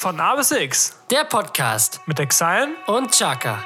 Von 0.00 0.20
A 0.20 0.36
bis 0.36 0.50
X 0.52 0.94
Der 1.10 1.24
Podcast 1.24 2.00
mit 2.06 2.20
Exile. 2.20 2.68
und 2.86 3.10
Chaka. 3.12 3.64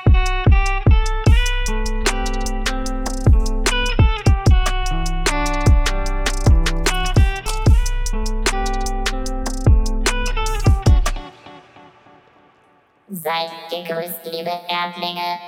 Seid 13.08 13.51
gegrüßt, 13.71 14.24
liebe 14.33 14.51
Erdlinge. 14.69 15.38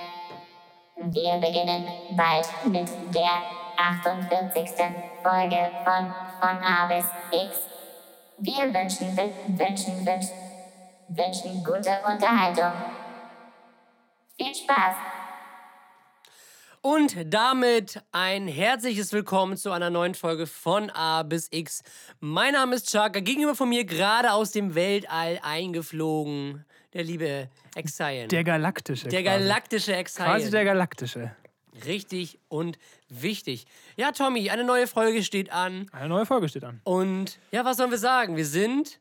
Wir 0.96 1.34
beginnen 1.38 1.86
bald 2.16 2.46
mit 2.66 2.88
der 3.14 3.42
48. 3.76 4.70
Folge 5.22 5.70
von 5.84 6.14
Von 6.40 6.62
A 6.62 6.86
bis 6.86 7.04
X. 7.30 7.60
Wir 8.38 8.72
wünschen, 8.74 9.16
wün- 9.16 9.58
wünschen, 9.58 10.04
wünschen, 10.06 10.34
wünschen 11.08 11.62
gute 11.64 11.98
Unterhaltung. 12.06 12.72
Viel 14.36 14.54
Spaß! 14.54 14.96
Und 16.80 17.16
damit 17.32 18.02
ein 18.12 18.46
herzliches 18.46 19.12
Willkommen 19.14 19.56
zu 19.56 19.70
einer 19.70 19.88
neuen 19.88 20.14
Folge 20.14 20.46
von 20.46 20.90
A 20.90 21.22
bis 21.22 21.48
X. 21.50 21.82
Mein 22.20 22.52
Name 22.52 22.74
ist 22.74 22.90
Chaka, 22.90 23.20
gegenüber 23.20 23.54
von 23.54 23.70
mir 23.70 23.86
gerade 23.86 24.32
aus 24.32 24.50
dem 24.50 24.74
Weltall 24.74 25.40
eingeflogen. 25.42 26.66
Der 26.92 27.04
liebe 27.04 27.48
Exion. 27.74 28.28
Der 28.28 28.44
galaktische. 28.44 29.08
Der 29.08 29.22
quasi. 29.22 29.38
galaktische 29.38 29.96
Exion. 29.96 30.26
Quasi 30.26 30.50
der 30.50 30.64
galaktische. 30.64 31.34
Richtig 31.86 32.38
und 32.48 32.78
wichtig. 33.08 33.64
Ja, 33.96 34.12
Tommy, 34.12 34.50
eine 34.50 34.64
neue 34.64 34.86
Folge 34.86 35.22
steht 35.22 35.50
an. 35.50 35.86
Eine 35.90 36.08
neue 36.08 36.26
Folge 36.26 36.48
steht 36.48 36.64
an. 36.64 36.80
Und 36.84 37.38
ja, 37.50 37.64
was 37.64 37.78
sollen 37.78 37.90
wir 37.90 37.98
sagen? 37.98 38.36
Wir 38.36 38.46
sind 38.46 39.00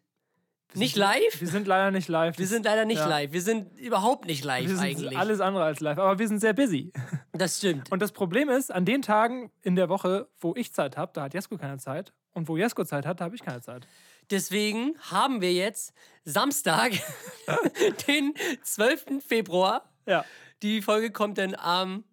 nicht 0.75 0.95
live. 0.95 1.39
Wir 1.39 1.47
sind 1.47 1.67
leider 1.67 1.91
nicht 1.91 2.07
live. 2.07 2.37
Wir 2.37 2.47
sind 2.47 2.65
leider 2.65 2.85
nicht 2.85 2.97
Ja. 2.99 3.07
live. 3.07 3.31
Wir 3.31 3.41
sind 3.41 3.77
überhaupt 3.79 4.25
nicht 4.25 4.43
live 4.43 4.63
Wir 4.67 4.75
sind 4.75 4.79
eigentlich. 4.85 5.17
alles 5.17 5.39
andere 5.41 5.63
als 5.63 5.79
live, 5.79 5.97
aber 5.97 6.19
wir 6.19 6.27
sind 6.27 6.39
sehr 6.39 6.53
busy. 6.53 6.91
das 7.33 7.57
stimmt. 7.57 7.91
Und 7.91 8.01
das 8.01 8.11
Problem 8.11 8.49
ist, 8.49 8.71
an 8.71 8.85
den 8.85 9.01
Tagen 9.01 9.51
in 9.61 9.75
der 9.75 9.89
Woche, 9.89 10.27
wo 10.39 10.53
ich 10.55 10.73
Zeit 10.73 10.97
habe, 10.97 11.11
da 11.13 11.23
hat 11.23 11.33
Jesko 11.33 11.57
keine 11.57 11.77
Zeit. 11.77 12.13
Und 12.33 12.47
wo 12.47 12.57
Jesko 12.57 12.83
Zeit 12.83 13.05
hat, 13.05 13.19
da 13.19 13.25
habe 13.25 13.35
ich 13.35 13.43
keine 13.43 13.61
Zeit. 13.61 13.87
Deswegen 14.31 14.95
haben 15.11 15.41
wir 15.41 15.53
jetzt 15.53 15.93
Samstag, 16.25 16.93
den 18.07 18.33
12. 18.63 19.23
Februar. 19.25 19.89
Ja. 20.05 20.25
Die 20.61 20.81
Folge 20.81 21.11
kommt 21.11 21.37
dann 21.37 21.55
am 21.55 22.03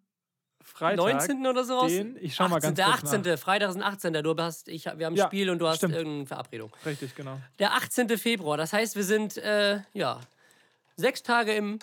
Freitag. 0.80 0.96
19. 0.96 1.46
oder 1.46 1.64
so 1.64 1.78
raus. 1.78 1.90
den- 1.90 2.16
ich 2.20 2.34
schau 2.34 2.48
mal 2.48 2.56
18., 2.56 2.74
ganz 2.74 3.00
kurz 3.00 3.10
Der 3.12 3.20
18. 3.22 3.38
Freitag 3.38 3.70
ist 3.70 3.76
ein 3.76 3.82
18. 3.82 4.12
Du 4.22 4.34
hast, 4.38 4.68
ich, 4.68 4.84
wir 4.86 4.90
haben 5.06 5.14
ein 5.14 5.16
Ja, 5.16 5.26
Spiel 5.26 5.50
und 5.50 5.58
du 5.58 5.68
hast 5.68 5.76
stimmt. 5.76 5.94
irgendeine 5.94 6.26
Verabredung. 6.26 6.72
Richtig, 6.84 7.14
genau. 7.14 7.38
Der 7.58 7.74
18. 7.74 8.08
Februar. 8.18 8.56
Das 8.56 8.72
heißt, 8.72 8.96
wir 8.96 9.04
sind 9.04 9.36
äh, 9.36 9.80
ja 9.92 10.20
sechs 10.96 11.22
Tage 11.22 11.52
im 11.54 11.78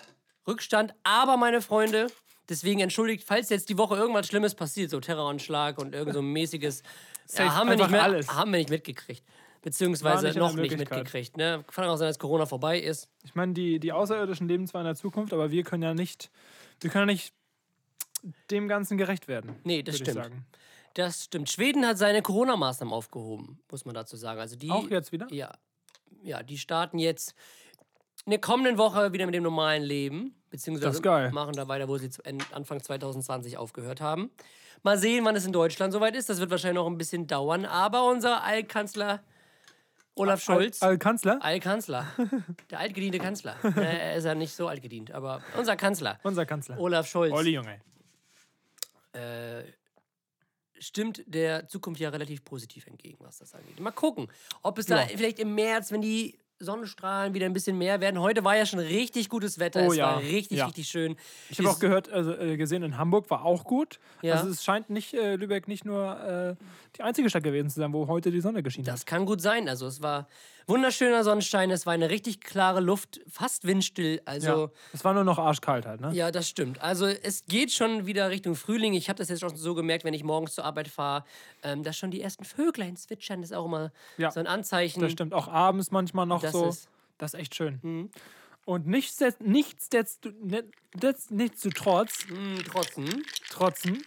Rückstand. 0.48 0.94
Aber 1.04 1.38
meine 1.38 1.62
Freunde, 1.62 2.08
deswegen 2.50 2.80
entschuldigt, 2.82 3.24
falls 3.26 3.50
jetzt 3.50 3.70
die 3.70 3.78
Woche 3.78 3.96
irgendwas 3.96 4.28
Schlimmes 4.28 4.56
passiert, 4.56 4.90
so 4.92 5.00
Terroranschlag 5.00 5.78
und 5.78 5.94
irgend 5.96 6.14
so 6.14 6.20
ein 6.20 6.32
mäßiges, 6.32 6.84
ja, 7.38 7.56
haben, 7.56 7.70
wir 7.70 7.76
nicht 7.78 7.90
mehr, 7.90 8.04
alles. 8.04 8.28
haben 8.34 8.52
wir 8.52 8.58
nicht 8.60 8.70
mitgekriegt. 8.70 9.24
Beziehungsweise 9.62 10.28
nicht 10.28 10.38
noch 10.38 10.54
nicht 10.54 10.78
mitgekriegt. 10.78 11.36
Ne? 11.36 11.64
Kann 11.74 11.86
auch 11.86 11.98
sein, 11.98 12.08
dass 12.08 12.20
Corona 12.20 12.46
vorbei 12.46 12.80
ist. 12.80 13.10
Ich 13.24 13.36
meine, 13.36 13.54
die, 13.54 13.80
die 13.80 13.92
Außerirdischen 13.92 14.48
leben 14.48 14.66
zwar 14.68 14.82
in 14.82 14.86
der 14.86 14.96
Zukunft, 14.96 15.34
aber 15.34 15.52
wir 15.52 15.64
können 15.64 15.84
ja 15.84 15.94
nicht, 15.94 16.30
wir 16.80 16.90
können 16.90 17.10
ja 17.10 17.14
nicht 17.14 17.34
dem 18.52 18.68
Ganzen 18.68 18.98
gerecht 18.98 19.28
werden. 19.28 19.56
Nee, 19.64 19.84
das 19.84 19.98
stimmt. 19.98 20.16
sagen. 20.16 20.46
Das 20.94 21.26
stimmt. 21.26 21.50
Schweden 21.50 21.86
hat 21.86 21.98
seine 21.98 22.22
Corona-Maßnahmen 22.22 22.94
aufgehoben, 22.94 23.60
muss 23.70 23.86
man 23.86 23.94
dazu 23.94 24.18
sagen. 24.18 24.40
Also 24.40 24.56
die, 24.56 24.72
Auch 24.72 24.90
jetzt 24.90 25.12
wieder? 25.12 25.28
Ja, 25.32 25.52
ja, 26.24 26.42
die 26.42 26.58
starten 26.58 26.98
jetzt 27.00 27.36
in 28.26 28.32
der 28.32 28.42
kommenden 28.42 28.78
Woche 28.78 29.14
wieder 29.14 29.26
mit 29.26 29.36
dem 29.36 29.44
normalen 29.44 29.84
Leben. 29.84 30.34
Beziehungsweise 30.50 30.88
Das 30.88 30.96
ist 30.96 31.04
geil. 31.04 31.32
machen 31.32 31.54
da 31.54 31.68
weiter, 31.68 31.88
wo 31.88 31.98
sie 31.98 32.10
Anfang 32.52 32.82
2020 32.82 33.58
aufgehört 33.58 34.02
haben. 34.02 34.32
Mal 34.84 34.98
sehen, 34.98 35.24
wann 35.26 35.36
es 35.36 35.46
in 35.46 35.52
Deutschland 35.52 35.94
soweit 35.94 36.16
ist. 36.16 36.30
Das 36.30 36.40
wird 36.40 36.50
wahrscheinlich 36.50 36.76
noch 36.76 36.88
ein 36.88 36.98
bisschen 36.98 37.28
dauern. 37.28 37.66
Aber 37.66 38.10
unser 38.10 38.44
Altkanzler 38.44 39.22
Olaf 40.16 40.42
Scholz. 40.42 40.82
Al, 40.82 40.90
Al 40.92 40.98
Kanzler, 40.98 41.38
Altkanzler. 41.44 42.08
Der 42.72 42.80
altgediente 42.80 43.20
Kanzler. 43.20 43.56
Er 43.76 44.16
ist 44.16 44.24
ja 44.26 44.34
nicht 44.34 44.56
so 44.56 44.68
altgedient, 44.68 45.12
aber 45.12 45.42
unser 45.58 45.76
Kanzler. 45.76 46.20
unser 46.24 46.46
Kanzler. 46.46 46.80
Olaf 46.80 47.08
Scholz 47.08 47.32
Olli, 47.34 47.52
Junge. 47.52 47.80
Äh, 49.18 49.64
stimmt 50.80 51.24
der 51.26 51.68
Zukunft 51.68 52.00
ja 52.00 52.10
relativ 52.10 52.44
positiv 52.44 52.88
entgegen, 52.88 53.18
was 53.22 53.40
das 53.40 53.54
angeht. 53.54 53.80
Mal 53.80 53.92
gucken, 53.92 54.28
ob 54.62 54.78
es 54.78 54.86
da 54.86 55.02
Ja. 55.02 55.08
vielleicht 55.08 55.40
im 55.40 55.56
März, 55.56 55.92
wenn 55.92 56.02
die 56.02 56.38
Sonnenstrahlen 56.60 57.34
wieder 57.36 57.46
ein 57.46 57.54
bisschen 57.54 57.78
mehr 57.78 58.02
werden. 58.02 58.20
Heute 58.20 58.44
war 58.44 58.56
ja 58.58 58.66
schon 58.66 58.80
richtig 58.80 59.30
gutes 59.30 59.60
Wetter. 59.60 59.84
Oh 59.86 59.92
es 59.92 59.98
ja, 59.98 60.08
war 60.08 60.22
richtig, 60.22 60.58
ja. 60.58 60.66
richtig 60.66 60.88
schön. 60.88 61.16
Ich 61.50 61.60
habe 61.60 61.70
auch 61.70 61.80
gehört, 61.80 62.10
also 62.10 62.34
äh, 62.34 62.58
gesehen, 62.58 62.82
in 62.82 62.98
Hamburg 62.98 63.30
war 63.30 63.46
auch 63.46 63.64
gut. 63.64 64.00
Ja. 64.24 64.36
Also 64.36 64.50
es 64.50 64.64
scheint 64.64 64.90
nicht, 64.90 65.14
äh, 65.14 65.36
Lübeck 65.36 65.68
nicht 65.68 65.86
nur 65.86 66.20
äh, 66.20 66.64
die 66.96 67.04
einzige 67.04 67.30
Stadt 67.30 67.44
gewesen 67.44 67.70
zu 67.70 67.80
sein, 67.80 67.94
wo 67.94 68.08
heute 68.08 68.32
die 68.32 68.42
Sonne 68.42 68.64
geschienen 68.64 68.88
hat. 68.88 68.94
Das 68.96 69.06
kann 69.06 69.26
gut 69.26 69.40
sein. 69.40 69.70
Also 69.70 69.86
es 69.86 70.02
war 70.02 70.28
wunderschöner 70.68 71.24
Sonnenschein, 71.24 71.72
es 71.72 71.86
war 71.86 71.94
eine 71.94 72.10
richtig 72.10 72.42
klare 72.42 72.80
Luft, 72.82 73.20
fast 73.28 73.66
windstill. 73.66 74.22
Also 74.26 74.48
Ja. 74.48 74.70
Es 74.94 75.04
war 75.04 75.14
nur 75.14 75.24
noch 75.24 75.40
arschkalt 75.40 75.86
halt, 75.86 76.02
ne? 76.02 76.12
Ja, 76.14 76.30
das 76.32 76.48
stimmt. 76.50 76.82
Also 76.82 77.06
es 77.08 77.46
geht 77.46 77.72
schon 77.72 78.06
wieder 78.06 78.30
Richtung 78.30 78.56
Frühling. 78.56 78.94
Ich 78.94 79.10
habe 79.10 79.18
das 79.18 79.30
jetzt 79.30 79.44
auch 79.44 79.56
so 79.56 79.74
gemerkt, 79.76 80.04
wenn 80.04 80.14
ich 80.14 80.24
morgens 80.24 80.54
zur 80.56 80.66
Arbeit 80.66 80.88
fahre, 80.90 81.24
ähm, 81.64 81.84
dass 81.84 81.98
schon 81.98 82.12
die 82.12 82.22
ersten 82.22 82.44
Vöglein 82.46 82.96
zwitschern. 82.98 83.42
Das 83.42 83.52
ist 83.52 83.56
auch 83.58 83.66
immer 83.66 83.92
Ja, 84.18 84.30
so 84.32 84.40
ein 84.40 84.48
Anzeichen. 84.48 85.00
Das 85.02 85.12
stimmt. 85.14 85.34
Auch 85.34 85.48
abends 85.48 85.92
manchmal 85.92 86.26
noch 86.26 86.42
Das 86.42 86.52
so. 86.52 86.68
ist- 86.68 86.90
das 87.18 87.34
ist 87.34 87.40
echt 87.40 87.56
schön. 87.56 88.10
Und 88.66 88.86
nichtsdest- 88.88 89.40
nichtsdest- 89.42 90.26
ne- 90.44 90.66
des- 90.94 91.30
nichtsdestotrotz, 91.32 92.26
Hm, 92.28 92.60
trotzdem. 92.70 93.24
trotzen, 93.50 94.04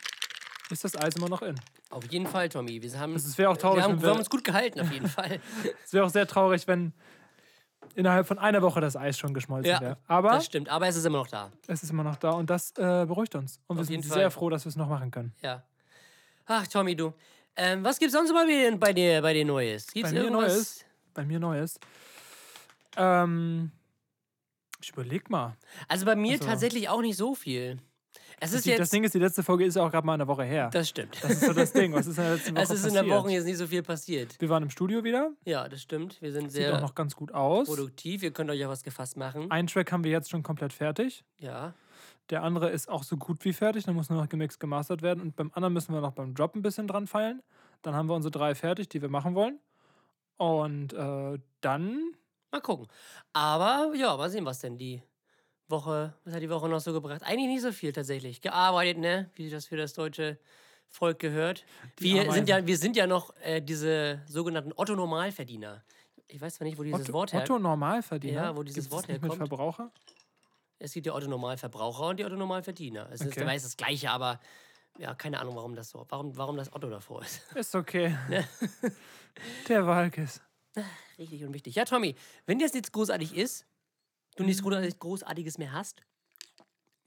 ist 0.70 0.84
das 0.84 0.94
Eis 0.96 1.14
immer 1.16 1.28
noch 1.30 1.40
in. 1.42 1.54
Auf 1.90 2.04
jeden 2.10 2.26
Fall, 2.26 2.48
Tommy. 2.48 2.80
Wir 2.82 2.98
haben, 2.98 3.14
Es 3.16 3.36
wäre 3.36 3.50
auch 3.50 3.56
traurig, 3.56 3.78
wir 3.78 3.84
haben, 3.84 3.96
wir 3.98 4.02
wir- 4.02 4.10
haben 4.10 4.18
uns 4.18 4.30
gut 4.30 4.44
gehalten, 4.44 4.80
auf 4.80 4.90
jeden 4.92 5.08
Fall. 5.08 5.40
Es 5.84 5.92
wäre 5.92 6.04
auch 6.06 6.10
sehr 6.10 6.26
traurig, 6.26 6.66
wenn 6.68 6.92
innerhalb 7.96 8.26
von 8.28 8.38
einer 8.38 8.62
Woche 8.62 8.80
das 8.80 8.94
Eis 8.96 9.18
schon 9.18 9.34
geschmolzen 9.34 9.70
Ja, 9.72 9.80
wäre. 9.80 9.96
Aber 10.06 10.30
das 10.30 10.46
stimmt. 10.46 10.68
Aber 10.68 10.86
es 10.86 10.94
ist 10.96 11.04
immer 11.04 11.18
noch 11.18 11.26
da. 11.26 11.50
es 11.66 11.82
ist 11.82 11.90
immer 11.90 12.04
noch 12.04 12.16
da 12.16 12.30
und 12.30 12.48
das 12.48 12.70
äh, 12.78 13.04
beruhigt 13.06 13.34
uns. 13.34 13.58
Und 13.66 13.76
wir 13.76 13.80
Auf 13.80 13.86
sind 13.88 13.96
jeden 13.96 14.02
sehr 14.08 14.22
Fall. 14.22 14.30
froh, 14.30 14.50
dass 14.50 14.64
wir 14.64 14.68
es 14.70 14.76
noch 14.76 14.88
machen 14.88 15.10
können. 15.10 15.34
Ja. 15.42 15.64
Ach, 16.46 16.66
Tommy, 16.68 16.94
du. 16.94 17.12
Ähm, 17.56 17.82
was 17.84 17.98
gibt's 17.98 18.14
sonst 18.14 18.32
bei 18.32 18.44
dir, 18.46 18.76
bei 18.78 18.92
dir, 18.92 19.20
bei 19.20 19.32
dir 19.34 19.44
Neues? 19.44 19.88
Gibt's 19.88 20.10
Bei 20.12 20.18
mir 20.18 20.24
irgendwas? 20.24 20.52
Neues? 20.52 20.84
Bei 21.14 21.24
mir 21.24 21.40
Neues. 21.40 21.80
Ähm, 22.96 23.72
ich 24.80 24.90
überleg 24.90 25.28
mal. 25.30 25.56
Also 25.88 26.06
bei 26.06 26.14
mir 26.16 26.32
Also- 26.34 26.44
tatsächlich 26.46 26.88
auch 26.88 27.00
nicht 27.02 27.16
so 27.16 27.34
viel. 27.34 27.78
Es 28.42 28.52
ist 28.54 28.64
Die, 28.64 28.70
jetzt. 28.70 28.80
das 28.80 28.90
Ding 28.90 29.04
ist, 29.04 29.14
die 29.14 29.18
letzte 29.18 29.42
Folge 29.42 29.64
ist 29.66 29.76
ja 29.76 29.84
auch 29.84 29.90
gerade 29.90 30.06
mal 30.06 30.14
eine 30.14 30.26
Woche 30.26 30.44
her. 30.44 30.70
das 30.72 30.88
stimmt. 30.88 31.16
Das 31.22 31.32
ist 31.32 31.40
so 31.44 31.52
das 31.52 31.72
Ding. 31.72 31.92
Was 31.92 32.06
ist 32.06 32.16
in 32.18 32.24
der 32.24 32.34
letzten 32.34 32.52
Woche 32.56 32.62
es 32.62 32.70
ist 32.70 32.76
in 32.78 32.82
passiert? 32.94 33.06
der 33.06 33.16
Woche 33.18 33.30
jetzt 33.30 33.44
nicht 33.44 33.58
so 33.58 33.66
viel 33.66 33.82
passiert. 33.82 34.40
Wir 34.40 34.48
waren 34.48 34.62
im 34.62 34.70
Studio 34.70 35.04
wieder. 35.04 35.30
Ja, 35.44 35.68
das 35.68 35.82
stimmt. 35.82 36.20
Wir 36.22 36.32
sind 36.32 36.50
Sieht 36.50 36.62
auch 36.66 36.70
sehr 36.72 36.80
noch 36.80 36.94
ganz 36.94 37.14
gut 37.14 37.32
aus. 37.32 37.68
produktiv. 37.68 38.22
Ihr 38.22 38.32
könnt 38.32 38.50
euch 38.50 38.58
ja 38.58 38.68
was 38.68 38.82
gefasst 38.82 39.16
machen. 39.16 39.50
Ein 39.50 39.66
Track 39.66 39.92
haben 39.92 40.04
wir 40.04 40.10
jetzt 40.10 40.30
schon 40.30 40.42
komplett 40.42 40.72
fertig. 40.72 41.24
Ja. 41.38 41.74
Der 42.30 42.42
andere 42.42 42.70
ist 42.70 42.88
auch 42.88 43.02
so 43.02 43.16
gut 43.16 43.44
wie 43.44 43.52
fertig. 43.52 43.84
Dann 43.84 43.94
muss 43.94 44.08
nur 44.08 44.20
noch 44.20 44.28
gemixt, 44.28 44.58
gemastert 44.58 45.02
werden. 45.02 45.20
Und 45.20 45.36
beim 45.36 45.50
anderen 45.54 45.74
müssen 45.74 45.92
wir 45.92 46.00
noch 46.00 46.12
beim 46.12 46.34
Drop 46.34 46.54
ein 46.54 46.62
bisschen 46.62 46.86
dran 46.86 47.06
feilen. 47.06 47.42
Dann 47.82 47.94
haben 47.94 48.08
wir 48.08 48.14
unsere 48.14 48.30
drei 48.30 48.54
fertig, 48.54 48.88
die 48.88 49.02
wir 49.02 49.08
machen 49.10 49.34
wollen. 49.34 49.58
Und 50.36 50.92
äh, 50.94 51.38
dann 51.60 52.14
Mal 52.52 52.60
gucken. 52.62 52.88
Aber 53.32 53.92
ja, 53.94 54.16
mal 54.16 54.28
sehen, 54.28 54.44
was 54.44 54.58
denn 54.58 54.76
die 54.76 55.02
Woche, 55.70 56.14
was 56.24 56.34
hat 56.34 56.42
die 56.42 56.50
Woche 56.50 56.68
noch 56.68 56.80
so 56.80 56.92
gebracht? 56.92 57.22
Eigentlich 57.22 57.48
nicht 57.48 57.62
so 57.62 57.72
viel 57.72 57.92
tatsächlich. 57.92 58.40
Gearbeitet, 58.40 58.98
ne? 58.98 59.30
Wie 59.34 59.48
das 59.50 59.66
für 59.66 59.76
das 59.76 59.94
deutsche 59.94 60.38
Volk 60.88 61.18
gehört. 61.20 61.64
Wir 61.98 62.30
sind, 62.32 62.48
ja, 62.48 62.66
wir 62.66 62.76
sind 62.76 62.96
ja 62.96 63.06
noch 63.06 63.34
äh, 63.42 63.60
diese 63.62 64.22
sogenannten 64.26 64.72
Otto-Normalverdiener. 64.74 65.84
Ich 66.26 66.40
weiß 66.40 66.56
zwar 66.56 66.66
nicht, 66.66 66.78
wo 66.78 66.82
dieses 66.82 67.02
Otto, 67.02 67.12
Wort 67.12 67.32
her... 67.32 67.42
Otto 67.42 67.58
Normalverdiener. 67.58 68.42
Ja, 68.42 68.56
wo 68.56 68.62
dieses 68.62 68.84
Gibt's 68.84 68.92
Wort 68.92 69.08
nicht 69.08 69.22
mit 69.22 69.32
herkommt. 69.32 69.48
Verbraucher? 69.48 69.92
Es 70.78 70.92
gibt 70.92 71.06
die 71.06 71.10
Otto-Normalverbraucher 71.10 72.06
und 72.08 72.18
die 72.18 72.24
Otto-Normalverdiener. 72.24 73.08
Es 73.12 73.20
ist 73.20 73.32
Okay. 73.36 73.44
meist 73.44 73.64
das 73.64 73.76
Gleiche, 73.76 74.10
aber 74.10 74.40
ja, 74.98 75.14
keine 75.14 75.38
Ahnung, 75.40 75.56
warum 75.56 75.74
das 75.76 75.90
so, 75.90 76.04
warum, 76.08 76.36
warum 76.36 76.56
das 76.56 76.72
Otto 76.72 76.88
davor 76.90 77.22
ist. 77.22 77.42
Ist 77.54 77.74
okay. 77.74 78.16
Der 79.68 79.86
Walkes. 79.86 80.40
Richtig 81.18 81.44
und 81.44 81.54
wichtig. 81.54 81.74
Ja, 81.74 81.84
Tommy, 81.84 82.14
wenn 82.46 82.58
dir 82.58 82.64
das 82.64 82.74
nichts 82.74 82.92
großartig 82.92 83.36
ist, 83.36 83.66
du 84.40 84.46
nichts 84.46 84.62
großartig- 84.62 84.98
Großartiges 84.98 85.58
mehr 85.58 85.72
hast, 85.72 86.02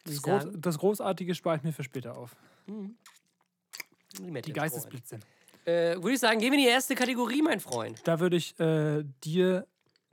Das, 0.05 0.21
Groß, 0.21 0.47
das 0.55 0.77
Großartige 0.77 1.33
spare 1.35 1.57
ich 1.57 1.63
mir 1.63 1.73
für 1.73 1.83
später 1.83 2.17
auf. 2.17 2.35
die 2.67 4.31
Mette 4.31 4.47
Die. 4.47 4.53
Geistesblitze. 4.53 5.19
Äh, 5.65 5.95
würde 5.95 6.11
ich 6.13 6.19
sagen, 6.19 6.39
gehen 6.39 6.51
wir 6.51 6.59
in 6.59 6.65
die 6.65 6.69
erste 6.69 6.93
Kategorie, 6.95 7.41
mein 7.41 7.59
Freund. 7.59 8.01
Da 8.03 8.19
würde 8.19 8.35
ich 8.35 8.59
äh, 8.59 9.03
dir 9.23 9.65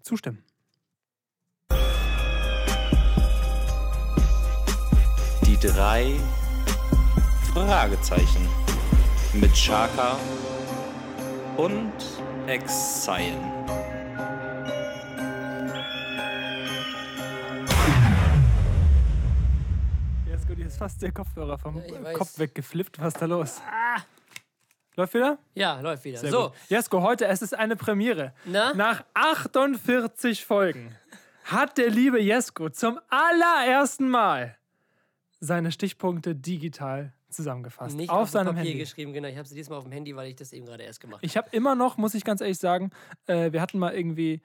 zustimmen. 0.02 0.44
Die 5.46 5.56
drei 5.58 6.14
Fragezeichen 7.52 8.48
mit 9.34 9.52
Chaka 9.54 10.16
und 11.56 11.92
Exile. 12.46 13.36
Hast 20.80 21.00
dir 21.02 21.12
Kopfhörer 21.12 21.58
vom 21.58 21.82
Ja. 21.86 22.12
Kopf 22.12 22.38
weggeflippt. 22.38 22.98
Was 23.00 23.14
ist 23.14 23.20
da 23.22 23.26
los? 23.26 23.60
Läuft 24.96 25.14
wieder? 25.14 25.38
Ja, 25.54 25.80
läuft 25.80 26.04
wieder. 26.04 26.18
Sehr 26.18 26.30
so, 26.30 26.48
gut. 26.48 26.52
Jesko, 26.68 27.02
heute, 27.02 27.26
es 27.26 27.42
ist 27.42 27.54
eine 27.54 27.76
Premiere. 27.76 28.32
Na? 28.44 28.74
Nach 28.74 29.04
48 29.14 30.44
Folgen 30.44 30.94
hat 31.44 31.78
der 31.78 31.90
liebe 31.90 32.20
Jesko 32.20 32.70
zum 32.70 32.98
allerersten 33.08 34.08
Mal 34.08 34.56
seine 35.40 35.72
Stichpunkte 35.72 36.34
digital 36.34 37.12
zusammengefasst. 37.30 37.96
nicht 37.96 38.10
auf 38.10 38.22
auf, 38.22 38.30
seinem 38.30 38.48
Papier 38.56 38.70
Handy. 38.72 38.78
geschrieben, 38.78 39.12
genau. 39.12 39.28
Ich 39.28 39.36
habe 39.38 39.46
sie 39.46 39.54
diesmal 39.54 39.78
auf 39.78 39.84
dem 39.84 39.92
Handy, 39.92 40.14
weil 40.16 40.28
ich 40.28 40.36
das 40.36 40.52
eben 40.52 40.66
gerade 40.66 40.82
erst 40.82 41.00
gemacht 41.00 41.18
habe. 41.18 41.26
Ich 41.26 41.36
habe 41.36 41.48
immer 41.52 41.74
noch, 41.76 41.96
muss 41.96 42.14
ich 42.14 42.24
ganz 42.24 42.40
ehrlich 42.40 42.58
sagen, 42.58 42.90
äh, 43.26 43.52
wir 43.52 43.60
hatten 43.62 43.78
mal 43.78 43.94
irgendwie 43.94 44.42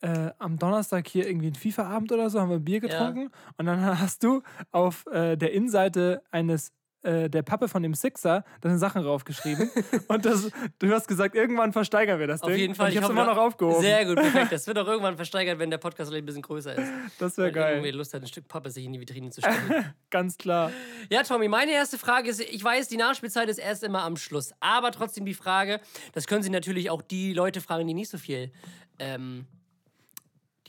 äh, 0.00 0.30
am 0.38 0.58
Donnerstag 0.58 1.06
hier 1.08 1.26
irgendwie 1.26 1.48
einen 1.48 1.56
FIFA-Abend 1.56 2.12
oder 2.12 2.30
so, 2.30 2.40
haben 2.40 2.50
wir 2.50 2.56
ein 2.56 2.64
Bier 2.64 2.80
getrunken 2.80 3.30
und 3.56 3.66
dann 3.66 3.84
hast 4.00 4.22
du 4.22 4.42
auf 4.70 5.06
äh, 5.06 5.36
der 5.36 5.52
Innenseite 5.52 6.22
eines 6.30 6.72
äh, 7.02 7.30
der 7.30 7.42
Pappe 7.42 7.66
von 7.68 7.82
dem 7.82 7.94
Sixer 7.94 8.44
deine 8.60 8.76
Sachen 8.76 9.02
raufgeschrieben 9.02 9.70
und 10.08 10.26
das, 10.26 10.50
du 10.78 10.92
hast 10.92 11.08
gesagt, 11.08 11.34
irgendwann 11.34 11.72
versteigern 11.72 12.20
wir 12.20 12.26
das 12.26 12.42
Auf 12.42 12.50
Ding. 12.50 12.58
jeden 12.58 12.74
Fall. 12.74 12.88
Und 12.88 12.92
ich 12.92 12.96
habe 12.98 13.06
es 13.06 13.10
hoffe, 13.10 13.22
immer 13.22 13.34
noch 13.34 13.40
aufgehoben. 13.40 13.80
Sehr 13.80 14.04
gut, 14.04 14.16
perfekt. 14.16 14.52
Das 14.60 14.66
wird 14.66 14.78
auch 14.78 14.86
irgendwann 14.86 15.16
versteigert, 15.16 15.58
wenn 15.58 15.70
der 15.70 15.78
Podcast 15.78 16.10
vielleicht 16.10 16.24
ein 16.24 16.26
bisschen 16.26 16.42
größer 16.42 16.76
ist. 16.76 16.92
das 17.18 17.38
wäre 17.38 17.54
Weil 17.54 17.72
irgendwie 17.72 17.90
geil. 17.90 17.96
Lust 17.96 18.12
hat, 18.12 18.20
ein 18.20 18.26
Stück 18.26 18.48
Pappe 18.48 18.70
sich 18.70 18.84
in 18.84 18.92
die 18.92 19.00
Vitrine 19.00 19.30
zu 19.30 19.40
stellen. 19.40 19.94
Ganz 20.10 20.36
klar. 20.36 20.72
Ja, 21.08 21.22
Tommy, 21.22 21.48
meine 21.48 21.72
erste 21.72 21.96
Frage 21.96 22.28
ist, 22.28 22.40
ich 22.40 22.62
weiß, 22.62 22.88
die 22.88 22.98
Nachspielzeit 22.98 23.48
ist 23.48 23.58
erst 23.58 23.82
immer 23.82 24.02
am 24.02 24.16
Schluss, 24.16 24.52
aber 24.60 24.90
trotzdem 24.92 25.24
die 25.24 25.34
Frage, 25.34 25.80
das 26.12 26.26
können 26.26 26.42
Sie 26.42 26.50
natürlich 26.50 26.90
auch 26.90 27.00
die 27.00 27.32
Leute 27.32 27.62
fragen, 27.62 27.86
die 27.86 27.94
nicht 27.94 28.10
so 28.10 28.18
viel, 28.18 28.52
ähm, 28.98 29.46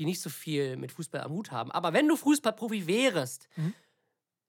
die 0.01 0.05
nicht 0.05 0.19
so 0.19 0.31
viel 0.31 0.77
mit 0.77 0.91
Fußball 0.91 1.21
am 1.21 1.31
Hut 1.31 1.51
haben. 1.51 1.71
Aber 1.71 1.93
wenn 1.93 2.07
du 2.07 2.15
Fußballprofi 2.15 2.87
wärst, 2.87 3.47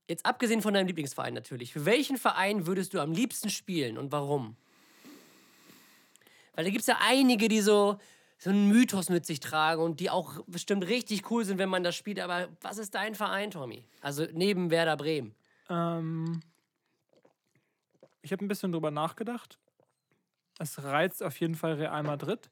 jetzt 0.08 0.24
abgesehen 0.24 0.62
von 0.62 0.72
deinem 0.72 0.86
Lieblingsverein 0.86 1.34
natürlich, 1.34 1.74
für 1.74 1.84
welchen 1.84 2.16
Verein 2.16 2.66
würdest 2.66 2.94
du 2.94 3.00
am 3.00 3.12
liebsten 3.12 3.50
spielen 3.50 3.98
und 3.98 4.12
warum? 4.12 4.56
Weil 6.54 6.64
da 6.64 6.70
gibt 6.70 6.80
es 6.80 6.86
ja 6.86 6.96
einige, 7.02 7.48
die 7.48 7.60
so, 7.60 7.98
so 8.38 8.48
einen 8.48 8.70
Mythos 8.70 9.10
mit 9.10 9.26
sich 9.26 9.40
tragen 9.40 9.82
und 9.82 10.00
die 10.00 10.08
auch 10.08 10.42
bestimmt 10.46 10.86
richtig 10.86 11.30
cool 11.30 11.44
sind, 11.44 11.58
wenn 11.58 11.68
man 11.68 11.84
das 11.84 11.96
spielt. 11.96 12.20
Aber 12.20 12.48
was 12.62 12.78
ist 12.78 12.94
dein 12.94 13.14
Verein, 13.14 13.50
Tommy? 13.50 13.84
Also 14.00 14.26
neben 14.32 14.70
Werder 14.70 14.96
Bremen. 14.96 15.34
Ähm, 15.68 16.40
ich 18.22 18.32
habe 18.32 18.42
ein 18.42 18.48
bisschen 18.48 18.72
drüber 18.72 18.90
nachgedacht. 18.90 19.58
Es 20.58 20.82
reizt 20.82 21.22
auf 21.22 21.38
jeden 21.40 21.56
Fall 21.56 21.74
Real 21.74 22.02
Madrid. 22.04 22.50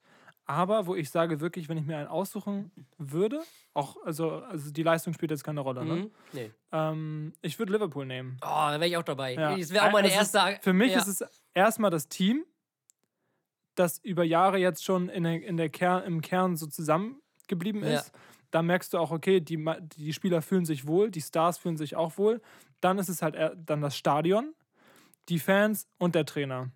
Aber 0.50 0.86
wo 0.88 0.96
ich 0.96 1.10
sage 1.10 1.38
wirklich, 1.40 1.68
wenn 1.68 1.78
ich 1.78 1.86
mir 1.86 1.96
einen 1.96 2.08
aussuchen 2.08 2.72
würde, 2.98 3.40
auch, 3.72 3.96
also, 4.04 4.42
also 4.42 4.72
die 4.72 4.82
Leistung 4.82 5.12
spielt 5.12 5.30
jetzt 5.30 5.44
keine 5.44 5.60
Rolle, 5.60 5.84
ne? 5.84 5.94
Mhm. 5.94 6.10
Nee. 6.32 6.50
Ähm, 6.72 7.32
ich 7.40 7.56
würde 7.60 7.72
Liverpool 7.72 8.04
nehmen. 8.04 8.36
Oh, 8.42 8.46
da 8.48 8.72
wäre 8.72 8.88
ich 8.88 8.96
auch 8.96 9.04
dabei. 9.04 9.34
Ja. 9.34 9.56
Das 9.56 9.70
wäre 9.72 9.86
auch 9.86 9.92
meine 9.92 10.08
Also 10.08 10.18
erste. 10.18 10.54
Ist, 10.54 10.64
für 10.64 10.72
mich 10.72 10.90
ja. 10.90 10.98
ist 10.98 11.06
es 11.06 11.24
erstmal 11.54 11.92
das 11.92 12.08
Team, 12.08 12.44
das 13.76 13.98
über 13.98 14.24
Jahre 14.24 14.58
jetzt 14.58 14.84
schon 14.84 15.08
in 15.08 15.22
der, 15.22 15.40
in 15.40 15.56
der 15.56 15.68
Kern, 15.68 16.02
im 16.02 16.20
Kern 16.20 16.56
so 16.56 16.66
zusammengeblieben 16.66 17.84
Ja. 17.84 18.00
ist. 18.00 18.10
Da 18.50 18.62
merkst 18.62 18.92
du 18.92 18.98
auch, 18.98 19.12
okay, 19.12 19.40
die, 19.40 19.64
die 19.96 20.12
Spieler 20.12 20.42
fühlen 20.42 20.64
sich 20.64 20.84
wohl, 20.88 21.12
die 21.12 21.20
Stars 21.20 21.58
fühlen 21.58 21.76
sich 21.76 21.94
auch 21.94 22.18
wohl. 22.18 22.42
Dann 22.80 22.98
ist 22.98 23.08
es 23.08 23.22
halt 23.22 23.36
dann 23.64 23.80
das 23.82 23.96
Stadion, 23.96 24.52
die 25.28 25.38
Fans 25.38 25.86
und 25.98 26.16
der 26.16 26.26
Trainer. 26.26 26.72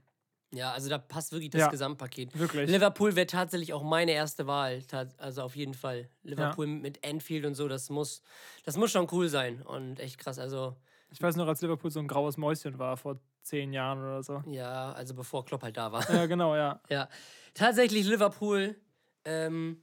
Ja, 0.54 0.72
also 0.72 0.88
da 0.88 0.98
passt 0.98 1.32
wirklich 1.32 1.50
das 1.50 1.60
Ja. 1.62 1.68
Gesamtpaket. 1.68 2.38
Wirklich. 2.38 2.70
Liverpool 2.70 3.14
wäre 3.16 3.26
tatsächlich 3.26 3.72
auch 3.72 3.82
meine 3.82 4.12
erste 4.12 4.46
Wahl. 4.46 4.82
Also 5.18 5.42
auf 5.42 5.56
jeden 5.56 5.74
Fall. 5.74 6.08
Liverpool 6.22 6.66
mit 6.66 7.06
Anfield 7.06 7.44
und 7.46 7.54
so, 7.54 7.68
das 7.68 7.90
muss, 7.90 8.22
das 8.64 8.76
muss 8.76 8.90
schon 8.90 9.08
cool 9.12 9.28
sein. 9.28 9.62
Und 9.62 10.00
echt 10.00 10.18
krass. 10.18 10.38
Also, 10.38 10.76
Ich 11.10 11.20
weiß 11.22 11.36
noch, 11.36 11.46
als 11.48 11.60
Liverpool 11.62 11.90
so 11.90 12.00
ein 12.00 12.08
graues 12.08 12.36
Mäuschen 12.36 12.78
war 12.78 12.96
vor 12.96 13.18
zehn 13.42 13.72
Jahren 13.72 13.98
oder 13.98 14.22
so. 14.22 14.42
ja, 14.46 14.92
also 14.92 15.14
bevor 15.14 15.44
Klopp 15.44 15.62
halt 15.62 15.76
da 15.76 15.92
war. 15.92 16.08
Ja, 16.10 16.26
genau, 16.26 16.56
ja. 16.56 16.80
Ja. 16.88 17.08
Tatsächlich 17.52 18.06
Liverpool. 18.06 18.76
Ähm, 19.24 19.82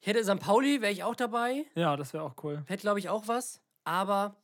ich 0.00 0.06
hätte 0.06 0.22
St. 0.24 0.40
Pauli, 0.40 0.80
wäre 0.82 0.92
ich 0.92 1.02
auch 1.04 1.14
dabei. 1.14 1.64
Ja, 1.74 1.96
das 1.96 2.12
wäre 2.12 2.22
auch 2.24 2.34
cool. 2.42 2.62
Hätte, 2.66 2.82
glaube 2.82 2.98
ich, 2.98 3.08
auch 3.08 3.28
was. 3.28 3.60
Aber 3.84 4.36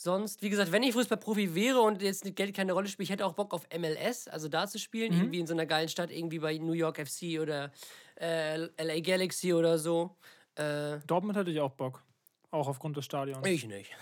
sonst, 0.00 0.42
wie 0.42 0.48
gesagt, 0.50 0.70
wenn 0.70 0.82
ich 0.84 0.92
Fußballprofi 0.92 1.54
wäre 1.54 1.80
und 1.80 2.02
jetzt 2.02 2.24
Geld 2.36 2.54
keine 2.54 2.72
Rolle 2.72 2.86
spielt, 2.88 3.06
ich 3.08 3.10
hätte 3.12 3.26
auch 3.26 3.32
Bock 3.34 3.52
auf 3.52 3.66
MLS, 3.76 4.28
also 4.28 4.48
da 4.48 4.66
zu 4.68 4.78
spielen, 4.78 5.12
Mhm. 5.12 5.18
irgendwie 5.20 5.40
in 5.40 5.46
so 5.46 5.54
einer 5.54 5.66
geilen 5.66 5.88
Stadt, 5.88 6.10
irgendwie 6.10 6.38
bei 6.38 6.56
New 6.58 6.72
York 6.72 6.98
FC 6.98 7.40
oder 7.40 7.72
äh, 8.20 8.56
LA 8.82 9.00
Galaxy 9.00 9.52
oder 9.52 9.76
so. 9.78 10.16
Äh, 10.54 10.98
Dortmund 11.06 11.36
hätte 11.36 11.50
ich 11.50 11.60
auch 11.60 11.72
Bock. 11.72 12.02
Auch 12.50 12.66
aufgrund 12.68 12.96
des 12.96 13.04
Stadions. 13.04 13.46
ich 13.46 13.66
nicht. 13.66 13.94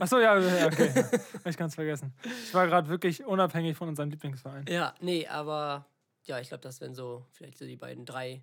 Achso, 0.00 0.18
ja, 0.18 0.36
ja, 0.40 0.66
okay. 0.66 0.90
Hab 1.34 1.46
ich 1.46 1.56
ganz 1.56 1.74
vergessen. 1.76 2.12
Ich 2.44 2.52
war 2.52 2.66
gerade 2.66 2.88
wirklich 2.88 3.24
unabhängig 3.24 3.76
von 3.76 3.88
unserem 3.88 4.10
Lieblingsverein. 4.10 4.64
ja, 4.68 4.92
nee, 5.00 5.26
aber 5.28 5.86
ja, 6.24 6.40
ich 6.40 6.48
glaube, 6.48 6.62
das 6.62 6.80
wären 6.80 6.94
so 6.96 7.24
vielleicht 7.30 7.58
so 7.58 7.64
die 7.64 7.76
beiden, 7.76 8.04
drei 8.04 8.42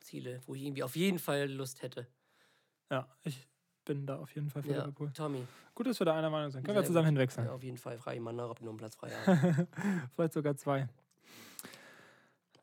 Ziele, 0.00 0.40
wo 0.46 0.54
ich 0.54 0.62
irgendwie 0.64 0.82
auf 0.82 0.94
jeden 0.96 1.18
Fall 1.18 1.48
Lust 1.50 1.80
hätte. 1.82 2.06
Ja, 2.90 3.08
ich 3.24 3.48
bin 3.84 4.06
da 4.06 4.18
auf 4.18 4.34
jeden 4.34 4.50
Fall 4.50 4.62
für 4.62 4.70
Ja, 4.72 4.78
Liverpool. 4.80 5.10
Tommy. 5.12 5.46
Gut, 5.74 5.86
dass 5.86 5.98
wir 6.00 6.04
da 6.04 6.14
einer 6.16 6.30
Meinung 6.30 6.50
sind. 6.50 6.64
Können 6.64 6.76
wir 6.76 6.82
Sehr 6.82 6.88
zusammen 6.88 7.06
gut. 7.06 7.12
hinwechseln. 7.14 7.46
Ja, 7.46 7.52
auf 7.52 7.62
jeden 7.62 7.78
Fall 7.78 7.98
frage 7.98 8.16
ich 8.16 8.22
mal 8.22 8.32
nach, 8.32 8.48
ob 8.50 8.60
noch 8.60 8.68
einen 8.70 8.78
Platz 8.78 8.94
frei 8.96 9.10
hast. 9.10 9.66
Vielleicht 10.14 10.32
sogar 10.34 10.56
zwei. 10.56 10.88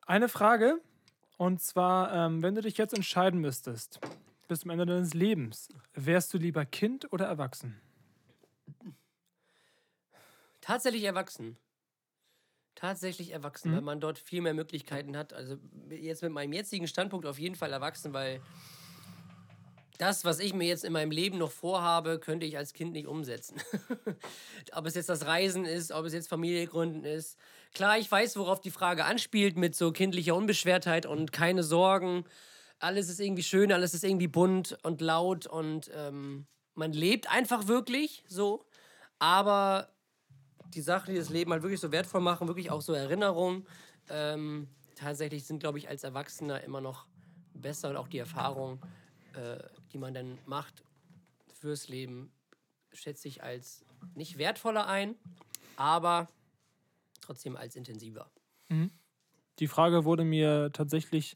Eine 0.06 0.30
Frage. 0.30 0.80
Und 1.38 1.62
zwar, 1.62 2.14
ähm, 2.14 2.42
wenn 2.44 2.56
du 2.56 2.62
dich 2.62 2.78
jetzt 2.78 2.94
entscheiden 2.94 3.40
müsstest, 3.40 4.00
bis 4.48 4.62
zum 4.62 4.72
Ende 4.72 4.86
deines 4.86 5.14
Lebens, 5.14 5.70
wärst 5.94 6.34
du 6.34 6.38
lieber 6.38 6.66
Kind 6.66 7.12
oder 7.14 7.26
erwachsen? 7.28 7.80
Tatsächlich 10.62 11.04
erwachsen. 11.04 11.58
Tatsächlich 12.76 13.32
erwachsen, 13.32 13.72
Mhm. 13.72 13.76
weil 13.76 13.82
man 13.82 14.00
dort 14.00 14.20
viel 14.20 14.42
mehr 14.42 14.54
Möglichkeiten 14.54 15.18
hat. 15.18 15.34
Also 15.34 15.58
jetzt 15.90 16.22
mit 16.24 16.32
meinem 16.32 16.54
jetzigen 16.54 16.88
Standpunkt 16.88 17.26
auf 17.26 17.40
jeden 17.40 17.56
Fall 17.56 17.72
erwachsen, 17.74 18.14
weil 18.14 18.42
das, 20.00 20.24
was 20.24 20.40
ich 20.40 20.54
mir 20.54 20.66
jetzt 20.66 20.86
in 20.86 20.94
meinem 20.94 21.12
Leben 21.12 21.38
noch 21.38 21.52
vorhabe, 21.52 22.20
könnte 22.20 22.46
ich 22.46 22.58
als 22.58 22.72
Kind 22.74 22.94
nicht 22.94 23.06
umsetzen. 23.06 23.62
ob 24.74 24.86
es 24.86 24.96
jetzt 24.96 25.10
das 25.10 25.26
Reisen 25.26 25.66
ist, 25.66 25.92
ob 25.92 26.06
es 26.06 26.14
jetzt 26.14 26.30
Familie 26.30 26.66
gründen 26.68 27.04
ist. 27.04 27.38
Klar, 27.74 28.00
ich 28.00 28.10
weiß, 28.10 28.38
worauf 28.38 28.62
die 28.62 28.72
Frage 28.72 29.04
anspielt 29.04 29.58
mit 29.58 29.76
so 29.76 29.92
kindlicher 29.92 30.36
Unbeschwertheit 30.36 31.06
und 31.06 31.34
keine 31.34 31.64
Sorgen. 31.64 32.24
Alles 32.80 33.10
ist 33.10 33.20
irgendwie 33.20 33.44
schön, 33.44 33.74
alles 33.74 33.94
ist 33.94 34.06
irgendwie 34.06 34.30
bunt 34.30 34.78
und 34.84 35.02
laut 35.02 35.48
und 35.48 35.92
ähm, 35.94 36.48
man 36.76 36.94
lebt 36.94 37.30
einfach 37.30 37.68
wirklich 37.68 38.24
so. 38.26 38.64
Aber 39.20 39.90
die 40.74 40.82
Sachen, 40.82 41.14
die 41.14 41.20
das 41.20 41.30
Leben 41.30 41.52
halt 41.52 41.62
wirklich 41.62 41.82
so 41.82 41.92
wertvoll 41.92 42.22
machen, 42.22 42.48
wirklich 42.48 42.72
auch 42.72 42.82
so 42.82 42.94
Erinnerungen, 42.94 43.68
ähm, 44.10 44.70
tatsächlich 44.96 45.44
sind, 45.44 45.60
glaube 45.60 45.78
ich, 45.78 45.90
als 45.90 46.06
Erwachsener 46.06 46.64
immer 46.64 46.80
noch 46.80 47.06
besser 47.54 47.90
und 47.90 47.98
auch 47.98 48.08
die 48.08 48.20
Erfahrung, 48.20 48.80
äh, 49.34 49.58
die 49.94 49.98
man 49.98 50.14
dann 50.14 50.38
macht 50.46 50.84
fürs 51.60 51.88
Leben, 51.90 52.32
schätze 52.94 53.28
ich 53.28 53.44
als 53.44 53.84
nicht 54.16 54.38
wertvoller 54.38 54.88
ein, 54.88 55.16
aber 55.76 56.28
trotzdem 57.22 57.56
als 57.58 57.76
intensiver. 57.76 58.30
Die 59.60 59.68
Frage 59.68 60.06
wurde 60.06 60.24
mir 60.24 60.70
tatsächlich 60.72 61.36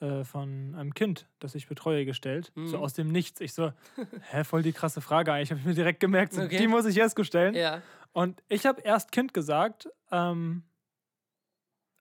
äh, 0.00 0.22
von 0.24 0.74
einem 0.76 0.94
Kind, 0.94 1.26
das 1.40 1.54
ich 1.54 1.66
betreue, 1.66 2.04
gestellt. 2.04 2.52
Mhm. 2.54 2.68
So 2.68 2.78
aus 2.78 2.92
dem 2.94 3.10
Nichts. 3.10 3.40
Ich 3.40 3.52
so, 3.52 3.72
hä, 4.30 4.44
voll 4.44 4.62
die 4.62 4.72
krasse 4.72 5.00
Frage 5.00 5.32
eigentlich. 5.32 5.50
Habe 5.50 5.60
ich 5.60 5.66
mir 5.66 5.74
direkt 5.74 6.00
gemerkt, 6.00 6.34
so, 6.34 6.42
Okay. 6.42 6.58
die 6.58 6.66
muss 6.68 6.84
ich 6.84 6.94
Jesko 6.96 7.24
stellen. 7.24 7.54
Ja, 7.54 7.82
Und 8.12 8.42
ich 8.48 8.66
habe 8.66 8.80
erst 8.82 9.12
Kind 9.12 9.34
gesagt, 9.34 9.88
ähm, 10.12 10.62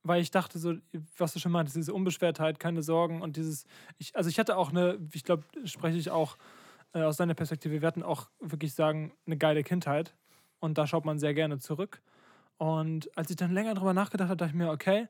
weil 0.03 0.22
ich 0.22 0.31
dachte 0.31 0.60
so, 0.60 0.75
was 1.17 1.33
du 1.33 1.39
schon 1.39 1.51
meintest, 1.51 1.77
diese 1.77 1.93
Unbeschwertheit, 1.93 2.60
keine 2.60 2.83
Sorgen 2.83 3.22
und 3.22 3.38
dieses, 3.38 3.65
ich, 3.98 4.15
also 4.15 4.29
ich 4.29 4.38
hatte 4.38 4.57
auch 4.57 4.69
eine, 4.69 5.00
ich 5.13 5.24
glaube, 5.24 5.43
spreche 5.63 5.98
ich 5.98 6.12
auch 6.12 6.38
äh, 6.93 7.01
aus 7.01 7.17
deiner 7.17 7.33
Perspektive, 7.33 7.81
wir 7.81 7.88
hatten 7.88 8.03
auch 8.03 8.29
wirklich 8.39 8.74
sagen, 8.74 9.13
eine 9.25 9.38
geile 9.38 9.63
Kindheit 9.63 10.13
und 10.60 10.77
da 10.77 10.86
schaut 10.88 11.05
man 11.05 11.19
sehr 11.19 11.33
gerne 11.33 11.57
zurück. 11.60 12.01
Und 12.57 13.15
als 13.17 13.29
ich 13.29 13.36
dann 13.36 13.51
länger 13.51 13.74
drüber 13.74 13.93
nachgedacht 13.93 14.29
habe, 14.29 14.38
dachte 14.38 14.51
ich 14.51 14.57
mir, 14.57 14.72
okay, 14.72 15.07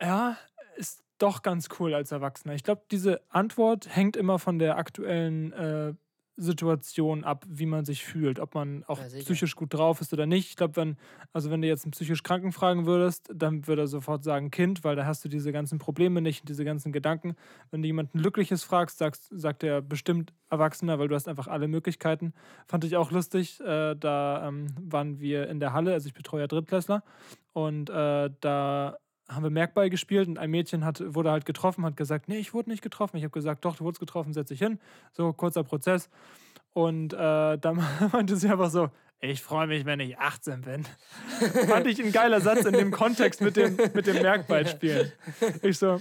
ja, 0.00 0.36
ist 0.76 1.04
doch 1.18 1.42
ganz 1.42 1.68
cool 1.78 1.94
als 1.94 2.12
Erwachsener. 2.12 2.54
Ich 2.54 2.64
glaube, 2.64 2.82
diese 2.90 3.20
Antwort 3.28 3.94
hängt 3.94 4.16
immer 4.16 4.38
von 4.38 4.58
der 4.58 4.78
aktuellen 4.78 5.52
äh, 5.52 5.94
Situation 6.40 7.22
ab, 7.24 7.44
wie 7.48 7.66
man 7.66 7.84
sich 7.84 8.04
fühlt, 8.04 8.40
ob 8.40 8.54
man 8.54 8.82
auch 8.84 8.98
Ja, 8.98 9.04
psychisch 9.20 9.54
gut 9.56 9.74
drauf 9.74 10.00
ist 10.00 10.12
oder 10.12 10.26
nicht. 10.26 10.48
Ich 10.48 10.56
glaube, 10.56 10.76
wenn, 10.76 10.96
also 11.32 11.50
wenn 11.50 11.60
du 11.60 11.68
jetzt 11.68 11.84
einen 11.84 11.92
psychisch 11.92 12.22
Kranken 12.22 12.52
fragen 12.52 12.86
würdest, 12.86 13.30
dann 13.34 13.66
würde 13.66 13.82
er 13.82 13.86
sofort 13.86 14.24
sagen 14.24 14.50
Kind, 14.50 14.82
weil 14.82 14.96
da 14.96 15.04
hast 15.04 15.24
du 15.24 15.28
diese 15.28 15.52
ganzen 15.52 15.78
Probleme 15.78 16.20
nicht 16.22 16.40
und 16.42 16.48
diese 16.48 16.64
ganzen 16.64 16.92
Gedanken. 16.92 17.36
Wenn 17.70 17.82
du 17.82 17.86
jemanden 17.86 18.18
Glückliches 18.18 18.64
fragst, 18.64 18.98
sagst, 18.98 19.28
sagt 19.30 19.62
er 19.62 19.82
bestimmt 19.82 20.32
Erwachsener, 20.48 20.98
weil 20.98 21.08
du 21.08 21.14
hast 21.14 21.28
einfach 21.28 21.46
alle 21.46 21.68
Möglichkeiten. 21.68 22.32
Fand 22.66 22.84
ich 22.84 22.96
auch 22.96 23.10
lustig. 23.10 23.60
Äh, 23.60 23.94
da 23.96 24.48
ähm, 24.48 24.68
waren 24.80 25.20
wir 25.20 25.48
in 25.48 25.60
der 25.60 25.72
Halle, 25.72 25.92
also 25.92 26.06
ich 26.08 26.14
betreue 26.14 26.40
ja 26.40 26.46
Drittklässler 26.46 27.02
und 27.52 27.90
äh, 27.90 28.30
da 28.40 28.96
haben 29.30 29.42
wir 29.42 29.50
Merkball 29.50 29.90
gespielt 29.90 30.28
und 30.28 30.38
ein 30.38 30.50
Mädchen 30.50 30.84
hat, 30.84 31.02
wurde 31.14 31.30
halt 31.30 31.46
getroffen, 31.46 31.84
hat 31.84 31.96
gesagt, 31.96 32.28
nee, 32.28 32.38
ich 32.38 32.52
wurde 32.52 32.70
nicht 32.70 32.82
getroffen. 32.82 33.16
Ich 33.16 33.22
habe 33.22 33.32
gesagt, 33.32 33.64
doch, 33.64 33.76
du 33.76 33.84
wurdest 33.84 34.00
getroffen, 34.00 34.32
setz 34.32 34.48
dich 34.48 34.58
hin. 34.58 34.78
So, 35.12 35.32
kurzer 35.32 35.64
Prozess. 35.64 36.10
Und 36.72 37.12
äh, 37.12 37.16
dann 37.58 37.84
meinte 38.12 38.36
sie 38.36 38.48
einfach 38.48 38.70
so, 38.70 38.90
ich 39.20 39.42
freue 39.42 39.66
mich, 39.66 39.84
wenn 39.84 40.00
ich 40.00 40.18
18 40.18 40.62
bin. 40.62 40.84
Fand 41.68 41.86
ich 41.86 42.02
ein 42.02 42.10
geiler 42.10 42.40
Satz 42.40 42.64
in 42.64 42.72
dem 42.72 42.90
Kontext 42.90 43.40
mit 43.40 43.56
dem, 43.56 43.76
mit 43.94 44.06
dem 44.06 44.22
Merkballspielen. 44.22 45.12
Ich 45.62 45.78
so, 45.78 46.00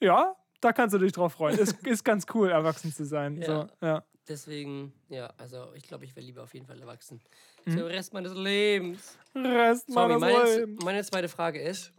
ja, 0.00 0.34
da 0.60 0.72
kannst 0.72 0.94
du 0.94 0.98
dich 0.98 1.12
drauf 1.12 1.34
freuen. 1.34 1.58
Ist, 1.58 1.86
ist 1.86 2.04
ganz 2.04 2.26
cool, 2.34 2.50
erwachsen 2.50 2.92
zu 2.92 3.04
sein. 3.04 3.40
Ja. 3.40 3.46
So, 3.46 3.86
ja. 3.86 4.04
Deswegen, 4.28 4.92
ja, 5.08 5.32
also 5.38 5.72
ich 5.74 5.84
glaube, 5.84 6.04
ich 6.04 6.14
wäre 6.14 6.24
lieber 6.24 6.42
auf 6.42 6.54
jeden 6.54 6.66
Fall 6.66 6.80
erwachsen. 6.80 7.20
Mhm. 7.64 7.70
Für 7.70 7.78
den 7.78 7.86
Rest 7.86 8.12
meines 8.12 8.34
Lebens. 8.34 9.18
Rest 9.34 9.90
Sorry, 9.90 10.18
meines 10.18 10.20
meine, 10.20 10.56
Lebens. 10.60 10.84
meine 10.84 11.04
zweite 11.04 11.28
Frage 11.28 11.60
ist: 11.60 11.92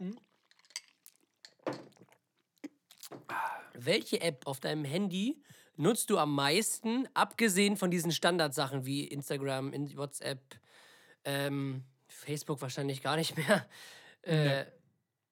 Welche 3.84 4.20
App 4.20 4.46
auf 4.46 4.60
deinem 4.60 4.84
Handy 4.84 5.40
nutzt 5.76 6.10
du 6.10 6.18
am 6.18 6.34
meisten, 6.34 7.08
abgesehen 7.14 7.76
von 7.76 7.90
diesen 7.90 8.12
Standardsachen 8.12 8.84
wie 8.84 9.04
Instagram, 9.04 9.72
in 9.72 9.96
WhatsApp, 9.96 10.40
ähm, 11.24 11.84
Facebook 12.08 12.60
wahrscheinlich 12.60 13.02
gar 13.02 13.16
nicht 13.16 13.36
mehr, 13.36 13.66
äh, 14.22 14.64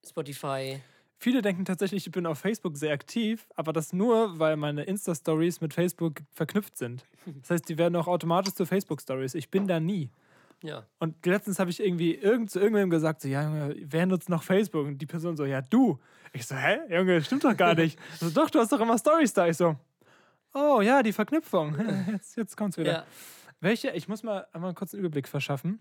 Spotify? 0.07 0.81
Viele 1.19 1.43
denken 1.43 1.67
tatsächlich, 1.67 2.07
ich 2.07 2.13
bin 2.13 2.25
auf 2.25 2.39
Facebook 2.39 2.79
sehr 2.79 2.95
aktiv, 2.95 3.47
aber 3.55 3.75
das 3.75 3.93
nur, 3.93 4.39
weil 4.39 4.57
meine 4.57 4.85
Insta-Stories 4.85 5.61
mit 5.61 5.75
Facebook 5.75 6.23
verknüpft 6.33 6.79
sind. 6.79 7.05
Das 7.43 7.51
heißt, 7.51 7.69
die 7.69 7.77
werden 7.77 7.95
auch 7.97 8.07
automatisch 8.07 8.55
zu 8.55 8.65
Facebook-Stories. 8.65 9.35
Ich 9.35 9.51
bin 9.51 9.67
da 9.67 9.81
nie. 9.81 10.09
Ja. 10.63 10.87
Und 10.99 11.25
letztens 11.27 11.59
habe 11.59 11.71
ich 11.71 11.81
irgendwie 11.81 12.15
irgend, 12.15 12.51
zu 12.51 12.59
irgendwem 12.59 12.89
gesagt, 12.89 13.21
so, 13.21 13.29
ja, 13.29 13.71
wer 13.77 14.07
nutzt 14.07 14.31
noch 14.31 14.43
Facebook? 14.43 14.87
Und 14.87 14.99
die 14.99 15.07
Person 15.07 15.37
so, 15.37 15.45
ja, 15.45 15.61
du. 15.61 15.99
Ich 16.33 16.47
so, 16.47 16.55
hä? 16.55 16.79
Junge, 16.89 17.23
stimmt 17.23 17.45
doch 17.45 17.57
gar 17.57 17.75
nicht. 17.75 17.99
So, 18.19 18.31
doch, 18.31 18.51
du 18.51 18.59
hast 18.61 18.73
doch 18.73 18.81
immer 18.81 18.99
Stories 18.99 19.33
da. 19.33 19.47
Ich 19.49 19.57
so, 19.57 19.77
oh 20.55 20.81
ja, 20.81 21.03
die 21.03 21.13
Verknüpfung. 21.13 21.77
Jetzt, 22.11 22.37
jetzt 22.37 22.57
kommt's 22.57 22.77
wieder. 22.77 22.93
ja. 22.93 23.07
Welche, 23.61 23.91
ich 23.91 24.09
muss 24.09 24.23
mal 24.23 24.47
einmal 24.53 24.73
kurz 24.75 24.95
einen 24.95 25.01
Überblick 25.05 25.29
verschaffen, 25.29 25.81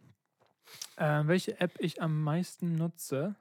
äh, 0.97 1.21
welche 1.25 1.59
App 1.61 1.71
ich 1.79 2.01
am 2.01 2.23
meisten 2.23 2.75
nutze. 2.75 3.35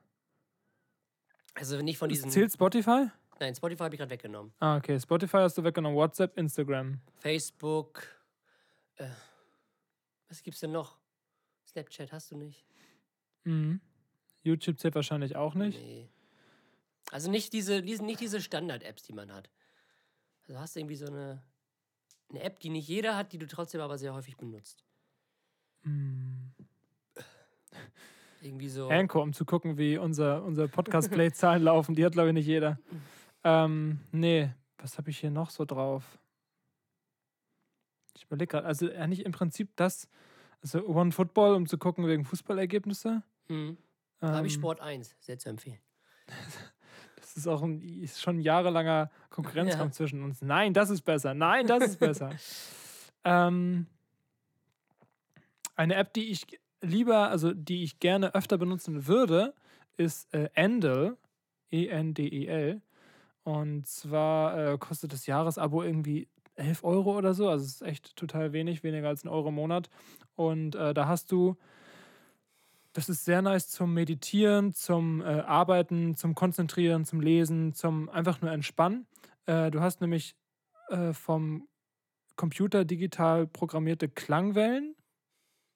Also 1.55 1.81
nicht 1.83 1.99
von 1.99 2.09
diesen. 2.09 2.31
Zählt 2.31 2.53
Spotify? 2.53 3.09
Nein, 3.41 3.55
Spotify 3.55 3.85
habe 3.85 3.95
ich 3.95 3.99
gerade 3.99 4.11
weggenommen. 4.11 4.53
Ah, 4.61 4.77
okay. 4.77 4.99
Spotify 5.01 5.39
hast 5.39 5.59
du 5.59 5.65
weggenommen. 5.65 5.97
WhatsApp, 5.97 6.37
Instagram. 6.39 7.01
Facebook. 7.19 8.03
Äh, 8.97 9.09
was 10.29 10.43
gibt's 10.43 10.61
denn 10.61 10.73
noch? 10.73 10.99
Snapchat 11.67 12.13
hast 12.13 12.31
du 12.31 12.37
nicht? 12.37 12.65
Mhm. 13.45 13.81
YouTube 14.43 14.79
zählt 14.79 14.95
wahrscheinlich 14.95 15.35
auch 15.37 15.55
nicht. 15.55 15.79
Nee. 15.81 16.09
Also 17.11 17.31
nicht 17.31 17.53
diese, 17.53 17.83
diese, 17.83 18.05
nicht 18.05 18.21
diese 18.21 18.41
Standard-Apps, 18.41 19.03
die 19.03 19.13
man 19.13 19.33
hat. 19.33 19.51
Also 20.47 20.61
hast 20.61 20.77
du 20.77 20.81
irgendwie 20.81 20.97
so 20.97 21.07
eine, 21.07 21.43
eine 22.31 22.43
App, 22.43 22.61
die 22.61 22.71
nicht 22.71 22.89
jeder 22.89 23.17
hat, 23.17 23.33
die 23.33 23.39
du 23.39 23.47
trotzdem 23.47 23.81
aber 23.81 23.99
sehr 23.99 24.15
häufig 24.15 24.37
benutzt. 24.37 24.85
Mhm. 25.83 26.53
Irgendwie 28.41 28.69
so. 28.69 28.89
Anchor, 28.89 29.23
um 29.23 29.33
zu 29.33 29.45
gucken, 29.45 29.79
wie 29.79 29.99
unser, 29.99 30.45
unser 30.45 30.69
Podcast-Play-Zahlen 30.69 31.63
laufen. 31.65 31.95
Die 31.95 32.05
hat, 32.05 32.13
glaube 32.13 32.29
ich, 32.29 32.35
nicht 32.35 32.47
jeder. 32.47 32.79
Ähm, 33.43 34.01
nee, 34.13 34.51
was 34.79 34.97
habe 34.99 35.11
ich 35.11 35.19
hier 35.19 35.31
noch 35.31 35.51
so 35.51 35.65
drauf? 35.65 36.19
Ich 38.15 38.25
überlege 38.25 38.49
gerade, 38.49 38.67
also 38.67 38.91
eigentlich 38.91 39.25
im 39.25 39.33
Prinzip 39.33 39.75
das, 39.77 40.09
also 40.63 40.87
One 40.87 41.13
Football, 41.13 41.55
um 41.55 41.67
zu 41.67 41.79
gucken 41.79 42.07
wegen 42.07 42.25
Fußballergebnisse. 42.25 43.23
Hm. 43.49 43.77
Da 44.21 44.33
habe 44.33 44.47
ich 44.47 44.55
Ähm, 44.55 44.61
Sport 44.61 44.81
1, 44.81 45.17
sehr 45.21 45.39
zu 45.39 45.49
empfehlen. 45.49 45.81
Ist 47.39 47.47
auch 47.47 47.63
ein, 47.63 47.81
ist 48.03 48.21
schon 48.21 48.37
ein 48.37 48.41
jahrelanger 48.41 49.11
Konkurrenzkampf 49.31 49.93
Ja. 49.93 49.97
zwischen 49.97 50.23
uns. 50.23 50.43
Nein, 50.43 50.75
das 50.75 50.91
ist 50.91 51.03
besser. 51.03 51.35
Nein, 51.35 51.67
das 51.67 51.85
ist 51.85 51.99
besser. 51.99 52.31
ähm, 53.25 53.87
eine 55.77 55.95
App, 55.95 56.13
die 56.13 56.31
ich 56.31 56.47
lieber, 56.83 57.29
also 57.31 57.53
die 57.53 57.83
ich 57.85 58.01
gerne 58.01 58.35
öfter 58.35 58.59
benutzen 58.59 59.07
würde, 59.07 59.55
ist 59.97 60.33
äh, 60.35 60.49
Endel. 60.55 61.17
E-N-D-E-L. 61.71 62.81
Und 63.45 63.87
zwar 63.87 64.73
äh, 64.73 64.79
kostet 64.79 65.13
das 65.13 65.27
Jahresabo 65.27 65.83
irgendwie 65.83 66.29
11 66.57 66.83
Euro 66.83 67.17
oder 67.17 67.35
so. 67.35 67.49
Also 67.49 67.65
es 67.65 67.75
ist 67.75 67.83
echt 67.83 68.17
total 68.17 68.53
wenig, 68.53 68.83
weniger 68.83 69.09
als 69.09 69.25
ein 69.25 69.29
Euro 69.29 69.49
im 69.49 69.55
Monat. 69.55 69.89
Und 70.35 70.75
äh, 70.75 70.95
da 70.95 71.07
hast 71.07 71.31
du 71.31 71.57
das 72.93 73.09
ist 73.09 73.25
sehr 73.25 73.43
nice 73.43 73.69
zum 73.69 73.95
Meditieren, 73.95 74.73
zum 74.73 75.21
äh, 75.21 75.25
Arbeiten, 75.25 76.17
zum 76.17 76.35
Konzentrieren, 76.35 77.05
zum 77.05 77.21
Lesen, 77.21 77.75
zum 77.75 78.09
einfach 78.09 78.41
nur 78.41 78.51
Entspannen. 78.51 79.07
Äh, 79.47 79.71
du 79.71 79.81
hast 79.81 80.01
nämlich 80.01 80.37
äh, 80.89 81.13
vom 81.13 81.69
Computer 82.37 82.85
digital 82.85 83.47
programmierte 83.47 84.09
Klangwellen, 84.09 84.95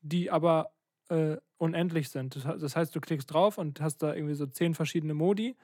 die 0.00 0.30
aber 0.30 0.72
äh, 1.08 1.36
unendlich 1.58 2.08
sind. 2.08 2.36
Das, 2.36 2.44
das 2.60 2.76
heißt, 2.76 2.94
du 2.94 3.00
klickst 3.00 3.32
drauf 3.32 3.58
und 3.58 3.80
hast 3.80 3.98
da 3.98 4.14
irgendwie 4.14 4.34
so 4.34 4.46
zehn 4.46 4.74
verschiedene 4.74 5.14
Modi 5.14 5.56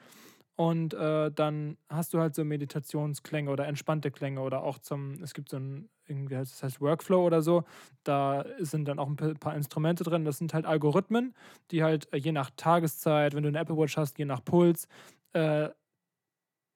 und 0.58 0.92
äh, 0.92 1.30
dann 1.30 1.78
hast 1.88 2.12
du 2.12 2.18
halt 2.18 2.34
so 2.34 2.44
Meditationsklänge 2.44 3.48
oder 3.48 3.66
entspannte 3.66 4.10
Klänge 4.10 4.40
oder 4.40 4.62
auch 4.64 4.78
zum, 4.78 5.22
es 5.22 5.32
gibt 5.32 5.50
so 5.50 5.56
ein, 5.56 5.88
irgendwie 6.08 6.36
heißt 6.36 6.52
das 6.52 6.62
heißt 6.62 6.80
Workflow 6.80 7.24
oder 7.24 7.42
so, 7.42 7.64
da 8.04 8.44
sind 8.58 8.86
dann 8.88 8.98
auch 8.98 9.08
ein 9.08 9.16
pa- 9.16 9.34
paar 9.34 9.54
Instrumente 9.54 10.04
drin. 10.04 10.24
Das 10.24 10.38
sind 10.38 10.54
halt 10.54 10.66
Algorithmen, 10.66 11.34
die 11.70 11.82
halt 11.82 12.12
äh, 12.12 12.16
je 12.16 12.32
nach 12.32 12.50
Tageszeit, 12.56 13.34
wenn 13.34 13.42
du 13.42 13.48
eine 13.48 13.58
Apple 13.58 13.76
Watch 13.76 13.96
hast, 13.96 14.18
je 14.18 14.24
nach 14.24 14.44
Puls, 14.44 14.88
äh, 15.32 15.68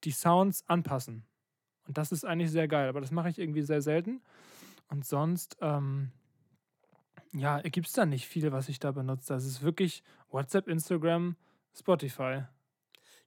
die 0.05 0.11
Sounds 0.11 0.65
anpassen. 0.69 1.25
Und 1.87 1.99
das 1.99 2.13
ist 2.13 2.25
eigentlich 2.25 2.51
sehr 2.51 2.69
geil, 2.69 2.89
aber 2.89 3.01
das 3.01 3.11
mache 3.11 3.29
ich 3.29 3.39
irgendwie 3.39 3.63
sehr 3.63 3.83
selten. 3.83 4.23
Und 4.89 5.05
sonst, 5.05 5.57
ähm, 5.61 6.13
ja, 7.33 7.61
gibt 7.63 7.87
es 7.87 7.93
da 7.95 8.05
nicht 8.05 8.27
viel, 8.27 8.53
was 8.53 8.69
ich 8.69 8.79
da 8.79 8.93
benutze. 8.93 9.33
Das 9.33 9.45
ist 9.45 9.63
wirklich 9.63 10.03
WhatsApp, 10.31 10.69
Instagram, 10.69 11.37
Spotify. 11.75 12.43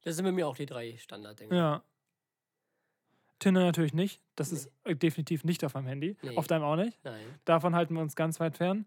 Das 0.03 0.15
sind 0.15 0.25
bei 0.25 0.31
mir 0.31 0.47
auch 0.47 0.55
die 0.55 0.67
drei 0.67 0.95
Standard-Dinge. 0.97 1.55
Ja. 1.55 1.83
Tinder 3.45 3.61
natürlich 3.63 3.93
nicht. 3.93 4.21
Das 4.35 4.51
ist 4.51 4.71
äh, 4.85 4.95
definitiv 4.95 5.43
nicht 5.43 5.63
auf 5.63 5.75
meinem 5.75 5.85
Handy. 5.87 6.17
Nee. 6.23 6.35
Auf 6.35 6.47
deinem 6.47 6.63
auch 6.63 6.75
nicht. 6.75 6.97
Nein. 7.03 7.21
Davon 7.45 7.75
halten 7.75 7.93
wir 7.93 8.01
uns 8.01 8.15
ganz 8.15 8.39
weit 8.39 8.57
fern. 8.57 8.85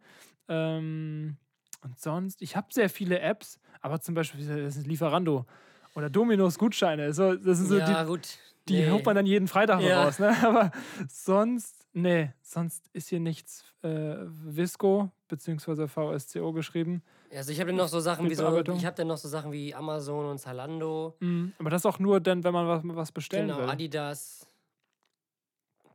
Ähm, 0.49 1.37
und 1.83 1.99
sonst, 1.99 2.43
ich 2.43 2.57
habe 2.57 2.67
sehr 2.71 2.91
viele 2.91 3.21
Apps, 3.21 3.61
aber 3.81 4.01
zum 4.01 4.15
Beispiel 4.15 4.45
das 4.65 4.77
ist 4.77 4.87
Lieferando 4.87 5.47
oder 5.95 6.11
Dominos 6.11 6.59
Gutscheine. 6.59 7.13
So, 7.13 7.35
das 7.37 7.59
sind 7.59 7.69
so 7.69 7.79
ja, 7.79 8.03
die, 8.03 8.09
gut. 8.09 8.29
die 8.69 8.75
Nee. 8.81 8.91
holt 8.91 9.07
man 9.07 9.15
dann 9.15 9.27
jeden 9.27 9.47
Freitag 9.47 9.81
Ja. 9.81 10.05
raus. 10.05 10.19
Ne? 10.19 10.35
Aber 10.43 10.73
sonst, 11.09 11.87
nee, 11.93 12.33
sonst 12.43 12.89
ist 12.93 13.09
hier 13.11 13.21
nichts 13.21 13.65
äh, 13.83 14.17
Visco 14.27 15.11
bzw. 15.29 15.87
VSCO 15.87 16.53
geschrieben. 16.53 17.03
Also 17.33 17.53
ich 17.53 17.61
habe 17.61 17.69
dann 17.69 17.77
noch 17.77 17.89
so 17.89 18.01
Sachen 18.01 18.29
wie 18.31 18.35
so, 18.35 18.59
ich 18.75 18.87
habe 18.87 18.97
dann 18.97 19.07
noch 19.07 19.19
so 19.19 19.29
Sachen 19.29 19.53
wie 19.53 19.75
Amazon 19.75 20.27
und 20.27 20.39
Zalando, 20.39 21.15
Mhm. 21.21 21.53
Aber 21.59 21.69
das 21.71 21.85
auch 21.85 21.99
nur 21.99 22.21
dann, 22.21 22.43
wenn 22.43 22.55
man 22.55 22.67
was, 22.67 22.81
was 22.85 23.13
bestellen 23.13 23.49
genau, 23.49 23.59
will. 23.61 23.69
Adidas, 23.69 24.48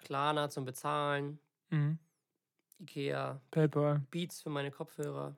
Klarna 0.04 0.50
zum 0.50 0.66
Bezahlen, 0.66 1.40
Mhm. 1.70 1.98
Ikea, 2.80 3.42
PayPal, 3.52 4.02
Beats 4.12 4.42
für 4.42 4.50
meine 4.50 4.72
Kopfhörer, 4.72 5.38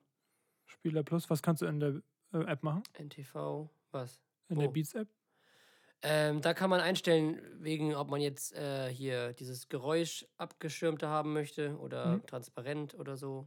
Spieler 0.66 1.02
Plus. 1.02 1.30
Was 1.30 1.42
kannst 1.42 1.62
du 1.62 1.66
in 1.66 1.80
der 1.80 2.02
äh, 2.32 2.44
App 2.44 2.62
machen? 2.62 2.82
NTV, 2.98 3.70
was? 3.92 4.20
In 4.48 4.58
der 4.58 4.68
Wo? 4.68 4.72
Beats-App? 4.72 5.08
Ähm, 6.02 6.40
da 6.42 6.52
kann 6.54 6.70
man 6.70 6.80
einstellen, 6.80 7.40
wegen 7.62 7.94
ob 7.94 8.10
man 8.10 8.20
jetzt 8.20 8.52
äh, 8.54 8.88
hier 8.92 9.32
dieses 9.32 9.68
Geräusch 9.68 10.26
abgeschirmte 10.36 11.08
haben 11.08 11.32
möchte 11.32 11.76
oder 11.78 12.16
Mhm. 12.18 12.26
transparent 12.26 12.94
oder 12.94 13.16
so. 13.16 13.46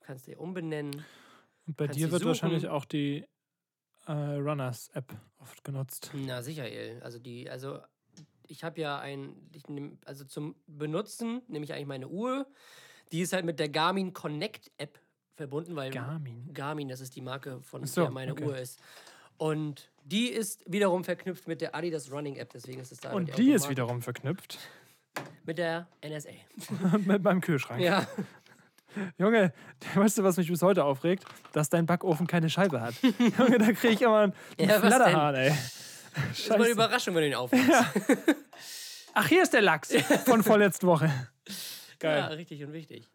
Du 0.00 0.06
kannst 0.06 0.26
die 0.26 0.36
umbenennen. 0.36 1.04
Und 1.66 1.76
bei 1.76 1.86
Kannst 1.86 1.98
dir 2.00 2.10
wird 2.10 2.24
wahrscheinlich 2.24 2.62
suchen. 2.62 2.72
auch 2.74 2.84
die 2.84 3.26
äh, 4.06 4.12
Runners-App 4.12 5.14
oft 5.38 5.62
genutzt. 5.64 6.10
Na 6.14 6.42
sicher, 6.42 6.64
El. 6.70 7.02
Also 7.02 7.18
die, 7.18 7.48
also 7.50 7.80
ich 8.46 8.64
habe 8.64 8.80
ja 8.80 8.98
ein, 8.98 9.34
nehm, 9.68 9.98
also 10.04 10.24
zum 10.24 10.54
Benutzen 10.66 11.42
nehme 11.48 11.64
ich 11.64 11.72
eigentlich 11.72 11.86
meine 11.86 12.08
Uhr. 12.08 12.46
Die 13.12 13.20
ist 13.20 13.32
halt 13.32 13.44
mit 13.44 13.58
der 13.58 13.68
Garmin 13.68 14.12
Connect 14.12 14.70
App 14.78 14.98
verbunden, 15.34 15.76
weil 15.76 15.90
Garmin. 15.90 16.52
Garmin, 16.52 16.88
das 16.88 17.00
ist 17.00 17.16
die 17.16 17.20
Marke, 17.20 17.60
von 17.62 17.86
so, 17.86 18.02
der 18.02 18.10
meine 18.10 18.32
okay. 18.32 18.44
Uhr 18.44 18.58
ist. 18.58 18.80
Und 19.36 19.90
die 20.04 20.28
ist 20.28 20.62
wiederum 20.70 21.04
verknüpft 21.04 21.48
mit 21.48 21.60
der 21.60 21.74
Adidas 21.74 22.10
Running 22.10 22.36
App, 22.36 22.50
deswegen 22.50 22.80
ist 22.80 22.92
es 22.92 23.00
da. 23.00 23.12
Und 23.12 23.36
die 23.36 23.52
ist 23.52 23.68
wiederum 23.68 24.02
verknüpft 24.02 24.58
Mit 25.44 25.58
der 25.58 25.88
NSA. 26.06 26.30
mit 26.98 27.22
meinem 27.22 27.40
Kühlschrank. 27.40 27.80
Ja. 27.80 28.06
Junge, 29.18 29.52
weißt 29.94 30.18
du, 30.18 30.22
was 30.22 30.36
mich 30.36 30.48
bis 30.48 30.62
heute 30.62 30.84
aufregt? 30.84 31.24
Dass 31.52 31.68
dein 31.68 31.86
Backofen 31.86 32.26
keine 32.26 32.48
Scheibe 32.48 32.80
hat. 32.80 32.94
Junge, 33.38 33.58
da 33.58 33.72
kriege 33.72 33.94
ich 33.94 34.02
immer 34.02 34.20
einen 34.20 34.34
Ja? 34.58 34.78
Flatterhahn, 34.78 35.34
ey. 35.34 35.52
Das 36.14 36.38
ist 36.38 36.48
mal 36.48 36.56
eine. 36.56 36.68
Überraschung, 36.68 37.14
wenn 37.14 37.22
du 37.22 37.28
ihn 37.28 37.34
aufmachst. 37.34 37.70
Ach, 39.14 39.26
hier 39.28 39.42
ist 39.42 39.52
der 39.52 39.62
Lachs 39.62 39.92
von 40.24 40.42
vorletzte 40.42 40.86
Woche. 40.86 41.10
Geil. 41.98 42.18
Ja, 42.18 42.26
richtig 42.28 42.62
und 42.64 42.72
wichtig. 42.72 43.08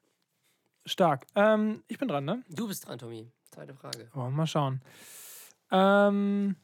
Stark. 0.85 1.27
Ähm, 1.35 1.83
ich 1.87 1.97
bin 1.97 2.07
dran, 2.07 2.25
ne? 2.25 2.43
Du 2.49 2.67
bist 2.67 2.87
dran, 2.87 2.97
Tommy. 2.97 3.31
Zweite 3.51 3.73
Frage. 3.73 4.09
Oh, 4.15 4.29
mal 4.29 4.47
schauen. 4.47 4.81
Ähm, 5.71 6.55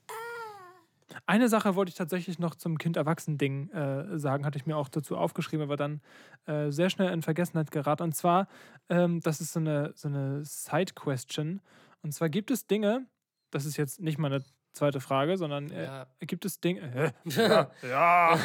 Eine 1.25 1.49
Sache 1.49 1.75
wollte 1.75 1.89
ich 1.89 1.95
tatsächlich 1.95 2.39
noch 2.39 2.55
zum 2.55 2.77
Kind-Erwachsen-Ding 2.77 3.69
äh, 3.71 4.17
sagen, 4.17 4.45
hatte 4.45 4.57
ich 4.57 4.65
mir 4.65 4.77
auch 4.77 4.89
dazu 4.89 5.17
aufgeschrieben, 5.17 5.63
aber 5.63 5.77
dann 5.77 6.01
äh, 6.45 6.71
sehr 6.71 6.89
schnell 6.89 7.11
in 7.13 7.21
Vergessenheit 7.21 7.71
geraten. 7.71 8.03
Und 8.03 8.15
zwar, 8.15 8.47
ähm, 8.89 9.19
das 9.21 9.41
ist 9.41 9.53
so 9.53 9.59
eine, 9.59 9.93
so 9.95 10.07
eine 10.07 10.43
Side-Question. 10.43 11.61
Und 12.01 12.11
zwar 12.13 12.29
gibt 12.29 12.51
es 12.51 12.67
Dinge, 12.67 13.05
das 13.51 13.65
ist 13.65 13.77
jetzt 13.77 14.01
nicht 14.01 14.17
mal 14.17 14.33
eine 14.33 14.43
zweite 14.75 14.99
Frage, 14.99 15.37
sondern 15.37 15.71
äh, 15.71 15.85
Ja. 15.85 16.07
gibt 16.19 16.45
es 16.45 16.59
Dinge. 16.59 17.13
Äh, 17.25 17.29
ja, 17.29 17.71
ja, 17.81 18.39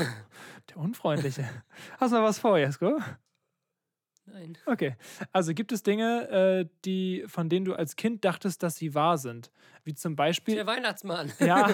der 0.69 0.77
Unfreundliche. 0.77 1.49
Hast 1.99 2.13
du 2.13 2.17
noch 2.17 2.25
was 2.25 2.39
vor, 2.39 2.59
Jesko? 2.59 2.99
Nein. 4.27 4.57
Okay. 4.67 4.97
Also 5.33 5.55
gibt 5.55 5.73
es 5.73 5.83
Dinge, 5.83 6.29
äh, 6.29 6.69
die, 6.85 7.25
von 7.27 7.49
denen 7.49 7.65
du 7.65 7.75
als 7.75 7.97
Kind 7.97 8.25
dachtest, 8.25 8.63
dass 8.63 8.77
sie 8.77 8.95
wahr 8.95 9.19
sind? 9.19 9.51
Wie 9.83 9.95
zum 9.95 10.15
Beispiel. 10.15 10.55
Der 10.55 10.67
Weihnachtsmann. 10.67 11.33
Ja, 11.41 11.69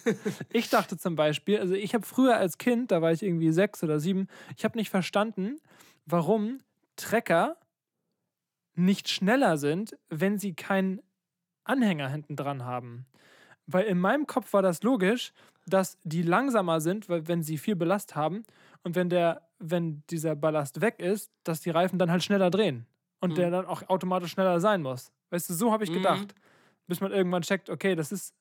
ich 0.52 0.70
dachte 0.70 0.96
zum 0.96 1.16
Beispiel, 1.16 1.58
also 1.58 1.74
ich 1.74 1.92
habe 1.94 2.06
früher 2.06 2.36
als 2.36 2.56
Kind, 2.56 2.90
da 2.92 3.02
war 3.02 3.12
ich 3.12 3.22
irgendwie 3.22 3.50
sechs 3.52 3.82
oder 3.84 4.00
sieben, 4.00 4.28
ich 4.56 4.64
habe 4.64 4.78
nicht 4.78 4.88
verstanden, 4.90 5.60
warum 6.06 6.60
Trecker 6.96 7.56
nicht 8.74 9.08
schneller 9.08 9.58
sind, 9.58 9.96
wenn 10.08 10.38
sie 10.38 10.54
keinen 10.54 11.00
Anhänger 11.64 12.08
hinten 12.08 12.36
dran 12.36 12.64
haben. 12.64 13.06
Weil 13.70 13.84
in 13.84 13.98
meinem 13.98 14.26
Kopf 14.26 14.52
war 14.54 14.62
das 14.62 14.82
logisch, 14.82 15.32
dass 15.66 15.98
die 16.02 16.22
langsamer 16.22 16.80
sind, 16.80 17.08
weil 17.08 17.28
wenn 17.28 17.42
sie 17.42 17.58
viel 17.58 17.76
Ballast 17.76 18.16
haben 18.16 18.44
und 18.82 18.96
wenn 18.96 19.10
der, 19.10 19.42
wenn 19.58 20.02
dieser 20.10 20.34
Ballast 20.34 20.80
weg 20.80 20.98
ist, 21.00 21.30
dass 21.44 21.60
die 21.60 21.70
Reifen 21.70 21.98
dann 21.98 22.10
halt 22.10 22.24
schneller 22.24 22.50
drehen 22.50 22.86
und 23.20 23.36
der 23.36 23.50
dann 23.50 23.66
auch 23.66 23.86
automatisch 23.90 24.32
schneller 24.32 24.58
sein 24.60 24.80
muss. 24.82 25.12
Weißt 25.30 25.50
du, 25.50 25.54
so 25.54 25.70
habe 25.70 25.84
ich 25.84 25.90
Mhm. 25.90 25.94
gedacht. 25.94 26.34
Bis 26.86 27.02
man 27.02 27.12
irgendwann 27.12 27.42
checkt, 27.42 27.68
okay, 27.68 27.94
das 27.94 28.10
ist, 28.12 28.32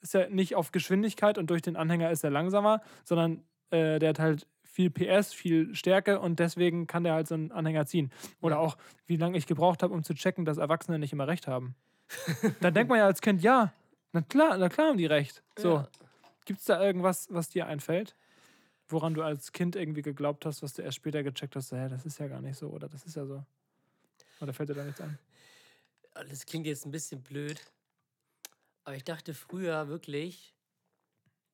ist 0.00 0.14
ja 0.14 0.26
nicht 0.30 0.54
auf 0.56 0.72
Geschwindigkeit 0.72 1.36
und 1.36 1.50
durch 1.50 1.60
den 1.60 1.76
Anhänger 1.76 2.10
ist 2.10 2.24
er 2.24 2.30
langsamer, 2.30 2.80
sondern 3.04 3.42
äh, 3.70 3.98
der 3.98 4.08
hat 4.10 4.18
halt 4.18 4.46
viel 4.62 4.88
PS, 4.88 5.34
viel 5.34 5.74
Stärke 5.74 6.18
und 6.18 6.38
deswegen 6.38 6.86
kann 6.86 7.04
der 7.04 7.12
halt 7.12 7.28
so 7.28 7.34
einen 7.34 7.52
Anhänger 7.52 7.84
ziehen. 7.84 8.10
Oder 8.40 8.58
auch, 8.58 8.78
wie 9.06 9.16
lange 9.16 9.36
ich 9.36 9.46
gebraucht 9.46 9.82
habe, 9.82 9.92
um 9.92 10.02
zu 10.02 10.14
checken, 10.14 10.46
dass 10.46 10.56
Erwachsene 10.56 10.98
nicht 10.98 11.12
immer 11.12 11.28
recht 11.28 11.46
haben. 11.46 11.74
Dann 12.62 12.72
denkt 12.72 12.88
man 12.88 12.98
ja 12.98 13.04
als 13.06 13.20
Kind, 13.20 13.42
ja, 13.42 13.72
na 14.14 14.22
klar, 14.22 14.56
na 14.58 14.68
klar 14.68 14.88
haben 14.88 14.98
die 14.98 15.06
recht. 15.06 15.42
So. 15.58 15.74
Ja. 15.74 15.88
Gibt 16.44 16.60
es 16.60 16.66
da 16.66 16.82
irgendwas, 16.82 17.26
was 17.30 17.48
dir 17.48 17.66
einfällt? 17.66 18.14
Woran 18.88 19.14
du 19.14 19.22
als 19.22 19.52
Kind 19.52 19.76
irgendwie 19.76 20.02
geglaubt 20.02 20.46
hast, 20.46 20.62
was 20.62 20.74
du 20.74 20.82
erst 20.82 20.96
später 20.96 21.22
gecheckt 21.22 21.56
hast, 21.56 21.70
so, 21.70 21.76
hä, 21.76 21.88
das 21.88 22.06
ist 22.06 22.18
ja 22.18 22.28
gar 22.28 22.40
nicht 22.40 22.56
so 22.56 22.68
oder 22.68 22.88
das 22.88 23.04
ist 23.06 23.16
ja 23.16 23.26
so. 23.26 23.44
Oder 24.40 24.52
fällt 24.52 24.68
dir 24.68 24.74
da 24.74 24.84
nichts 24.84 25.00
ein? 25.00 25.18
Das 26.12 26.46
klingt 26.46 26.66
jetzt 26.66 26.86
ein 26.86 26.90
bisschen 26.90 27.22
blöd. 27.22 27.60
Aber 28.84 28.94
ich 28.94 29.04
dachte 29.04 29.34
früher 29.34 29.88
wirklich, 29.88 30.54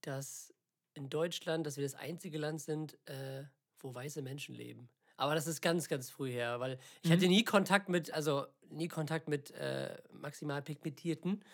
dass 0.02 0.52
in 0.94 1.08
Deutschland, 1.08 1.66
dass 1.66 1.76
wir 1.76 1.84
das 1.84 1.94
einzige 1.94 2.36
Land 2.36 2.60
sind, 2.60 2.98
äh, 3.08 3.44
wo 3.78 3.94
weiße 3.94 4.22
Menschen 4.22 4.54
leben. 4.54 4.88
Aber 5.16 5.34
das 5.34 5.46
ist 5.46 5.62
ganz, 5.62 5.88
ganz 5.88 6.10
früh 6.10 6.30
her, 6.30 6.60
weil 6.60 6.78
ich 7.02 7.12
hatte 7.12 7.28
nie 7.28 7.44
Kontakt 7.44 7.88
mit, 7.88 8.12
also 8.12 8.46
nie 8.70 8.88
Kontakt 8.88 9.28
mit 9.28 9.50
äh, 9.52 9.96
maximal 10.12 10.62
pigmentierten, 10.62 11.44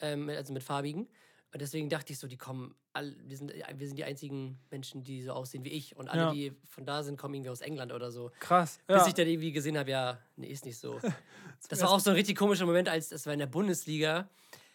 ähm, 0.00 0.28
also 0.28 0.52
mit 0.52 0.62
farbigen. 0.62 1.08
Und 1.50 1.62
deswegen 1.62 1.88
dachte 1.88 2.12
ich 2.12 2.18
so, 2.18 2.26
die 2.26 2.36
kommen, 2.36 2.74
all, 2.92 3.16
wir, 3.24 3.36
sind, 3.36 3.52
wir 3.54 3.86
sind 3.86 3.96
die 3.96 4.04
einzigen 4.04 4.58
Menschen, 4.70 5.02
die 5.02 5.22
so 5.22 5.32
aussehen 5.32 5.64
wie 5.64 5.70
ich. 5.70 5.96
Und 5.96 6.08
alle, 6.08 6.22
Ja. 6.22 6.32
die 6.32 6.52
von 6.66 6.84
da 6.84 7.02
sind, 7.02 7.16
kommen 7.16 7.34
irgendwie 7.34 7.50
aus 7.50 7.62
England 7.62 7.90
oder 7.92 8.10
so. 8.10 8.30
Krass. 8.40 8.80
Bis 8.86 8.96
Ja. 8.98 9.06
ich 9.06 9.14
dann 9.14 9.26
irgendwie 9.26 9.52
gesehen 9.52 9.78
habe, 9.78 9.90
ja, 9.90 10.18
nee, 10.36 10.48
ist 10.48 10.64
nicht 10.64 10.78
so. 10.78 11.00
Das 11.70 11.82
war 11.82 11.90
auch 11.90 11.98
so 12.00 12.10
ein 12.10 12.16
richtig 12.16 12.36
komischer 12.36 12.66
Moment, 12.66 12.88
als 12.88 13.08
das 13.08 13.26
war 13.26 13.32
in 13.32 13.40
der 13.40 13.46
Bundesliga. 13.46 14.28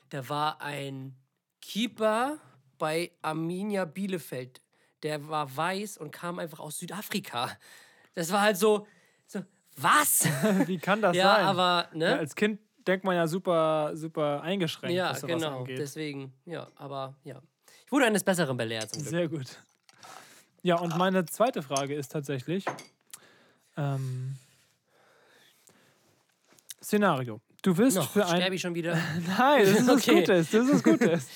Da 0.09 0.27
war 0.27 0.59
ein 0.61 1.15
Keeper 1.61 2.39
bei 2.77 3.11
Arminia 3.21 3.85
Bielefeld. 3.85 4.61
Der 5.03 5.27
war 5.29 5.55
weiß 5.55 5.97
und 5.97 6.11
kam 6.11 6.39
einfach 6.39 6.59
aus 6.59 6.77
Südafrika. 6.79 7.55
Das 8.15 8.31
war 8.31 8.41
halt 8.41 8.57
so, 8.57 8.85
so 9.27 9.41
was? 9.77 10.25
Wie 10.67 10.77
kann 10.77 11.01
das 11.01 11.15
ja, 11.15 11.35
sein? 11.35 11.45
aber, 11.45 11.87
ja, 11.93 11.97
ne? 11.97 12.17
als 12.19 12.35
Kind 12.35 12.59
denkt 12.87 13.05
man 13.05 13.15
ja 13.15 13.27
super, 13.27 13.91
super 13.95 14.41
eingeschränkt, 14.41 14.95
Ja, 14.95 15.13
genau. 15.13 15.65
Deswegen, 15.65 16.33
ja, 16.45 16.67
aber 16.75 17.15
ja. 17.23 17.41
Ich 17.85 17.91
wurde 17.91 18.05
eines 18.05 18.23
Besseren 18.23 18.57
belehrt 18.57 18.89
zum 18.89 19.01
Glück. 19.01 19.09
Sehr 19.09 19.27
gut. 19.27 19.59
Ja, 20.61 20.77
und 20.77 20.97
meine 20.97 21.25
zweite 21.25 21.61
Frage 21.61 21.93
ist 21.95 22.11
tatsächlich: 22.11 22.65
ähm, 23.77 24.35
Szenario. 26.81 27.41
Du 27.61 27.77
wirst 27.77 27.95
Noch, 27.95 28.11
für 28.11 28.25
ein. 28.25 28.37
sterbe 28.37 28.55
ich 28.55 28.61
schon 28.61 28.75
wieder. 28.75 28.93
Nein, 29.37 29.65
das 29.65 29.79
ist 29.79 29.89
Okay. 30.09 30.19
Gutes. 30.19 30.51
Das 30.51 30.65
ist 30.65 30.73
was 30.73 30.83
Gutes. 30.83 31.27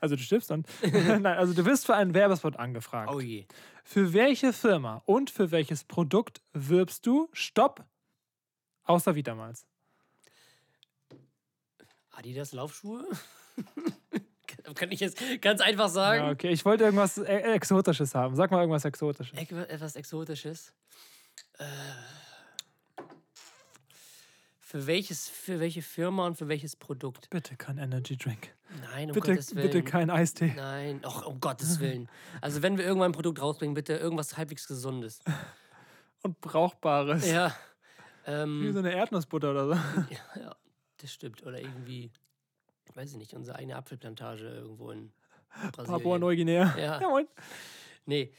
Also 0.00 0.16
du 0.16 0.22
stirbst 0.22 0.50
dann. 0.50 0.64
Nein, 0.82 1.26
also 1.26 1.52
du 1.52 1.64
wirst 1.66 1.84
für 1.84 1.94
einen 1.94 2.14
Werbespot 2.14 2.56
angefragt. 2.56 3.10
Oh 3.12 3.20
je. 3.20 3.46
Für 3.84 4.14
welche 4.14 4.52
Firma 4.54 5.02
und 5.04 5.30
für 5.30 5.50
welches 5.50 5.84
Produkt 5.84 6.40
wirbst 6.54 7.06
du? 7.06 7.28
Stopp. 7.32 7.84
Außer 8.84 9.14
Vitamals. 9.14 9.66
Adidas 12.18 12.52
Laufschuhe? 12.52 13.04
Kann 14.74 14.90
ich 14.90 15.00
jetzt 15.00 15.18
ganz 15.40 15.60
einfach 15.60 15.88
sagen. 15.88 16.24
Ja, 16.24 16.30
okay. 16.30 16.50
Ich 16.50 16.64
wollte 16.64 16.84
irgendwas 16.84 17.16
e 17.18 17.22
Exotisches 17.24 18.14
haben. 18.14 18.34
Sag 18.34 18.50
mal 18.50 18.60
irgendwas 18.60 18.84
Exotisches. 18.84 19.38
Etwas 19.38 19.96
Exotisches. 19.96 20.74
Äh, 21.58 21.64
für, 24.60 24.86
welches, 24.86 25.28
für 25.28 25.60
welche 25.60 25.80
Firma 25.80 26.26
und 26.26 26.36
für 26.36 26.48
welches 26.48 26.76
Produkt? 26.76 27.30
Bitte 27.30 27.56
kein 27.56 27.78
Energy 27.78 28.16
Drink. 28.16 28.54
Nein, 28.92 29.08
um 29.08 29.14
Bitte, 29.14 29.32
Gottes 29.32 29.54
Willen. 29.54 29.66
bitte 29.66 29.82
kein 29.82 30.10
Eistee. 30.10 30.52
Nein, 30.56 31.00
och, 31.04 31.24
um 31.24 31.40
Gottes 31.40 31.80
Willen. 31.80 32.08
Also 32.40 32.62
wenn 32.62 32.76
wir 32.76 32.84
irgendwann 32.84 33.10
ein 33.10 33.14
Produkt 33.14 33.40
rausbringen, 33.40 33.74
bitte 33.74 33.94
irgendwas 33.94 34.36
halbwegs 34.36 34.66
Gesundes. 34.66 35.20
Und 36.22 36.40
Brauchbares. 36.40 37.26
Ja. 37.30 37.54
Wie 38.26 38.30
Ähm, 38.32 38.72
so 38.72 38.80
eine 38.80 38.92
Erdnussbutter 38.92 39.52
oder 39.52 39.68
so. 39.68 39.72
ja, 40.10 40.42
ja, 40.42 40.56
das 40.98 41.12
stimmt. 41.12 41.44
Oder 41.44 41.60
irgendwie, 41.60 42.10
weiß 42.94 43.12
ich 43.12 43.16
nicht, 43.16 43.34
unsere 43.34 43.58
eigene 43.58 43.76
Apfelplantage 43.76 44.46
irgendwo 44.46 44.90
in 44.90 45.12
Brasilien. 45.72 45.86
Papua-Neuguinea. 45.86 46.76
Ja. 46.76 47.00
ja 47.00 47.08
moin. 47.08 47.26
Nee, 48.06 48.32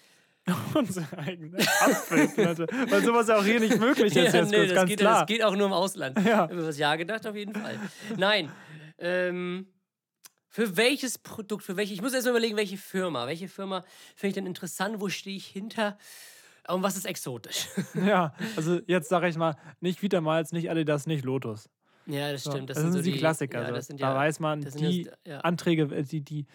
Unsere 0.73 1.17
eigene 1.17 1.57
Apfelplatte. 1.57 2.67
Weil 2.89 3.03
sowas 3.03 3.27
ja 3.27 3.37
auch 3.37 3.43
hier 3.43 3.59
nicht 3.59 3.79
möglich 3.79 4.15
ist, 4.15 4.15
ja, 4.33 4.41
jetzt 4.41 4.51
nee, 4.51 4.65
das, 4.65 4.75
ganz 4.75 4.89
geht, 4.89 4.99
klar. 4.99 5.19
das 5.19 5.27
geht 5.27 5.43
auch 5.43 5.55
nur 5.55 5.67
im 5.67 5.73
Ausland. 5.73 6.19
Ja. 6.25 6.49
Über 6.49 6.61
das 6.61 6.77
Ja 6.77 6.95
gedacht, 6.95 7.25
auf 7.27 7.35
jeden 7.35 7.53
Fall. 7.53 7.79
Nein. 8.17 8.51
Ähm, 8.97 9.67
für 10.47 10.77
welches 10.77 11.17
Produkt, 11.17 11.63
für 11.63 11.77
welche, 11.77 11.93
ich 11.93 12.01
muss 12.01 12.13
erst 12.13 12.25
mal 12.25 12.31
überlegen, 12.31 12.57
welche 12.57 12.77
Firma. 12.77 13.27
Welche 13.27 13.47
Firma 13.47 13.83
finde 14.15 14.29
ich 14.29 14.33
denn 14.35 14.45
interessant? 14.45 14.99
Wo 14.99 15.09
stehe 15.09 15.37
ich 15.37 15.47
hinter? 15.47 15.97
Und 16.67 16.83
was 16.83 16.95
ist 16.95 17.05
exotisch? 17.05 17.67
Ja, 17.93 18.33
also 18.55 18.79
jetzt 18.85 19.09
sage 19.09 19.27
ich 19.27 19.37
mal, 19.37 19.55
nicht 19.79 20.01
Vitamals, 20.01 20.51
nicht 20.51 20.69
Adidas, 20.69 21.07
nicht 21.07 21.25
Lotus. 21.25 21.69
Ja, 22.09 22.31
das 22.31 22.41
stimmt. 22.41 22.69
Das, 22.69 22.77
sind 22.77 22.91
sind 22.91 23.03
so 23.03 23.11
die 23.11 23.17
Klassiker. 23.17 23.61
Ja, 23.61 23.67
so. 23.67 23.73
das 23.73 23.87
sind 23.87 24.01
da 24.01 24.09
ja, 24.11 24.15
weiß 24.15 24.39
man, 24.39 24.61
das 24.61 24.73
sind 24.73 24.85
die 24.89 25.03
das- 25.03 25.17
ja. 25.25 25.39
Anträge, 25.41 25.83
äh, 25.95 26.03
die, 26.03 26.21
die, 26.21 26.45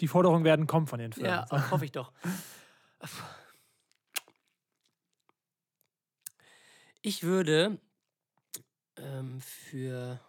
die 0.00 0.08
Forderungen 0.08 0.44
werden 0.44 0.66
kommen 0.66 0.86
von 0.86 0.98
den 0.98 1.12
Firmen. 1.12 1.30
Ja, 1.30 1.46
So. 1.48 1.56
hoffe 1.70 1.84
ich 1.84 1.92
doch. 1.92 2.12
Ich 7.02 7.22
würde 7.22 7.78
ähm, 8.96 9.40
für. 9.40 10.20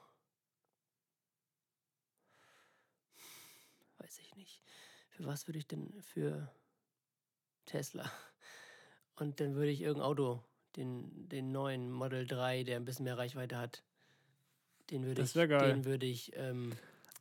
Weiß 3.97 4.17
ich 4.19 4.35
nicht. 4.35 4.61
Für 5.09 5.25
was 5.25 5.47
würde 5.47 5.59
ich 5.59 5.67
denn 5.67 5.93
für 6.01 6.51
Tesla? 7.65 8.11
Und 9.15 9.39
dann 9.39 9.53
würde 9.55 9.69
ich 9.69 9.81
irgendein 9.81 10.07
Auto, 10.07 10.43
den, 10.75 11.29
den 11.29 11.51
neuen 11.51 11.91
Model 11.91 12.25
3, 12.25 12.63
der 12.63 12.77
ein 12.77 12.85
bisschen 12.85 13.05
mehr 13.05 13.17
Reichweite 13.17 13.57
hat, 13.57 13.83
den 14.93 15.06
würde 15.06 15.21
Das 15.21 15.36
ich, 15.36 15.47
den 15.49 15.86
würde 15.86 16.06
ich 16.06 16.32
ähm, 16.36 16.71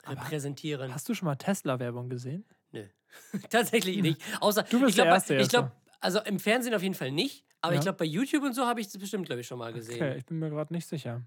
repräsentieren. 0.06 0.92
Hast 0.94 1.08
du 1.08 1.14
schon 1.14 1.26
mal 1.26 1.36
Tesla-Werbung 1.36 2.08
gesehen? 2.10 2.44
Nö. 2.70 2.84
Tatsächlich 3.50 4.00
nicht. 4.02 4.20
Außer, 4.40 4.62
Du 4.64 4.78
bist 4.80 4.90
ich 4.90 4.94
glaub, 4.96 5.06
der 5.06 5.14
Erste 5.14 5.36
Ich 5.36 5.48
glaube, 5.48 5.72
also 6.00 6.20
im 6.20 6.38
Fernsehen 6.38 6.74
auf 6.74 6.82
jeden 6.82 6.94
Fall 6.94 7.10
nicht, 7.12 7.44
aber 7.60 7.72
Ja. 7.74 7.78
ich 7.78 7.84
glaube, 7.84 7.98
bei 7.98 8.04
YouTube 8.04 8.42
und 8.44 8.54
so 8.54 8.66
habe 8.66 8.80
ich 8.80 8.86
es 8.88 8.98
bestimmt, 8.98 9.26
glaube 9.26 9.40
ich, 9.40 9.46
schon 9.46 9.58
mal 9.58 9.72
gesehen. 9.72 9.96
Okay, 9.96 10.16
ich 10.18 10.26
bin 10.26 10.38
mir 10.38 10.50
gerade 10.50 10.72
nicht 10.72 10.86
sicher. 10.86 11.22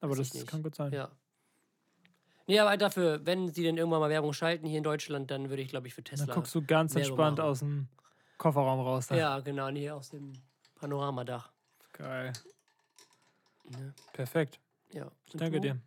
Aber 0.00 0.16
Weiß 0.16 0.30
das 0.30 0.46
kann 0.46 0.62
gut 0.62 0.74
sein. 0.74 0.92
Ja. 0.92 1.10
Nee, 2.46 2.58
aber 2.58 2.76
dafür, 2.76 3.24
wenn 3.24 3.48
sie 3.48 3.62
denn 3.62 3.78
irgendwann 3.78 4.00
mal 4.00 4.10
Werbung 4.10 4.32
schalten 4.34 4.66
hier 4.66 4.78
in 4.78 4.84
Deutschland, 4.84 5.30
dann 5.30 5.48
würde 5.48 5.62
ich, 5.62 5.68
glaube 5.68 5.86
ich, 5.88 5.94
für 5.94 6.02
Dann 6.02 6.16
Tesla. 6.18 6.34
guckst 6.34 6.54
du 6.54 6.62
ganz 6.62 6.94
Werbung 6.94 7.08
entspannt 7.08 7.38
machen. 7.38 7.48
aus 7.48 7.58
dem 7.60 7.88
Kofferraum 8.36 8.80
raus. 8.80 9.06
da. 9.06 9.16
Ja, 9.16 9.40
genau, 9.40 9.70
nee, 9.70 9.90
aus 9.90 10.10
dem 10.10 10.34
Panoramadach. 10.74 11.50
Geil. 11.92 12.32
Ne? 13.70 13.94
Perfekt. 14.12 14.60
Ja. 14.94 15.10
Danke 15.32 15.60
du? 15.60 15.60
dir. 15.60 15.78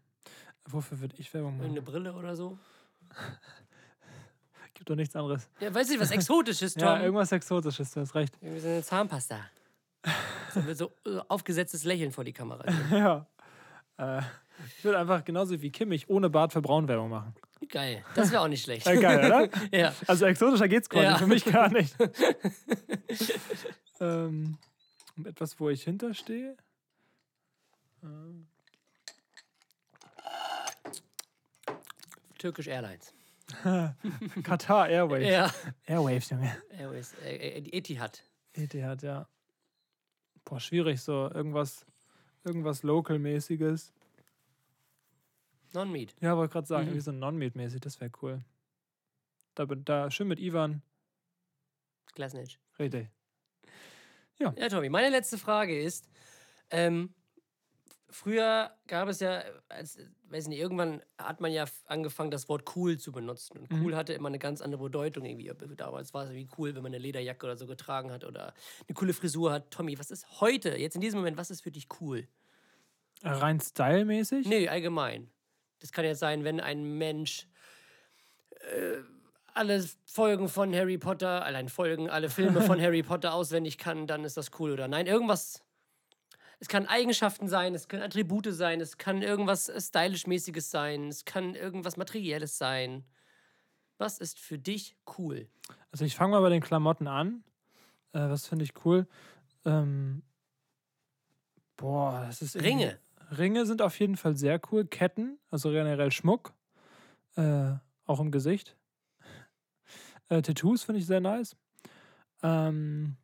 Wofür 0.70 1.00
würde 1.00 1.16
ich 1.18 1.34
Werbung 1.34 1.58
machen? 1.58 1.70
Irgendeine 1.76 1.86
Brille 1.86 2.14
oder 2.14 2.36
so? 2.36 2.58
Gibt 4.74 4.90
doch 4.90 4.96
nichts 4.96 5.16
anderes. 5.16 5.48
Ja, 5.60 5.74
weiß 5.74 5.90
nicht, 5.90 6.00
was 6.00 6.12
Exotisches, 6.12 6.74
Tom. 6.76 6.84
Ja, 6.84 7.02
irgendwas 7.02 7.32
Exotisches, 7.32 7.92
du 7.94 8.02
hast 8.02 8.14
recht. 8.16 8.38
Irgendwie 8.42 8.60
so 8.60 8.68
eine 8.68 8.84
Zahnpasta. 8.84 9.40
So 10.54 10.66
wird 10.66 10.78
so 10.78 10.92
äh, 11.06 11.20
aufgesetztes 11.30 11.84
Lächeln 11.84 12.12
vor 12.12 12.24
die 12.24 12.34
Kamera. 12.34 12.64
Ja. 12.92 13.28
Äh, 13.98 14.22
ich 14.78 14.84
würde 14.84 15.00
einfach 15.00 15.24
genauso 15.24 15.60
wie 15.62 15.72
Kimmich 15.72 16.10
ohne 16.10 16.30
Bart 16.30 16.52
für 16.54 16.62
Braunwerbung 16.62 17.10
machen. 17.10 17.34
Geil. 17.70 18.04
Das 18.16 18.32
wäre 18.32 18.42
auch 18.42 18.48
nicht 18.48 18.64
schlecht. 18.64 18.86
Ja, 18.86 18.96
geil, 18.96 19.26
oder? 19.26 19.50
ja. 19.72 19.94
Also 20.08 20.26
exotischer 20.26 20.68
geht's 20.68 20.90
quasi 20.90 21.06
Ja. 21.06 21.18
für 21.18 21.28
mich 21.28 21.46
gar 21.46 21.70
nicht. 21.70 21.96
ähm, 24.00 24.58
etwas, 25.24 25.60
wo 25.60 25.70
ich 25.70 25.84
hinterstehe. 25.84 26.56
Turkish 32.38 32.68
Airlines. 32.68 33.14
Qatar 34.44 34.90
Airways. 34.90 35.28
Ja. 35.28 35.54
Airwaves, 35.86 36.30
Junge. 36.30 36.56
Airways. 36.78 37.14
Äh, 37.24 37.36
äh, 37.58 37.62
die 37.62 37.74
Etihad. 37.74 38.24
Etihad, 38.54 39.02
ja. 39.04 39.28
Boah, 40.44 40.60
schwierig 40.60 41.02
so. 41.02 41.30
Irgendwas, 41.32 41.86
irgendwas 42.44 42.84
Local-mäßiges. 42.84 43.94
Non-Meat. 45.74 46.16
Ja, 46.22 46.36
wollte 46.38 46.54
gerade 46.54 46.68
sagen, 46.68 46.84
Mhm. 46.84 46.90
irgendwie 46.90 47.04
so 47.04 47.12
Non-Meat-mäßig, 47.12 47.82
das 47.82 48.00
wäre 48.02 48.12
cool. 48.22 48.44
Da, 49.56 49.66
da 49.66 50.10
schön 50.12 50.28
mit 50.28 50.40
Ivan. 50.40 50.82
Glasnitch. 52.16 52.60
Richtig. 52.80 53.10
Ja, 54.40 54.52
Tommy, 54.70 54.90
meine 54.90 55.10
letzte 55.10 55.38
Frage 55.38 55.80
ist: 55.80 56.08
ähm, 56.70 57.14
Früher 58.10 58.72
gab 58.88 59.10
es 59.10 59.20
ja, 59.20 59.44
als, 59.68 60.00
weiß 60.30 60.48
nicht, 60.48 60.60
irgendwann 60.60 61.02
hat 61.18 61.42
man 61.42 61.52
ja 61.52 61.66
angefangen, 61.88 62.32
das 62.32 62.48
Wort 62.48 62.76
cool 62.76 62.98
zu 62.98 63.12
benutzen. 63.12 63.58
Und 63.58 63.72
cool 63.82 63.96
hatte 63.96 64.14
immer 64.14 64.30
eine 64.30 64.40
ganz 64.40 64.62
andere 64.62 64.84
Bedeutung 64.84 65.26
irgendwie. 65.26 65.52
Damals 65.76 66.14
war 66.14 66.24
es 66.24 66.30
irgendwie 66.30 66.50
cool, 66.58 66.74
wenn 66.74 66.84
man 66.84 66.94
eine 66.94 67.00
Lederjacke 67.00 67.46
oder 67.46 67.58
so 67.58 67.68
getragen 67.68 68.12
hat 68.12 68.24
oder 68.24 68.54
eine 68.88 68.94
coole 68.94 69.14
Frisur 69.14 69.52
hat. 69.52 69.72
Tommy, 69.72 70.00
was 70.00 70.10
ist 70.10 70.40
heute, 70.40 70.78
jetzt 70.78 70.96
in 70.96 71.02
diesem 71.02 71.20
Moment, 71.20 71.38
was 71.38 71.52
ist 71.52 71.62
für 71.62 71.72
dich 71.72 71.88
cool? 72.00 72.28
Äh, 73.24 73.30
Rein 73.30 73.60
stylmäßig? 73.60 74.48
Nee, 74.48 74.70
allgemein. 74.70 75.30
Das 75.80 75.92
kann 75.92 76.06
jetzt 76.06 76.20
sein, 76.20 76.46
wenn 76.46 76.62
ein 76.62 76.98
Mensch 76.98 77.48
äh, 78.52 79.02
alle 79.54 79.84
Folgen 80.06 80.48
von 80.48 80.74
Harry 80.74 80.98
Potter, 80.98 81.44
allein 81.44 81.68
Folgen, 81.68 82.10
alle 82.10 82.30
Filme 82.30 82.62
von 82.62 82.80
Harry 82.82 83.04
Potter 83.04 83.34
auswendig 83.34 83.78
kann, 83.78 84.08
dann 84.08 84.24
ist 84.24 84.38
das 84.38 84.52
cool 84.60 84.72
oder 84.72 84.88
nein. 84.88 85.08
Irgendwas. 85.08 85.64
Es 86.60 86.68
kann 86.68 86.88
Eigenschaften 86.88 87.48
sein, 87.48 87.76
es 87.76 87.88
können 87.88 88.04
Attribute 88.04 88.48
sein, 88.52 88.82
es 88.82 88.98
kann 88.98 89.22
irgendwas 89.22 89.70
äh, 89.70 89.80
stylisch-mäßiges 89.80 90.72
sein, 90.72 91.10
es 91.10 91.26
kann 91.26 91.54
irgendwas 91.54 91.98
Materielles 91.98 92.58
sein. 92.58 93.06
Was 93.98 94.20
ist 94.20 94.40
für 94.40 94.58
dich 94.58 94.96
cool? 95.18 95.48
Also 95.92 96.06
ich 96.06 96.16
fange 96.16 96.32
mal 96.32 96.42
bei 96.42 96.50
den 96.50 96.62
Klamotten 96.62 97.08
an. 97.08 97.44
Äh, 98.14 98.30
was 98.30 98.48
finde 98.48 98.66
ich 98.66 98.74
cool? 98.86 99.08
Ähm, 99.66 100.24
boah, 101.76 102.24
das 102.28 102.42
ist 102.42 102.56
Ringe. 102.56 103.00
Ringe 103.38 103.66
sind 103.66 103.82
auf 103.82 104.00
jeden 104.00 104.18
Fall 104.18 104.36
sehr 104.36 104.60
cool. 104.72 104.86
Ketten, 104.86 105.38
also 105.50 105.70
generell 105.72 106.12
Schmuck. 106.12 106.54
Äh, 107.36 107.74
auch 108.06 108.20
im 108.20 108.32
Gesicht. 108.32 108.76
Äh, 110.30 110.42
Tattoos 110.42 110.84
finde 110.84 111.00
ich 111.00 111.06
sehr 111.06 111.20
nice. 111.20 111.56
Ähm, 112.42 113.18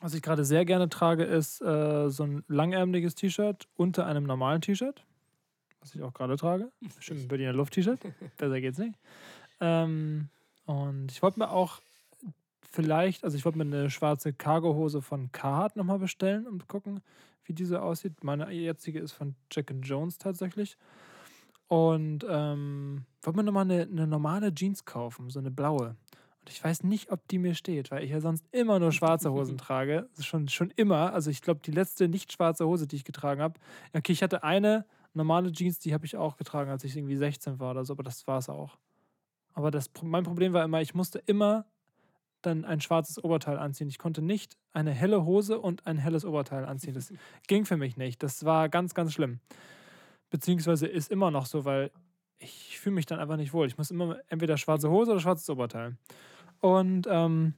was 0.00 0.14
ich 0.14 0.22
gerade 0.22 0.44
sehr 0.44 0.64
gerne 0.64 0.88
trage, 0.88 1.24
ist 1.24 1.60
äh, 1.60 2.08
so 2.08 2.24
ein 2.24 2.44
langärmeliges 2.48 3.14
T-Shirt 3.14 3.68
unter 3.76 4.06
einem 4.06 4.24
normalen 4.24 4.60
T-Shirt. 4.60 5.04
Was 5.80 5.94
ich 5.94 6.02
auch 6.02 6.14
gerade 6.14 6.36
trage. 6.36 6.70
Schön 7.00 7.18
ein 7.18 7.28
Berliner 7.28 7.52
Luft-T-Shirt. 7.52 8.00
Besser 8.36 8.60
geht's 8.60 8.78
nicht. 8.78 8.98
Ähm, 9.60 10.28
und 10.66 11.10
ich 11.10 11.22
wollte 11.22 11.38
mir 11.38 11.50
auch 11.50 11.80
vielleicht, 12.70 13.24
also 13.24 13.36
ich 13.36 13.44
wollte 13.44 13.58
mir 13.58 13.64
eine 13.64 13.90
schwarze 13.90 14.32
Cargohose 14.32 15.02
von 15.02 15.30
Carhartt 15.32 15.76
nochmal 15.76 15.98
bestellen, 15.98 16.46
zu 16.58 16.66
gucken, 16.66 17.00
wie 17.44 17.52
diese 17.52 17.82
aussieht. 17.82 18.24
Meine 18.24 18.50
jetzige 18.50 19.00
ist 19.00 19.12
von 19.12 19.34
Jack 19.50 19.70
and 19.70 19.86
Jones 19.86 20.18
tatsächlich. 20.18 20.76
Und 21.68 22.24
ähm, 22.28 23.04
wollte 23.22 23.36
mir 23.38 23.44
nochmal 23.44 23.64
eine, 23.64 23.82
eine 23.82 24.06
normale 24.06 24.54
Jeans 24.54 24.84
kaufen, 24.84 25.30
so 25.30 25.38
eine 25.38 25.50
blaue. 25.50 25.96
Und 26.42 26.50
ich 26.50 26.62
weiß 26.62 26.82
nicht, 26.82 27.12
ob 27.12 27.26
die 27.28 27.38
mir 27.38 27.54
steht, 27.54 27.92
weil 27.92 28.02
ich 28.02 28.10
ja 28.10 28.20
sonst 28.20 28.44
immer 28.50 28.80
nur 28.80 28.90
schwarze 28.90 29.32
Hosen 29.32 29.58
trage. 29.58 30.08
Schon, 30.20 30.48
schon 30.48 30.72
immer. 30.74 31.12
Also 31.12 31.30
ich 31.30 31.40
glaube, 31.40 31.60
die 31.64 31.70
letzte 31.70 32.08
nicht 32.08 32.32
schwarze 32.32 32.66
Hose, 32.66 32.88
die 32.88 32.96
ich 32.96 33.04
getragen 33.04 33.40
habe. 33.40 33.60
Okay, 33.92 34.12
ich 34.12 34.24
hatte 34.24 34.42
eine 34.42 34.84
normale 35.14 35.52
Jeans, 35.52 35.78
die 35.78 35.94
habe 35.94 36.04
ich 36.04 36.16
auch 36.16 36.36
getragen, 36.36 36.70
als 36.70 36.82
ich 36.82 36.96
irgendwie 36.96 37.16
16 37.16 37.60
war 37.60 37.70
oder 37.70 37.84
so, 37.84 37.92
aber 37.92 38.02
das 38.02 38.26
war 38.26 38.38
es 38.38 38.48
auch. 38.48 38.76
Aber 39.54 39.70
das, 39.70 39.90
mein 40.02 40.24
Problem 40.24 40.52
war 40.52 40.64
immer, 40.64 40.80
ich 40.80 40.94
musste 40.94 41.20
immer 41.26 41.66
dann 42.40 42.64
ein 42.64 42.80
schwarzes 42.80 43.22
Oberteil 43.22 43.58
anziehen. 43.58 43.88
Ich 43.88 43.98
konnte 43.98 44.20
nicht 44.20 44.56
eine 44.72 44.90
helle 44.90 45.24
Hose 45.24 45.60
und 45.60 45.86
ein 45.86 45.98
helles 45.98 46.24
Oberteil 46.24 46.64
anziehen. 46.64 46.94
Das 46.94 47.12
ging 47.46 47.64
für 47.64 47.76
mich 47.76 47.96
nicht. 47.96 48.22
Das 48.22 48.44
war 48.44 48.68
ganz, 48.68 48.94
ganz 48.94 49.12
schlimm. 49.12 49.38
Beziehungsweise 50.30 50.86
ist 50.86 51.10
immer 51.10 51.30
noch 51.30 51.46
so, 51.46 51.64
weil 51.64 51.92
ich 52.42 52.78
fühle 52.78 52.94
mich 52.94 53.06
dann 53.06 53.20
einfach 53.20 53.36
nicht 53.36 53.52
wohl. 53.52 53.66
Ich 53.66 53.78
muss 53.78 53.90
immer 53.90 54.18
entweder 54.28 54.56
schwarze 54.56 54.90
Hose 54.90 55.12
oder 55.12 55.20
schwarzes 55.20 55.48
Oberteil. 55.48 55.96
Und 56.60 57.06
ähm, 57.08 57.54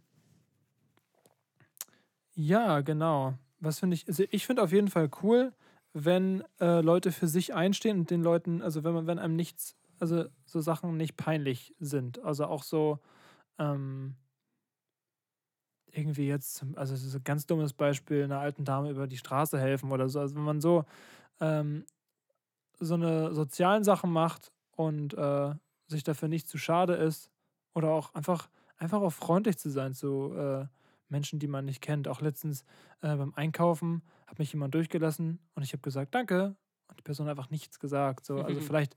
ja, 2.34 2.80
genau. 2.80 3.34
Was 3.60 3.78
finde 3.80 3.94
ich? 3.94 4.06
Also 4.08 4.24
ich 4.30 4.46
finde 4.46 4.62
auf 4.62 4.72
jeden 4.72 4.88
Fall 4.88 5.10
cool, 5.22 5.52
wenn 5.92 6.44
äh, 6.60 6.80
Leute 6.80 7.12
für 7.12 7.28
sich 7.28 7.54
einstehen 7.54 8.00
und 8.00 8.10
den 8.10 8.22
Leuten, 8.22 8.62
also 8.62 8.84
wenn 8.84 8.94
man, 8.94 9.06
wenn 9.06 9.18
einem 9.18 9.36
nichts, 9.36 9.76
also 10.00 10.24
so 10.44 10.60
Sachen 10.60 10.96
nicht 10.96 11.16
peinlich 11.16 11.74
sind. 11.78 12.22
Also 12.22 12.46
auch 12.46 12.62
so, 12.62 12.98
ähm, 13.58 14.16
irgendwie 15.92 16.26
jetzt, 16.26 16.64
also 16.74 16.92
das 16.92 17.04
ist 17.04 17.14
ein 17.14 17.22
ganz 17.22 17.46
dummes 17.46 17.72
Beispiel, 17.72 18.24
einer 18.24 18.40
alten 18.40 18.64
Dame 18.64 18.90
über 18.90 19.06
die 19.06 19.16
Straße 19.16 19.58
helfen 19.58 19.92
oder 19.92 20.08
so. 20.08 20.18
Also 20.18 20.34
wenn 20.34 20.42
man 20.42 20.60
so, 20.60 20.84
ähm, 21.40 21.84
so 22.80 22.94
eine 22.94 23.32
sozialen 23.32 23.84
Sachen 23.84 24.10
macht 24.10 24.50
und 24.76 25.14
äh, 25.14 25.54
sich 25.86 26.02
dafür 26.04 26.28
nicht 26.28 26.48
zu 26.48 26.58
schade 26.58 26.94
ist 26.94 27.30
oder 27.74 27.90
auch 27.90 28.14
einfach, 28.14 28.48
einfach 28.76 29.00
auch 29.02 29.12
freundlich 29.12 29.58
zu 29.58 29.70
sein 29.70 29.94
zu 29.94 30.32
äh, 30.34 30.66
Menschen, 31.08 31.38
die 31.38 31.46
man 31.46 31.64
nicht 31.64 31.80
kennt. 31.82 32.08
Auch 32.08 32.20
letztens 32.20 32.64
äh, 33.02 33.14
beim 33.16 33.32
Einkaufen 33.34 34.02
hat 34.26 34.38
mich 34.38 34.52
jemand 34.52 34.74
durchgelassen 34.74 35.38
und 35.54 35.62
ich 35.62 35.72
habe 35.72 35.82
gesagt, 35.82 36.14
danke. 36.14 36.56
Und 36.88 36.98
die 36.98 37.02
Person 37.02 37.26
hat 37.26 37.32
einfach 37.38 37.50
nichts 37.50 37.78
gesagt. 37.78 38.24
So. 38.24 38.36
Also 38.42 38.60
vielleicht, 38.60 38.96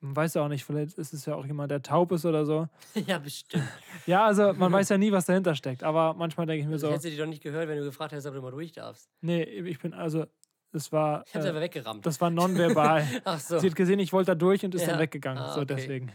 man 0.00 0.16
weiß 0.16 0.34
ja 0.34 0.42
auch 0.42 0.48
nicht, 0.48 0.64
vielleicht 0.64 0.98
ist 0.98 1.12
es 1.12 1.26
ja 1.26 1.34
auch 1.34 1.46
jemand, 1.46 1.70
der 1.70 1.82
taub 1.82 2.12
ist 2.12 2.24
oder 2.24 2.44
so. 2.44 2.68
ja, 3.06 3.18
bestimmt. 3.18 3.64
Ja, 4.06 4.26
also 4.26 4.52
man 4.52 4.70
weiß 4.72 4.90
ja 4.90 4.98
nie, 4.98 5.12
was 5.12 5.26
dahinter 5.26 5.54
steckt. 5.54 5.82
Aber 5.82 6.14
manchmal 6.14 6.46
denke 6.46 6.60
ich 6.62 6.66
mir 6.66 6.74
Also, 6.74 6.86
so, 6.88 6.92
ich 6.92 6.98
hätte 6.98 7.10
sie 7.10 7.16
doch 7.16 7.26
nicht 7.26 7.42
gehört, 7.42 7.68
wenn 7.68 7.78
du 7.78 7.84
gefragt 7.84 8.12
hättest, 8.12 8.26
ob 8.26 8.34
du 8.34 8.42
mal 8.42 8.50
durch 8.50 8.72
darfst. 8.72 9.08
nee, 9.20 9.42
ich 9.42 9.78
bin, 9.78 9.94
also, 9.94 10.26
es 10.74 10.92
war, 10.92 11.24
Ich 11.26 11.34
hab's 11.34 11.44
äh, 11.46 11.54
weggerammt. 11.54 12.04
das 12.06 12.20
war 12.20 12.30
nonverbal. 12.30 13.06
Ach 13.24 13.38
so. 13.40 13.58
Sie 13.58 13.68
hat 13.68 13.76
gesehen, 13.76 13.98
ich 14.00 14.12
wollte 14.12 14.32
da 14.32 14.34
durch 14.34 14.64
und 14.64 14.74
ist 14.74 14.82
Ja. 14.82 14.88
dann 14.88 14.98
weggegangen. 15.00 15.42
Ah, 15.42 15.52
So 15.54 15.60
okay. 15.62 15.74
deswegen. 15.76 16.12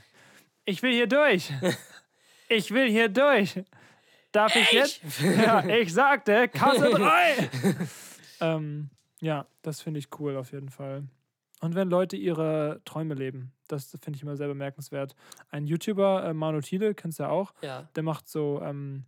Ich 0.66 0.82
will 0.84 0.92
hier 0.92 1.08
durch. 1.08 1.52
ich 2.50 2.72
will 2.72 2.90
hier 2.90 3.10
durch. 3.10 3.62
Darf 4.32 4.56
ich 4.56 4.72
jetzt? 4.72 5.02
Ja, 5.22 5.66
ich 5.68 5.92
sagte, 5.94 6.48
Kasse 6.50 6.90
3. 6.92 7.50
ähm, 8.42 8.90
ja, 9.22 9.46
das 9.62 9.82
finde 9.82 10.00
ich 10.00 10.08
cool 10.20 10.38
auf 10.38 10.52
jeden 10.52 10.70
Fall. 10.70 11.04
Und 11.62 11.76
wenn 11.76 11.90
Leute 11.90 12.16
ihre 12.16 12.80
Träume 12.86 13.16
leben, 13.16 13.52
das 13.68 13.90
finde 14.02 14.16
ich 14.18 14.24
immer 14.24 14.38
sehr 14.38 14.48
bemerkenswert. 14.48 15.16
Ein 15.50 15.66
YouTuber, 15.68 16.26
äh, 16.26 16.34
Manu 16.34 16.62
Thiele, 16.62 16.94
kennst 16.96 17.20
du 17.20 17.24
ja 17.24 17.30
auch, 17.30 17.54
Ja. 17.62 17.90
der 17.96 18.04
macht 18.04 18.30
so 18.30 18.62
ähm, 18.64 19.04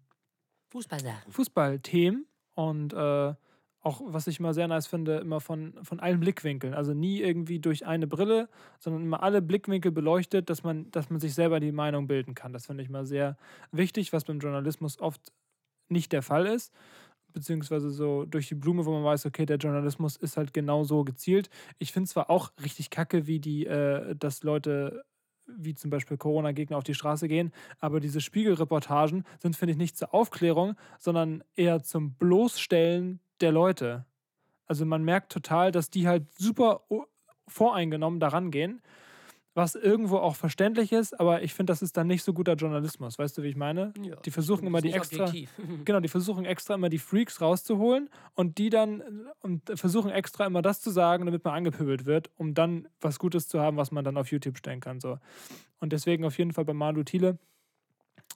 Fußballsachen. 0.69 1.31
Fußballthemen 1.31 2.25
und 2.55 2.93
äh, 2.93 3.33
auch, 3.81 4.01
was 4.05 4.27
ich 4.27 4.39
immer 4.39 4.53
sehr 4.53 4.67
nice 4.67 4.87
finde, 4.87 5.17
immer 5.17 5.39
von, 5.39 5.73
von 5.83 5.99
allen 5.99 6.19
Blickwinkeln. 6.19 6.73
Also 6.73 6.93
nie 6.93 7.19
irgendwie 7.19 7.59
durch 7.59 7.85
eine 7.85 8.07
Brille, 8.07 8.47
sondern 8.79 9.01
immer 9.01 9.23
alle 9.23 9.41
Blickwinkel 9.41 9.91
beleuchtet, 9.91 10.49
dass 10.49 10.63
man, 10.63 10.91
dass 10.91 11.09
man 11.09 11.19
sich 11.19 11.33
selber 11.33 11.59
die 11.59 11.71
Meinung 11.71 12.07
bilden 12.07 12.35
kann. 12.35 12.53
Das 12.53 12.67
finde 12.67 12.83
ich 12.83 12.89
immer 12.89 13.05
sehr 13.05 13.37
wichtig, 13.71 14.13
was 14.13 14.25
beim 14.25 14.39
Journalismus 14.39 14.99
oft 14.99 15.33
nicht 15.89 16.11
der 16.11 16.21
Fall 16.21 16.45
ist. 16.45 16.71
Beziehungsweise 17.33 17.89
so 17.89 18.25
durch 18.25 18.49
die 18.49 18.55
Blume, 18.55 18.85
wo 18.85 18.91
man 18.91 19.03
weiß, 19.03 19.25
okay, 19.25 19.45
der 19.45 19.57
Journalismus 19.57 20.15
ist 20.15 20.37
halt 20.37 20.53
genau 20.53 20.83
so 20.83 21.03
gezielt. 21.03 21.49
Ich 21.79 21.91
finde 21.91 22.09
zwar 22.09 22.29
auch 22.29 22.51
richtig 22.61 22.89
kacke, 22.89 23.25
wie 23.25 23.39
die, 23.39 23.65
äh, 23.65 24.15
dass 24.15 24.43
Leute 24.43 25.03
wie 25.47 25.73
zum 25.75 25.89
Beispiel 25.89 26.17
Corona-Gegner 26.17 26.77
auf 26.77 26.83
die 26.83 26.93
Straße 26.93 27.27
gehen. 27.27 27.51
Aber 27.79 27.99
diese 27.99 28.21
Spiegelreportagen 28.21 29.25
sind, 29.39 29.55
finde 29.55 29.71
ich, 29.71 29.77
nicht 29.77 29.97
zur 29.97 30.13
Aufklärung, 30.13 30.75
sondern 30.99 31.43
eher 31.55 31.83
zum 31.83 32.13
Bloßstellen 32.13 33.19
der 33.41 33.51
Leute. 33.51 34.05
Also 34.67 34.85
man 34.85 35.03
merkt 35.03 35.31
total, 35.31 35.71
dass 35.71 35.89
die 35.89 36.07
halt 36.07 36.25
super 36.37 36.81
voreingenommen 37.47 38.19
daran 38.19 38.51
gehen, 38.51 38.81
was 39.53 39.75
irgendwo 39.75 40.17
auch 40.17 40.35
verständlich 40.35 40.93
ist, 40.93 41.19
aber 41.19 41.43
ich 41.43 41.53
finde, 41.53 41.71
das 41.71 41.81
ist 41.81 41.97
dann 41.97 42.07
nicht 42.07 42.23
so 42.23 42.33
guter 42.33 42.53
Journalismus. 42.53 43.19
Weißt 43.19 43.37
du, 43.37 43.43
wie 43.43 43.49
ich 43.49 43.57
meine? 43.57 43.93
Ja, 44.01 44.15
die 44.15 44.31
versuchen 44.31 44.65
immer 44.65 44.79
die 44.79 44.93
extra, 44.93 45.25
objektiv. 45.25 45.51
genau, 45.85 45.99
die 45.99 46.07
versuchen 46.07 46.45
extra 46.45 46.75
immer 46.75 46.87
die 46.87 46.99
Freaks 46.99 47.41
rauszuholen 47.41 48.09
und 48.33 48.57
die 48.57 48.69
dann 48.69 49.03
und 49.41 49.69
versuchen 49.77 50.09
extra 50.09 50.45
immer 50.45 50.61
das 50.61 50.79
zu 50.79 50.89
sagen, 50.89 51.25
damit 51.25 51.43
man 51.43 51.53
angepöbelt 51.53 52.05
wird, 52.05 52.29
um 52.37 52.53
dann 52.53 52.87
was 53.01 53.19
Gutes 53.19 53.49
zu 53.49 53.59
haben, 53.59 53.75
was 53.75 53.91
man 53.91 54.05
dann 54.05 54.15
auf 54.15 54.31
YouTube 54.31 54.57
stellen 54.57 54.79
kann. 54.79 55.01
So. 55.01 55.19
Und 55.79 55.91
deswegen 55.91 56.23
auf 56.23 56.37
jeden 56.37 56.53
Fall 56.53 56.63
bei 56.63 56.73
Manu 56.73 57.03
Thiele 57.03 57.37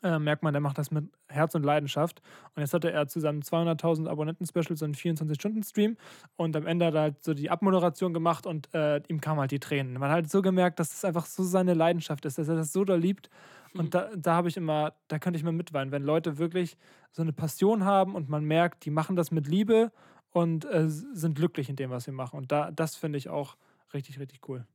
äh, 0.06 0.20
merkt 0.20 0.44
man, 0.44 0.54
der 0.54 0.62
macht 0.62 0.78
das 0.78 0.92
mit 0.92 1.06
Herz 1.28 1.56
und 1.56 1.64
Leidenschaft. 1.64 2.22
Und 2.54 2.62
jetzt 2.62 2.74
hatte 2.76 2.92
er 2.92 3.08
zu 3.08 3.20
seinem 3.20 3.40
200.000 3.40 4.08
Abonnenten-Special 4.08 4.78
so 4.78 4.86
einen 4.86 4.94
24-Stunden-Stream 4.94 5.98
und 6.36 6.56
am 6.56 6.68
Ende 6.68 6.86
hat 6.86 6.94
er 6.94 7.02
halt 7.02 7.24
so 7.24 7.34
die 7.34 7.50
Abmoderation 7.50 8.14
gemacht 8.14 8.46
und 8.46 8.72
äh, 8.76 9.02
ihm 9.08 9.20
kamen 9.20 9.40
halt 9.40 9.50
die 9.50 9.60
Tränen. 9.60 9.94
Man 9.94 10.04
hat 10.04 10.16
halt 10.16 10.30
so 10.30 10.44
gemerkt, 10.44 10.80
dass 10.80 10.94
es 10.94 11.04
einfach 11.04 11.26
so 11.26 11.44
seine 11.44 11.74
Leidenschaft 11.74 12.24
ist, 12.26 12.38
dass 12.38 12.48
er 12.48 12.56
das 12.56 12.72
so 12.72 12.86
da 12.86 12.96
liebt. 12.96 13.32
Und 13.74 13.94
da, 13.94 14.10
da 14.16 14.36
habe 14.36 14.48
ich 14.48 14.56
immer, 14.56 14.94
da 15.08 15.20
könnte 15.20 15.38
ich 15.38 15.44
mal 15.44 15.52
mitweinen, 15.52 15.92
wenn 15.92 16.04
Leute 16.04 16.38
wirklich 16.38 16.78
so 17.12 17.24
eine 17.24 17.34
Passion 17.34 17.84
haben 17.84 18.16
und 18.16 18.30
man 18.30 18.46
merkt, 18.46 18.86
die 18.86 18.92
machen 18.92 19.16
das 19.16 19.32
mit 19.32 19.48
Liebe 19.48 19.92
und 20.30 20.66
äh, 20.66 20.88
sind 20.88 21.36
glücklich 21.36 21.68
in 21.68 21.76
dem, 21.76 21.90
was 21.90 22.06
sie 22.06 22.12
machen. 22.12 22.38
Und 22.38 22.52
da, 22.52 22.72
das 22.72 22.96
finde 22.96 23.18
ich 23.18 23.28
auch 23.28 23.58
richtig, 23.94 24.20
richtig 24.20 24.48
cool. 24.48 24.66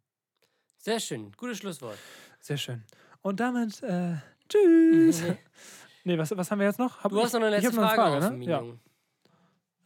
Sehr 0.79 0.99
schön. 0.99 1.33
Gutes 1.37 1.59
Schlusswort. 1.59 1.97
Sehr 2.41 2.57
schön. 2.57 2.83
Und 3.23 3.41
damit, 3.41 3.83
äh, 3.83 4.17
tschüss. 4.51 5.23
nee, 6.05 6.19
was, 6.19 6.37
was 6.37 6.51
haben 6.51 6.59
wir 6.59 6.67
jetzt 6.67 6.79
noch? 6.79 7.03
Hab 7.03 7.11
Du 7.11 7.23
hast 7.23 7.33
noch 7.33 7.41
eine 7.41 7.57
ich 7.57 7.63
letzte 7.65 7.83
hab 7.83 7.95
Frage, 7.97 8.17
noch 8.21 8.27
offen, 8.27 8.39
ne? 8.41 8.45
Ja. 8.45 8.61
Minion. 8.61 8.81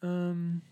Ähm, 0.02 0.62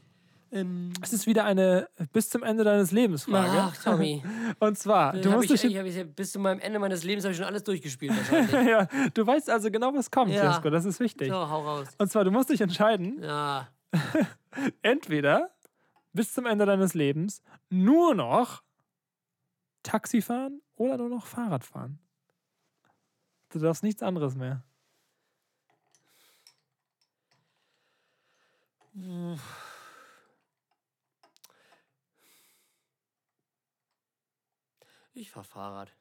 es 1.01 1.15
ist 1.15 1.27
wieder 1.27 1.45
eine 1.47 1.89
bis 2.13 2.29
zum 2.29 2.43
Ende 2.43 2.63
deines 2.63 2.93
Lebens 2.93 3.25
Frage. 3.25 3.53
Ach, 3.55 3.77
Tommy. 3.83 4.23
Und 4.59 4.79
zwar, 4.79 5.15
du 5.15 5.31
hab 5.31 5.37
musst 5.39 5.51
ich, 5.51 5.63
dich 5.63 5.75
ich, 5.75 5.97
ich, 5.97 6.15
bis 6.15 6.33
zu 6.33 6.39
meinem 6.39 6.61
Ende 6.61 6.79
meines 6.79 7.05
Lebens 7.05 7.25
habe 7.25 7.33
ich 7.33 7.39
schon 7.39 7.47
alles 7.47 7.65
durchgespielt 7.65 8.15
wahrscheinlich. 8.15 8.53
ja, 8.69 8.87
du 9.15 9.27
weißt 9.27 9.49
also 9.49 9.71
genau, 9.71 9.95
was 9.95 10.11
kommt, 10.11 10.31
Ja. 10.33 10.51
Jesko. 10.53 10.69
Das 10.69 10.85
ist 10.85 11.01
wichtig. 11.01 11.29
so, 11.29 11.35
hau 11.35 11.63
raus. 11.63 11.89
Und 11.97 12.13
zwar, 12.13 12.25
du 12.25 12.31
musst 12.31 12.51
dich 12.51 12.61
entscheiden, 12.61 13.23
Ja. 13.23 13.69
entweder 14.83 15.51
bis 16.13 16.35
zum 16.35 16.45
Ende 16.45 16.67
deines 16.67 16.93
Lebens 16.93 17.43
nur 17.71 18.15
noch 18.15 18.63
Taxi 19.83 20.21
fahren 20.21 20.61
oder 20.77 20.99
nur 20.99 21.09
noch 21.09 21.25
Fahrrad 21.25 21.65
fahren. 21.65 21.99
Du 23.53 23.59
darfst 23.59 23.83
nichts 23.83 24.03
anderes 24.03 24.35
mehr. 24.35 24.63
Ich 35.13 35.31
fahr 35.31 35.45
Fahrrad. 35.45 35.93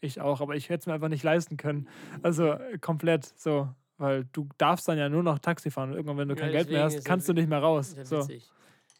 Ich 0.00 0.20
auch, 0.20 0.40
aber 0.40 0.56
ich 0.56 0.68
hätte 0.68 0.80
es 0.80 0.86
mir 0.86 0.94
einfach 0.94 1.08
nicht 1.08 1.22
leisten 1.22 1.56
können. 1.56 1.88
Also 2.22 2.52
äh, 2.52 2.78
komplett 2.78 3.24
so. 3.38 3.72
Weil 3.96 4.24
du 4.26 4.48
darfst 4.58 4.86
dann 4.86 4.98
ja 4.98 5.08
nur 5.08 5.22
noch 5.24 5.38
Taxi 5.40 5.70
fahren 5.70 5.90
und 5.90 5.96
irgendwann, 5.96 6.18
wenn 6.18 6.28
du 6.28 6.34
Ja, 6.34 6.40
kein 6.40 6.52
Geld 6.52 6.70
mehr 6.70 6.84
hast, 6.84 7.04
kannst 7.04 7.28
du 7.28 7.32
nicht 7.32 7.48
mehr 7.48 7.58
raus. 7.58 7.96
So. 8.04 8.28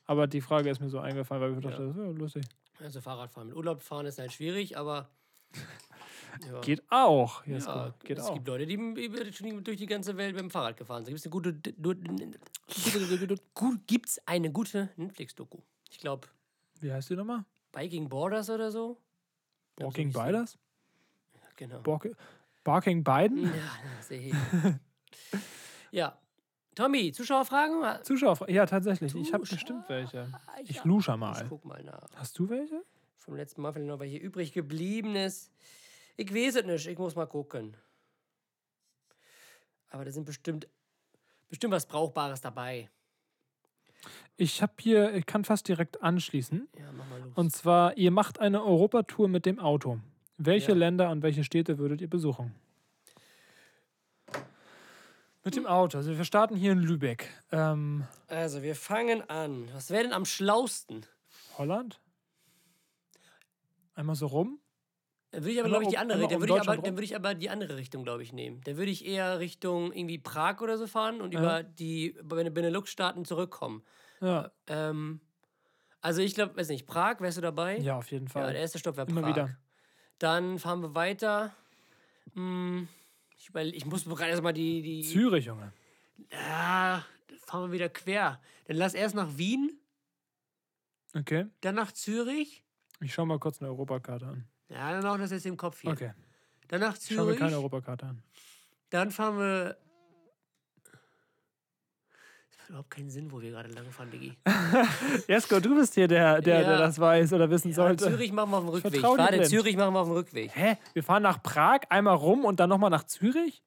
Aber 0.07 0.26
die 0.26 0.40
Frage 0.40 0.70
ist 0.70 0.81
mir 0.81 0.88
so 0.88 0.98
eingefallen, 0.98 1.42
weil 1.42 1.50
ich 1.50 1.64
Ja. 1.64 1.70
dachte, 1.70 1.87
das 1.87 1.96
ist 1.96 2.02
ja 2.02 2.11
lustig. 2.11 2.44
Also 2.81 3.00
Fahrradfahren. 3.00 3.48
Mit 3.48 3.57
Urlaub 3.57 3.83
fahren 3.83 4.07
ist 4.07 4.18
halt 4.18 4.33
schwierig, 4.33 4.76
aber. 4.76 5.09
Ja. 6.46 6.61
Geht 6.61 6.83
auch. 6.90 7.44
Jesko. 7.46 7.70
Ja, 7.70 7.94
Geht 8.05 8.18
es 8.18 8.24
auch. 8.24 8.35
gibt 8.35 8.48
Leute, 8.48 8.66
die 8.66 8.77
die 8.77 9.33
schon 9.33 9.62
durch 9.64 9.77
die 9.77 9.87
ganze 9.87 10.16
Welt 10.16 10.35
mit 10.35 10.42
dem 10.42 10.51
Fahrrad 10.51 10.77
gefahren 10.77 11.05
sind. 11.05 11.14
Gibt 11.14 11.20
es 11.20 11.27
eine 11.27 11.31
gute, 11.31 11.55
gut, 13.55 13.87
gibt's 13.87 14.20
eine 14.27 14.51
gute 14.51 14.90
Netflix-Doku? 14.96 15.59
Ich 15.90 15.98
glaube, 15.98 16.29
Wie 16.81 16.92
heißt 16.92 17.11
die 17.11 17.16
nochmal? 17.16 17.44
Biking 17.72 18.09
Borders 18.09 18.51
oder 18.51 18.70
so. 18.70 18.98
Walking. 19.77 20.12
Biders? 20.12 20.59
Genau. 21.57 21.81
Bark- 21.81 22.16
Barking 22.64 23.03
Biden? 23.03 23.44
Ja, 23.44 23.51
sehe 24.01 24.29
ich. 24.29 24.35
ja. 25.90 26.18
Tommy, 26.74 27.11
Zuschauerfragen? 27.12 28.05
Zuschauer, 28.05 28.48
ja, 28.48 28.64
tatsächlich. 28.66 29.12
Ich 29.16 29.33
habe 29.33 29.44
bestimmt 29.44 29.88
welche. 29.88 30.29
Ich 30.64 30.85
lusche 30.85 31.12
Ich 31.12 31.16
mal. 31.18 31.46
guck 31.48 31.64
mal 31.64 31.83
nach. 31.83 32.07
Hast 32.14 32.38
du 32.38 32.48
welche? 32.48 32.85
Vom 33.16 33.35
letzten 33.35 33.62
Mal 33.62 33.72
vielleicht 33.72 33.88
noch 33.88 33.98
welche 33.98 34.18
übrig 34.18 34.53
geblieben 34.53 35.16
ist. 35.16 35.51
Ich 36.20 36.35
weiß 36.35 36.57
es 36.57 36.64
nicht, 36.66 36.87
ich 36.88 36.98
muss 36.98 37.14
mal 37.14 37.26
gucken. 37.26 37.76
Aber 39.90 40.04
da 40.04 40.11
sind 40.11 40.24
bestimmt, 40.24 40.66
bestimmt 41.48 41.72
was 41.72 41.87
Brauchbares 41.87 42.40
dabei. 42.40 42.90
Ich 44.37 44.61
habe 44.61 44.72
hier, 44.81 45.14
ich 45.14 45.26
kann 45.26 45.44
fast 45.44 45.68
direkt 45.68 46.02
anschließen. 46.02 46.68
Ja, 46.76 46.90
mach 46.90 47.09
mal 47.09 47.20
los. 47.20 47.33
Und 47.37 47.52
zwar, 47.54 47.96
ihr 47.96 48.11
macht 48.11 48.40
eine 48.40 48.64
Europatour 48.64 49.28
mit 49.28 49.46
dem 49.46 49.61
Auto. 49.61 50.00
Welche 50.38 50.72
Ja. 50.72 50.78
Länder 50.78 51.11
und 51.11 51.22
welche 51.22 51.44
Städte 51.44 51.78
würdet 51.78 52.00
ihr 52.00 52.11
besuchen? 52.11 52.52
Mit 55.44 55.54
dem 55.54 55.66
Auto. 55.66 55.98
Also 55.98 56.16
wir 56.16 56.24
starten 56.24 56.57
hier 56.57 56.72
in 56.72 56.81
Lübeck. 56.81 57.28
Ähm, 57.52 58.09
Also, 58.26 58.62
wir 58.62 58.74
fangen 58.74 59.22
an. 59.31 59.68
Was 59.72 59.90
wäre 59.90 60.02
denn 60.02 60.12
am 60.12 60.24
schlausten? 60.24 61.07
Holland? 61.57 62.00
Einmal 63.94 64.16
so 64.16 64.26
rum? 64.26 64.61
Dann 65.31 65.43
würde 65.43 65.53
ich 65.53 65.61
aber, 65.61 65.69
glaube 65.69 65.85
ich, 65.85 65.91
die 65.91 65.99
andere 65.99 66.19
einmal 66.19 66.31
dann 66.31 66.41
würde 66.41 66.61
aber, 66.61 66.77
dann 66.79 66.95
würde 66.95 67.05
ich 67.05 67.14
aber 67.14 67.35
die 67.35 67.51
andere 67.51 67.77
Richtung, 67.77 68.03
glaube 68.03 68.23
ich, 68.23 68.33
nehmen. 68.33 68.62
Dann 68.64 68.77
würde 68.79 68.91
ich 68.91 69.05
eher 69.05 69.38
Richtung 69.41 69.93
irgendwie 69.93 70.19
Prag 70.19 70.61
oder 70.62 70.79
so 70.79 70.87
fahren 70.87 71.21
und 71.21 71.35
Ja. 71.35 71.41
über 71.41 71.62
die 71.62 72.17
Benelux-Staaten 72.23 73.25
zurückkommen. 73.27 73.83
Ja, 74.21 74.51
Ähm, 74.69 75.21
also 76.01 76.23
ich 76.23 76.35
glaube, 76.35 76.57
weiß 76.57 76.69
nicht, 76.71 76.87
Prag, 76.87 77.21
wärst 77.21 77.37
du 77.37 77.43
dabei? 77.43 77.77
ja 77.79 77.97
auf 77.99 78.11
jeden 78.11 78.27
Ja, 78.27 78.33
Fall. 78.33 78.53
der 78.53 78.61
erste 78.62 78.79
Stopp 78.79 78.97
wäre 78.97 79.07
Prag. 79.07 79.17
Immer 79.19 79.29
wieder. 79.29 79.57
Dann 80.19 80.59
fahren 80.59 80.81
wir 80.81 80.95
weiter. 80.95 81.55
Hm, 82.35 82.88
ich, 83.37 83.49
überle- 83.51 83.75
ich 83.75 83.85
muss 83.85 84.05
gerade 84.07 84.31
erstmal 84.31 84.53
die. 84.55 84.81
die 84.83 85.03
Zürich, 85.03 85.45
Junge. 85.45 85.73
Ah, 86.33 87.03
dann 87.29 87.38
fahren 87.45 87.69
wir 87.69 87.73
wieder 87.73 87.88
quer. 87.91 88.41
Dann 88.67 88.77
lass 88.77 88.95
erst 88.95 89.14
nach 89.14 89.37
Wien, 89.37 89.79
Okay. 91.14 91.47
dann 91.61 91.75
nach 91.75 91.93
Zürich. 91.93 92.64
Ich 93.01 93.12
schaue 93.14 93.27
mal 93.27 93.38
kurz 93.38 93.61
eine 93.61 93.71
Europakarte 93.71 94.27
an. 94.27 94.49
Ja, 94.68 94.92
dann 94.92 95.07
auch 95.07 95.16
das 95.18 95.31
jetzt 95.31 95.46
im 95.46 95.57
Kopf 95.57 95.81
hier. 95.81 95.90
Okay. 95.92 96.12
Dann 96.68 96.81
nach 96.81 96.96
Ich 96.96 97.07
schaue 97.07 97.16
mir 97.18 97.22
Zürich. 97.24 97.38
keine 97.38 97.57
Europakarte 97.57 98.07
an. 98.07 98.22
Dann 98.90 99.11
fahren 99.11 99.38
wir. 99.38 99.76
Das 102.50 102.59
macht 102.59 102.68
überhaupt 102.68 102.90
keinen 102.90 103.11
Sinn, 103.11 103.33
wo 103.33 103.40
wir 103.40 103.50
gerade 103.50 103.70
lang 103.70 103.90
fahren, 103.90 104.11
Diggi. 104.11 104.37
Jesko, 105.28 105.61
du 105.61 105.74
bist 105.76 105.94
hier 105.94 106.09
der, 106.09 106.40
der, 106.42 106.61
der 106.62 106.70
Ja. 106.72 106.78
das 106.78 106.98
weiß 106.98 107.33
oder 107.33 107.48
wissen 107.50 107.68
Ja, 107.68 107.74
sollte. 107.76 108.04
Zürich 108.04 108.33
machen 108.33 108.50
wir 108.50 108.59
auf 108.59 108.64
dem 108.64 108.68
Rückweg. 108.70 108.92
blind. 109.02 109.46
Zürich 109.46 109.76
machen 109.76 109.94
wir 109.94 110.00
auf 110.00 110.09
dem 110.09 110.16
Rückweg. 110.16 110.50
Hä? 110.54 110.76
Wir 110.92 111.02
fahren 111.02 111.22
nach 111.22 111.42
Prag, 111.42 111.81
einmal 111.88 112.16
rum 112.16 112.44
und 112.44 112.61
dann 112.61 112.68
nochmal 112.68 112.90
nach 112.90 113.04
Zürich? 113.04 113.62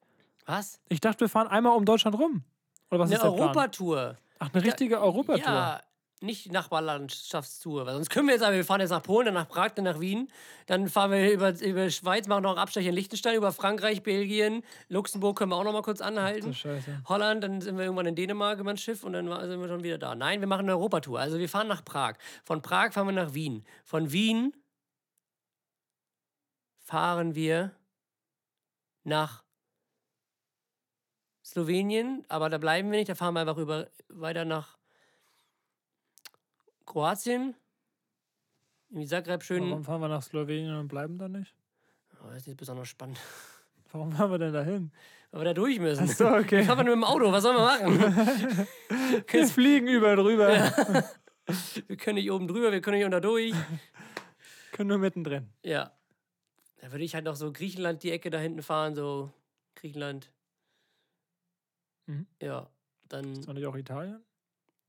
Was? 0.45 0.79
Ich 0.89 0.99
dachte, 1.01 1.21
wir 1.21 1.29
fahren 1.29 1.47
einmal 1.47 1.75
um 1.75 1.85
Deutschland 1.85 2.17
rum. 2.17 2.43
Oder 2.89 2.99
was 2.99 3.09
Eine 3.09 3.15
ist 3.17 3.23
der 3.23 3.29
Plan? 3.29 3.41
Europatour. 3.41 4.17
Ach, 4.39 4.49
eine 4.53 4.63
richtige 4.63 5.01
Europatour. 5.01 5.45
Ja, 5.45 5.81
nicht 6.21 6.51
Nachbarlandschaftstour. 6.51 7.85
Weil 7.85 7.95
sonst 7.95 8.09
können 8.09 8.27
wir 8.27 8.35
jetzt 8.35 8.43
aber, 8.43 8.55
wir 8.55 8.65
fahren 8.65 8.81
jetzt 8.81 8.91
nach 8.91 9.03
Polen, 9.03 9.25
dann 9.25 9.33
nach 9.33 9.47
Prag, 9.47 9.71
dann 9.71 9.85
nach 9.85 9.99
Wien. 9.99 10.27
Dann 10.67 10.87
fahren 10.87 11.11
wir 11.11 11.31
über, 11.31 11.49
über 11.59 11.89
Schweiz, 11.89 12.27
machen 12.27 12.43
noch 12.43 12.51
einen 12.51 12.59
Abstecher 12.59 12.89
in 12.89 12.95
Liechtenstein, 12.95 13.35
über 13.35 13.51
Frankreich, 13.51 14.03
Belgien, 14.03 14.63
Luxemburg 14.89 15.37
können 15.37 15.51
wir 15.51 15.55
auch 15.55 15.63
noch 15.63 15.73
mal 15.73 15.81
kurz 15.81 16.01
anhalten. 16.01 16.55
Holland, 17.07 17.43
dann 17.43 17.61
sind 17.61 17.77
wir 17.77 17.85
irgendwann 17.85 18.05
in 18.05 18.15
Dänemark 18.15 18.59
über 18.59 18.69
ein 18.69 18.77
Schiff 18.77 19.03
und 19.03 19.13
dann 19.13 19.27
sind 19.27 19.59
wir 19.59 19.67
schon 19.67 19.83
wieder 19.83 19.97
da. 19.97 20.15
Nein, 20.15 20.39
wir 20.39 20.47
machen 20.47 20.61
eine 20.61 20.73
Europatour. 20.73 21.19
Also 21.19 21.39
wir 21.39 21.49
fahren 21.49 21.67
nach 21.67 21.83
Prag. 21.83 22.15
Von 22.43 22.61
Prag 22.61 22.93
fahren 22.93 23.07
wir 23.07 23.13
nach 23.13 23.33
Wien. 23.33 23.65
Von 23.83 24.11
Wien 24.11 24.53
fahren 26.79 27.35
wir 27.35 27.71
nach 29.03 29.43
Slowenien, 31.43 32.23
aber 32.29 32.49
da 32.49 32.57
bleiben 32.57 32.91
wir 32.91 32.99
nicht, 32.99 33.09
da 33.09 33.15
fahren 33.15 33.33
wir 33.33 33.41
einfach 33.41 33.57
über, 33.57 33.87
weiter 34.07 34.45
nach 34.45 34.77
Kroatien. 36.91 37.55
Irgendwie 38.89 39.07
Zagreb 39.07 39.43
schön. 39.43 39.63
Warum 39.69 39.85
fahren 39.85 40.01
wir 40.01 40.09
nach 40.09 40.21
Slowenien 40.21 40.75
und 40.75 40.89
bleiben 40.89 41.17
da 41.17 41.29
nicht? 41.29 41.55
Oh, 42.21 42.27
das 42.27 42.39
ist 42.39 42.47
nicht 42.47 42.57
besonders 42.57 42.89
spannend. 42.89 43.17
Warum 43.93 44.11
fahren 44.11 44.29
wir 44.29 44.37
denn 44.37 44.51
da 44.51 44.61
hin? 44.61 44.91
Aber 45.31 45.45
da 45.45 45.53
durch 45.53 45.79
müssen. 45.79 46.09
Ach 46.09 46.13
so, 46.13 46.27
okay. 46.27 46.59
Ich 46.59 46.67
fahren 46.67 46.85
nur 46.85 46.97
mit 46.97 47.05
dem 47.05 47.05
Auto, 47.05 47.31
was 47.31 47.43
sollen 47.43 47.55
wir 47.55 47.63
machen? 47.63 48.67
Wir 49.31 49.47
fliegen 49.47 49.87
über 49.87 50.17
drüber. 50.17 50.49
Wir 51.87 51.95
können 51.95 52.15
nicht 52.15 52.29
oben 52.29 52.49
drüber, 52.49 52.71
wir 52.71 52.81
können 52.81 52.97
nicht 52.97 53.05
unter 53.05 53.21
durch. 53.21 53.53
Können 54.73 54.89
nur 54.89 54.97
mittendrin. 54.97 55.49
Ja. 55.63 55.91
Da 56.81 56.91
würde 56.91 57.05
ich 57.05 57.15
halt 57.15 57.25
noch 57.25 57.35
so 57.35 57.53
Griechenland 57.53 58.03
die 58.03 58.11
Ecke 58.11 58.29
da 58.29 58.37
hinten 58.37 58.63
fahren, 58.63 58.95
so 58.95 59.31
Griechenland. 59.75 60.29
Mhm. 62.07 62.27
Ja. 62.41 62.69
Dann, 63.07 63.33
Ist 63.33 63.47
doch 63.47 63.53
nicht 63.53 63.65
auch 63.65 63.75
Italien? 63.75 64.21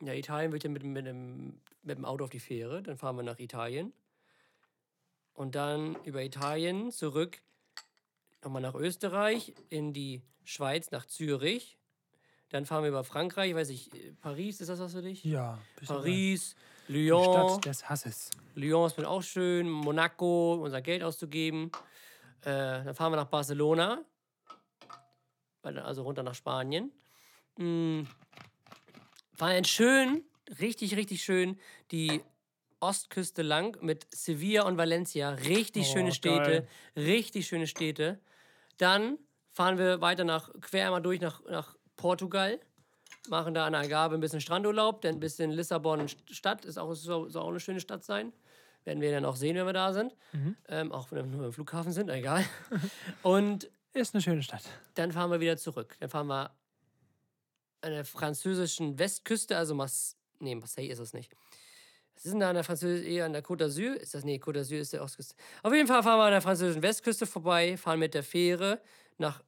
ja, 0.02 0.14
Italien 0.14 0.52
wird 0.52 0.64
ja 0.64 0.70
mit, 0.70 0.82
mit, 0.84 1.06
dem, 1.06 1.60
mit 1.82 1.98
dem 1.98 2.04
Auto 2.04 2.24
auf 2.24 2.30
die 2.30 2.40
Fähre. 2.40 2.82
Dann 2.82 2.96
fahren 2.96 3.16
wir 3.16 3.22
nach 3.22 3.38
Italien. 3.38 3.92
Und 5.34 5.54
dann 5.54 5.96
über 6.04 6.22
Italien 6.22 6.90
zurück 6.90 7.42
nochmal 8.42 8.62
nach 8.62 8.74
Österreich, 8.74 9.54
in 9.68 9.92
die 9.92 10.22
Schweiz, 10.44 10.90
nach 10.90 11.06
Zürich. 11.06 11.78
Dann 12.50 12.66
fahren 12.66 12.82
wir 12.82 12.88
über 12.88 13.04
Frankreich, 13.04 13.54
weiß 13.54 13.70
ich, 13.70 13.90
Paris, 14.20 14.60
ist 14.60 14.68
das 14.68 14.78
was 14.78 14.92
für 14.92 15.02
dich? 15.02 15.24
Ja. 15.24 15.58
Paris. 15.86 16.54
Die 16.88 16.92
Lyon. 16.92 17.24
Stadt 17.24 17.64
des 17.64 17.88
Hasses. 17.88 18.30
Lyon 18.54 18.86
ist 18.86 18.98
mir 18.98 19.08
auch 19.08 19.22
schön, 19.22 19.70
Monaco, 19.70 20.54
unser 20.54 20.82
Geld 20.82 21.02
auszugeben. 21.02 21.70
Äh, 22.42 22.84
dann 22.84 22.94
fahren 22.94 23.12
wir 23.12 23.16
nach 23.16 23.28
Barcelona, 23.28 24.04
also 25.62 26.02
runter 26.02 26.22
nach 26.22 26.34
Spanien. 26.34 26.92
Mm, 27.56 28.02
fahren 29.34 29.54
dann 29.54 29.64
schön, 29.64 30.24
richtig, 30.60 30.96
richtig 30.96 31.22
schön 31.22 31.58
die 31.90 32.22
Ostküste 32.80 33.42
lang 33.42 33.76
mit 33.80 34.06
Sevilla 34.14 34.64
und 34.64 34.76
Valencia. 34.76 35.30
Richtig 35.30 35.86
Oh, 35.88 35.92
schöne 35.92 36.12
Städte, 36.12 36.50
geil. 36.50 36.68
richtig 36.96 37.46
schöne 37.46 37.66
Städte. 37.66 38.18
Dann 38.78 39.18
fahren 39.52 39.78
wir 39.78 40.00
weiter 40.00 40.24
nach, 40.24 40.50
quer 40.60 40.86
einmal 40.86 41.02
durch 41.02 41.20
nach, 41.20 41.42
nach 41.44 41.76
Portugal. 41.96 42.58
Machen 43.28 43.54
da 43.54 43.66
an 43.66 43.72
der 43.72 43.82
Algarve 43.82 44.16
ein 44.16 44.20
bisschen 44.20 44.40
Strandurlaub, 44.40 45.00
dann 45.02 45.14
ein 45.14 45.20
bisschen 45.20 45.52
Lissabon 45.52 46.08
Stadt, 46.30 46.64
ist 46.64 46.76
auch, 46.78 46.92
soll, 46.94 47.30
soll 47.30 47.42
auch 47.42 47.48
eine 47.50 47.60
schöne 47.60 47.78
Stadt 47.78 48.02
sein. 48.02 48.32
Werden 48.84 49.00
wir 49.00 49.12
dann 49.12 49.24
auch 49.24 49.36
sehen, 49.36 49.54
wenn 49.54 49.64
wir 49.66 49.72
da 49.72 49.92
sind. 49.92 50.16
Ähm, 50.68 50.90
auch 50.90 51.12
wenn 51.12 51.30
wir 51.30 51.36
nur 51.36 51.46
im 51.46 51.52
Flughafen 51.52 51.92
sind, 51.92 52.08
egal. 52.10 52.44
Und 53.22 53.70
Ist 53.92 54.12
eine 54.12 54.22
schöne 54.22 54.42
Stadt. 54.42 54.64
dann 54.94 55.12
fahren 55.12 55.30
wir 55.30 55.38
wieder 55.38 55.56
zurück. 55.56 55.94
Dann 56.00 56.10
fahren 56.10 56.26
wir 56.26 56.50
an 57.82 57.92
der 57.92 58.04
französischen 58.04 58.98
Westküste, 58.98 59.56
also 59.56 59.76
Mas 59.76 60.16
nee, 60.42 60.54
Marseille 60.54 60.88
ist 60.90 60.98
es 60.98 61.12
nicht. 61.14 61.32
Was 62.14 62.26
ist 62.26 62.32
denn 62.32 62.40
da 62.40 62.50
an 62.50 62.54
der 62.54 62.64
französischen, 62.64 63.22
an 63.22 63.32
der 63.32 63.42
Côte 63.42 63.64
d'Azur? 63.64 63.94
Ist 63.94 64.14
das, 64.14 64.22
nee, 64.24 64.36
Côte 64.36 64.58
d'Azur 64.60 64.76
ist 64.78 64.92
der 64.92 65.02
Ostküste. 65.02 65.34
Auf 65.62 65.72
jeden 65.72 65.88
Fall 65.88 66.02
fahren 66.02 66.18
wir 66.18 66.24
an 66.24 66.32
der 66.32 66.42
französischen 66.42 66.82
Westküste 66.82 67.26
vorbei, 67.26 67.76
fahren 67.76 67.98
mit 67.98 68.12
der 68.14 68.22
Fähre 68.22 68.80
nach 69.18 69.42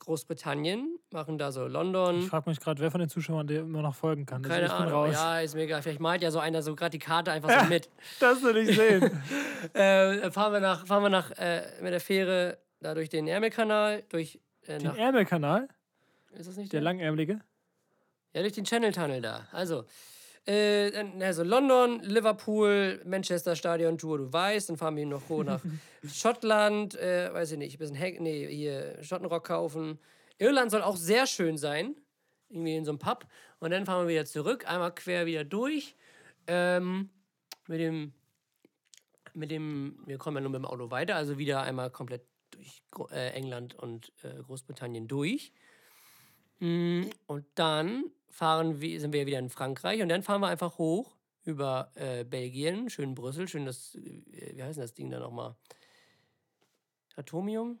Großbritannien, 0.00 0.98
machen 1.10 1.38
da 1.38 1.52
so 1.52 1.66
Ich 1.66 1.72
London. 1.72 2.22
frage 2.22 2.48
mich 2.50 2.60
gerade, 2.60 2.80
wer 2.80 2.90
von 2.90 3.00
den 3.00 3.08
Zuschauern 3.08 3.46
dir 3.46 3.60
immer 3.60 3.82
noch 3.82 3.94
folgen 3.94 4.26
kann. 4.26 4.42
Das- 4.42 4.50
Keine 4.50 4.66
ich 4.66 4.72
Ahnung. 4.72 4.92
raus. 4.92 5.12
Ja, 5.14 5.40
ist 5.40 5.54
mir 5.54 5.62
egal. 5.62 5.82
Vielleicht 5.82 6.00
malt 6.00 6.22
ja 6.22 6.30
so 6.30 6.38
einer 6.38 6.62
so 6.62 6.74
gerade 6.74 6.90
die 6.90 6.98
Karte 6.98 7.30
einfach 7.32 7.62
so 7.62 7.66
mit. 7.68 7.88
Das 8.20 8.42
will 8.42 8.56
ich 8.56 8.74
sehen. 8.76 9.22
Äh, 9.74 10.20
dann 10.20 10.32
fahren 10.32 10.52
wir 10.52 10.60
nach, 10.60 10.86
fahren 10.86 11.02
wir 11.02 11.08
nach 11.10 11.32
äh, 11.32 11.62
mit 11.82 11.92
der 11.92 12.00
Fähre 12.00 12.58
da 12.80 12.94
durch 12.94 13.08
den 13.08 13.26
Ärmelkanal, 13.26 14.04
durch 14.08 14.38
äh, 14.66 14.78
Den 14.78 14.94
Ärmelkanal, 14.94 15.66
ist 16.30 16.48
das 16.48 16.56
nicht 16.56 16.72
der 16.72 16.78
der? 16.80 16.84
langärmelige. 16.84 17.40
Ja, 18.34 18.42
durch 18.42 18.52
den 18.52 18.64
Channel 18.64 18.92
Tunnel 18.92 19.20
da. 19.20 19.48
Also, 19.50 19.84
äh, 20.46 20.92
also 21.20 21.42
London, 21.42 22.00
Liverpool, 22.02 23.00
Manchester 23.04 23.56
Stadion 23.56 23.98
Tour, 23.98 24.18
du 24.18 24.32
weißt. 24.32 24.70
Dann 24.70 24.76
fahren 24.76 24.96
wir 24.96 25.06
noch 25.06 25.28
hoch 25.28 25.44
nach 25.44 25.60
Schottland, 26.06 26.94
äh, 26.96 27.32
weiß 27.32 27.52
ich 27.52 27.58
nicht, 27.58 27.76
ein 27.76 27.78
bisschen 27.78 27.96
Heck, 27.96 28.20
nee, 28.20 28.46
hier 28.46 29.02
Schottenrock 29.02 29.44
kaufen. 29.44 29.98
Irland 30.38 30.70
soll 30.70 30.82
auch 30.82 30.96
sehr 30.96 31.26
schön 31.26 31.56
sein. 31.56 31.96
Irgendwie 32.48 32.76
in 32.76 32.84
so 32.84 32.92
einem 32.92 32.98
Pub. 32.98 33.26
Und 33.60 33.70
dann 33.70 33.84
fahren 33.84 34.06
wir 34.06 34.14
wieder 34.14 34.24
zurück, 34.24 34.68
einmal 34.68 34.94
quer 34.94 35.26
wieder 35.26 35.44
durch. 35.44 35.96
Ähm, 36.46 37.10
mit 37.66 37.80
dem, 37.80 38.12
mit 39.34 39.50
dem, 39.50 39.98
wir 40.06 40.16
kommen 40.18 40.38
ja 40.38 40.40
nur 40.40 40.50
mit 40.50 40.60
dem 40.60 40.64
Auto 40.64 40.90
weiter, 40.90 41.16
also 41.16 41.38
wieder 41.38 41.62
einmal 41.62 41.90
komplett 41.90 42.22
durch 42.50 42.82
äh, 43.10 43.30
England 43.32 43.74
und 43.74 44.12
äh, 44.22 44.42
Großbritannien 44.42 45.08
durch. 45.08 45.52
Mm, 46.60 47.04
Und 47.26 47.44
dann 47.54 48.04
fahren 48.38 48.80
wir, 48.80 49.00
sind 49.00 49.12
wir 49.12 49.26
wieder 49.26 49.40
in 49.40 49.50
Frankreich 49.50 50.00
und 50.00 50.08
dann 50.08 50.22
fahren 50.22 50.40
wir 50.40 50.46
einfach 50.46 50.78
hoch 50.78 51.16
über 51.42 51.90
äh, 51.96 52.22
Belgien, 52.22 52.88
schön 52.88 53.16
Brüssel, 53.16 53.48
schön 53.48 53.66
das, 53.66 53.96
äh, 53.96 54.54
wie 54.54 54.62
heißt 54.62 54.78
das 54.78 54.94
Ding 54.94 55.10
da 55.10 55.18
nochmal? 55.18 55.56
Atomium? 57.16 57.80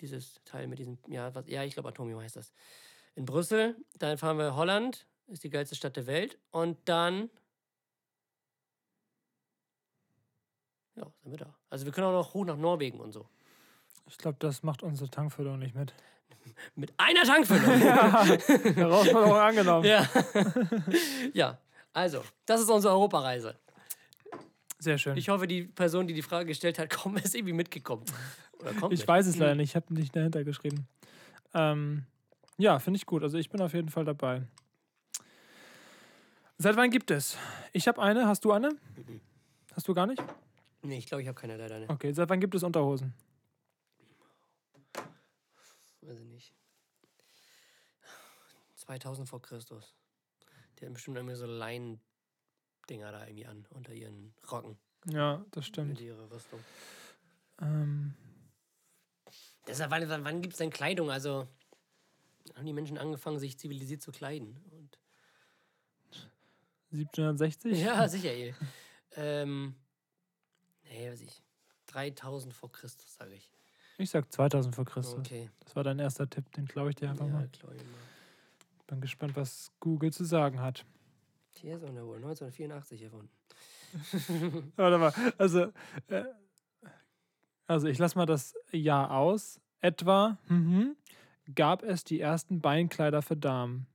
Dieses 0.00 0.40
Teil 0.44 0.66
mit 0.66 0.80
diesem, 0.80 0.98
ja, 1.06 1.32
was, 1.36 1.46
ja, 1.46 1.62
ich 1.62 1.74
glaube 1.74 1.90
Atomium 1.90 2.20
heißt 2.20 2.34
das. 2.34 2.52
In 3.14 3.26
Brüssel, 3.26 3.76
dann 3.96 4.18
fahren 4.18 4.38
wir 4.38 4.56
Holland, 4.56 5.06
ist 5.28 5.44
die 5.44 5.50
geilste 5.50 5.76
Stadt 5.76 5.94
der 5.94 6.08
Welt 6.08 6.36
und 6.50 6.76
dann, 6.88 7.30
ja, 10.96 11.06
sind 11.22 11.30
wir 11.30 11.38
da. 11.38 11.54
Also 11.70 11.84
wir 11.84 11.92
können 11.92 12.08
auch 12.08 12.12
noch 12.12 12.34
hoch 12.34 12.44
nach 12.44 12.56
Norwegen 12.56 12.98
und 12.98 13.12
so. 13.12 13.28
Ich 14.08 14.18
glaube, 14.18 14.36
das 14.40 14.64
macht 14.64 14.82
unsere 14.82 15.08
Tankfüllung 15.08 15.60
nicht 15.60 15.76
mit. 15.76 15.94
Mit 16.76 16.92
einer 16.96 17.22
Tankfüllung. 17.22 17.78
Herausforderung 18.74 19.36
angenommen. 19.36 19.84
Ja. 19.86 20.08
ja, 21.32 21.58
also, 21.92 22.22
das 22.46 22.60
ist 22.60 22.70
unsere 22.70 22.94
Europareise. 22.94 23.56
Sehr 24.78 24.98
schön. 24.98 25.16
Ich 25.16 25.28
hoffe, 25.28 25.46
die 25.46 25.62
Person, 25.62 26.06
die 26.06 26.14
die 26.14 26.22
Frage 26.22 26.46
gestellt 26.46 26.78
hat, 26.78 26.90
kommt, 27.02 27.20
ist 27.24 27.34
irgendwie 27.34 27.54
mitgekommen. 27.54 28.04
Ich 28.90 29.00
mit. 29.00 29.08
weiß 29.08 29.26
es 29.26 29.36
leider 29.36 29.54
nicht, 29.54 29.70
ich 29.70 29.76
habe 29.76 29.92
nicht 29.94 30.14
dahinter 30.14 30.44
geschrieben. 30.44 30.86
Ähm, 31.54 32.04
ja, 32.56 32.78
finde 32.78 32.98
ich 32.98 33.06
gut. 33.06 33.22
Also 33.22 33.38
ich 33.38 33.50
bin 33.50 33.60
auf 33.60 33.72
jeden 33.74 33.88
Fall 33.88 34.04
dabei. 34.04 34.42
Seit 36.58 36.76
wann 36.76 36.90
gibt 36.90 37.10
es? 37.10 37.36
Ich 37.72 37.88
habe 37.88 38.00
eine. 38.00 38.26
Hast 38.26 38.44
du 38.44 38.52
eine? 38.52 38.70
Hast 39.74 39.88
du 39.88 39.94
gar 39.94 40.06
nicht? 40.06 40.22
Nee, 40.82 40.98
ich 40.98 41.06
glaube, 41.06 41.22
ich 41.22 41.28
habe 41.28 41.38
keine 41.38 41.56
leider. 41.56 41.80
Ne? 41.80 41.86
Okay, 41.88 42.12
seit 42.12 42.28
wann 42.28 42.40
gibt 42.40 42.54
es 42.54 42.62
Unterhosen? 42.62 43.14
Weiß 46.04 46.18
ich 46.18 46.26
nicht. 46.26 46.54
2000 48.76 49.28
vor 49.28 49.40
Christus. 49.40 49.94
Die 50.78 50.84
hatten 50.84 50.94
bestimmt 50.94 51.16
irgendwie 51.16 51.36
so 51.36 51.46
Leinen-Dinger 51.46 53.12
da 53.12 53.26
irgendwie 53.26 53.46
an, 53.46 53.66
unter 53.70 53.92
ihren 53.92 54.34
Rocken. 54.50 54.76
Ja, 55.06 55.44
das 55.50 55.66
stimmt. 55.66 55.90
Mit 55.90 56.00
ihrer 56.00 56.30
Rüstung. 56.30 56.60
Ähm, 57.60 58.14
Deshalb, 59.66 59.90
wann, 59.90 60.24
wann, 60.24 60.42
gibt 60.42 60.54
es 60.54 60.58
denn 60.58 60.70
Kleidung? 60.70 61.10
Also, 61.10 61.48
haben 62.54 62.66
die 62.66 62.72
Menschen 62.72 62.98
angefangen, 62.98 63.38
sich 63.38 63.58
zivilisiert 63.58 64.02
zu 64.02 64.12
kleiden? 64.12 64.58
Und 64.72 64.98
1760? 66.92 67.78
Ja, 67.78 68.06
sicher, 68.08 68.30
ey. 68.30 68.54
ähm, 69.16 69.74
nee, 70.84 71.10
weiß 71.10 71.22
ich. 71.22 71.42
3000 71.86 72.52
vor 72.52 72.70
Christus, 72.72 73.14
sage 73.14 73.34
ich. 73.34 73.53
Ich 73.98 74.10
sag 74.10 74.32
2000 74.32 74.74
vor 74.74 74.84
Christus. 74.84 75.18
Okay. 75.20 75.50
Das 75.60 75.76
war 75.76 75.84
dein 75.84 75.98
erster 75.98 76.28
Tipp, 76.28 76.50
den 76.52 76.66
glaube 76.66 76.90
ich 76.90 76.96
dir 76.96 77.10
einfach 77.10 77.26
Ja, 77.26 77.32
mal. 77.32 77.48
immer. 77.62 77.74
Bin 78.86 79.00
gespannt, 79.00 79.36
was 79.36 79.70
Google 79.80 80.12
zu 80.12 80.24
sagen 80.24 80.60
hat. 80.60 80.84
Hier 81.56 81.76
ist 81.76 81.82
er 81.82 81.90
wohl 82.06 82.16
1984 82.16 83.02
erfunden. 83.02 83.30
Warte 84.76 84.98
mal, 84.98 85.12
also, 85.38 85.72
äh, 86.08 86.24
also 87.66 87.86
ich 87.86 87.98
lasse 87.98 88.18
mal 88.18 88.26
das 88.26 88.54
Jahr 88.72 89.12
aus. 89.12 89.60
Etwa 89.80 90.38
mhm, 90.48 90.96
gab 91.54 91.82
es 91.82 92.04
die 92.04 92.18
ersten 92.20 92.60
Beinkleider 92.60 93.20
für 93.22 93.36
Damen, 93.36 93.86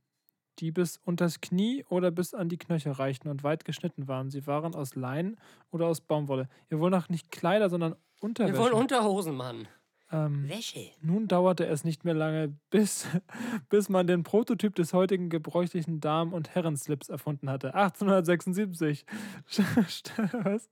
die 0.60 0.72
bis 0.72 0.98
unters 0.98 1.42
Knie 1.42 1.84
oder 1.90 2.12
bis 2.12 2.34
an 2.34 2.48
die 2.48 2.58
Knöchel 2.58 2.92
reichten 2.92 3.28
und 3.28 3.44
weit 3.44 3.66
geschnitten 3.66 4.08
waren. 4.08 4.30
Sie 4.30 4.46
waren 4.48 4.76
aus 4.76 4.96
Leinen 4.96 5.38
oder 5.72 5.88
aus 5.88 6.02
Baumwolle. 6.02 6.48
Ihr 6.70 6.80
wollt 6.80 6.92
noch 6.94 7.10
nicht 7.10 7.32
Kleider, 7.32 7.70
sondern 7.70 7.94
Wir 7.94 8.24
Unterwäsche. 8.24 8.58
wollen 8.60 8.74
Unterhosen, 8.74 9.36
Mann. 9.36 9.68
Ähm, 10.12 10.48
Wäsche. 10.50 10.90
nun 11.02 11.28
dauerte 11.28 11.66
es 11.68 11.84
nicht 11.84 12.04
mehr 12.06 12.14
lange, 12.14 12.56
bis, 12.70 13.08
bis 13.70 13.90
man 13.90 14.08
den 14.08 14.24
Prototyp 14.24 14.76
des 14.76 14.94
heutigen 14.94 15.30
gebräuchlichen 15.30 16.00
Damen- 16.00 16.34
und 16.34 16.56
Herrenslips 16.56 17.10
erfunden 17.10 17.50
hatte. 17.50 17.74
1876 17.76 19.06
st- 19.50 20.44
was? 20.46 20.70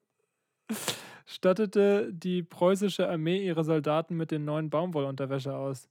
stattete 1.26 2.12
die 2.14 2.42
preußische 2.44 3.08
Armee 3.10 3.46
ihre 3.46 3.64
Soldaten 3.64 4.16
mit 4.16 4.32
den 4.32 4.46
neuen 4.46 4.70
Baumwollunterwäsche 4.70 5.56
aus. 5.56 5.90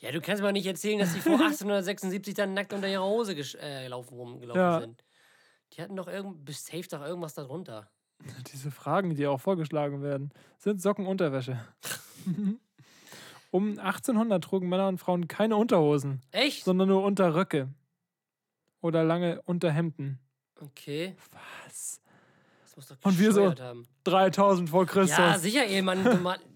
Ja, 0.00 0.10
du 0.12 0.20
kannst 0.20 0.42
mir 0.42 0.52
nicht 0.52 0.66
erzählen, 0.66 0.98
dass 0.98 1.14
die 1.14 1.20
vor 1.20 1.32
1876 1.40 2.34
dann 2.34 2.54
nackt 2.54 2.72
unter 2.72 2.88
ihrer 2.88 3.04
Hose 3.04 3.32
äh, 3.32 3.84
gelaufen, 3.84 4.14
rumgelaufen 4.14 4.60
Ja. 4.60 4.80
sind. 4.80 5.04
Die 5.72 5.82
hatten 5.82 5.96
doch 5.96 6.08
irgend, 6.08 6.48
safe 6.50 6.86
doch 6.90 7.02
irgendwas 7.02 7.34
darunter. 7.34 7.90
Diese 8.52 8.70
Fragen, 8.70 9.14
die 9.14 9.26
auch 9.26 9.40
vorgeschlagen 9.40 10.02
werden, 10.02 10.30
sind 10.58 10.80
Sockenunterwäsche. 10.80 11.60
Um 13.50 13.78
1800 13.78 14.42
trugen 14.42 14.68
Männer 14.68 14.88
und 14.88 14.98
Frauen 14.98 15.28
keine 15.28 15.56
Unterhosen, 15.56 16.22
Echt? 16.32 16.64
sondern 16.64 16.88
nur 16.88 17.02
Unterröcke 17.04 17.68
oder 18.80 19.04
lange 19.04 19.42
Unterhemden. 19.42 20.18
Okay. 20.60 21.16
Was? 21.64 22.00
Das 22.62 22.76
muss 22.76 22.88
doch 22.88 22.96
Und 23.02 23.18
wir 23.18 23.32
so, 23.32 23.54
haben. 23.58 23.86
3000 24.04 24.70
vor 24.70 24.86
Christus. 24.86 25.18
Ja, 25.18 25.38
sicher, 25.38 25.66
ey, 25.66 25.82
Mann. 25.82 26.02
Du 26.04 26.16
Mann. 26.16 26.40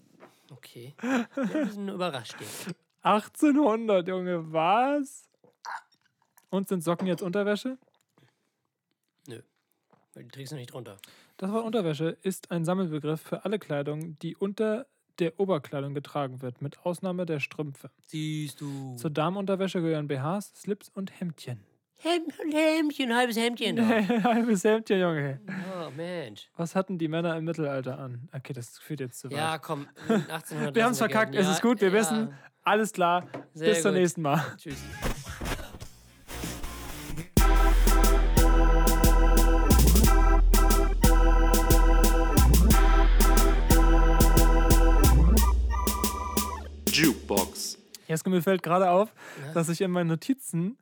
Okay. 0.53 0.93
Ein 1.01 1.27
bisschen 1.47 1.87
überrascht 1.87 2.35
jetzt. 2.39 2.75
1800, 3.03 4.05
Junge, 4.05 4.51
was? 4.51 5.29
Und 6.49 6.67
sind 6.67 6.83
Socken 6.83 7.07
jetzt 7.07 7.21
Unterwäsche? 7.21 7.77
Nö. 9.27 9.41
Die 10.15 10.27
trägst 10.27 10.51
du 10.51 10.57
nicht 10.57 10.73
drunter. 10.73 10.97
Das 11.37 11.51
Wort 11.51 11.65
Unterwäsche 11.65 12.17
ist 12.21 12.51
ein 12.51 12.65
Sammelbegriff 12.65 13.21
für 13.21 13.45
alle 13.45 13.59
Kleidung, 13.59 14.19
die 14.19 14.35
unter 14.35 14.87
der 15.21 15.39
Oberkleidung 15.39 15.93
getragen 15.93 16.41
wird, 16.41 16.61
mit 16.61 16.79
Ausnahme 16.85 17.25
der 17.25 17.39
Strümpfe. 17.39 17.89
Siehst 18.07 18.59
du. 18.59 18.95
Zur 18.97 19.09
Damenunterwäsche 19.11 19.81
gehören 19.81 20.07
BHs, 20.07 20.51
Slips 20.55 20.89
und 20.89 21.17
Hemdchen. 21.19 21.61
Hem 22.03 22.23
Hemdchen, 22.51 23.15
halbes 23.15 23.37
Hemdchen. 23.37 23.75
doch. 23.75 23.83
Halbes 24.23 24.63
Hemdchen, 24.63 24.99
Junge. 24.99 25.39
Oh, 25.47 25.91
Mensch. 25.95 26.49
Was 26.57 26.73
hatten 26.75 26.97
die 26.97 27.07
Männer 27.07 27.37
im 27.37 27.45
Mittelalter 27.45 27.99
an? 27.99 28.27
Okay, 28.33 28.53
das 28.53 28.79
führt 28.79 29.01
jetzt 29.01 29.19
zu 29.19 29.29
weit. 29.29 29.37
Ja, 29.37 29.59
komm. 29.59 29.87
1800 30.09 30.73
wir 30.75 30.83
haben 30.83 30.93
es 30.93 30.97
verkackt, 30.97 31.35
es 31.35 31.45
Ja, 31.45 31.51
ist 31.51 31.61
gut, 31.61 31.79
wir 31.79 31.89
ja. 31.89 31.93
wissen. 31.93 32.33
Alles 32.63 32.91
klar. 32.91 33.27
Sehr 33.53 33.69
Bis 33.69 33.83
zum 33.83 33.91
gut. 33.91 33.99
nächsten 34.01 34.21
Mal. 34.23 34.43
Tschüss. 34.57 34.81
Jeske, 48.11 48.29
mir 48.29 48.41
fällt 48.41 48.63
gerade 48.63 48.89
auf, 48.89 49.13
dass 49.53 49.69
ich 49.69 49.81
in 49.81 49.91
meinen 49.91 50.07
Notizen 50.07 50.77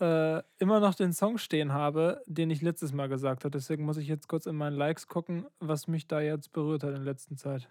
äh, 0.00 0.42
immer 0.58 0.80
noch 0.80 0.94
den 0.94 1.12
Song 1.12 1.38
stehen 1.38 1.72
habe, 1.72 2.22
den 2.26 2.50
ich 2.50 2.60
letztes 2.60 2.92
Mal 2.92 3.08
gesagt 3.08 3.44
habe. 3.44 3.50
Deswegen 3.50 3.84
muss 3.84 3.96
ich 3.96 4.08
jetzt 4.08 4.28
kurz 4.28 4.46
in 4.46 4.56
meinen 4.56 4.76
Likes 4.76 5.06
gucken, 5.06 5.46
was 5.60 5.86
mich 5.86 6.06
da 6.06 6.20
jetzt 6.20 6.52
berührt 6.52 6.82
hat 6.82 6.94
in 6.94 7.04
letzter 7.04 7.36
Zeit. 7.36 7.68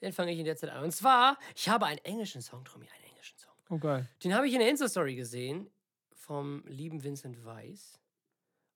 Den 0.00 0.12
fange 0.12 0.32
ich 0.32 0.38
in 0.38 0.44
der 0.44 0.56
Zeit 0.56 0.70
an. 0.70 0.84
Und 0.84 0.92
zwar, 0.92 1.36
ich 1.54 1.68
habe 1.68 1.86
einen 1.86 1.98
englischen 1.98 2.42
Song, 2.42 2.64
Tommy, 2.64 2.86
einen 2.86 3.04
englischen 3.10 3.38
Song. 3.38 3.52
Oh, 3.70 3.78
geil. 3.78 4.08
Den 4.22 4.34
habe 4.34 4.46
ich 4.46 4.52
in 4.52 4.60
der 4.60 4.68
Insta-Story 4.70 5.16
gesehen 5.16 5.70
vom 6.12 6.62
lieben 6.66 7.02
Vincent 7.02 7.44
Weiss. 7.44 7.98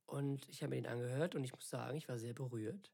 Und 0.07 0.49
ich 0.49 0.63
habe 0.63 0.71
mir 0.71 0.83
den 0.83 0.91
angehört 0.91 1.35
und 1.35 1.45
ich 1.45 1.53
muss 1.53 1.69
sagen, 1.69 1.97
ich 1.99 2.09
war 2.09 2.19
sehr 2.19 2.33
berührt. 2.33 2.91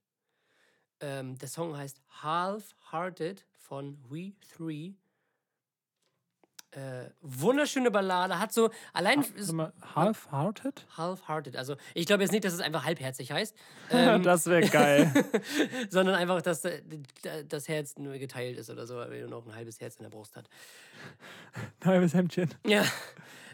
Ähm, 1.00 1.38
der 1.38 1.48
Song 1.48 1.76
heißt 1.76 2.00
Half 2.22 2.74
Hearted 2.90 3.46
von 3.52 3.98
We 4.11 4.32
Three. 4.55 4.94
Äh, 6.75 7.11
wunderschöne 7.20 7.93
Ballade, 7.93 8.41
hat 8.41 8.53
so 8.53 8.68
allein 8.93 9.25
Half-Hearted? 9.95 10.85
Half-Hearted. 10.97 11.57
Also 11.57 11.77
ich 11.95 12.05
glaube 12.05 12.25
jetzt 12.25 12.33
nicht, 12.33 12.45
dass 12.45 12.53
es 12.53 12.61
einfach 12.61 12.85
halbherzig 12.85 13.31
heißt, 13.31 13.55
ähm, 13.91 14.25
das 14.25 14.47
wäre 14.47 14.68
geil. 14.68 15.12
sondern 15.89 16.16
einfach, 16.16 16.43
dass 16.43 16.64
äh, 16.64 16.83
das 17.49 17.68
Herz 17.68 17.97
nur 17.97 18.18
geteilt 18.18 18.59
ist 18.59 18.70
oder 18.70 18.89
so, 18.89 18.97
weil 18.97 19.12
er 19.12 19.29
noch 19.29 19.47
ein 19.47 19.55
halbes 19.55 19.81
Herz 19.81 19.97
in 19.97 20.03
der 20.03 20.11
Brust 20.11 20.35
hat. 20.35 20.49
Halbes 21.85 22.12
Hemdchen. 22.12 22.53
Ja. 22.66 22.85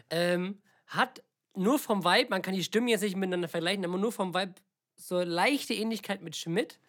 Ähm, 0.09 0.59
hat 0.87 1.21
nur 1.53 1.77
vom 1.77 2.03
Vibe, 2.03 2.29
man 2.31 2.41
kann 2.41 2.55
die 2.55 2.63
Stimmen 2.63 2.87
jetzt 2.87 3.01
nicht 3.01 3.15
miteinander 3.15 3.49
vergleichen, 3.49 3.85
aber 3.85 3.99
nur 3.99 4.11
vom 4.11 4.33
Vibe 4.33 4.55
so 4.95 5.21
leichte 5.21 5.75
Ähnlichkeit 5.75 6.23
mit 6.23 6.35
Schmidt. 6.35 6.79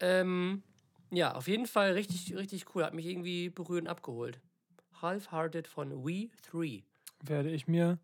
Ähm, 0.00 0.64
ja, 1.10 1.34
auf 1.36 1.46
jeden 1.46 1.66
Fall 1.66 1.92
richtig, 1.92 2.34
richtig 2.34 2.74
cool. 2.74 2.84
Hat 2.84 2.94
mich 2.94 3.06
irgendwie 3.06 3.48
berührend 3.48 3.88
abgeholt. 3.88 4.40
Half-Hearted 5.02 5.66
von 5.66 6.04
We 6.04 6.30
Three. 6.42 6.82
Werde 7.22 7.50
ich 7.50 7.66
mir 7.68 7.98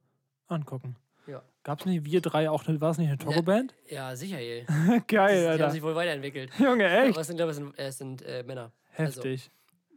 angucken. 0.49 0.97
Ja. 1.27 1.43
Gab 1.63 1.81
es 1.81 1.87
nicht 1.87 2.05
wir 2.05 2.21
drei 2.21 2.49
auch 2.49 2.65
war 2.67 2.91
es 2.91 2.99
nicht 2.99 3.09
eine 3.09 3.19
Togo-Band? 3.19 3.75
Ja, 3.89 4.17
sicher, 4.17 4.39
ey. 4.39 4.65
Geil, 5.07 5.57
Die 5.57 5.63
haben 5.63 5.71
sich 5.71 5.83
wohl 5.83 5.95
weiterentwickelt. 5.95 6.51
Junge, 6.59 6.89
echt? 6.89 7.13
Aber 7.13 7.21
es 7.21 7.27
sind, 7.27 7.37
glaube 7.37 7.53
ich, 7.53 7.57
sind, 7.57 7.79
es 7.79 7.99
sind 7.99 8.23
äh, 8.23 8.43
Männer. 8.43 8.73
Heftig. 8.91 9.51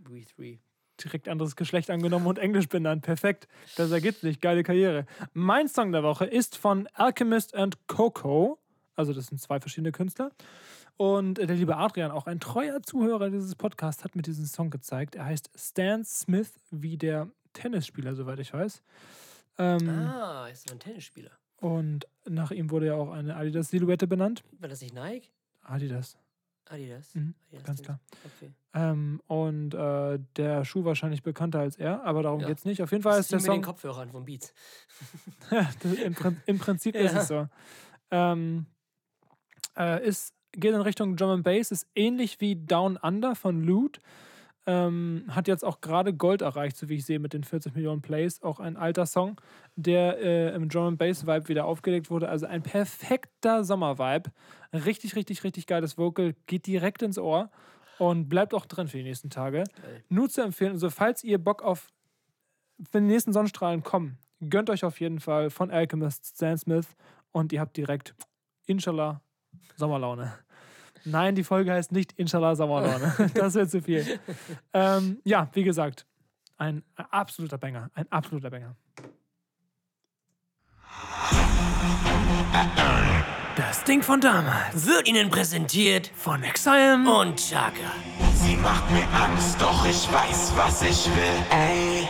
Also, 0.03 0.13
We 0.15 0.25
Three. 0.25 0.57
Direkt 1.03 1.27
anderes 1.29 1.55
Geschlecht 1.55 1.89
angenommen 1.89 2.27
und 2.27 2.37
Englisch 2.37 2.67
benannt. 2.67 3.03
Perfekt. 3.03 3.47
Besser 3.75 4.01
geht's 4.01 4.21
nicht. 4.23 4.41
Geile 4.41 4.63
Karriere. 4.63 5.05
Mein 5.33 5.67
Song 5.67 5.91
der 5.91 6.03
Woche 6.03 6.25
ist 6.25 6.57
von 6.57 6.87
Alchemist 6.93 7.55
and 7.55 7.87
Coco. 7.87 8.59
Also, 8.95 9.13
das 9.13 9.27
sind 9.27 9.39
zwei 9.39 9.59
verschiedene 9.59 9.91
Künstler. 9.91 10.31
Und 10.97 11.35
der 11.39 11.47
liebe 11.55 11.75
Adrian, 11.77 12.11
auch 12.11 12.27
ein 12.27 12.39
treuer 12.39 12.81
Zuhörer 12.83 13.29
dieses 13.29 13.55
Podcasts, 13.55 14.03
hat 14.03 14.15
mir 14.15 14.21
diesen 14.21 14.45
Song 14.45 14.69
gezeigt. 14.69 15.15
Er 15.15 15.25
heißt 15.25 15.49
Stan 15.55 16.03
Smith, 16.05 16.53
wie 16.69 16.97
der 16.97 17.27
Tennisspieler, 17.53 18.13
soweit 18.15 18.39
ich 18.39 18.53
weiß. 18.53 18.83
Ähm, 19.57 19.89
Ah, 19.89 20.47
ist 20.51 20.69
doch 20.69 20.73
ein 20.75 20.79
Tennisspieler. 20.79 21.31
Und 21.57 22.07
nach 22.27 22.51
ihm 22.51 22.69
wurde 22.71 22.87
ja 22.87 22.95
auch 22.95 23.11
eine 23.11 23.35
Adidas-Silhouette 23.35 24.07
benannt. 24.07 24.43
War 24.59 24.69
das 24.69 24.81
nicht 24.81 24.93
Nike? 24.95 25.29
Adidas, 25.63 26.17
Adidas? 26.65 27.13
Mhm, 27.13 27.35
Adidas 27.49 27.63
ganz 27.65 27.81
klar. 27.83 27.99
Okay. 28.37 28.51
Ähm, 28.73 29.21
und 29.27 29.73
äh, 29.73 30.19
der 30.37 30.65
Schuh 30.65 30.85
wahrscheinlich 30.85 31.21
bekannter 31.23 31.59
als 31.59 31.77
er, 31.77 32.03
aber 32.03 32.23
darum 32.23 32.39
Ja. 32.41 32.47
geht's 32.47 32.65
nicht. 32.65 32.81
Auf 32.81 32.91
jeden 32.91 33.03
Fall 33.03 33.13
Das 33.17 33.25
ist 33.25 33.31
der 33.31 33.37
ist 33.37 33.43
mit 33.43 33.51
den 33.51 33.55
Song. 33.57 33.63
Kopfhörern 33.63 34.09
von 34.09 34.25
Beats. 34.25 34.53
Das- 35.49 35.93
Im, 35.93 36.13
Prin- 36.15 36.41
Im 36.45 36.57
Prinzip 36.59 36.95
ist 36.95 37.13
Ja. 37.13 37.21
es 37.21 37.27
so. 37.27 37.47
Ähm, 38.11 38.65
äh, 39.77 40.07
ist, 40.07 40.33
geht 40.53 40.73
in 40.73 40.81
Richtung 40.81 41.15
Drum 41.15 41.29
and 41.29 41.43
Bass, 41.43 41.71
ist 41.71 41.87
ähnlich 41.95 42.39
wie 42.41 42.55
Down 42.55 42.97
Under 42.97 43.35
von 43.35 43.63
Loot. 43.63 43.99
Ähm, 44.67 45.23
hat 45.29 45.47
jetzt 45.47 45.65
auch 45.65 45.81
gerade 45.81 46.13
Gold 46.13 46.43
erreicht, 46.43 46.77
so 46.77 46.87
wie 46.87 46.95
ich 46.95 47.05
sehe, 47.05 47.17
mit 47.17 47.33
den 47.33 47.43
40 47.43 47.73
Millionen 47.73 48.01
Plays. 48.01 48.43
Auch 48.43 48.59
ein 48.59 48.77
alter 48.77 49.07
Song, 49.07 49.41
der 49.75 50.19
äh, 50.19 50.53
im 50.53 50.69
Drum 50.69 50.85
and 50.85 50.99
Bass 50.99 51.25
Vibe 51.25 51.47
wieder 51.47 51.65
aufgelegt 51.65 52.11
wurde. 52.11 52.29
Also 52.29 52.45
ein 52.45 52.61
perfekter 52.61 53.63
Sommer-Vibe. 53.63 54.31
Richtig, 54.71 55.15
richtig, 55.15 55.43
richtig 55.43 55.65
geiles 55.65 55.97
Vocal. 55.97 56.35
Geht 56.45 56.67
direkt 56.67 57.01
ins 57.01 57.17
Ohr 57.17 57.49
und 57.97 58.29
bleibt 58.29 58.53
auch 58.53 58.67
drin 58.67 58.87
für 58.87 58.97
die 58.97 59.03
nächsten 59.03 59.29
Tage. 59.31 59.63
Geil. 59.81 60.03
Nur 60.09 60.29
zu 60.29 60.41
empfehlen, 60.41 60.73
also 60.73 60.89
falls 60.89 61.23
ihr 61.23 61.37
Bock 61.37 61.63
auf, 61.63 61.89
wenn 62.91 63.07
die 63.07 63.13
nächsten 63.13 63.33
Sonnenstrahlen 63.33 63.83
kommen, 63.83 64.19
gönnt 64.47 64.69
euch 64.69 64.83
auf 64.83 64.99
jeden 64.99 65.19
Fall 65.19 65.49
von 65.49 65.71
Alchemist 65.71 66.25
Stan 66.25 66.57
Smith 66.57 66.87
und 67.31 67.51
ihr 67.51 67.59
habt 67.59 67.77
direkt, 67.77 68.15
inshallah, 68.65 69.21
Sommerlaune. 69.75 70.33
Nein, 71.03 71.33
die 71.35 71.43
Folge 71.43 71.71
heißt 71.73 71.91
nicht 71.91 72.13
Inshallah 72.17 72.55
Sommerlaune. 72.55 73.31
Das 73.33 73.55
wird 73.55 73.71
zu 73.71 73.81
viel. 73.81 74.19
Ähm, 74.73 75.19
ja, 75.23 75.49
wie 75.53 75.63
gesagt, 75.63 76.05
ein 76.57 76.83
absoluter 76.95 77.57
Banger. 77.57 77.89
Ein 77.95 78.11
absoluter 78.11 78.49
Banger. 78.51 78.75
Das 83.55 83.83
Ding 83.83 84.01
von 84.01 84.21
damals. 84.21 84.85
Wird 84.85 85.07
Ihnen 85.07 85.29
präsentiert 85.29 86.11
Von 86.15 86.43
Exile. 86.43 86.95
und 87.19 87.37
Chaka. 87.37 87.91
Sie 88.35 88.55
macht 88.57 88.89
mir 88.91 89.07
Angst, 89.13 89.61
doch 89.61 89.85
ich 89.85 90.11
weiß, 90.11 90.53
was 90.55 90.81
ich 90.83 91.05
will. 91.07 91.45
Ey. 91.51 92.07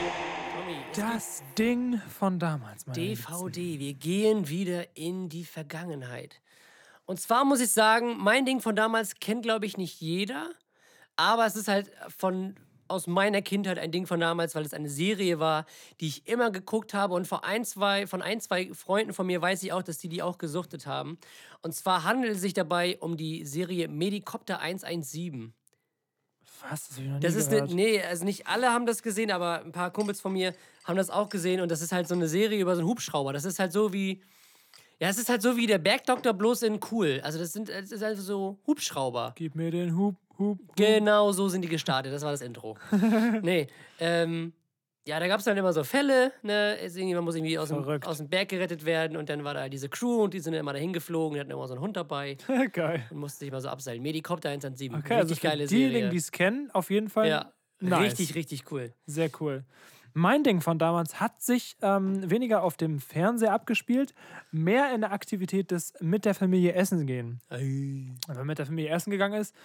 Das 0.95 1.41
Ding 1.57 2.01
von 2.09 2.37
damals, 2.37 2.85
meine. 2.85 2.99
DVD, 2.99 3.79
wir 3.79 3.93
gehen 3.93 4.49
wieder 4.49 4.97
in 4.97 5.29
die 5.29 5.45
Vergangenheit. 5.45 6.40
Und 7.11 7.19
zwar 7.19 7.43
muss 7.43 7.59
ich 7.59 7.73
sagen, 7.73 8.15
mein 8.19 8.45
Ding 8.45 8.61
von 8.61 8.73
damals 8.73 9.15
kennt, 9.15 9.43
glaube 9.43 9.65
ich, 9.65 9.75
nicht 9.75 9.99
jeder. 9.99 10.49
Aber 11.17 11.45
es 11.45 11.57
ist 11.57 11.67
halt 11.67 11.91
von, 12.07 12.55
aus 12.87 13.05
meiner 13.05 13.41
Kindheit 13.41 13.79
ein 13.79 13.91
Ding 13.91 14.07
von 14.07 14.21
damals, 14.21 14.55
weil 14.55 14.63
es 14.63 14.73
eine 14.73 14.89
Serie 14.89 15.37
war, 15.37 15.65
die 15.99 16.07
ich 16.07 16.25
immer 16.25 16.51
geguckt 16.51 16.93
habe. 16.93 17.13
Und 17.13 17.27
von 17.27 17.39
ein, 17.39 17.65
zwei, 17.65 18.07
von 18.07 18.21
ein, 18.21 18.39
zwei 18.39 18.73
Freunden 18.73 19.11
von 19.11 19.27
mir 19.27 19.41
weiß 19.41 19.61
ich 19.61 19.73
auch, 19.73 19.83
dass 19.83 19.97
die 19.97 20.07
die 20.07 20.23
auch 20.23 20.37
gesuchtet 20.37 20.87
haben. 20.87 21.17
Und 21.61 21.75
zwar 21.75 22.05
handelt 22.05 22.35
es 22.35 22.39
sich 22.39 22.53
dabei 22.53 22.97
um 23.01 23.17
die 23.17 23.45
Serie 23.45 23.89
Medikopter 23.89 24.61
117. 24.61 25.53
Was? 26.61 26.87
Das 26.87 26.97
Das 27.19 27.35
ist 27.35 27.51
ne, 27.51 27.55
gehört. 27.57 27.71
nee, 27.71 28.01
also 28.01 28.23
nicht 28.23 28.47
alle 28.47 28.69
haben 28.69 28.85
das 28.85 29.03
gesehen, 29.03 29.31
aber 29.31 29.65
ein 29.65 29.73
paar 29.73 29.91
Kumpels 29.91 30.21
von 30.21 30.31
mir 30.31 30.55
haben 30.85 30.95
das 30.95 31.09
auch 31.09 31.27
gesehen 31.27 31.59
und 31.59 31.69
das 31.73 31.81
ist 31.81 31.91
halt 31.91 32.07
so 32.07 32.15
eine 32.15 32.29
Serie 32.29 32.61
über 32.61 32.73
so 32.73 32.79
einen 32.79 32.87
Hubschrauber. 32.89 33.33
Das 33.33 33.43
ist 33.43 33.59
halt 33.59 33.73
so 33.73 33.91
wie 33.91 34.21
ja, 35.01 35.09
es 35.09 35.17
ist 35.17 35.29
halt 35.29 35.41
so 35.41 35.57
wie 35.57 35.65
der 35.65 35.79
Bergdoktor 35.79 36.33
bloß 36.33 36.61
in 36.61 36.79
cool. 36.91 37.19
Also 37.23 37.39
das 37.39 37.53
sind 37.53 37.69
es 37.69 37.91
ist 37.91 38.03
einfach 38.03 38.21
so 38.21 38.59
Hubschrauber. 38.67 39.33
Gib 39.35 39.55
mir 39.55 39.71
den 39.71 39.97
Hub, 39.97 40.15
Hub. 40.37 40.59
Genau 40.75 41.31
so 41.31 41.49
sind 41.49 41.63
die 41.63 41.67
gestartet. 41.67 42.13
Das 42.13 42.21
war 42.21 42.29
das 42.31 42.41
Intro. 42.41 42.77
nee, 43.41 43.65
ähm 43.99 44.53
ja, 45.07 45.19
da 45.19 45.27
gab 45.27 45.39
es 45.39 45.45
dann 45.45 45.57
immer 45.57 45.73
so 45.73 45.83
Fälle, 45.83 46.31
ne? 46.43 46.77
Irgendjemand 46.79 47.25
muss 47.25 47.33
irgendwie 47.33 47.57
aus 47.57 47.69
dem, 47.69 47.83
Verrückt. 47.83 48.05
aus 48.05 48.19
dem 48.19 48.29
Berg 48.29 48.49
gerettet 48.49 48.85
werden 48.85 49.17
und 49.17 49.29
dann 49.29 49.43
war 49.43 49.55
da 49.55 49.67
diese 49.67 49.89
Crew 49.89 50.21
und 50.23 50.35
die 50.35 50.39
sind 50.39 50.53
immer 50.53 50.73
dahin 50.73 50.93
geflogen, 50.93 51.33
die 51.33 51.39
hatten 51.39 51.49
immer 51.49 51.67
so 51.67 51.73
einen 51.73 51.81
Hund 51.81 51.97
dabei 51.97 52.37
Geil. 52.71 53.03
und 53.09 53.17
musste 53.17 53.39
sich 53.39 53.51
mal 53.51 53.61
so 53.61 53.69
abseilen. 53.69 54.03
Medikopter 54.03 54.49
117. 54.49 54.93
Okay, 54.93 55.15
also 55.15 55.29
richtig 55.29 55.39
für 55.39 55.47
geile 55.47 55.65
diejenigen, 55.65 55.93
Serie. 55.93 56.09
die 56.11 56.17
es 56.17 56.31
kennen, 56.31 56.69
auf 56.71 56.91
jeden 56.91 57.09
Fall. 57.09 57.27
ja, 57.27 57.51
nice. 57.79 58.11
richtig, 58.11 58.35
richtig 58.35 58.71
cool. 58.71 58.93
Sehr 59.07 59.31
cool. 59.39 59.63
Mein 60.13 60.43
Ding 60.43 60.61
von 60.61 60.77
damals 60.77 61.19
hat 61.19 61.41
sich 61.41 61.77
ähm, 61.81 62.29
weniger 62.29 62.63
auf 62.63 62.75
dem 62.75 62.99
Fernseher 62.99 63.53
abgespielt, 63.53 64.13
mehr 64.51 64.93
in 64.93 65.01
der 65.01 65.11
Aktivität 65.11 65.71
des 65.71 65.93
mit 66.01 66.25
der 66.25 66.35
Familie 66.35 66.73
essen 66.73 67.05
gehen. 67.07 67.39
Wenn 67.49 68.17
man 68.27 68.47
mit 68.47 68.59
der 68.59 68.65
Familie 68.65 68.91
essen 68.91 69.11
gegangen 69.11 69.39
ist, 69.39 69.55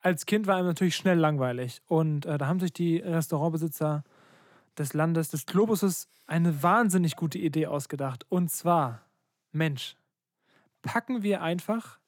als 0.00 0.26
Kind 0.26 0.46
war 0.46 0.56
einem 0.56 0.66
natürlich 0.66 0.96
schnell 0.96 1.18
langweilig. 1.18 1.82
Und 1.86 2.26
äh, 2.26 2.38
da 2.38 2.46
haben 2.46 2.60
sich 2.60 2.72
die 2.72 2.98
Restaurantbesitzer 2.98 4.04
des 4.78 4.94
Landes, 4.94 5.28
des 5.30 5.46
Globuses, 5.46 6.08
eine 6.26 6.62
wahnsinnig 6.62 7.16
gute 7.16 7.38
Idee 7.38 7.66
ausgedacht. 7.66 8.24
Und 8.28 8.50
zwar, 8.50 9.02
Mensch, 9.52 9.96
packen 10.82 11.22
wir 11.22 11.42
einfach 11.42 11.98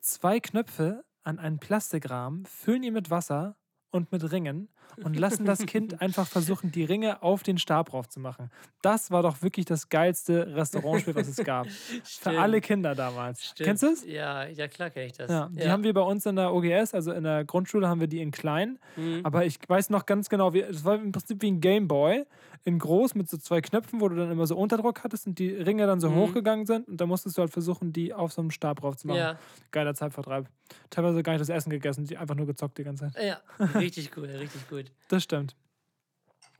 zwei 0.00 0.40
Knöpfe 0.40 1.04
an 1.24 1.38
einen 1.38 1.58
Plastikrahmen, 1.58 2.46
füllen 2.46 2.84
ihn 2.84 2.94
mit 2.94 3.10
Wasser 3.10 3.56
und 3.90 4.12
mit 4.12 4.30
Ringen 4.30 4.68
und 5.02 5.18
lassen 5.18 5.44
das 5.44 5.66
Kind 5.66 6.00
einfach 6.00 6.26
versuchen, 6.26 6.70
die 6.72 6.84
Ringe 6.84 7.22
auf 7.22 7.42
den 7.42 7.58
Stab 7.58 7.90
drauf 7.90 8.08
zu 8.08 8.20
machen. 8.20 8.50
Das 8.82 9.10
war 9.10 9.22
doch 9.22 9.42
wirklich 9.42 9.66
das 9.66 9.88
geilste 9.88 10.54
Restaurantspiel, 10.54 11.14
was 11.14 11.28
es 11.28 11.44
gab. 11.44 11.66
Für 12.04 12.38
alle 12.38 12.60
Kinder 12.60 12.94
damals. 12.94 13.54
Kennst 13.56 13.82
du 13.82 13.88
es? 13.88 14.04
Ja, 14.04 14.46
ja, 14.46 14.68
klar 14.68 14.90
kenne 14.90 15.06
ich 15.06 15.12
das. 15.12 15.30
Ja, 15.30 15.48
die 15.52 15.68
haben 15.68 15.82
wir 15.82 15.92
bei 15.92 16.00
uns 16.00 16.26
in 16.26 16.36
der 16.36 16.52
OGS, 16.54 16.94
also 16.94 17.12
in 17.12 17.24
der 17.24 17.44
Grundschule 17.44 17.88
haben 17.88 18.00
wir 18.00 18.08
die 18.08 18.20
in 18.20 18.30
klein. 18.30 18.78
Mhm. 18.96 19.20
Aber 19.22 19.44
ich 19.44 19.58
weiß 19.66 19.90
noch 19.90 20.06
ganz 20.06 20.28
genau, 20.28 20.52
wie, 20.54 20.60
es 20.60 20.84
war 20.84 20.96
im 20.96 21.12
Prinzip 21.12 21.42
wie 21.42 21.50
ein 21.50 21.60
Gameboy 21.60 22.24
in 22.64 22.78
groß 22.80 23.14
mit 23.14 23.28
so 23.30 23.36
zwei 23.36 23.60
Knöpfen, 23.60 24.00
wo 24.00 24.08
du 24.08 24.16
dann 24.16 24.30
immer 24.30 24.46
so 24.46 24.56
Unterdruck 24.56 25.04
hattest 25.04 25.26
und 25.26 25.38
die 25.38 25.50
Ringe 25.50 25.86
dann 25.86 26.00
so 26.00 26.12
hochgegangen 26.12 26.66
sind 26.66 26.88
und 26.88 27.00
da 27.00 27.06
musstest 27.06 27.38
du 27.38 27.42
halt 27.42 27.52
versuchen, 27.52 27.92
die 27.92 28.12
auf 28.12 28.32
so 28.32 28.40
einem 28.40 28.50
Stab 28.50 28.80
drauf 28.80 28.96
zu 28.96 29.06
machen. 29.06 29.18
Ja. 29.18 29.38
Geiler 29.70 29.94
Zeitvertreib. 29.94 30.46
Teilweise 30.90 31.22
gar 31.22 31.32
nicht 31.32 31.40
das 31.40 31.48
Essen 31.48 31.70
gegessen, 31.70 32.04
die 32.04 32.16
einfach 32.16 32.34
nur 32.34 32.46
gezockt 32.46 32.78
die 32.78 32.84
ganze 32.84 33.10
Zeit. 33.12 33.22
Ja, 33.24 33.40
richtig 33.74 34.16
cool, 34.16 34.26
richtig 34.26 34.68
gut. 34.68 34.86
Das 35.08 35.22
stimmt. 35.22 35.54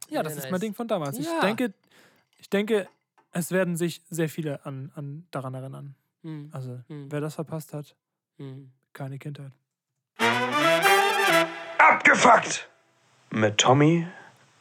Ja, 0.08 0.16
Sehr 0.18 0.22
das 0.24 0.32
ist 0.36 0.42
nice. 0.44 0.50
mein 0.52 0.60
Ding 0.60 0.74
von 0.74 0.86
damals. 0.88 1.18
Ich 1.18 1.26
Ja. 1.26 1.40
denke, 1.40 1.74
ich 2.38 2.48
denke, 2.48 2.88
es 3.32 3.50
werden 3.50 3.76
sich 3.76 4.02
sehr 4.08 4.28
viele 4.28 4.64
an, 4.64 4.92
an 4.94 5.26
daran 5.30 5.54
erinnern. 5.54 5.94
Hm, 6.22 6.48
Also, 6.52 6.80
Hm. 6.88 7.10
wer 7.10 7.20
das 7.20 7.34
verpasst 7.34 7.72
hat, 7.74 7.96
hm. 8.38 8.70
keine 8.92 9.18
Kindheit. 9.18 9.52
Abgefuckt! 11.78 12.68
Mit 13.30 13.58
Tommy 13.58 14.06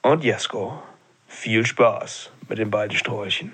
und 0.01 0.23
Jesko. 0.23 0.81
Viel 1.27 1.65
Spaß 1.65 2.31
mit 2.49 2.57
den 2.57 2.69
beiden 2.71 2.97
Sträuchen. 2.97 3.51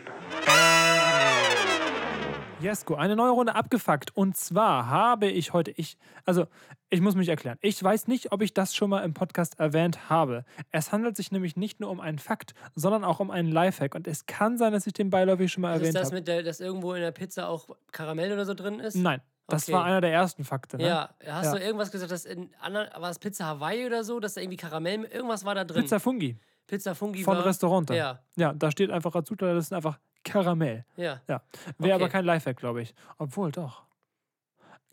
Jesko, 2.62 2.96
eine 2.96 3.16
neue 3.16 3.32
Runde 3.32 3.56
abgefuckt. 3.56 4.16
Und 4.16 4.38
zwar 4.38 4.88
habe 4.88 5.28
ich 5.28 5.52
heute, 5.54 5.72
ich, 5.72 5.98
also 6.26 6.46
ich 6.90 7.02
muss 7.02 7.16
mich 7.16 7.28
erklären. 7.30 7.58
Ich 7.62 7.82
weiß 7.82 8.08
nicht, 8.08 8.32
ob 8.32 8.42
ich 8.42 8.54
das 8.54 8.76
schon 8.76 8.90
mal 8.92 9.00
im 9.04 9.14
Podcast 9.14 9.60
erwähnt 9.60 10.10
habe. 10.10 10.46
Es 10.70 10.92
handelt 10.92 11.16
sich 11.16 11.32
nämlich 11.32 11.56
nicht 11.56 11.80
nur 11.80 11.90
um 11.90 12.00
einen 12.00 12.20
Fakt, 12.20 12.54
sondern 12.76 13.04
auch 13.04 13.20
um 13.20 13.32
einen 13.32 13.52
Lifehack. 13.52 13.96
Und 13.96 14.08
es 14.08 14.26
kann 14.28 14.58
sein, 14.58 14.74
dass 14.74 14.86
ich 14.86 14.94
den 14.94 15.10
beiläufig 15.10 15.52
schon 15.52 15.62
mal 15.62 15.74
Ist 15.74 15.80
erwähnt 15.80 15.96
das 15.96 16.06
habe. 16.08 16.16
mit 16.18 16.28
der, 16.28 16.44
dass 16.44 16.60
irgendwo 16.60 16.94
in 16.94 17.02
der 17.02 17.12
Pizza 17.12 17.48
auch 17.50 17.70
Karamell 17.92 18.32
oder 18.32 18.46
so 18.46 18.54
drin 18.54 18.80
ist? 18.80 18.96
Nein, 18.96 19.22
das 19.48 19.64
Okay. 19.64 19.74
war 19.74 19.84
einer 19.86 20.02
der 20.02 20.12
ersten 20.14 20.44
Fakte. 20.44 20.78
Ne? 20.78 20.88
Ja, 20.88 21.10
hast 21.28 21.46
Ja. 21.46 21.52
du 21.56 21.64
irgendwas 21.66 21.92
gesagt, 21.92 22.12
dass 22.12 22.26
in 22.26 22.54
anderen, 22.62 22.90
war 23.02 23.10
es 23.10 23.18
Pizza 23.18 23.46
Hawaii 23.48 23.86
oder 23.88 24.04
so, 24.04 24.20
dass 24.20 24.36
da 24.36 24.42
irgendwie 24.42 24.58
Karamell, 24.58 25.04
irgendwas 25.06 25.46
war 25.46 25.56
da 25.56 25.64
drin? 25.64 25.82
Pizza 25.84 26.00
Fungi 26.00 26.38
Pizza 26.68 26.94
Fungi 26.96 27.24
von 27.24 27.38
war, 27.38 27.46
Restaurant. 27.46 27.90
Ja, 27.90 28.20
Ja, 28.38 28.54
da 28.54 28.72
steht 28.72 28.92
einfach 28.92 29.14
als 29.16 29.28
Zutat, 29.28 29.56
das 29.58 29.66
ist 29.66 29.74
einfach 29.74 30.00
Karamell. 30.24 30.86
ja. 30.98 31.22
Ja. 31.28 31.42
Wäre 31.78 31.96
aber 31.96 32.06
Okay. 32.06 32.12
kein 32.14 32.26
Lifehack, 32.26 32.58
glaube 32.58 32.82
ich. 32.82 32.94
Obwohl, 33.18 33.52
doch. 33.52 33.84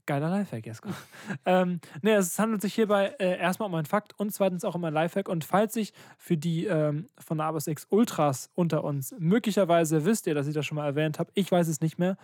Geiler 0.06 0.30
Lifehack, 0.30 0.64
Jesko. 0.64 0.88
ähm, 1.44 1.80
nee, 2.00 2.12
es 2.12 2.38
handelt 2.38 2.62
sich 2.62 2.72
hierbei 2.74 3.14
äh, 3.18 3.38
erstmal 3.38 3.68
um 3.68 3.74
einen 3.74 3.84
Fakt 3.84 4.18
und 4.18 4.32
zweitens 4.32 4.64
auch 4.64 4.74
um 4.74 4.82
einen 4.84 4.94
Lifehack. 4.94 5.28
Und 5.28 5.44
falls 5.44 5.74
sich 5.74 5.92
für 6.16 6.38
die 6.38 6.64
ähm, 6.64 7.10
von 7.18 7.40
Abos 7.42 7.66
X 7.66 7.86
Ultras 7.90 8.48
unter 8.54 8.84
uns, 8.84 9.14
möglicherweise 9.18 10.06
wisst 10.06 10.26
ihr, 10.26 10.34
dass 10.34 10.46
ich 10.46 10.54
das 10.54 10.64
schon 10.64 10.76
mal 10.76 10.86
erwähnt 10.86 11.18
habe, 11.18 11.30
ich 11.34 11.52
weiß 11.52 11.68
es 11.68 11.82
nicht 11.82 11.98
mehr. 11.98 12.16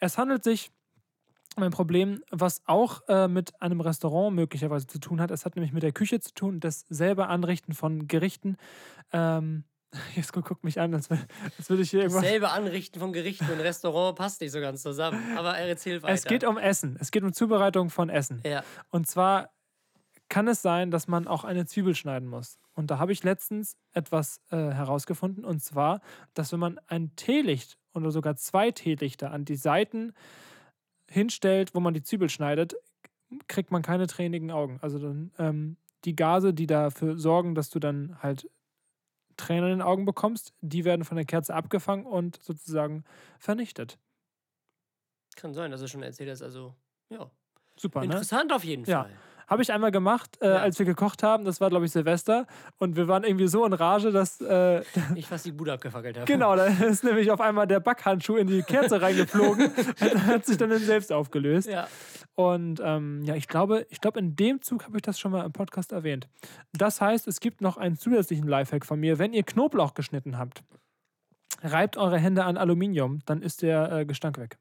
Es 0.00 0.18
handelt 0.18 0.42
sich 0.42 0.72
um 1.56 1.62
ein 1.62 1.70
Problem, 1.70 2.20
was 2.32 2.62
auch 2.66 3.02
äh, 3.06 3.28
mit 3.28 3.62
einem 3.62 3.80
Restaurant 3.80 4.34
möglicherweise 4.34 4.88
zu 4.88 4.98
tun 4.98 5.20
hat. 5.20 5.30
Es 5.30 5.44
hat 5.44 5.54
nämlich 5.54 5.72
mit 5.72 5.84
der 5.84 5.92
Küche 5.92 6.18
zu 6.18 6.34
tun, 6.34 6.58
das 6.58 6.80
selber 6.88 7.28
Anrichten 7.28 7.74
von 7.74 8.08
Gerichten. 8.08 8.56
Ähm, 9.12 9.62
Jesko 10.14 10.42
guckt 10.42 10.64
mich 10.64 10.80
an, 10.80 10.94
als, 10.94 11.10
als 11.10 11.70
würde 11.70 11.82
ich 11.82 11.90
hier 11.90 12.00
irgendwas. 12.00 12.22
Dasselbe 12.22 12.50
Anrichten 12.50 13.00
von 13.00 13.12
Gerichten 13.12 13.50
und 13.50 13.60
Restaurant 13.60 14.16
passt 14.16 14.40
nicht 14.40 14.52
so 14.52 14.60
ganz 14.60 14.82
zusammen. 14.82 15.36
Aber 15.36 15.56
er 15.56 15.68
erzählt 15.68 16.02
weiter. 16.02 16.14
Es 16.14 16.24
geht 16.24 16.44
um 16.44 16.58
Essen. 16.58 16.96
Es 17.00 17.10
geht 17.10 17.22
um 17.22 17.32
Zubereitung 17.32 17.90
von 17.90 18.08
Essen. 18.08 18.42
Ja, 18.44 18.62
Und 18.90 19.06
zwar 19.06 19.50
kann 20.28 20.48
es 20.48 20.62
sein, 20.62 20.90
dass 20.90 21.06
man 21.06 21.28
auch 21.28 21.44
eine 21.44 21.66
Zwiebel 21.66 21.94
schneiden 21.94 22.28
muss. 22.28 22.58
Und 22.74 22.90
da 22.90 22.98
habe 22.98 23.12
ich 23.12 23.22
letztens 23.22 23.76
etwas 23.92 24.40
äh, 24.50 24.56
herausgefunden. 24.56 25.44
Und 25.44 25.62
zwar, 25.62 26.00
dass 26.34 26.52
wenn 26.52 26.60
man 26.60 26.80
ein 26.86 27.14
Teelicht 27.16 27.76
oder 27.92 28.10
sogar 28.10 28.36
zwei 28.36 28.70
Teelichter 28.70 29.30
an 29.30 29.44
die 29.44 29.56
Seiten 29.56 30.12
hinstellt, 31.08 31.74
wo 31.74 31.80
man 31.80 31.94
die 31.94 32.02
Zwiebel 32.02 32.28
schneidet, 32.28 32.74
kriegt 33.48 33.70
man 33.70 33.82
keine 33.82 34.06
tränigen 34.06 34.50
Augen. 34.50 34.78
Also 34.82 34.98
dann 34.98 35.32
ähm, 35.38 35.76
die 36.04 36.16
Gase, 36.16 36.52
die 36.52 36.66
dafür 36.66 37.16
sorgen, 37.16 37.54
dass 37.54 37.70
du 37.70 37.78
dann 37.78 38.16
halt 38.22 38.48
Tränen 39.36 39.64
in 39.72 39.78
den 39.78 39.82
Augen 39.82 40.04
bekommst, 40.04 40.54
die 40.60 40.84
werden 40.84 41.04
von 41.04 41.16
der 41.16 41.26
Kerze 41.26 41.54
abgefangen 41.54 42.06
und 42.06 42.42
sozusagen 42.42 43.04
vernichtet. 43.38 43.98
kann 45.36 45.54
sein, 45.54 45.70
dass 45.70 45.80
du 45.80 45.88
schon 45.88 46.02
erzählt 46.02 46.30
hast. 46.30 46.42
Also, 46.42 46.74
ja. 47.10 47.30
Super, 47.76 48.04
ne? 48.04 48.06
Interessant 48.06 48.52
auf 48.52 48.64
jeden 48.64 48.84
Ja. 48.86 49.04
Fall. 49.04 49.22
Habe 49.48 49.62
ich 49.62 49.72
einmal 49.72 49.90
gemacht, 49.90 50.38
äh, 50.40 50.48
Ja. 50.48 50.56
als 50.56 50.78
wir 50.78 50.86
gekocht 50.86 51.22
haben. 51.22 51.44
Das 51.44 51.60
war, 51.60 51.70
glaube 51.70 51.84
ich, 51.86 51.92
Silvester. 51.92 52.46
Und 52.78 52.96
wir 52.96 53.08
waren 53.08 53.24
irgendwie 53.24 53.46
so 53.48 53.64
in 53.66 53.72
Rage, 53.72 54.10
dass. 54.12 54.40
Äh, 54.40 54.82
Ich 55.14 55.26
fast 55.26 55.44
die 55.46 55.52
Bude 55.52 55.72
abgefackelt 55.72 56.16
habe. 56.16 56.26
genau, 56.26 56.56
da 56.56 56.66
ist 56.66 57.04
nämlich 57.04 57.30
auf 57.30 57.40
einmal 57.40 57.66
der 57.66 57.80
Backhandschuh 57.80 58.36
in 58.36 58.46
die 58.46 58.62
Kerze 58.62 59.00
reingeflogen. 59.02 59.70
und 60.00 60.26
hat 60.26 60.46
sich 60.46 60.56
dann 60.56 60.76
selbst 60.78 61.12
aufgelöst. 61.12 61.68
Ja. 61.68 61.86
Und 62.36 62.80
ähm, 62.84 63.22
ja, 63.24 63.34
ich 63.36 63.46
glaube, 63.48 63.86
ich 63.90 64.00
glaube, 64.00 64.18
in 64.18 64.34
dem 64.34 64.60
Zug 64.62 64.84
habe 64.84 64.96
ich 64.96 65.02
das 65.02 65.20
schon 65.20 65.30
mal 65.32 65.44
im 65.44 65.52
Podcast 65.52 65.92
erwähnt. 65.92 66.28
Das 66.72 67.00
heißt, 67.00 67.28
es 67.28 67.38
gibt 67.40 67.60
noch 67.60 67.76
einen 67.76 67.96
zusätzlichen 67.96 68.48
Lifehack 68.48 68.84
von 68.84 68.98
mir. 68.98 69.18
Wenn 69.18 69.32
ihr 69.32 69.44
Knoblauch 69.44 69.94
geschnitten 69.94 70.36
habt, 70.38 70.64
reibt 71.62 71.96
eure 71.96 72.18
Hände 72.18 72.44
an 72.44 72.56
Aluminium, 72.56 73.20
dann 73.26 73.40
ist 73.42 73.62
der 73.62 73.90
äh, 73.92 74.04
Gestank 74.06 74.38
weg. 74.38 74.58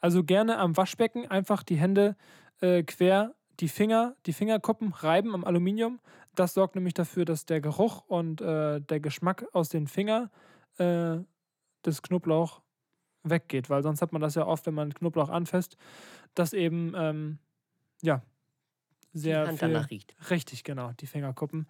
Also 0.00 0.24
gerne 0.24 0.58
am 0.58 0.76
Waschbecken 0.76 1.30
einfach 1.30 1.62
die 1.62 1.76
Hände 1.76 2.16
äh, 2.60 2.82
quer, 2.82 3.34
die 3.60 3.68
Finger, 3.68 4.16
die 4.26 4.32
Fingerkuppen 4.32 4.92
reiben 4.92 5.34
am 5.34 5.44
Aluminium. 5.44 6.00
Das 6.34 6.54
sorgt 6.54 6.74
nämlich 6.74 6.94
dafür, 6.94 7.24
dass 7.24 7.44
der 7.46 7.60
Geruch 7.60 8.04
und 8.06 8.40
äh, 8.40 8.80
der 8.80 9.00
Geschmack 9.00 9.44
aus 9.52 9.68
den 9.68 9.86
Fingern 9.86 10.30
äh, 10.78 11.18
des 11.84 12.02
Knoblauch 12.02 12.62
weggeht, 13.22 13.70
weil 13.70 13.82
sonst 13.82 14.02
hat 14.02 14.12
man 14.12 14.22
das 14.22 14.34
ja 14.34 14.46
oft, 14.46 14.66
wenn 14.66 14.74
man 14.74 14.92
Knoblauch 14.94 15.28
anfasst, 15.28 15.76
dass 16.34 16.52
eben 16.52 16.92
ähm, 16.96 17.38
ja 18.02 18.22
sehr 19.12 19.42
Die 19.42 19.48
Hand 19.48 19.58
viel, 19.58 19.68
danach 19.68 19.90
riecht. 19.90 20.16
richtig 20.30 20.64
genau 20.64 20.92
die 20.92 21.06
Fingerkuppen 21.06 21.66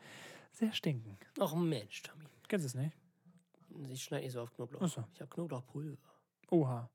sehr 0.53 0.73
stinken. 0.73 1.19
Ach 1.41 1.55
Mensch, 1.55 2.03
Tommy. 2.03 2.25
Kennst 2.49 2.65
du 2.65 2.67
es 2.69 2.75
nicht? 2.75 2.97
Ich 3.91 4.05
schneide 4.05 4.25
nicht 4.25 4.33
so 4.33 4.43
auf 4.43 4.55
Knoblauch. 4.55 4.87
So. 4.87 5.05
Ich 5.15 5.21
habe 5.21 5.31
Knoblauchpulver. 5.31 5.97
Oha. 6.51 6.89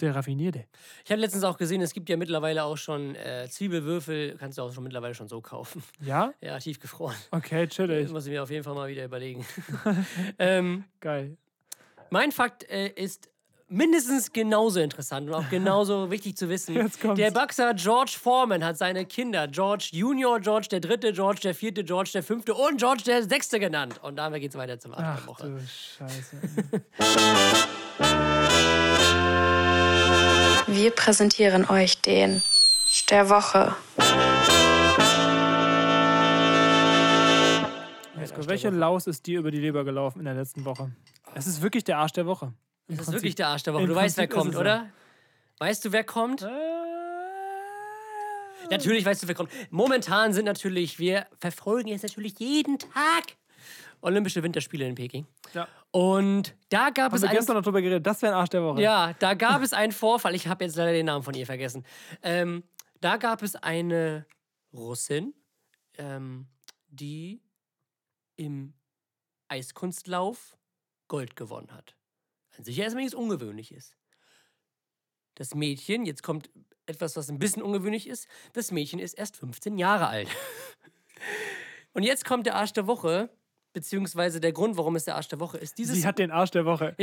Der 0.00 0.14
raffinierte. 0.14 0.64
Ich 1.04 1.10
habe 1.10 1.20
letztens 1.20 1.42
auch 1.44 1.56
gesehen, 1.56 1.80
es 1.80 1.94
gibt 1.94 2.08
ja 2.10 2.16
mittlerweile 2.18 2.64
auch 2.64 2.76
schon 2.76 3.14
äh, 3.14 3.48
Zwiebelwürfel, 3.48 4.36
kannst 4.38 4.58
du 4.58 4.62
auch 4.62 4.72
schon 4.72 4.84
mittlerweile 4.84 5.14
schon 5.14 5.28
so 5.28 5.40
kaufen. 5.40 5.82
Ja? 6.00 6.34
Ja, 6.42 6.58
tiefgefroren. 6.58 7.16
Okay, 7.30 7.66
chillig. 7.66 8.02
Das 8.04 8.12
muss 8.12 8.26
ich 8.26 8.32
mir 8.32 8.42
auf 8.42 8.50
jeden 8.50 8.62
Fall 8.64 8.74
mal 8.74 8.88
wieder 8.88 9.04
überlegen. 9.04 9.46
ähm, 10.38 10.84
Geil. 11.00 11.36
mein 12.10 12.30
Fakt 12.30 12.68
äh, 12.68 12.88
ist 12.88 13.30
mindestens 13.68 14.32
genauso 14.32 14.80
interessant 14.80 15.28
und 15.28 15.34
auch 15.34 15.48
genauso 15.50 16.10
wichtig 16.10 16.36
zu 16.36 16.48
wissen. 16.48 16.74
Jetzt 16.74 17.00
kommt's. 17.00 17.18
Der 17.18 17.30
Boxer 17.30 17.74
George 17.74 18.16
Foreman 18.20 18.62
hat 18.64 18.78
seine 18.78 19.04
Kinder 19.06 19.48
George 19.48 19.88
Junior, 19.92 20.40
George 20.40 20.68
der 20.70 20.80
Dritte, 20.80 21.12
George 21.12 21.40
der 21.42 21.54
Vierte, 21.54 21.82
George 21.84 22.10
der 22.12 22.22
Fünfte 22.22 22.54
und 22.54 22.76
George 22.78 23.02
der 23.06 23.22
Sechste 23.24 23.58
genannt. 23.58 23.98
Und 24.02 24.16
damit 24.16 24.40
geht's 24.40 24.56
weiter 24.56 24.78
zum 24.78 24.92
Ach 24.94 25.26
Woche. 25.26 25.48
du 25.48 25.58
Scheiße. 25.98 26.36
Wir 30.66 30.90
präsentieren 30.90 31.68
euch 31.68 32.00
den 32.02 32.42
der 33.10 33.28
Woche. 33.28 33.74
Jesko, 38.18 38.46
welche 38.48 38.70
Laus 38.70 39.06
ist 39.06 39.26
dir 39.26 39.38
über 39.40 39.50
die 39.50 39.60
Leber 39.60 39.84
gelaufen 39.84 40.18
in 40.20 40.24
der 40.24 40.34
letzten 40.34 40.64
Woche? 40.64 40.90
Es 41.34 41.46
ist 41.46 41.62
wirklich 41.62 41.84
der 41.84 41.98
Arsch 41.98 42.12
der 42.12 42.26
Woche. 42.26 42.46
Im 42.88 42.96
Das 42.96 43.00
ist 43.00 43.04
Prinzip. 43.06 43.14
wirklich 43.14 43.34
der 43.36 43.48
Arsch 43.48 43.62
der 43.64 43.74
Woche. 43.74 43.82
Im 43.82 43.88
Du 43.88 43.94
weißt, 43.94 44.16
wer 44.16 44.26
Prinzip 44.26 44.38
kommt, 44.40 44.50
es 44.50 44.54
so. 44.54 44.60
oder? 44.60 44.86
Weißt 45.58 45.84
du, 45.84 45.92
wer 45.92 46.04
kommt? 46.04 46.42
Äh, 46.42 46.48
Natürlich 48.70 49.04
weißt 49.04 49.22
du, 49.22 49.28
wer 49.28 49.34
kommt. 49.34 49.50
Momentan 49.70 50.32
sind 50.32 50.44
natürlich, 50.46 50.98
wir 50.98 51.26
verfolgen 51.38 51.88
jetzt 51.88 52.02
natürlich 52.02 52.38
jeden 52.38 52.78
Tag 52.78 53.36
Olympische 54.06 54.42
Winterspiele 54.42 54.86
in 54.86 54.94
Peking. 54.94 55.26
Ja. 55.52 55.66
Und 55.90 56.54
da 56.68 56.90
gab 56.90 57.06
Haben 57.06 57.16
es 57.16 57.22
wir 57.22 57.28
einen, 57.28 57.38
gestern 57.38 57.56
noch 57.56 57.62
drüber 57.62 57.82
geredet, 57.82 58.06
das 58.06 58.22
wäre 58.22 58.34
ein 58.34 58.38
Arsch 58.38 58.50
der 58.50 58.62
Woche. 58.62 58.80
ja, 58.80 59.12
da 59.14 59.34
gab 59.34 59.62
es 59.62 59.72
einen 59.72 59.90
Vorfall. 59.92 60.34
Ich 60.36 60.46
habe 60.46 60.64
jetzt 60.64 60.76
leider 60.76 60.92
den 60.92 61.06
Namen 61.06 61.24
von 61.24 61.34
ihr 61.34 61.44
vergessen. 61.44 61.84
Ähm, 62.22 62.62
da 63.00 63.16
gab 63.16 63.42
es 63.42 63.56
eine 63.56 64.24
Russin, 64.72 65.34
ähm, 65.98 66.46
die 66.86 67.42
im 68.36 68.74
Eiskunstlauf 69.48 70.56
Gold 71.08 71.34
gewonnen 71.34 71.72
hat. 71.72 71.96
An 72.56 72.64
sich 72.64 72.78
erstmal 72.78 73.02
nichts 73.02 73.16
Ungewöhnliches. 73.16 73.96
Das 75.34 75.54
Mädchen, 75.54 76.06
jetzt 76.06 76.22
kommt 76.22 76.48
etwas, 76.86 77.16
was 77.16 77.28
ein 77.28 77.40
bisschen 77.40 77.62
ungewöhnlich 77.62 78.06
ist, 78.06 78.28
das 78.52 78.70
Mädchen 78.70 79.00
ist 79.00 79.14
erst 79.14 79.36
15 79.36 79.78
Jahre 79.78 80.06
alt. 80.06 80.28
Und 81.92 82.04
jetzt 82.04 82.24
kommt 82.24 82.46
der 82.46 82.54
Arsch 82.54 82.72
der 82.72 82.86
Woche, 82.86 83.30
beziehungsweise 83.76 84.40
der 84.40 84.52
Grund, 84.52 84.78
warum 84.78 84.96
es 84.96 85.04
der 85.04 85.16
Arsch 85.16 85.28
der 85.28 85.38
Woche 85.38 85.58
ist. 85.58 85.76
Dieses, 85.76 85.98
Sie 85.98 86.06
hat 86.06 86.18
den 86.18 86.30
Arsch 86.30 86.50
der 86.50 86.64
Woche. 86.64 86.96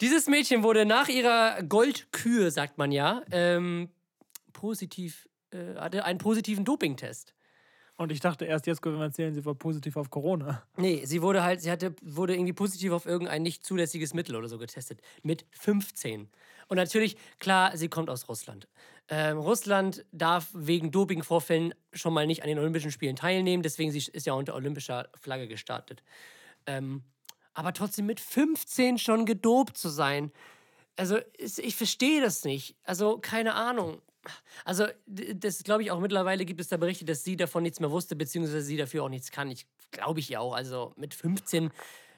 dieses 0.00 0.26
Mädchen 0.26 0.64
wurde 0.64 0.84
nach 0.84 1.06
ihrer 1.06 1.62
Goldkühe, 1.62 2.50
sagt 2.50 2.76
man 2.76 2.90
ja, 2.90 3.22
ähm, 3.30 3.90
positiv, 4.52 5.28
äh, 5.52 5.76
hatte 5.76 6.04
einen 6.04 6.18
positiven 6.18 6.64
Dopingtest. 6.64 7.32
Und 7.96 8.10
ich 8.10 8.18
dachte 8.18 8.44
erst, 8.44 8.66
jetzt 8.66 8.82
können 8.82 8.96
wir 8.98 9.04
erzählen, 9.04 9.32
sie 9.32 9.44
war 9.44 9.54
positiv 9.54 9.96
auf 9.96 10.10
Corona. 10.10 10.64
Nee, 10.76 11.04
sie 11.04 11.22
wurde 11.22 11.44
halt, 11.44 11.60
sie 11.60 11.70
hatte, 11.70 11.94
wurde 12.02 12.34
irgendwie 12.34 12.52
positiv 12.52 12.90
auf 12.90 13.06
irgendein 13.06 13.44
nicht 13.44 13.64
zulässiges 13.64 14.14
Mittel 14.14 14.34
oder 14.34 14.48
so 14.48 14.58
getestet. 14.58 15.00
Mit 15.22 15.46
15. 15.52 16.28
Und 16.70 16.76
natürlich, 16.76 17.16
klar, 17.40 17.76
sie 17.76 17.88
kommt 17.88 18.08
aus 18.08 18.28
Russland. 18.28 18.68
Ähm, 19.08 19.38
Russland 19.38 20.04
darf 20.12 20.46
wegen 20.54 20.92
Dopingvorfällen 20.92 21.74
schon 21.92 22.14
mal 22.14 22.28
nicht 22.28 22.42
an 22.42 22.48
den 22.48 22.60
Olympischen 22.60 22.92
Spielen 22.92 23.16
teilnehmen, 23.16 23.64
deswegen 23.64 23.90
sie 23.90 23.98
ist 23.98 24.24
ja 24.24 24.34
unter 24.34 24.54
olympischer 24.54 25.08
Flagge 25.20 25.48
gestartet. 25.48 26.04
Ähm, 26.66 27.02
aber 27.54 27.72
trotzdem 27.72 28.06
mit 28.06 28.20
15 28.20 28.98
schon 28.98 29.26
gedopt 29.26 29.76
zu 29.76 29.88
sein, 29.88 30.30
also 30.96 31.18
ich 31.36 31.74
verstehe 31.74 32.20
das 32.20 32.44
nicht. 32.44 32.76
Also 32.84 33.18
keine 33.18 33.54
Ahnung. 33.54 34.00
Also 34.64 34.86
das 35.06 35.64
glaube 35.64 35.82
ich 35.82 35.90
auch 35.90 35.98
mittlerweile 35.98 36.44
gibt 36.44 36.60
es 36.60 36.68
da 36.68 36.76
Berichte, 36.76 37.04
dass 37.04 37.24
sie 37.24 37.36
davon 37.36 37.64
nichts 37.64 37.80
mehr 37.80 37.90
wusste, 37.90 38.14
beziehungsweise 38.14 38.62
sie 38.62 38.76
dafür 38.76 39.04
auch 39.04 39.08
nichts 39.08 39.32
kann. 39.32 39.50
Ich 39.50 39.66
glaube 39.90 40.20
ich 40.20 40.28
ja 40.28 40.38
auch. 40.38 40.54
Also 40.54 40.92
mit 40.96 41.14
15, 41.14 41.72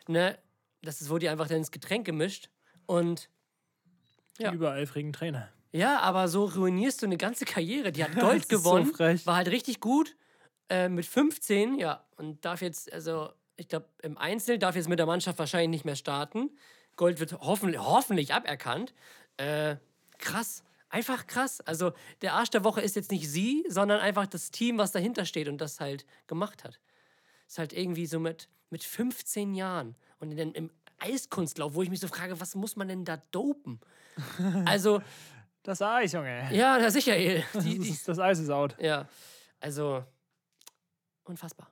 ne, 0.08 0.36
das 0.82 1.08
wurde 1.08 1.26
ihr 1.26 1.32
einfach 1.32 1.48
dann 1.48 1.58
ins 1.58 1.70
Getränk 1.70 2.04
gemischt. 2.04 2.50
Und 2.84 3.30
Die 4.38 4.44
Ja. 4.44 4.52
übereifrigen 4.52 5.12
Trainer. 5.12 5.48
ja, 5.72 6.00
aber 6.00 6.28
so 6.28 6.44
ruinierst 6.46 7.02
du 7.02 7.06
eine 7.06 7.16
ganze 7.16 7.44
Karriere. 7.44 7.92
Die 7.92 8.02
hat 8.04 8.12
Gold 8.18 8.48
so 8.48 8.56
gewonnen, 8.58 8.92
frech. 8.94 9.26
war 9.26 9.36
halt 9.36 9.48
richtig 9.48 9.80
gut. 9.80 10.16
Äh, 10.68 10.88
mit 10.88 11.04
15, 11.04 11.78
ja, 11.78 12.04
und 12.16 12.44
darf 12.44 12.62
jetzt, 12.62 12.90
also 12.92 13.30
ich 13.56 13.68
glaube, 13.68 13.86
im 14.02 14.16
Einzel 14.16 14.58
darf 14.58 14.74
jetzt 14.76 14.88
mit 14.88 14.98
der 14.98 15.06
Mannschaft 15.06 15.38
wahrscheinlich 15.38 15.68
nicht 15.70 15.84
mehr 15.84 15.96
starten. 15.96 16.50
Gold 16.96 17.20
wird 17.20 17.32
hoffentlich, 17.40 17.80
hoffentlich 17.80 18.32
aberkannt. 18.32 18.94
Äh, 19.36 19.76
krass. 20.18 20.62
Einfach 20.88 21.26
krass. 21.26 21.60
Also 21.62 21.92
der 22.22 22.34
Arsch 22.34 22.50
der 22.50 22.64
Woche 22.64 22.80
ist 22.82 22.96
jetzt 22.96 23.10
nicht 23.10 23.28
sie, 23.28 23.64
sondern 23.68 24.00
einfach 24.00 24.26
das 24.26 24.50
Team, 24.50 24.76
was 24.78 24.92
dahinter 24.92 25.24
steht 25.24 25.48
und 25.48 25.58
das 25.58 25.80
halt 25.80 26.04
gemacht 26.26 26.64
hat. 26.64 26.80
Ist 27.48 27.58
halt 27.58 27.72
irgendwie 27.72 28.06
so 28.06 28.18
mit, 28.20 28.48
mit 28.70 28.84
15 28.84 29.54
Jahren 29.54 29.94
und 30.20 30.30
in 30.32 30.36
den, 30.36 30.52
im 30.52 30.70
Eiskunstlauf, 31.02 31.74
wo 31.74 31.82
ich 31.82 31.90
mich 31.90 32.00
so 32.00 32.08
frage, 32.08 32.40
was 32.40 32.54
muss 32.54 32.76
man 32.76 32.88
denn 32.88 33.04
da 33.04 33.16
dopen? 33.30 33.80
Also, 34.66 35.00
Das 35.62 35.80
Eis, 35.82 36.12
Junge. 36.12 36.48
ja, 36.52 36.90
sicher, 36.90 37.16
die, 37.16 37.42
Das, 37.52 37.64
die, 37.64 37.76
ist, 37.76 38.06
das 38.08 38.18
Eis 38.18 38.38
ist 38.38 38.50
out. 38.50 38.76
ja, 38.80 39.08
also 39.60 40.04
unfassbar. 41.24 41.70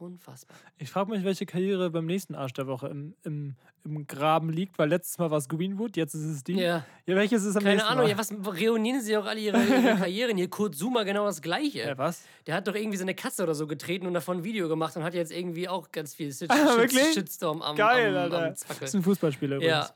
Unfassbar. 0.00 0.56
Ich 0.78 0.90
frage 0.90 1.10
mich, 1.10 1.24
welche 1.24 1.44
Karriere 1.44 1.90
beim 1.90 2.06
nächsten 2.06 2.34
Arsch 2.34 2.54
der 2.54 2.66
Woche 2.66 2.88
im, 2.88 3.14
im, 3.22 3.54
im 3.84 4.06
Graben 4.06 4.48
liegt, 4.50 4.78
weil 4.78 4.88
letztes 4.88 5.18
Mal 5.18 5.30
war 5.30 5.36
es 5.36 5.46
Greenwood, 5.46 5.94
jetzt 5.96 6.14
ist 6.14 6.22
es 6.24 6.42
die. 6.42 6.54
Ja. 6.54 6.86
ja 7.04 7.16
welches 7.16 7.44
ist 7.44 7.54
am 7.54 7.62
Keine 7.64 7.84
Ahnung, 7.86 8.04
Mal? 8.04 8.10
ja, 8.10 8.16
was 8.18 8.32
reunieren 8.32 9.02
sie 9.02 9.14
auch 9.18 9.26
alle 9.26 9.40
ihre, 9.40 9.58
ihre 9.62 9.82
Karrieren? 9.98 10.38
Hier 10.38 10.48
Kurt 10.48 10.74
Zuma 10.74 11.02
genau 11.02 11.26
das 11.26 11.42
gleiche. 11.42 11.80
Ja, 11.80 11.98
was? 11.98 12.22
Der 12.46 12.54
hat 12.54 12.66
doch 12.66 12.74
irgendwie 12.74 12.96
seine 12.96 13.14
Katze 13.14 13.42
oder 13.42 13.54
so 13.54 13.66
getreten 13.66 14.06
und 14.06 14.14
davon 14.14 14.38
ein 14.38 14.44
Video 14.44 14.68
gemacht 14.68 14.96
und 14.96 15.04
hat 15.04 15.12
jetzt 15.12 15.32
irgendwie 15.32 15.68
auch 15.68 15.92
ganz 15.92 16.14
viel 16.14 16.32
Shit, 16.32 16.50
Ah, 16.50 16.56
Shit, 16.56 16.78
wirklich? 16.78 17.12
Shitstorm 17.12 17.60
am, 17.60 17.76
Geil, 17.76 18.16
am, 18.16 18.22
Alter. 18.22 18.38
am 18.44 18.50
Das 18.52 18.60
Zackel. 18.60 18.84
ist 18.86 18.94
ein 18.94 19.02
Fußballspieler 19.02 19.56
übrigens. 19.56 19.70
Ja, 19.74 19.90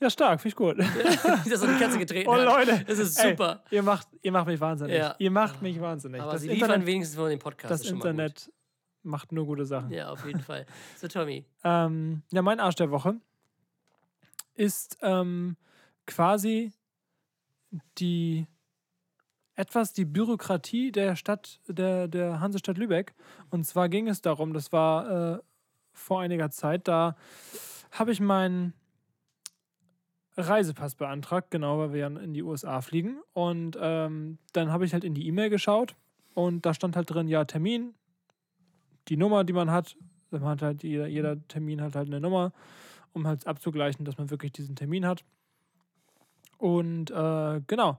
Ja, 0.00 0.08
stark, 0.08 0.40
finde 0.40 0.48
ich 0.48 0.56
gut. 0.56 0.78
dass 1.50 1.60
er 1.62 1.68
die 1.70 1.78
Katze 1.78 1.98
getreten 1.98 2.30
Oh 2.30 2.34
hat. 2.34 2.44
Leute, 2.66 2.82
Das 2.86 2.98
ist 2.98 3.18
ey, 3.22 3.32
super. 3.32 3.62
ihr, 3.70 3.82
macht, 3.82 4.08
ihr 4.22 4.32
macht 4.32 4.46
mich 4.46 4.58
wahnsinnig. 4.58 4.96
Ja. 4.96 5.14
Ihr 5.18 5.30
macht 5.30 5.60
mich 5.60 5.78
wahnsinnig. 5.82 6.20
Aber 6.22 6.32
das 6.32 6.40
sie 6.40 6.48
liefern 6.48 6.70
Internet, 6.70 6.86
wenigstens 6.86 7.16
von 7.18 7.28
dem 7.28 7.38
Podcast. 7.38 7.70
das 7.70 7.84
mal 7.84 7.96
Internet 7.96 8.50
macht 9.02 9.32
nur 9.32 9.46
gute 9.46 9.64
Sachen. 9.64 9.90
Ja, 9.90 10.10
auf 10.10 10.24
jeden 10.26 10.40
Fall. 10.40 10.66
So, 10.96 11.08
Tommy. 11.08 11.44
Ähm, 11.64 12.22
ja, 12.32 12.42
mein 12.42 12.58
Arsch 12.58 12.74
der 12.74 12.90
Woche 12.90 13.20
ist 14.54 14.98
ähm, 15.00 15.56
quasi 16.06 16.72
die 17.98 18.48
etwas 19.54 19.92
die 19.92 20.04
Bürokratie 20.04 20.90
der 20.90 21.14
Stadt, 21.14 21.60
der, 21.68 22.08
der 22.08 22.40
Hansestadt 22.40 22.78
Lübeck. 22.78 23.14
Und 23.50 23.64
zwar 23.64 23.88
ging 23.88 24.08
es 24.08 24.22
darum, 24.22 24.54
das 24.54 24.72
war 24.72 25.36
äh, 25.36 25.38
vor 25.92 26.20
einiger 26.20 26.50
Zeit, 26.50 26.88
da 26.88 27.16
habe 27.90 28.12
ich 28.12 28.20
meinen 28.20 28.72
Reisepass 30.36 30.94
beantragt, 30.94 31.50
genau, 31.50 31.78
weil 31.78 31.92
wir 31.92 32.00
ja 32.00 32.06
in 32.06 32.32
die 32.32 32.42
USA 32.42 32.80
fliegen. 32.80 33.20
Und 33.34 33.76
ähm, 33.80 34.38
dann 34.52 34.72
habe 34.72 34.84
ich 34.84 34.94
halt 34.94 35.04
in 35.04 35.14
die 35.14 35.26
E-Mail 35.26 35.50
geschaut 35.50 35.94
und 36.34 36.64
da 36.64 36.72
stand 36.72 36.96
halt 36.96 37.10
drin, 37.10 37.28
ja, 37.28 37.44
Termin, 37.44 37.94
die 39.08 39.16
Nummer, 39.16 39.44
die 39.44 39.52
man 39.52 39.70
hat. 39.70 39.96
Man 40.30 40.44
hat 40.44 40.62
halt 40.62 40.82
jeder, 40.82 41.06
jeder 41.06 41.46
Termin 41.48 41.82
hat 41.82 41.94
halt 41.94 42.08
eine 42.08 42.20
Nummer, 42.20 42.52
um 43.12 43.26
halt 43.26 43.46
abzugleichen, 43.46 44.04
dass 44.04 44.16
man 44.16 44.30
wirklich 44.30 44.52
diesen 44.52 44.76
Termin 44.76 45.06
hat. 45.06 45.24
Und 46.58 47.10
äh, 47.10 47.60
genau, 47.66 47.98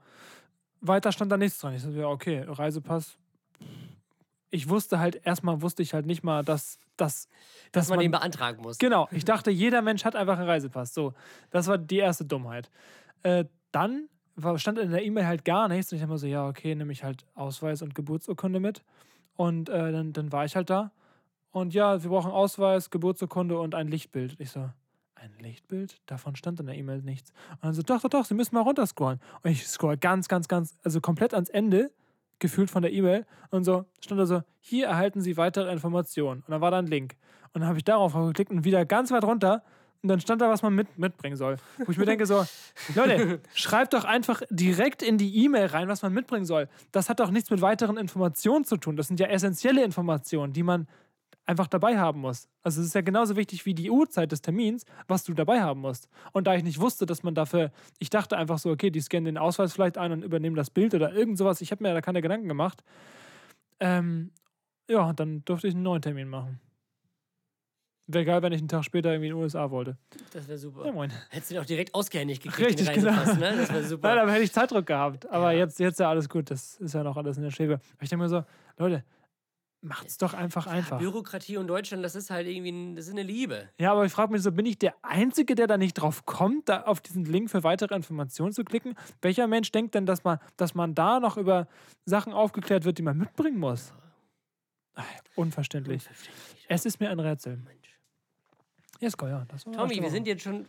weiter 0.82 1.12
stand 1.12 1.32
da 1.32 1.38
nichts 1.38 1.60
dran. 1.60 1.74
Ich 1.74 1.82
so, 1.82 1.90
ja, 1.92 2.08
okay, 2.08 2.44
Reisepass. 2.48 3.18
Ich 4.50 4.70
wusste 4.70 5.00
halt, 5.00 5.26
erstmal 5.26 5.62
wusste 5.62 5.84
ich 5.84 5.94
halt 5.94 6.06
nicht 6.06 6.24
mal, 6.24 6.44
dass, 6.44 6.80
dass, 6.96 7.28
Dass 7.72 7.90
man 7.90 8.00
den 8.00 8.12
beantragen 8.12 8.62
muss. 8.62 8.78
Genau, 8.78 9.08
ich 9.12 9.26
dachte, 9.26 9.52
jeder 9.52 9.82
Mensch 9.82 10.06
hat 10.06 10.16
einfach 10.16 10.38
einen 10.38 10.48
Reisepass. 10.48 10.94
So, 10.94 11.14
das 11.50 11.68
war 11.68 11.78
die 11.78 11.98
erste 11.98 12.26
Dummheit. 12.26 12.70
Äh, 13.24 13.46
dann 13.72 14.10
war, 14.36 14.58
stand 14.60 14.80
in 14.80 14.92
der 14.92 15.04
E-Mail 15.04 15.26
halt 15.26 15.46
gar 15.46 15.68
nichts 15.68 15.92
und 15.92 15.98
ich 15.98 16.02
habe 16.02 16.14
mir 16.14 16.20
so, 16.20 16.28
ja, 16.28 16.48
okay, 16.48 16.76
nehme 16.76 16.92
ich 16.92 17.04
halt 17.04 17.26
Ausweis 17.36 17.82
und 17.82 17.96
Geburtsurkunde 17.96 18.60
mit. 18.60 18.84
Und 19.36 19.70
äh, 19.70 19.92
dann, 19.92 20.14
dann 20.14 20.32
war 20.32 20.46
ich 20.46 20.56
halt 20.56 20.70
da. 20.70 20.92
Und 21.52 21.74
ja, 21.74 22.02
wir 22.04 22.10
brauchen 22.10 22.32
Ausweis, 22.32 22.90
Geburtsurkunde 22.90 23.60
und 23.60 23.76
ein 23.76 23.88
Lichtbild. 23.88 24.36
Ich 24.40 24.52
so, 24.52 24.70
ein 25.24 25.32
Lichtbild? 25.40 26.02
Davon 26.06 26.36
stand 26.36 26.60
in 26.60 26.66
der 26.66 26.76
E-Mail 26.76 27.02
nichts. 27.02 27.32
Und 27.52 27.64
dann 27.64 27.74
so, 27.74 27.82
doch, 27.82 28.02
doch, 28.02 28.10
doch, 28.10 28.26
Sie 28.26 28.34
müssen 28.34 28.56
mal 28.56 28.62
runterscrollen. 28.62 29.20
Und 29.42 29.52
ich 29.52 29.66
scroll 29.68 29.98
ganz, 29.98 30.28
ganz, 30.28 30.48
ganz, 30.48 30.78
also 30.84 31.00
komplett 31.00 31.34
ans 31.34 31.50
Ende, 31.50 31.92
gefühlt 32.40 32.70
von 32.70 32.82
der 32.82 32.92
E-Mail. 32.92 33.26
Und 33.50 33.64
so 33.64 33.86
stand 34.02 34.20
da 34.20 34.26
so, 34.26 34.42
hier 34.60 34.88
erhalten 34.88 35.22
Sie 35.22 35.38
weitere 35.38 35.72
Informationen. 35.72 36.42
Und 36.42 36.50
dann 36.52 36.62
war 36.62 36.72
da 36.72 36.80
ein 36.80 36.88
Link. 36.88 37.16
Und 37.54 37.62
dann 37.62 37.70
habe 37.70 37.78
ich 37.78 37.86
darauf 37.86 38.14
geklickt 38.14 38.52
und 38.52 38.66
wieder 38.66 38.86
ganz 38.86 39.12
weit 39.12 39.24
runter. 39.24 39.64
Und 40.04 40.10
dann 40.10 40.20
stand 40.20 40.42
da, 40.42 40.50
was 40.50 40.62
man 40.62 40.76
mit, 40.76 40.98
mitbringen 40.98 41.38
soll. 41.38 41.56
Wo 41.78 41.90
ich 41.90 41.98
mir 41.98 42.06
denke 42.06 42.26
so, 42.26 42.46
Leute, 42.96 43.40
schreibt 43.54 43.94
doch 43.94 44.04
einfach 44.04 44.42
direkt 44.50 45.02
in 45.02 45.18
die 45.18 45.46
E-Mail 45.46 45.68
rein, 45.68 45.88
was 45.88 46.02
man 46.02 46.14
mitbringen 46.14 46.46
soll. 46.46 46.68
Das 46.92 47.08
hat 47.08 47.22
doch 47.22 47.32
nichts 47.32 47.50
mit 47.50 47.62
weiteren 47.62 47.96
Informationen 47.96 48.66
zu 48.66 48.76
tun. 48.76 48.98
Das 48.98 49.08
sind 49.08 49.22
ja 49.22 49.28
essentielle 49.28 49.82
Informationen, 49.82 50.52
die 50.52 50.62
man 50.62 50.88
einfach 51.46 51.68
dabei 51.68 51.98
haben 51.98 52.20
muss. 52.20 52.50
Also 52.64 52.82
es 52.82 52.88
ist 52.88 52.96
ja 52.96 53.02
genauso 53.02 53.38
wichtig 53.38 53.66
wie 53.66 53.74
die 53.74 53.90
Uhrzeit 53.90 54.32
des 54.34 54.42
Termins, 54.42 54.86
was 55.08 55.24
du 55.24 55.34
dabei 55.34 55.62
haben 55.62 55.80
musst. 55.80 56.10
Und 56.34 56.48
da 56.48 56.56
ich 56.56 56.64
nicht 56.64 56.82
wusste, 56.82 57.06
dass 57.06 57.24
man 57.24 57.34
dafür, 57.34 57.72
ich 58.00 58.10
dachte 58.10 58.38
einfach 58.38 58.58
so, 58.58 58.72
okay, 58.72 58.90
die 58.90 59.02
scannen 59.02 59.26
den 59.26 59.38
Ausweis 59.38 59.72
vielleicht 59.72 59.98
ein 59.98 60.12
und 60.12 60.24
übernehmen 60.24 60.58
das 60.58 60.70
Bild 60.70 60.94
oder 60.94 61.14
irgend 61.14 61.38
sowas. 61.38 61.62
Ich 61.62 61.72
habe 61.72 61.82
mir 61.82 61.94
da 61.94 62.02
keine 62.02 62.22
Gedanken 62.22 62.50
gemacht. 62.50 62.84
Ähm, 63.80 64.32
ja, 64.90 65.14
dann 65.14 65.46
durfte 65.46 65.68
ich 65.68 65.74
einen 65.74 65.84
neuen 65.84 66.02
Termin 66.02 66.28
machen. 66.28 66.60
Wäre 68.08 68.26
geil, 68.26 68.42
wenn 68.42 68.52
ich 68.52 68.60
einen 68.60 68.68
Tag 68.68 68.84
später 68.84 69.12
irgendwie 69.12 69.30
in 69.30 69.36
den 69.36 69.42
USA 69.42 69.72
wollte. 69.72 69.98
Das 70.34 70.48
wäre 70.48 70.58
super. 70.58 70.86
Ja, 70.86 70.92
moin. 70.92 71.10
Hättest 71.30 71.52
du 71.52 71.56
den 71.56 71.62
auch 71.64 71.66
direkt 71.66 71.96
ausgehändigt 71.96 72.44
gekriegt, 72.44 72.70
Richtig, 72.72 72.90
den 72.90 73.06
Reisepass, 73.08 73.36
genau. 73.36 73.52
ne? 73.52 73.58
Das 73.58 73.70
wäre 73.72 73.84
super. 73.86 74.08
Nein, 74.10 74.18
aber 74.20 74.32
hätte 74.34 74.44
ich 74.44 74.52
Zeitdruck 74.52 74.86
gehabt. 74.86 75.30
Aber 75.30 75.52
Ja. 75.54 75.60
jetzt, 75.60 75.80
jetzt 75.80 76.00
ja 76.02 76.10
alles 76.10 76.28
gut. 76.28 76.52
Das 76.52 76.76
ist 76.82 76.94
ja 76.94 77.04
noch 77.04 77.16
alles 77.16 77.38
in 77.38 77.44
der 77.44 77.52
Schwebe. 77.52 77.76
Aber 77.76 78.04
ich 78.04 78.10
denke 78.10 78.24
mir 78.24 78.30
so, 78.30 78.44
Leute, 78.78 79.06
macht's 79.80 80.18
doch 80.18 80.34
einfach 80.34 80.68
einfach. 80.68 81.00
Bürokratie 81.00 81.56
und 81.56 81.68
Deutschland, 81.68 82.04
das 82.04 82.16
ist 82.16 82.30
halt 82.30 82.46
irgendwie 82.48 82.72
ein, 82.74 82.96
das 82.98 83.06
ist 83.08 83.12
eine 83.12 83.24
Liebe. 83.24 83.70
Ja, 83.80 83.94
aber 83.94 84.06
ich 84.06 84.12
frage 84.12 84.34
mich 84.34 84.42
so, 84.42 84.52
bin 84.52 84.66
ich 84.66 84.78
der 84.78 84.96
Einzige, 85.02 85.56
der 85.56 85.68
da 85.68 85.78
nicht 85.78 85.94
drauf 85.94 86.26
kommt, 86.26 86.68
da 86.68 86.82
auf 86.84 87.00
diesen 87.00 87.24
Link 87.24 87.50
für 87.52 87.64
weitere 87.64 87.96
Informationen 87.96 88.52
zu 88.52 88.66
klicken? 88.66 88.96
Welcher 89.22 89.48
Mensch 89.48 89.72
denkt 89.72 89.96
denn, 89.96 90.06
dass 90.06 90.26
man, 90.26 90.40
dass 90.58 90.76
man 90.76 90.94
da 90.94 91.22
noch 91.22 91.38
über 91.38 91.68
Sachen 92.06 92.34
aufgeklärt 92.34 92.84
wird, 92.84 92.98
die 92.98 93.02
man 93.04 93.18
mitbringen 93.18 93.60
muss? 93.60 93.94
Ach, 94.96 95.06
unverständlich. 95.36 96.02
Unverständlich. 96.06 96.66
Es 96.68 96.86
ist 96.86 97.00
mir 97.00 97.10
ein 97.10 97.20
Rätsel. 97.20 97.62
Jesko, 99.04 99.28
ja. 99.28 99.46
Das 99.50 99.66
war 99.66 99.74
Tommy, 99.74 99.96
das 99.96 100.04
wir 100.04 100.10
sind 100.12 100.28
jetzt 100.28 100.44
schon 100.44 100.66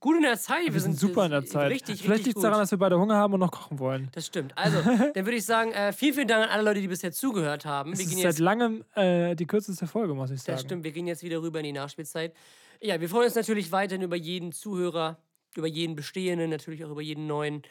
gut 0.00 0.16
in 0.16 0.22
der 0.22 0.38
Zeit. 0.38 0.72
wir 0.72 0.80
sind 0.80 0.98
super 0.98 1.24
in 1.24 1.30
der 1.30 1.44
Zeit. 1.44 1.70
Richtig, 1.70 2.02
Vielleicht 2.02 2.26
liegt 2.26 2.36
es 2.36 2.42
daran, 2.42 2.60
dass 2.60 2.70
wir 2.70 2.78
beide 2.78 2.98
Hunger 2.98 3.16
haben 3.16 3.34
und 3.34 3.40
noch 3.40 3.50
kochen 3.50 3.78
wollen. 3.78 4.08
Das 4.12 4.26
stimmt. 4.26 4.52
Also, 4.56 4.80
dann 4.82 5.14
würde 5.14 5.34
ich 5.36 5.44
sagen, 5.44 5.72
äh, 5.72 5.92
vielen, 5.92 6.14
vielen 6.14 6.28
Dank 6.28 6.44
an 6.44 6.50
alle 6.50 6.62
Leute, 6.62 6.80
die 6.80 6.88
bisher 6.88 7.12
zugehört 7.12 7.64
haben. 7.64 7.92
Es 7.92 7.98
Wir 7.98 8.06
ist 8.06 8.22
seit 8.22 8.38
langem 8.38 8.84
äh, 8.94 9.34
die 9.34 9.46
kürzeste 9.46 9.86
Folge, 9.86 10.14
muss 10.14 10.30
ich 10.30 10.42
sagen. 10.42 10.56
das 10.56 10.62
stimmt, 10.62 10.84
wir 10.84 10.92
gehen 10.92 11.06
jetzt 11.06 11.22
wieder 11.22 11.40
rüber 11.42 11.58
in 11.58 11.64
die 11.64 11.72
Nachspielzeit. 11.72 12.34
Ja, 12.80 13.00
wir 13.00 13.08
freuen 13.08 13.24
uns 13.24 13.34
natürlich 13.34 13.72
weiterhin 13.72 14.02
über 14.02 14.16
jeden 14.16 14.52
Zuhörer, 14.52 15.18
über 15.56 15.66
jeden 15.66 15.96
bestehenden, 15.96 16.50
natürlich 16.50 16.84
auch 16.84 16.90
über 16.90 17.02
jeden 17.02 17.26
neuen. 17.26 17.62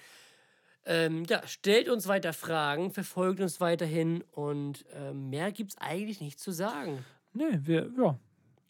Ähm, 0.86 1.24
ja, 1.30 1.46
stellt 1.46 1.90
uns 1.90 2.08
weiter 2.08 2.34
Fragen, 2.34 2.92
verfolgt 2.92 3.42
uns 3.42 3.60
weiterhin 3.60 4.24
und 4.32 4.86
ähm, 4.94 5.30
mehr 5.30 5.52
gibt 5.52 5.72
es 5.72 5.78
eigentlich 5.80 6.22
nicht 6.22 6.40
zu 6.40 6.52
sagen. 6.52 7.06
Nee, 7.34 7.60
wir, 7.62 7.90
ja, 7.98 8.18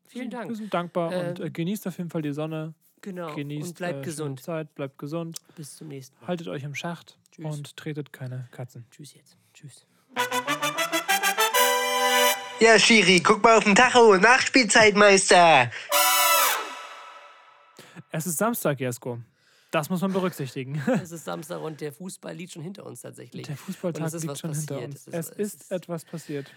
Vielen 0.07 0.31
wir 0.31 0.39
Dank. 0.39 0.55
sind 0.55 0.73
dankbar 0.73 1.09
und 1.09 1.39
Ähm, 1.39 1.45
äh, 1.45 1.49
genießt 1.49 1.87
auf 1.87 1.97
jeden 1.97 2.09
Fall 2.09 2.21
die 2.21 2.33
Sonne. 2.33 2.73
Genau. 3.01 3.33
Genießt 3.35 3.69
und 3.69 3.77
bleibt 3.77 3.99
äh, 3.99 4.05
gesund. 4.05 4.41
Zeit, 4.41 4.73
bleibt 4.75 4.97
gesund. 4.97 5.37
Bis 5.55 5.75
zum 5.75 5.87
nächsten 5.89 6.19
Mal. 6.19 6.27
Haltet 6.29 6.47
euch 6.47 6.63
im 6.63 6.73
Schacht 6.75 7.17
Tschüss. 7.31 7.45
und 7.45 7.77
tretet 7.77 8.11
keine 8.11 8.47
Katzen. 8.51 8.85
Tschüss 8.91 9.13
jetzt. 9.13 9.37
Tschüss. 9.53 9.85
Ja, 12.59 12.79
Schiri, 12.79 13.19
guck 13.19 13.43
mal 13.43 13.57
auf 13.57 13.63
den 13.65 13.75
Tacho. 13.75 14.17
Nachspielzeitmeister. 14.17 15.69
Es 18.09 18.25
ist 18.25 18.37
Samstag, 18.37 18.79
Jesko. 18.79 19.19
Das 19.69 19.89
muss 19.91 20.01
man 20.01 20.11
berücksichtigen. 20.13 20.81
Es 21.03 21.11
ist 21.11 21.25
Samstag 21.25 21.61
und 21.61 21.81
der 21.81 21.91
Fußball 21.93 22.33
liegt 22.33 22.53
schon 22.53 22.63
hinter 22.63 22.85
uns 22.85 23.01
tatsächlich. 23.01 23.45
Der 23.45 23.57
Fußballtag 23.57 24.11
liegt 24.13 24.37
schon 24.39 24.53
hinter 24.55 24.75
passiert. 24.75 24.89
uns. 24.91 25.07
Es 25.07 25.13
Es 25.13 25.29
ist- 25.29 25.61
ist- 25.63 25.71
etwas 25.71 26.05
passiert. 26.05 26.49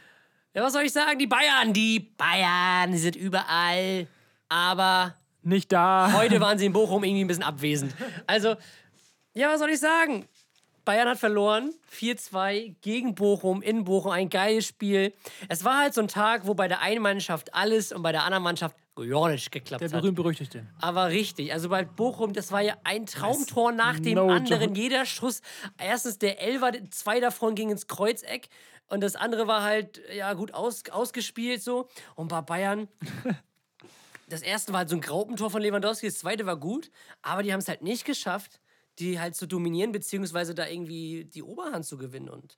Ja, 0.54 0.62
was 0.64 0.72
soll 0.72 0.82
ich 0.82 0.92
sagen? 0.92 1.18
Die 1.18 1.28
Bayern, 1.28 1.72
die 1.72 2.00
Bayern, 2.00 2.90
die 2.90 2.98
sind 2.98 3.14
überall. 3.14 4.08
Aber 4.48 5.14
Nicht 5.42 5.70
da. 5.70 6.12
heute 6.16 6.40
waren 6.40 6.58
sie 6.58 6.66
in 6.66 6.72
Bochum 6.72 7.04
irgendwie 7.04 7.24
ein 7.24 7.28
bisschen 7.28 7.44
abwesend. 7.44 7.94
Also, 8.26 8.56
ja, 9.32 9.48
was 9.48 9.60
soll 9.60 9.70
ich 9.70 9.78
sagen? 9.78 10.26
Bayern 10.84 11.08
hat 11.08 11.18
verloren. 11.18 11.72
4-2 11.96 12.74
gegen 12.80 13.14
Bochum, 13.14 13.62
in 13.62 13.84
Bochum. 13.84 14.10
Ein 14.10 14.28
geiles 14.28 14.66
Spiel. 14.66 15.12
Es 15.48 15.64
war 15.64 15.78
halt 15.78 15.94
so 15.94 16.00
ein 16.00 16.08
Tag, 16.08 16.46
wo 16.46 16.54
bei 16.54 16.66
der 16.66 16.80
einen 16.80 17.02
Mannschaft 17.02 17.54
alles 17.54 17.92
und 17.92 18.02
bei 18.02 18.10
der 18.10 18.24
anderen 18.24 18.42
Mannschaft 18.42 18.74
nicht 19.04 19.50
geklappt 19.52 19.80
Der 19.82 19.90
hat. 19.90 20.00
berühmt-berüchtigte. 20.00 20.66
Aber 20.80 21.08
richtig, 21.08 21.52
also 21.52 21.68
bei 21.68 21.84
Bochum, 21.84 22.32
das 22.32 22.52
war 22.52 22.60
ja 22.60 22.76
ein 22.84 23.06
Traumtor 23.06 23.72
nach 23.72 23.98
dem 24.00 24.14
no 24.14 24.28
anderen. 24.30 24.68
joke. 24.68 24.78
Jeder 24.80 25.06
Schuss, 25.06 25.42
erstens 25.78 26.18
der 26.18 26.40
Elfer, 26.40 26.72
zwei 26.90 27.20
davon 27.20 27.54
gingen 27.54 27.72
ins 27.72 27.86
Kreuzeck 27.86 28.48
und 28.88 29.02
das 29.02 29.16
andere 29.16 29.46
war 29.46 29.62
halt, 29.62 30.00
ja 30.14 30.32
gut, 30.34 30.52
aus, 30.52 30.82
ausgespielt 30.90 31.62
so. 31.62 31.88
Und 32.16 32.28
bei 32.28 32.40
Bayern, 32.40 32.88
das 34.28 34.42
erste 34.42 34.72
war 34.72 34.80
halt 34.80 34.88
so 34.88 34.96
ein 34.96 35.00
Graupentor 35.00 35.50
von 35.50 35.62
Lewandowski, 35.62 36.06
das 36.06 36.18
zweite 36.18 36.46
war 36.46 36.56
gut, 36.56 36.90
aber 37.22 37.42
die 37.42 37.52
haben 37.52 37.60
es 37.60 37.68
halt 37.68 37.82
nicht 37.82 38.04
geschafft, 38.04 38.60
die 38.98 39.18
halt 39.20 39.34
zu 39.34 39.46
dominieren, 39.46 39.92
beziehungsweise 39.92 40.54
da 40.54 40.66
irgendwie 40.66 41.24
die 41.24 41.42
Oberhand 41.42 41.86
zu 41.86 41.96
gewinnen. 41.96 42.28
Und 42.28 42.56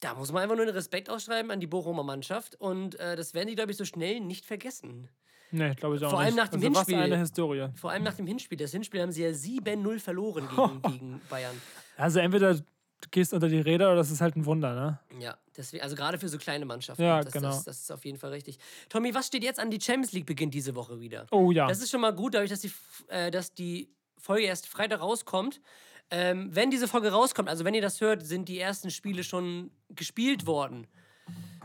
da 0.00 0.14
muss 0.14 0.32
man 0.32 0.42
einfach 0.42 0.56
nur 0.56 0.66
den 0.66 0.74
Respekt 0.74 1.08
ausschreiben 1.08 1.50
an 1.50 1.60
die 1.60 1.66
Bochumer 1.66 2.02
Mannschaft 2.02 2.60
und 2.60 2.98
äh, 3.00 3.16
das 3.16 3.32
werden 3.32 3.48
die, 3.48 3.54
glaube 3.54 3.70
ich, 3.70 3.76
so 3.78 3.84
schnell 3.84 4.20
nicht 4.20 4.44
vergessen. 4.44 5.08
Nee, 5.54 5.74
glaube 5.74 5.96
ich 5.96 6.04
auch 6.04 6.10
Vor 6.10 6.18
nicht. 6.18 6.26
allem 6.26 6.36
nach 6.36 6.48
dem 6.48 6.56
also, 6.56 6.66
Hinspiel. 6.66 6.96
Was 6.96 7.04
eine 7.04 7.18
Historie. 7.18 7.68
Vor 7.76 7.90
allem 7.90 8.02
nach 8.02 8.14
dem 8.14 8.26
Hinspiel. 8.26 8.58
Das 8.58 8.72
Hinspiel 8.72 9.00
haben 9.02 9.12
sie 9.12 9.22
ja 9.22 9.30
7-0 9.30 10.00
verloren 10.00 10.48
gegen, 10.48 10.82
gegen 10.92 11.20
Bayern. 11.30 11.54
Also 11.96 12.18
entweder 12.18 12.54
du 12.54 12.62
gehst 13.10 13.32
unter 13.32 13.48
die 13.48 13.60
Räder 13.60 13.88
oder 13.88 13.96
das 13.96 14.10
ist 14.10 14.20
halt 14.20 14.34
ein 14.36 14.46
Wunder, 14.46 14.74
ne? 14.74 14.98
Ja, 15.20 15.36
deswegen, 15.56 15.84
also 15.84 15.94
gerade 15.94 16.18
für 16.18 16.28
so 16.28 16.38
kleine 16.38 16.64
Mannschaften. 16.64 17.02
Ja, 17.02 17.22
das, 17.22 17.32
genau. 17.32 17.48
Das, 17.50 17.64
das 17.64 17.80
ist 17.82 17.92
auf 17.92 18.04
jeden 18.04 18.18
Fall 18.18 18.30
richtig. 18.30 18.58
Tommy, 18.88 19.14
was 19.14 19.28
steht 19.28 19.44
jetzt 19.44 19.60
an? 19.60 19.70
Die 19.70 19.80
Champions 19.80 20.12
League 20.12 20.26
beginnt 20.26 20.54
diese 20.54 20.74
Woche 20.74 21.00
wieder. 21.00 21.26
Oh 21.30 21.52
ja. 21.52 21.68
Das 21.68 21.80
ist 21.80 21.90
schon 21.90 22.00
mal 22.00 22.12
gut, 22.12 22.34
dadurch, 22.34 22.50
dass 22.50 22.60
die, 22.60 22.72
äh, 23.08 23.30
dass 23.30 23.54
die 23.54 23.90
Folge 24.18 24.46
erst 24.46 24.66
Freitag 24.66 25.00
rauskommt. 25.00 25.60
Ähm, 26.10 26.48
wenn 26.52 26.70
diese 26.70 26.88
Folge 26.88 27.12
rauskommt, 27.12 27.48
also 27.48 27.64
wenn 27.64 27.74
ihr 27.74 27.82
das 27.82 28.00
hört, 28.00 28.26
sind 28.26 28.48
die 28.48 28.58
ersten 28.58 28.90
Spiele 28.90 29.22
schon 29.22 29.70
gespielt 29.90 30.46
worden. 30.46 30.86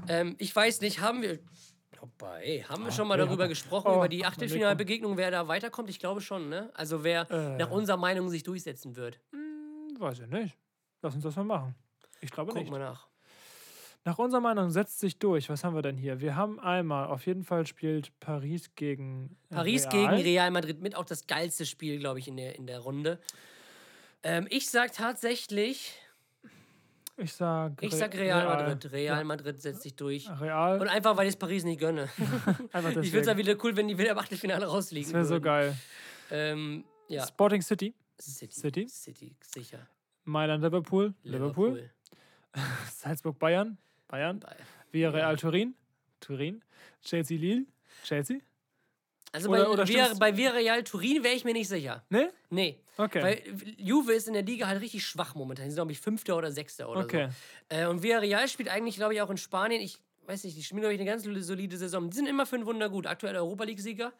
Ähm, 0.07 0.35
ich 0.37 0.55
weiß 0.55 0.81
nicht, 0.81 1.01
haben 1.01 1.21
wir. 1.21 1.39
Hoppa, 2.01 2.37
ey, 2.39 2.61
haben 2.67 2.83
wir 2.85 2.91
schon 2.91 3.07
mal 3.07 3.17
darüber 3.17 3.47
gesprochen, 3.47 3.87
Oh, 3.91 3.95
über 3.97 4.09
die 4.09 4.19
guck 4.19 4.27
Achtelfinalbegegnung, 4.27 5.17
wer 5.17 5.31
da 5.31 5.47
weiterkommt? 5.47 5.89
Ich 5.89 5.99
glaube 5.99 6.21
schon, 6.21 6.49
ne? 6.49 6.71
Also 6.73 7.03
wer 7.03 7.29
Äh. 7.31 7.57
nach 7.57 7.69
unserer 7.71 7.97
Meinung 7.97 8.29
sich 8.29 8.43
durchsetzen 8.43 8.95
wird. 8.95 9.19
Weiß 9.97 10.19
ich 10.19 10.27
nicht. 10.27 10.57
Lass 11.01 11.15
uns 11.15 11.23
das 11.23 11.35
mal 11.35 11.43
machen. 11.43 11.75
Ich 12.21 12.31
glaube 12.31 12.51
Guck 12.51 12.61
nicht. 12.61 12.71
mal 12.71 12.79
nach. 12.79 13.07
Nach 14.05 14.17
unserer 14.17 14.39
Meinung 14.41 14.69
setzt 14.71 14.99
sich 14.99 15.19
durch. 15.19 15.49
Was 15.49 15.63
haben 15.65 15.75
wir 15.75 15.81
denn 15.81 15.97
hier? 15.97 16.21
Wir 16.21 16.35
haben 16.35 16.57
einmal, 16.59 17.07
auf 17.07 17.25
jeden 17.25 17.43
Fall 17.43 17.67
spielt 17.67 18.17
Paris 18.21 18.73
gegen 18.75 19.37
Paris 19.49 19.87
Real. 19.91 19.91
gegen 20.15 20.21
Real 20.23 20.51
Madrid 20.51 20.79
mit 20.81 20.95
auch 20.95 21.03
das 21.05 21.27
geilste 21.27 21.65
Spiel, 21.65 21.99
glaube 21.99 22.19
ich, 22.19 22.27
in 22.29 22.37
der, 22.37 22.55
in 22.55 22.65
der 22.65 22.79
Runde. 22.79 23.19
Ähm, 24.23 24.47
ich 24.49 24.69
sag 24.69 24.93
tatsächlich, 24.93 25.93
Ich 27.21 27.33
sag, 27.33 27.81
ich 27.83 27.93
sag 27.93 28.15
Real 28.15 28.45
Madrid. 28.45 28.91
Real 28.91 29.23
Madrid 29.25 29.61
setzt 29.61 29.81
sich 29.81 29.95
durch. 29.95 30.29
Real. 30.39 30.79
Und 30.79 30.87
einfach, 30.87 31.15
weil 31.17 31.27
ich 31.27 31.33
es 31.33 31.39
Paris 31.39 31.63
nicht 31.63 31.79
gönne. 31.79 32.07
Ich 32.73 33.11
finde 33.11 33.19
es 33.19 33.25
dann 33.25 33.37
wieder 33.37 33.55
cool, 33.63 33.75
wenn 33.75 33.87
die 33.87 33.97
wieder 33.97 34.11
im 34.11 34.17
Achtelfinale 34.17 34.65
rausliegen. 34.65 35.11
Das 35.11 35.13
wäre 35.13 35.25
so 35.25 35.41
geil. 35.41 35.75
Ähm, 36.31 36.83
ja. 37.07 37.25
Sporting 37.27 37.61
City, 37.61 37.93
City. 38.19 38.53
City. 38.59 38.87
City, 38.87 39.35
sicher. 39.41 39.87
Mailand 40.25 40.63
Liverpool, 40.63 41.13
Liverpool, 41.23 41.89
Salzburg 42.95 43.37
Bayern, 43.39 43.77
Bayern, 44.07 44.39
Bei- 44.39 44.55
Villarreal 44.91 45.35
Turin, 45.37 45.75
Turin, 46.19 46.61
Chelsea 47.01 47.37
Lille, 47.37 47.65
Chelsea. 48.03 48.37
Also 49.31 49.49
Oder- 49.49 49.65
bei, 49.65 49.69
oder 49.69 49.85
stimmt's- 49.87 50.19
bei 50.19 50.35
Villarreal 50.37 50.83
Turin 50.83 51.23
wäre 51.23 51.35
ich 51.35 51.43
mir 51.43 51.53
nicht 51.53 51.67
sicher. 51.69 52.03
Ne? 52.09 52.31
Nee. 52.49 52.79
Okay. 52.97 53.21
Weil 53.23 53.41
Juve 53.77 54.13
ist 54.13 54.27
in 54.27 54.33
der 54.33 54.43
Liga 54.43 54.67
halt 54.67 54.81
richtig 54.81 55.05
schwach 55.05 55.35
momentan. 55.35 55.65
Die 55.65 55.71
sind, 55.71 55.77
glaube 55.77 55.91
ich, 55.91 55.99
Fünfter 55.99 56.35
oder 56.35 56.51
Sechster 56.51 56.89
oder 56.89 57.01
Okay. 57.01 57.29
so. 57.69 57.75
Äh, 57.77 57.85
und 57.85 58.01
Villarreal 58.03 58.47
spielt 58.47 58.69
eigentlich, 58.69 58.95
glaube 58.95 59.13
ich, 59.13 59.21
auch 59.21 59.29
in 59.29 59.37
Spanien. 59.37 59.81
Ich 59.81 59.99
weiß 60.25 60.43
nicht, 60.43 60.57
die 60.57 60.63
spielen, 60.63 60.81
glaube 60.81 60.93
ich, 60.95 60.99
eine 60.99 61.09
ganz 61.09 61.23
solide 61.23 61.77
Saison. 61.77 62.09
Die 62.09 62.15
sind 62.15 62.27
immer 62.27 62.45
für 62.45 62.55
ein 62.57 62.65
Wunder 62.65 62.89
gut. 62.89 63.07
Aktuell 63.07 63.35
Europa 63.35 63.63
League-Sieger. 63.65 64.11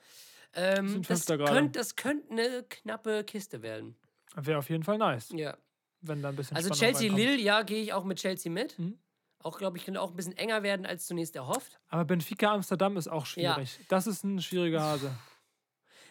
Ähm, 0.55 1.01
das 1.07 1.26
könnte 1.28 1.82
könnt 1.95 2.32
eine 2.32 2.64
knappe 2.70 3.24
Kiste 3.24 3.62
werden. 3.62 3.95
Wäre 4.36 4.60
auf 4.60 4.70
jeden 4.70 4.84
Fall 4.84 4.97
nice, 4.97 5.30
Ja. 5.36 5.55
wenn 6.01 6.22
da 6.22 6.30
ein 6.30 6.36
bisschen 6.36 6.55
Also 6.57 6.74
Spannung 6.74 6.80
Chelsea 6.93 7.10
reinkommt. 7.12 7.30
Lille, 7.30 7.41
ja, 7.43 7.62
gehe 7.64 7.82
ich 7.84 7.93
auch 7.93 8.03
mit 8.03 8.18
Chelsea 8.20 8.51
mit. 8.51 8.78
Mhm. 8.80 8.97
Auch, 9.42 9.58
glaube 9.58 9.78
ich, 9.78 9.86
könnte 9.86 10.02
auch 10.02 10.10
ein 10.12 10.16
bisschen 10.16 10.36
enger 10.38 10.64
werden 10.64 10.86
als 10.86 11.06
zunächst 11.08 11.36
erhofft. 11.36 11.80
Aber 11.88 12.04
Benfica 12.06 12.54
Amsterdam 12.54 12.98
ist 12.98 13.08
auch 13.08 13.26
schwierig. 13.26 13.80
Das 13.88 14.06
ist 14.06 14.24
ein 14.24 14.42
schwieriger 14.42 14.82
Hase. 14.82 15.16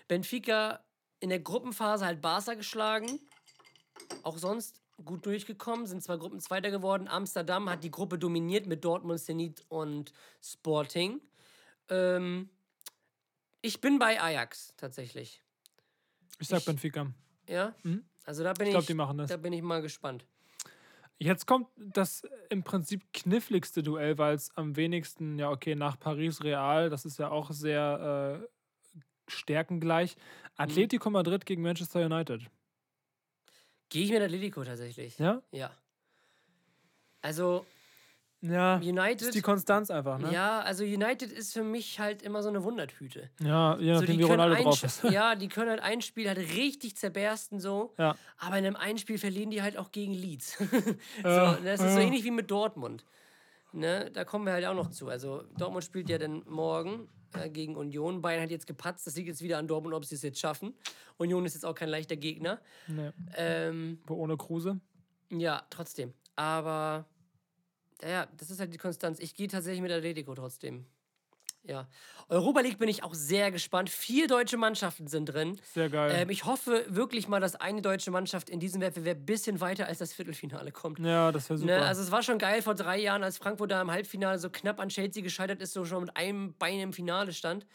Benfica 0.06 0.80
in 1.20 1.28
der 1.28 1.40
Gruppenphase 1.40 2.06
halt 2.06 2.20
Barca 2.20 2.54
geschlagen. 2.54 3.20
Auch 4.22 4.38
sonst 4.38 4.80
gut 5.04 5.26
durchgekommen, 5.26 5.86
sind 5.86 6.02
zwar 6.02 6.18
Gruppenzweiter 6.18 6.70
geworden. 6.70 7.06
Amsterdam 7.08 7.68
hat 7.68 7.84
die 7.84 7.90
Gruppe 7.90 8.18
dominiert 8.18 8.66
mit 8.66 8.84
Dortmund, 8.84 9.20
Zenit 9.20 9.64
und 9.68 10.12
Sporting. 10.42 11.20
Ähm, 11.90 12.48
ich 13.60 13.80
bin 13.80 13.98
bei 13.98 14.20
Ajax 14.20 14.74
tatsächlich. 14.76 15.42
Ich 16.38 16.48
sag 16.48 16.60
Ich- 16.60 16.64
Benfica. 16.64 17.12
Ja? 17.48 17.74
Mhm. 17.82 18.04
Also 18.24 18.42
da 18.44 18.52
bin 18.52 18.64
Ich 18.66 18.68
ich, 18.68 18.74
glaube, 18.74 18.86
die 18.86 18.94
machen 18.94 19.18
das. 19.18 19.28
da 19.28 19.36
bin 19.36 19.52
ich 19.52 19.62
mal 19.62 19.82
gespannt. 19.82 20.24
Jetzt 21.20 21.46
kommt 21.46 21.66
das 21.76 22.22
im 22.48 22.62
Prinzip 22.62 23.12
kniffligste 23.12 23.82
Duell, 23.82 24.18
weil 24.18 24.36
es 24.36 24.56
am 24.56 24.76
wenigsten, 24.76 25.38
ja 25.38 25.50
okay, 25.50 25.74
nach 25.74 25.98
Paris 25.98 26.44
Real, 26.44 26.90
das 26.90 27.04
ist 27.04 27.18
ja 27.18 27.30
auch 27.30 27.50
sehr 27.50 28.40
äh, 28.40 29.00
stärkengleich. 29.26 30.16
Mhm. 30.16 30.22
Atletico 30.56 31.10
Madrid 31.10 31.44
gegen 31.44 31.62
Manchester 31.62 32.04
United. 32.04 32.42
Gehe 33.88 34.04
ich 34.04 34.10
mit 34.12 34.22
Atletico 34.22 34.62
tatsächlich. 34.62 35.18
Ja? 35.18 35.42
Ja. 35.50 35.70
Also 37.20 37.66
Ja. 38.40 38.76
United. 38.76 39.22
Ist 39.22 39.34
die 39.34 39.40
Konstanz 39.40 39.90
einfach, 39.90 40.18
ne? 40.18 40.32
Ja, 40.32 40.60
also 40.60 40.84
United 40.84 41.32
ist 41.32 41.52
für 41.52 41.64
mich 41.64 41.98
halt 41.98 42.22
immer 42.22 42.42
so 42.42 42.48
eine 42.48 42.62
Wundertüte. 42.62 43.30
Ja, 43.40 43.76
je 43.78 43.94
So, 43.94 44.00
nachdem, 44.00 44.06
die 44.06 44.18
wie 44.18 44.26
können 44.28 44.40
Ronaldo 44.40 44.54
ein, 44.56 44.62
drauf 44.64 44.82
ist. 44.84 45.02
Ja, 45.04 45.34
die 45.34 45.48
können 45.48 45.70
halt 45.70 45.80
ein 45.80 46.00
Spiel 46.02 46.28
halt 46.28 46.38
richtig 46.38 46.96
zerbersten 46.96 47.58
so. 47.58 47.94
Ja. 47.98 48.14
Aber 48.38 48.58
in 48.58 48.64
einem 48.64 48.76
einen 48.76 48.98
Spiel 48.98 49.18
verlieren 49.18 49.50
die 49.50 49.60
halt 49.62 49.76
auch 49.76 49.90
gegen 49.90 50.12
Leeds. 50.14 50.56
so, 51.22 51.28
Ja, 51.28 51.58
das 51.64 51.80
ist 51.80 51.94
so 51.94 51.98
ähnlich 52.00 52.22
wie 52.24 52.30
mit 52.30 52.50
Dortmund. 52.50 53.04
Ne, 53.72 54.10
da 54.12 54.24
kommen 54.24 54.46
wir 54.46 54.52
halt 54.52 54.64
auch 54.64 54.74
noch 54.74 54.90
zu. 54.90 55.08
Also 55.08 55.42
Dortmund 55.58 55.84
spielt 55.84 56.08
ja 56.08 56.16
dann 56.16 56.42
morgen 56.46 57.08
äh, 57.34 57.50
gegen 57.50 57.76
Union. 57.76 58.22
Bayern 58.22 58.42
hat 58.44 58.50
jetzt 58.50 58.66
gepatzt. 58.66 59.06
Das 59.06 59.14
liegt 59.16 59.28
jetzt 59.28 59.42
wieder 59.42 59.58
an 59.58 59.66
Dortmund, 59.68 59.94
ob 59.94 60.04
sie 60.04 60.14
es 60.14 60.22
jetzt 60.22 60.38
schaffen. 60.40 60.74
Union 61.18 61.44
ist 61.44 61.54
jetzt 61.54 61.64
auch 61.64 61.74
kein 61.74 61.88
leichter 61.88 62.16
Gegner. 62.16 62.60
Nee. 62.86 63.10
Ähm, 63.36 63.98
ohne 64.08 64.36
Kruse. 64.36 64.80
ja, 65.30 65.62
trotzdem. 65.70 66.14
Aber 66.36 67.04
ja, 68.02 68.26
das 68.36 68.50
ist 68.50 68.60
halt 68.60 68.72
die 68.72 68.78
Konstanz. 68.78 69.18
Ich 69.20 69.34
gehe 69.34 69.48
tatsächlich 69.48 69.82
mit 69.82 69.92
Atletico 69.92 70.34
trotzdem. 70.34 70.86
Ja. 71.64 71.86
Europa 72.28 72.60
League 72.60 72.78
bin 72.78 72.88
ich 72.88 73.02
auch 73.02 73.14
sehr 73.14 73.50
gespannt. 73.50 73.90
Vier 73.90 74.26
deutsche 74.26 74.56
Mannschaften 74.56 75.06
sind 75.06 75.26
drin. 75.26 75.58
Sehr 75.74 75.90
geil. 75.90 76.12
Ähm, 76.14 76.30
ich 76.30 76.44
hoffe 76.44 76.84
wirklich 76.88 77.28
mal, 77.28 77.40
dass 77.40 77.56
eine 77.56 77.82
deutsche 77.82 78.10
Mannschaft 78.10 78.48
in 78.48 78.60
diesem 78.60 78.80
Wettbewerb 78.80 79.18
ein 79.18 79.26
bisschen 79.26 79.60
weiter 79.60 79.86
als 79.86 79.98
das 79.98 80.12
Viertelfinale 80.12 80.72
kommt. 80.72 80.98
ja, 80.98 81.30
das 81.30 81.48
wäre 81.50 81.58
super. 81.58 81.80
Ne, 81.80 81.86
also 81.86 82.02
es 82.02 82.10
war 82.10 82.22
schon 82.22 82.38
geil 82.38 82.62
vor 82.62 82.74
drei 82.74 82.98
Jahren, 82.98 83.22
als 83.22 83.38
Frankfurt 83.38 83.70
da 83.70 83.82
im 83.82 83.90
Halbfinale 83.90 84.38
so 84.38 84.50
knapp 84.50 84.80
an 84.80 84.88
Chelsea 84.88 85.22
gescheitert 85.22 85.60
ist, 85.60 85.72
so 85.72 85.84
schon 85.84 86.04
mit 86.04 86.16
einem 86.16 86.54
Bein 86.54 86.80
im 86.80 86.92
Finale 86.92 87.32
stand. 87.32 87.66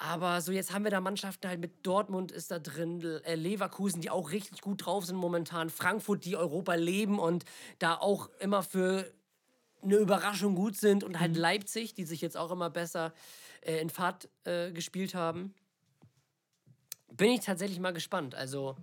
Aber 0.00 0.40
so 0.40 0.52
jetzt 0.52 0.72
haben 0.72 0.84
wir 0.84 0.92
da 0.92 1.00
Mannschaften 1.00 1.48
halt 1.48 1.60
mit 1.60 1.84
Dortmund 1.84 2.30
ist 2.30 2.52
da 2.52 2.60
drin, 2.60 3.02
äh, 3.24 3.34
Leverkusen, 3.34 4.00
die 4.00 4.10
auch 4.10 4.30
richtig 4.30 4.60
gut 4.60 4.86
drauf 4.86 5.04
sind 5.04 5.16
momentan, 5.16 5.70
Frankfurt, 5.70 6.24
die 6.24 6.36
Europa 6.36 6.74
leben 6.74 7.18
und 7.18 7.44
da 7.80 7.96
auch 7.96 8.30
immer 8.38 8.62
für 8.62 9.12
eine 9.82 9.96
Überraschung 9.96 10.54
gut 10.54 10.76
sind 10.76 11.02
und 11.02 11.18
halt 11.18 11.36
Leipzig, 11.36 11.94
die 11.94 12.04
sich 12.04 12.20
jetzt 12.20 12.36
auch 12.36 12.52
immer 12.52 12.70
besser 12.70 13.12
äh, 13.62 13.78
in 13.80 13.90
Fahrt 13.90 14.28
äh, 14.44 14.70
gespielt 14.70 15.16
haben. 15.16 15.52
Bin 17.12 17.32
ich 17.32 17.40
tatsächlich 17.40 17.80
mal 17.80 17.92
gespannt. 17.92 18.36
Also, 18.36 18.76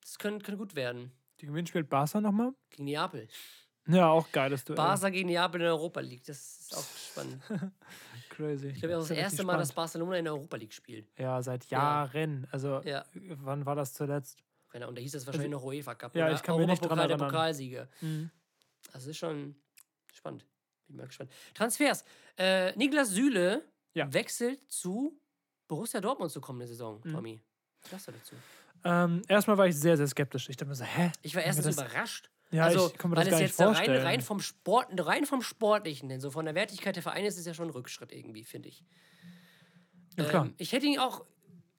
das 0.00 0.18
könnte, 0.18 0.44
könnte 0.46 0.58
gut 0.58 0.74
werden. 0.74 1.12
die 1.40 1.46
Gewinn 1.46 1.66
spielt 1.66 1.90
Barca 1.90 2.22
nochmal. 2.22 2.54
Gegen 2.70 2.84
Neapel. 2.84 3.28
Ja, 3.86 4.08
auch 4.08 4.30
geiles 4.32 4.64
Duell. 4.64 4.76
Barca 4.76 5.10
gegen 5.10 5.28
Neapel 5.28 5.60
in 5.60 5.64
der 5.66 5.74
Europa 5.74 6.00
League. 6.00 6.24
Das 6.24 6.60
ist 6.60 6.76
auch 6.76 6.84
spannend. 7.10 7.42
Crazy. 8.38 8.68
Ich 8.68 8.78
glaube, 8.78 8.94
das 8.94 9.02
ist 9.04 9.10
das 9.10 9.18
erste 9.18 9.42
Mal, 9.44 9.58
dass 9.58 9.72
Barcelona 9.72 10.16
in 10.18 10.24
der 10.24 10.32
Europa 10.34 10.56
League 10.56 10.72
spielt. 10.72 11.08
Ja, 11.18 11.42
seit 11.42 11.66
Jahren. 11.70 12.46
Also, 12.52 12.80
Ja. 12.84 13.04
wann 13.12 13.66
war 13.66 13.74
das 13.74 13.92
zuletzt? 13.94 14.38
Genau, 14.70 14.88
und 14.88 14.96
da 14.96 15.02
hieß 15.02 15.10
das 15.12 15.26
wahrscheinlich 15.26 15.50
noch 15.50 15.64
UEFA 15.64 15.94
Cup. 15.96 16.14
Ja, 16.14 16.26
oder 16.26 16.34
ich 16.36 16.42
kann 16.42 16.56
mich 16.56 16.66
nicht 16.68 16.80
dran 16.82 16.98
Europapokal 17.00 17.08
der 17.08 17.16
erinnern. 17.16 17.30
Pokalsieger. 17.30 17.88
Mhm. 18.00 18.30
Also 18.92 19.10
ist 19.10 19.16
schon 19.18 19.56
spannend. 20.14 20.46
Bin 20.86 20.96
mal 20.98 21.06
gespannt. 21.08 21.32
Transfers. 21.52 22.04
Äh, 22.36 22.76
Niklas 22.76 23.10
Süle 23.10 23.64
Ja. 23.94 24.12
wechselt 24.12 24.70
zu 24.70 25.20
Borussia 25.66 26.00
Dortmund 26.00 26.30
zur 26.30 26.40
kommenden 26.42 26.68
Saison, 26.68 27.00
Mhm. 27.02 27.12
Tommy. 27.12 27.40
Was 27.82 27.90
sagst 27.90 28.08
du 28.08 28.12
dazu? 28.12 28.34
Ähm, 28.84 29.22
erstmal 29.26 29.58
war 29.58 29.66
ich 29.66 29.76
sehr, 29.76 29.96
sehr 29.96 30.06
skeptisch. 30.06 30.48
Ich 30.48 30.56
dachte 30.56 30.68
mir 30.68 30.74
so, 30.76 30.84
hä? 30.84 31.10
Ich 31.22 31.34
war 31.34 31.42
mir 31.42 31.46
erstens 31.46 31.74
überrascht. 31.76 32.30
Ja, 32.50 32.64
also, 32.64 32.86
ich 32.88 32.94
kann 32.98 33.10
mir 33.10 33.16
weil 33.16 33.24
das 33.24 33.32
gar 33.32 33.40
es 33.42 33.58
jetzt 33.58 33.60
rein, 33.60 33.90
rein, 33.90 34.20
vom 34.22 34.40
Sport, 34.40 34.88
rein 35.06 35.26
vom 35.26 35.42
Sportlichen, 35.42 36.08
denn 36.08 36.20
so 36.20 36.30
von 36.30 36.44
der 36.46 36.54
Wertigkeit 36.54 36.96
der 36.96 37.02
Vereine 37.02 37.28
ist 37.28 37.38
es 37.38 37.44
ja 37.44 37.52
schon 37.52 37.66
ein 37.68 37.72
Rückschritt 37.72 38.10
irgendwie, 38.12 38.44
finde 38.44 38.68
ich. 38.70 38.84
Ja, 40.16 40.24
klar. 40.24 40.46
Ähm, 40.46 40.54
ich 40.56 40.72
hätte 40.72 40.86
ihn 40.86 40.98
auch, 40.98 41.24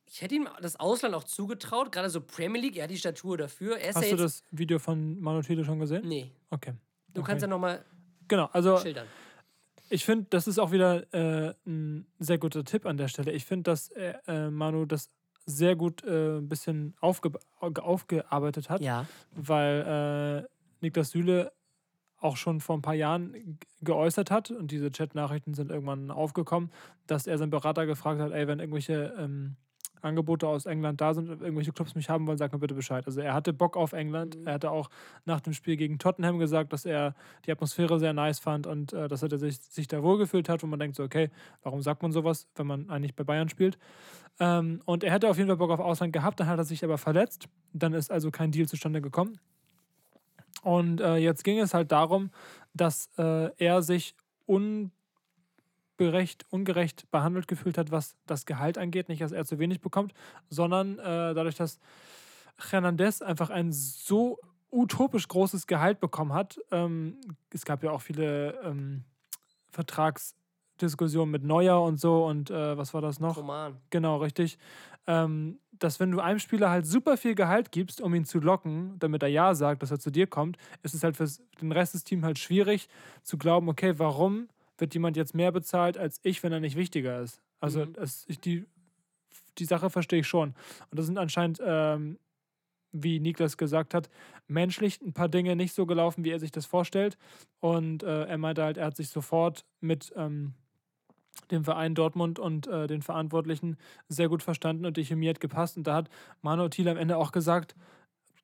ich 0.05 0.21
hätte 0.21 0.35
ihm 0.35 0.47
das 0.61 0.79
Ausland 0.79 1.15
auch 1.15 1.23
zugetraut, 1.23 1.91
gerade 1.91 2.09
so 2.09 2.21
Premier 2.21 2.61
League, 2.61 2.77
er 2.77 2.83
hat 2.83 2.91
die 2.91 2.97
Statur 2.97 3.37
dafür. 3.37 3.77
Hast 3.83 4.03
ja 4.03 4.11
du 4.11 4.17
das 4.17 4.43
Video 4.51 4.77
von 4.79 5.19
Manu 5.19 5.41
Thiele 5.41 5.63
schon 5.65 5.79
gesehen? 5.79 6.07
Nee, 6.07 6.31
Okay. 6.51 6.73
du 7.13 7.21
okay. 7.21 7.31
kannst 7.31 7.41
ja 7.41 7.47
nochmal 7.47 7.83
Genau, 8.27 8.45
also 8.53 8.77
schildern. 8.77 9.07
ich 9.89 10.05
finde, 10.05 10.27
das 10.29 10.47
ist 10.47 10.59
auch 10.59 10.71
wieder 10.71 11.11
äh, 11.13 11.53
ein 11.65 12.05
sehr 12.19 12.37
guter 12.37 12.63
Tipp 12.63 12.85
an 12.85 12.97
der 12.97 13.07
Stelle. 13.07 13.31
Ich 13.31 13.45
finde, 13.45 13.63
dass 13.71 13.89
äh, 13.89 14.13
äh, 14.27 14.49
Manu 14.51 14.85
das 14.85 15.09
sehr 15.47 15.75
gut 15.75 16.03
äh, 16.03 16.37
ein 16.37 16.47
bisschen 16.47 16.95
aufge 17.01 17.31
aufgearbeitet 17.59 18.69
hat, 18.69 18.81
Ja. 18.81 19.07
weil 19.35 20.45
äh, 20.47 20.58
Niklas 20.81 21.11
Süle 21.11 21.51
auch 22.17 22.37
schon 22.37 22.59
vor 22.59 22.77
ein 22.77 22.81
paar 22.81 22.95
Jahren 22.95 23.59
geäußert 23.81 24.29
hat 24.29 24.51
und 24.51 24.71
diese 24.71 24.91
Chat-Nachrichten 24.91 25.53
sind 25.53 25.71
irgendwann 25.71 26.11
aufgekommen, 26.11 26.71
dass 27.07 27.27
er 27.27 27.37
seinen 27.37 27.49
Berater 27.49 27.85
gefragt 27.85 28.19
hat, 28.19 28.31
ey, 28.33 28.47
wenn 28.47 28.59
irgendwelche 28.59 29.13
ähm, 29.17 29.55
Angebote 30.01 30.47
aus 30.47 30.65
England 30.65 31.01
da 31.01 31.13
sind, 31.13 31.29
irgendwelche 31.29 31.71
Clubs 31.71 31.95
mich 31.95 32.09
haben 32.09 32.27
wollen, 32.27 32.37
sag 32.37 32.51
mir 32.53 32.59
bitte 32.59 32.73
Bescheid. 32.73 33.05
Also 33.05 33.21
er 33.21 33.33
hatte 33.33 33.53
Bock 33.53 33.75
auf 33.75 33.93
England. 33.93 34.37
Mhm. 34.37 34.47
Er 34.47 34.53
hatte 34.53 34.71
auch 34.71 34.89
nach 35.25 35.41
dem 35.41 35.53
Spiel 35.53 35.77
gegen 35.77 35.99
Tottenham 35.99 36.39
gesagt, 36.39 36.73
dass 36.73 36.85
er 36.85 37.15
die 37.45 37.51
Atmosphäre 37.51 37.99
sehr 37.99 38.13
nice 38.13 38.39
fand 38.39 38.67
und 38.67 38.93
äh, 38.93 39.07
dass 39.07 39.23
er 39.23 39.37
sich, 39.37 39.59
sich 39.59 39.87
da 39.87 40.03
wohlgefühlt 40.03 40.49
hat, 40.49 40.63
wo 40.63 40.67
man 40.67 40.79
denkt 40.79 40.95
so, 40.95 41.03
okay, 41.03 41.29
warum 41.63 41.81
sagt 41.81 42.01
man 42.01 42.11
sowas, 42.11 42.47
wenn 42.55 42.67
man 42.67 42.89
eigentlich 42.89 43.15
bei 43.15 43.23
Bayern 43.23 43.49
spielt? 43.49 43.77
Ähm, 44.39 44.81
und 44.85 45.03
er 45.03 45.11
hätte 45.11 45.29
auf 45.29 45.37
jeden 45.37 45.47
Fall 45.47 45.57
Bock 45.57 45.71
auf 45.71 45.79
Ausland 45.79 46.13
gehabt, 46.13 46.39
dann 46.39 46.47
hat 46.47 46.57
er 46.57 46.65
sich 46.65 46.83
aber 46.83 46.97
verletzt. 46.97 47.49
Dann 47.73 47.93
ist 47.93 48.11
also 48.11 48.31
kein 48.31 48.51
Deal 48.51 48.67
zustande 48.67 49.01
gekommen. 49.01 49.39
Und 50.63 51.01
äh, 51.01 51.17
jetzt 51.17 51.43
ging 51.43 51.59
es 51.59 51.73
halt 51.73 51.91
darum, 51.91 52.31
dass 52.73 53.09
äh, 53.17 53.51
er 53.57 53.81
sich 53.81 54.15
unberecht, 54.45 56.45
ungerecht 56.49 57.09
behandelt 57.11 57.47
gefühlt 57.47 57.77
hat, 57.77 57.91
was 57.91 58.15
das 58.25 58.45
Gehalt 58.45 58.77
angeht. 58.77 59.09
Nicht, 59.09 59.21
dass 59.21 59.31
er 59.31 59.45
zu 59.45 59.59
wenig 59.59 59.81
bekommt, 59.81 60.13
sondern 60.49 60.99
äh, 60.99 61.33
dadurch, 61.33 61.55
dass 61.55 61.79
Hernandez 62.57 63.21
einfach 63.21 63.49
ein 63.49 63.71
so 63.71 64.37
utopisch 64.71 65.27
großes 65.27 65.67
Gehalt 65.67 65.99
bekommen 65.99 66.33
hat. 66.33 66.59
Ähm, 66.71 67.19
es 67.53 67.65
gab 67.65 67.83
ja 67.83 67.91
auch 67.91 68.01
viele 68.01 68.59
ähm, 68.63 69.03
Vertragsdiskussionen 70.79 71.31
mit 71.31 71.43
Neuer 71.43 71.81
und 71.81 71.99
so 71.99 72.25
und 72.25 72.49
äh, 72.49 72.77
was 72.77 72.93
war 72.93 73.01
das 73.01 73.19
noch? 73.19 73.37
Roman. 73.37 73.77
Genau, 73.89 74.17
richtig. 74.17 74.57
Ähm, 75.07 75.59
dass 75.71 75.99
wenn 75.99 76.11
du 76.11 76.19
einem 76.19 76.39
Spieler 76.39 76.69
halt 76.69 76.85
super 76.85 77.17
viel 77.17 77.35
Gehalt 77.35 77.71
gibst, 77.71 78.01
um 78.01 78.13
ihn 78.13 78.25
zu 78.25 78.39
locken, 78.39 78.97
damit 78.99 79.23
er 79.23 79.29
Ja 79.29 79.55
sagt, 79.55 79.81
dass 79.81 79.91
er 79.91 79.99
zu 79.99 80.11
dir 80.11 80.27
kommt, 80.27 80.57
ist 80.83 80.93
es 80.93 81.03
halt 81.03 81.17
für 81.17 81.27
den 81.61 81.71
Rest 81.71 81.93
des 81.93 82.03
Teams 82.03 82.23
halt 82.23 82.39
schwierig 82.39 82.87
zu 83.23 83.37
glauben, 83.37 83.69
okay, 83.69 83.93
warum 83.97 84.49
wird 84.77 84.93
jemand 84.93 85.17
jetzt 85.17 85.35
mehr 85.35 85.51
bezahlt 85.51 85.97
als 85.97 86.19
ich, 86.23 86.43
wenn 86.43 86.53
er 86.53 86.59
nicht 86.59 86.75
wichtiger 86.75 87.21
ist? 87.21 87.41
Also 87.59 87.85
es, 87.97 88.25
ich, 88.27 88.39
die, 88.39 88.65
die 89.57 89.65
Sache 89.65 89.89
verstehe 89.89 90.19
ich 90.19 90.27
schon. 90.27 90.49
Und 90.89 90.99
das 90.99 91.05
sind 91.05 91.17
anscheinend, 91.17 91.61
ähm, 91.63 92.17
wie 92.91 93.19
Niklas 93.19 93.57
gesagt 93.57 93.93
hat, 93.93 94.09
menschlich 94.47 95.01
ein 95.01 95.13
paar 95.13 95.29
Dinge 95.29 95.55
nicht 95.55 95.73
so 95.73 95.85
gelaufen, 95.85 96.23
wie 96.23 96.31
er 96.31 96.39
sich 96.39 96.51
das 96.51 96.65
vorstellt. 96.65 97.17
Und 97.59 98.03
äh, 98.03 98.25
er 98.25 98.37
meinte 98.37 98.63
halt, 98.63 98.77
er 98.77 98.87
hat 98.87 98.97
sich 98.97 99.09
sofort 99.09 99.65
mit 99.79 100.11
ähm, 100.15 100.53
dem 101.51 101.63
Verein 101.63 101.95
Dortmund 101.95 102.39
und 102.39 102.67
äh, 102.67 102.87
den 102.87 103.01
Verantwortlichen 103.01 103.77
sehr 104.07 104.29
gut 104.29 104.43
verstanden 104.43 104.85
und 104.85 104.97
die 104.97 105.05
Chemie 105.05 105.29
hat 105.29 105.39
gepasst. 105.39 105.77
Und 105.77 105.87
da 105.87 105.95
hat 105.95 106.09
Manu 106.41 106.67
Thiel 106.69 106.87
am 106.89 106.97
Ende 106.97 107.17
auch 107.17 107.31
gesagt, 107.31 107.75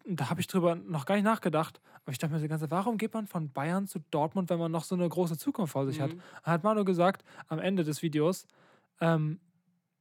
und 0.06 0.20
da 0.20 0.30
habe 0.30 0.40
ich 0.40 0.48
drüber 0.48 0.76
noch 0.76 1.06
gar 1.06 1.16
nicht 1.16 1.24
nachgedacht, 1.24 1.82
aber 2.04 2.12
ich 2.12 2.20
dachte 2.20 2.34
mir 2.34 2.40
die 2.40 2.48
ganze 2.48 2.70
warum 2.70 2.98
geht 2.98 3.14
man 3.14 3.26
von 3.26 3.52
Bayern 3.52 3.88
zu 3.88 4.00
Dortmund, 4.12 4.50
wenn 4.50 4.60
man 4.60 4.72
noch 4.72 4.84
so 4.84 4.96
eine 4.96 5.10
große 5.10 5.38
Zukunft 5.38 5.74
vor 5.74 5.86
sich 5.86 6.00
hat? 6.00 6.12
Da 6.44 6.52
hat 6.52 6.64
Manu 6.64 6.86
gesagt, 6.86 7.24
am 7.48 7.60
Ende 7.60 7.84
des 7.84 8.02
Videos, 8.04 8.46
ähm, 9.02 9.40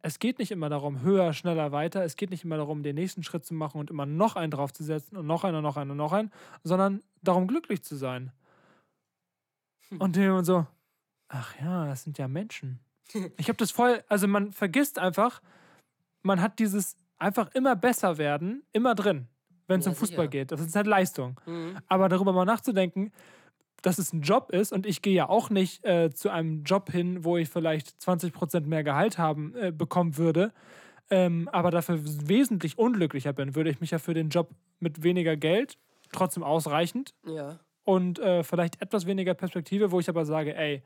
es 0.02 0.18
geht 0.18 0.38
nicht 0.38 0.50
immer 0.50 0.68
darum, 0.68 1.00
höher, 1.00 1.32
schneller, 1.32 1.72
weiter. 1.72 2.04
Es 2.04 2.16
geht 2.16 2.28
nicht 2.28 2.44
immer 2.44 2.58
darum, 2.58 2.82
den 2.82 2.94
nächsten 2.94 3.22
Schritt 3.22 3.46
zu 3.46 3.54
machen 3.54 3.78
und 3.80 3.88
immer 3.88 4.04
noch 4.04 4.36
einen 4.36 4.50
draufzusetzen 4.50 5.16
und 5.16 5.26
noch 5.26 5.44
einen 5.44 5.56
und 5.56 5.62
noch 5.62 5.78
einen 5.78 5.92
und 5.92 5.96
noch 5.96 6.12
einen, 6.12 6.30
sondern 6.62 7.02
darum, 7.22 7.46
glücklich 7.46 7.82
zu 7.82 7.96
sein. 7.96 8.30
Und 9.98 10.16
dann 10.18 10.44
so, 10.44 10.66
ach 11.34 11.54
ja, 11.60 11.86
das 11.86 12.04
sind 12.04 12.18
ja 12.18 12.28
Menschen. 12.28 12.78
Ich 13.36 13.48
habe 13.48 13.56
das 13.58 13.70
voll, 13.70 14.02
also 14.08 14.26
man 14.26 14.52
vergisst 14.52 14.98
einfach, 14.98 15.42
man 16.22 16.40
hat 16.40 16.58
dieses 16.58 16.96
einfach 17.18 17.50
immer 17.54 17.76
besser 17.76 18.16
werden, 18.18 18.62
immer 18.72 18.94
drin, 18.94 19.28
wenn 19.66 19.80
es 19.80 19.86
Ja, 19.86 19.92
um 19.92 19.96
Fußball 19.96 20.24
sicher. 20.26 20.28
geht. 20.30 20.52
Das 20.52 20.60
ist 20.60 20.74
halt 20.74 20.86
Leistung. 20.86 21.38
Mhm. 21.46 21.78
Aber 21.86 22.08
darüber 22.08 22.32
mal 22.32 22.44
nachzudenken, 22.44 23.12
dass 23.82 23.98
es 23.98 24.12
ein 24.14 24.22
Job 24.22 24.50
ist 24.50 24.72
und 24.72 24.86
ich 24.86 25.02
gehe 25.02 25.14
ja 25.14 25.28
auch 25.28 25.50
nicht 25.50 25.84
äh, 25.84 26.10
zu 26.10 26.30
einem 26.30 26.64
Job 26.64 26.90
hin, 26.90 27.24
wo 27.24 27.36
ich 27.36 27.50
vielleicht 27.50 27.88
20% 28.02 28.60
mehr 28.66 28.82
Gehalt 28.82 29.18
haben 29.18 29.54
äh, 29.56 29.70
bekommen 29.72 30.16
würde, 30.16 30.52
ähm, 31.10 31.48
aber 31.52 31.70
dafür 31.70 31.98
wesentlich 32.02 32.78
unglücklicher 32.78 33.34
bin, 33.34 33.54
würde 33.54 33.68
ich 33.68 33.80
mich 33.82 33.90
ja 33.90 33.98
für 33.98 34.14
den 34.14 34.30
Job 34.30 34.48
mit 34.80 35.02
weniger 35.02 35.36
Geld, 35.36 35.76
trotzdem 36.12 36.42
ausreichend 36.42 37.12
Ja. 37.26 37.58
und 37.84 38.18
äh, 38.20 38.42
vielleicht 38.42 38.80
etwas 38.80 39.04
weniger 39.04 39.34
Perspektive, 39.34 39.92
wo 39.92 40.00
ich 40.00 40.08
aber 40.08 40.24
sage, 40.24 40.56
ey, 40.56 40.82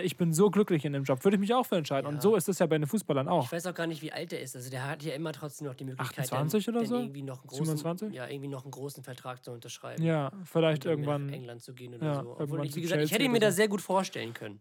ich 0.00 0.16
bin 0.16 0.32
so 0.32 0.50
glücklich 0.50 0.84
in 0.84 0.92
dem 0.92 1.04
Job, 1.04 1.22
würde 1.24 1.36
ich 1.36 1.40
mich 1.40 1.52
auch 1.52 1.66
für 1.66 1.76
entscheiden. 1.76 2.06
Und 2.06 2.22
so 2.22 2.36
ist 2.36 2.48
es 2.48 2.58
ja 2.58 2.66
bei 2.66 2.78
den 2.78 2.86
Fußballern 2.86 3.28
auch. 3.28 3.44
Ich 3.44 3.52
weiß 3.52 3.66
auch 3.66 3.74
gar 3.74 3.86
nicht, 3.86 4.02
wie 4.02 4.12
alt 4.12 4.32
er 4.32 4.40
ist. 4.40 4.56
Also 4.56 4.70
der 4.70 4.88
hat 4.88 5.02
ja 5.02 5.14
immer 5.14 5.32
trotzdem 5.32 5.66
noch 5.66 5.74
die 5.74 5.84
Möglichkeit, 5.84 6.24
28 6.24 6.66
dann, 6.66 6.76
oder 6.76 6.86
so? 6.86 6.96
irgendwie 6.96 7.22
noch 7.22 7.40
einen 7.40 7.48
großen, 7.48 7.76
27? 7.76 8.14
Ja, 8.14 8.28
irgendwie 8.28 8.48
noch 8.48 8.64
einen 8.64 8.70
großen 8.70 9.04
Vertrag 9.04 9.44
zu 9.44 9.50
unterschreiben. 9.50 10.02
Ja, 10.02 10.32
vielleicht 10.44 10.84
irgendwann. 10.84 11.26
nach 11.26 11.34
England 11.34 11.62
zu 11.62 11.74
gehen 11.74 11.94
oder 11.94 12.06
ja, 12.06 12.22
so. 12.22 12.36
Obwohl 12.38 12.64
ich, 12.64 12.74
wie 12.74 12.82
gesagt, 12.82 13.02
ich 13.02 13.12
hätte 13.12 13.24
ihn 13.24 13.32
mir 13.32 13.40
das 13.40 13.54
so. 13.54 13.58
sehr 13.58 13.68
gut 13.68 13.80
vorstellen 13.80 14.32
können. 14.32 14.60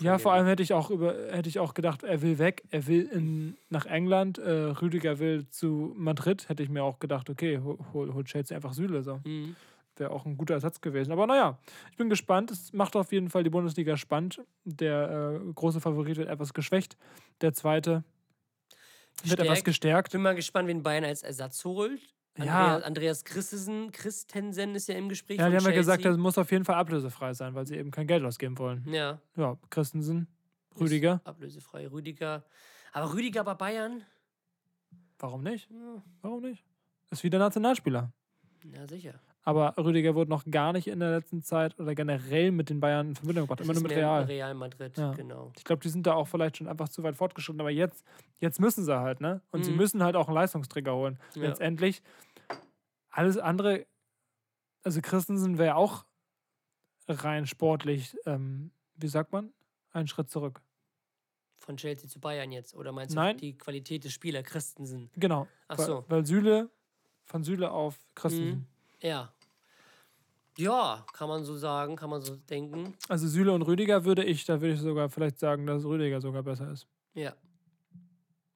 Ja, 0.00 0.18
vor 0.18 0.32
allem 0.32 0.46
hätte 0.46 0.62
ich 0.62 0.72
auch 0.72 0.90
über, 0.90 1.14
hätte 1.30 1.48
ich 1.48 1.58
auch 1.58 1.74
gedacht, 1.74 2.04
er 2.04 2.22
will 2.22 2.38
weg, 2.38 2.62
er 2.70 2.86
will 2.86 3.02
in, 3.12 3.56
nach 3.68 3.86
England, 3.86 4.38
äh, 4.38 4.50
Rüdiger 4.50 5.18
will 5.18 5.46
zu 5.50 5.92
Madrid, 5.96 6.48
hätte 6.48 6.62
ich 6.62 6.68
mir 6.68 6.82
auch 6.82 7.00
gedacht, 7.00 7.28
okay, 7.28 7.60
hol, 7.62 7.78
hol, 7.92 8.14
hol 8.14 8.24
Chelsea 8.24 8.56
einfach 8.56 8.72
Süle 8.72 9.02
so. 9.02 9.20
Mhm. 9.24 9.56
Wäre 9.96 10.10
auch 10.10 10.26
ein 10.26 10.36
guter 10.36 10.54
Ersatz 10.54 10.80
gewesen. 10.80 11.12
Aber 11.12 11.26
naja, 11.26 11.58
ich 11.90 11.96
bin 11.96 12.08
gespannt. 12.08 12.50
Es 12.50 12.72
macht 12.72 12.96
auf 12.96 13.12
jeden 13.12 13.30
Fall 13.30 13.44
die 13.44 13.50
Bundesliga 13.50 13.96
spannend. 13.96 14.42
Der 14.64 15.40
äh, 15.40 15.52
große 15.52 15.80
Favorit 15.80 16.16
wird 16.16 16.28
etwas 16.28 16.52
geschwächt. 16.52 16.96
Der 17.40 17.52
zweite 17.52 18.02
wird 19.22 19.38
etwas 19.40 19.62
Gestärkt. 19.62 19.64
gestärkt. 19.64 20.12
Bin 20.12 20.22
mal 20.22 20.34
gespannt, 20.34 20.68
wen 20.68 20.82
Bayern 20.82 21.04
als 21.04 21.22
Ersatz 21.22 21.64
holt. 21.64 22.00
Ja. 22.36 22.78
Andreas, 22.78 23.24
Christensen, 23.24 23.92
Christensen 23.92 24.74
ist 24.74 24.88
ja 24.88 24.96
im 24.96 25.08
Gespräch. 25.08 25.38
Ja, 25.38 25.48
die 25.48 25.56
haben 25.56 25.64
ja 25.64 25.70
gesagt, 25.70 26.04
das 26.04 26.16
muss 26.16 26.36
auf 26.36 26.50
jeden 26.50 26.64
Fall 26.64 26.74
ablösefrei 26.74 27.32
sein, 27.32 27.54
weil 27.54 27.64
sie 27.64 27.76
eben 27.76 27.92
kein 27.92 28.08
Geld 28.08 28.24
ausgeben 28.24 28.58
wollen. 28.58 28.84
Ja, 28.92 29.20
Ja, 29.36 29.56
Christensen, 29.70 30.26
Rüdiger, 30.78 31.20
ablösefrei. 31.22 31.86
Rüdiger. 31.86 32.44
Aber 32.92 33.12
Rüdiger 33.14 33.44
bei 33.44 33.54
Bayern? 33.54 34.02
warum 35.18 35.42
nicht? 35.44 35.68
Warum 36.22 36.42
nicht? 36.42 36.64
Ist 37.10 37.22
wieder 37.22 37.38
Nationalspieler. 37.38 38.12
Ja, 38.64 38.86
sicher. 38.88 39.14
Aber 39.46 39.74
Rüdiger 39.76 40.14
wurde 40.14 40.30
noch 40.30 40.44
gar 40.50 40.72
nicht 40.72 40.86
in 40.86 41.00
der 41.00 41.10
letzten 41.10 41.42
Zeit 41.42 41.78
oder 41.78 41.94
generell 41.94 42.50
mit 42.50 42.70
den 42.70 42.80
Bayern 42.80 43.08
in 43.08 43.14
Verbindung 43.14 43.44
gebracht. 43.44 43.60
Das 43.60 43.66
Immer 43.66 43.74
nur 43.74 43.82
mit 43.82 43.92
Real. 43.92 44.22
Real 44.24 44.54
Madrid, 44.54 44.96
Ja. 44.96 45.12
genau. 45.12 45.52
Ich 45.56 45.64
glaube, 45.64 45.82
die 45.82 45.90
sind 45.90 46.06
da 46.06 46.14
auch 46.14 46.26
vielleicht 46.26 46.56
schon 46.56 46.66
einfach 46.66 46.88
zu 46.88 47.02
weit 47.02 47.14
fortgeschritten. 47.14 47.60
Aber 47.60 47.70
jetzt, 47.70 48.04
jetzt 48.40 48.58
müssen 48.58 48.84
sie 48.84 48.98
halt, 48.98 49.20
ne? 49.20 49.42
Und 49.50 49.64
sie 49.64 49.70
Mhm. 49.72 49.76
müssen 49.76 50.02
halt 50.02 50.16
auch 50.16 50.28
einen 50.28 50.34
Leistungsträger 50.36 50.94
holen. 50.94 51.18
Ja. 51.34 51.42
Letztendlich, 51.42 52.02
alles 53.10 53.36
andere, 53.36 53.84
also 54.82 55.00
Christensen 55.02 55.58
wäre 55.58 55.76
auch 55.76 56.06
rein 57.06 57.46
sportlich, 57.46 58.16
ähm, 58.24 58.70
wie 58.96 59.08
sagt 59.08 59.32
man? 59.32 59.52
Einen 59.92 60.08
Schritt 60.08 60.30
zurück. 60.30 60.62
Von 61.58 61.76
Chelsea 61.76 62.08
zu 62.08 62.18
Bayern 62.18 62.50
jetzt. 62.50 62.74
Oder 62.74 62.92
meinst 62.92 63.12
du 63.14 63.16
Nein. 63.20 63.36
die 63.36 63.56
Qualität 63.58 64.04
des 64.04 64.12
Spielers 64.12 64.44
Christensen? 64.44 65.10
Genau. 65.16 65.46
Ach 65.68 65.78
weil, 65.78 65.86
so. 65.86 66.04
Weil 66.08 66.24
Süle, 66.26 66.70
von 67.24 67.42
Süle 67.44 67.70
auf 67.70 67.98
Christensen. 68.14 68.58
Mhm. 68.60 68.66
Ja. 69.04 69.32
Ja, 70.56 71.04
kann 71.12 71.28
man 71.28 71.44
so 71.44 71.56
sagen, 71.56 71.96
kann 71.96 72.10
man 72.10 72.22
so 72.22 72.36
denken. 72.36 72.94
Also 73.08 73.26
Süle 73.26 73.52
und 73.52 73.62
Rüdiger 73.62 74.04
würde 74.04 74.24
ich, 74.24 74.44
da 74.44 74.60
würde 74.60 74.74
ich 74.74 74.80
sogar 74.80 75.08
vielleicht 75.08 75.38
sagen, 75.38 75.66
dass 75.66 75.84
Rüdiger 75.84 76.20
sogar 76.20 76.42
besser 76.42 76.70
ist. 76.70 76.86
Ja, 77.14 77.34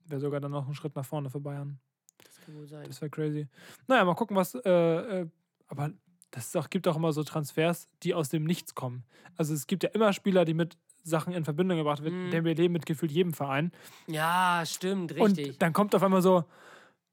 Wäre 0.08 0.20
sogar 0.20 0.40
dann 0.40 0.52
noch 0.52 0.66
ein 0.66 0.74
Schritt 0.74 0.96
nach 0.96 1.04
vorne 1.04 1.28
für 1.28 1.40
Bayern. 1.40 1.78
das 2.24 2.40
kann 2.40 2.54
wohl 2.56 2.66
sein. 2.66 2.86
Das 2.86 3.00
wäre 3.00 3.10
crazy. 3.10 3.46
Naja, 3.86 4.04
mal 4.04 4.14
gucken, 4.14 4.36
was. 4.36 4.54
Äh, 4.54 4.70
äh, 4.70 5.26
aber 5.66 5.90
das 6.30 6.56
auch, 6.56 6.70
gibt 6.70 6.88
auch 6.88 6.96
immer 6.96 7.12
so 7.12 7.22
Transfers, 7.24 7.86
die 8.02 8.14
aus 8.14 8.30
dem 8.30 8.44
Nichts 8.44 8.74
kommen. 8.74 9.04
Also 9.36 9.52
es 9.52 9.66
gibt 9.66 9.82
ja 9.82 9.90
immer 9.90 10.14
Spieler, 10.14 10.46
die 10.46 10.54
mit 10.54 10.78
Sachen 11.04 11.34
in 11.34 11.44
Verbindung 11.44 11.76
gebracht 11.76 12.02
werden. 12.02 12.26
Mhm. 12.26 12.30
Dembele 12.30 12.68
mit 12.70 12.86
gefühlt 12.86 13.12
jedem 13.12 13.34
Verein. 13.34 13.70
Ja, 14.06 14.62
stimmt, 14.64 15.14
richtig. 15.14 15.48
Und 15.48 15.62
dann 15.62 15.74
kommt 15.74 15.94
auf 15.94 16.02
einmal 16.02 16.22
so 16.22 16.44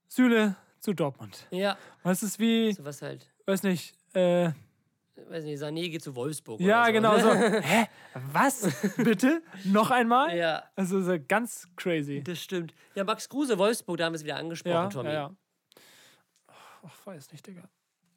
Süle 0.07 0.55
zu 0.85 0.93
Dortmund. 0.93 1.47
ja, 1.51 1.77
Was 2.03 2.23
ist 2.23 2.39
wie, 2.39 2.71
sowas 2.73 3.01
halt. 3.01 3.29
weiß 3.45 3.63
nicht, 3.63 3.93
äh, 4.15 4.51
Weiß 5.29 5.43
nicht, 5.45 5.61
Sané 5.61 5.89
geht 5.89 6.03
zu 6.03 6.13
Wolfsburg. 6.15 6.59
ja, 6.59 6.85
so. 6.85 6.91
genau 6.91 7.17
so. 7.17 7.33
Hä? 7.33 7.85
Was? 8.33 8.67
Bitte? 8.97 9.41
Noch 9.63 9.89
einmal? 9.89 10.35
Ja, 10.37 10.63
Also 10.75 11.01
so 11.01 11.17
ganz 11.27 11.67
crazy. 11.77 12.21
das 12.23 12.39
stimmt. 12.41 12.73
Ja, 12.95 13.03
Max 13.05 13.27
Kruse, 13.29 13.57
Wolfsburg, 13.57 13.97
da 13.97 14.05
haben 14.05 14.13
wir 14.13 14.17
es 14.17 14.23
wieder 14.25 14.35
angesprochen, 14.35 14.73
Ja, 14.73 14.87
Tommy. 14.89 15.09
ja, 15.09 15.13
ja. 15.13 15.35
Ach, 16.47 17.05
weiß 17.07 17.31
nicht, 17.31 17.47
Digga. 17.47 17.63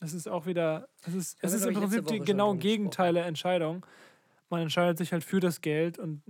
Es 0.01 0.13
ist 0.13 0.29
auch 0.29 0.47
wieder, 0.47 0.89
es 1.07 1.15
ist, 1.15 1.39
es 1.41 1.53
ist 1.55 1.65
im 1.67 1.75
Prinzip 1.75 2.07
die 2.07 2.19
genau 2.21 2.55
gegenteilige 2.55 3.25
Entscheidung. 3.25 3.87
Man 4.51 4.61
entscheidet 4.63 4.99
sich 4.99 5.13
halt 5.13 5.25
für 5.25 5.41
das 5.41 5.61
Geld 5.61 5.99
und 5.99 6.23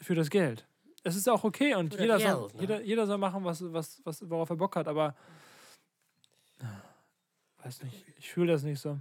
für 0.00 0.14
das 0.14 0.30
Geld. 0.30 0.66
Es 1.02 1.16
ist 1.16 1.28
auch 1.28 1.44
okay 1.44 1.74
und 1.74 1.98
jeder 1.98 2.20
soll, 2.20 2.40
Geld, 2.40 2.54
ne? 2.54 2.60
jeder, 2.60 2.82
jeder 2.82 3.06
soll 3.06 3.18
machen, 3.18 3.44
was, 3.44 3.62
was, 3.72 4.00
was, 4.04 4.28
worauf 4.28 4.50
er 4.50 4.56
Bock 4.56 4.76
hat, 4.76 4.86
aber 4.86 5.14
weiß 7.62 7.82
nicht, 7.82 8.04
ich 8.18 8.30
fühle 8.30 8.52
das 8.52 8.62
nicht 8.62 8.80
so. 8.80 8.98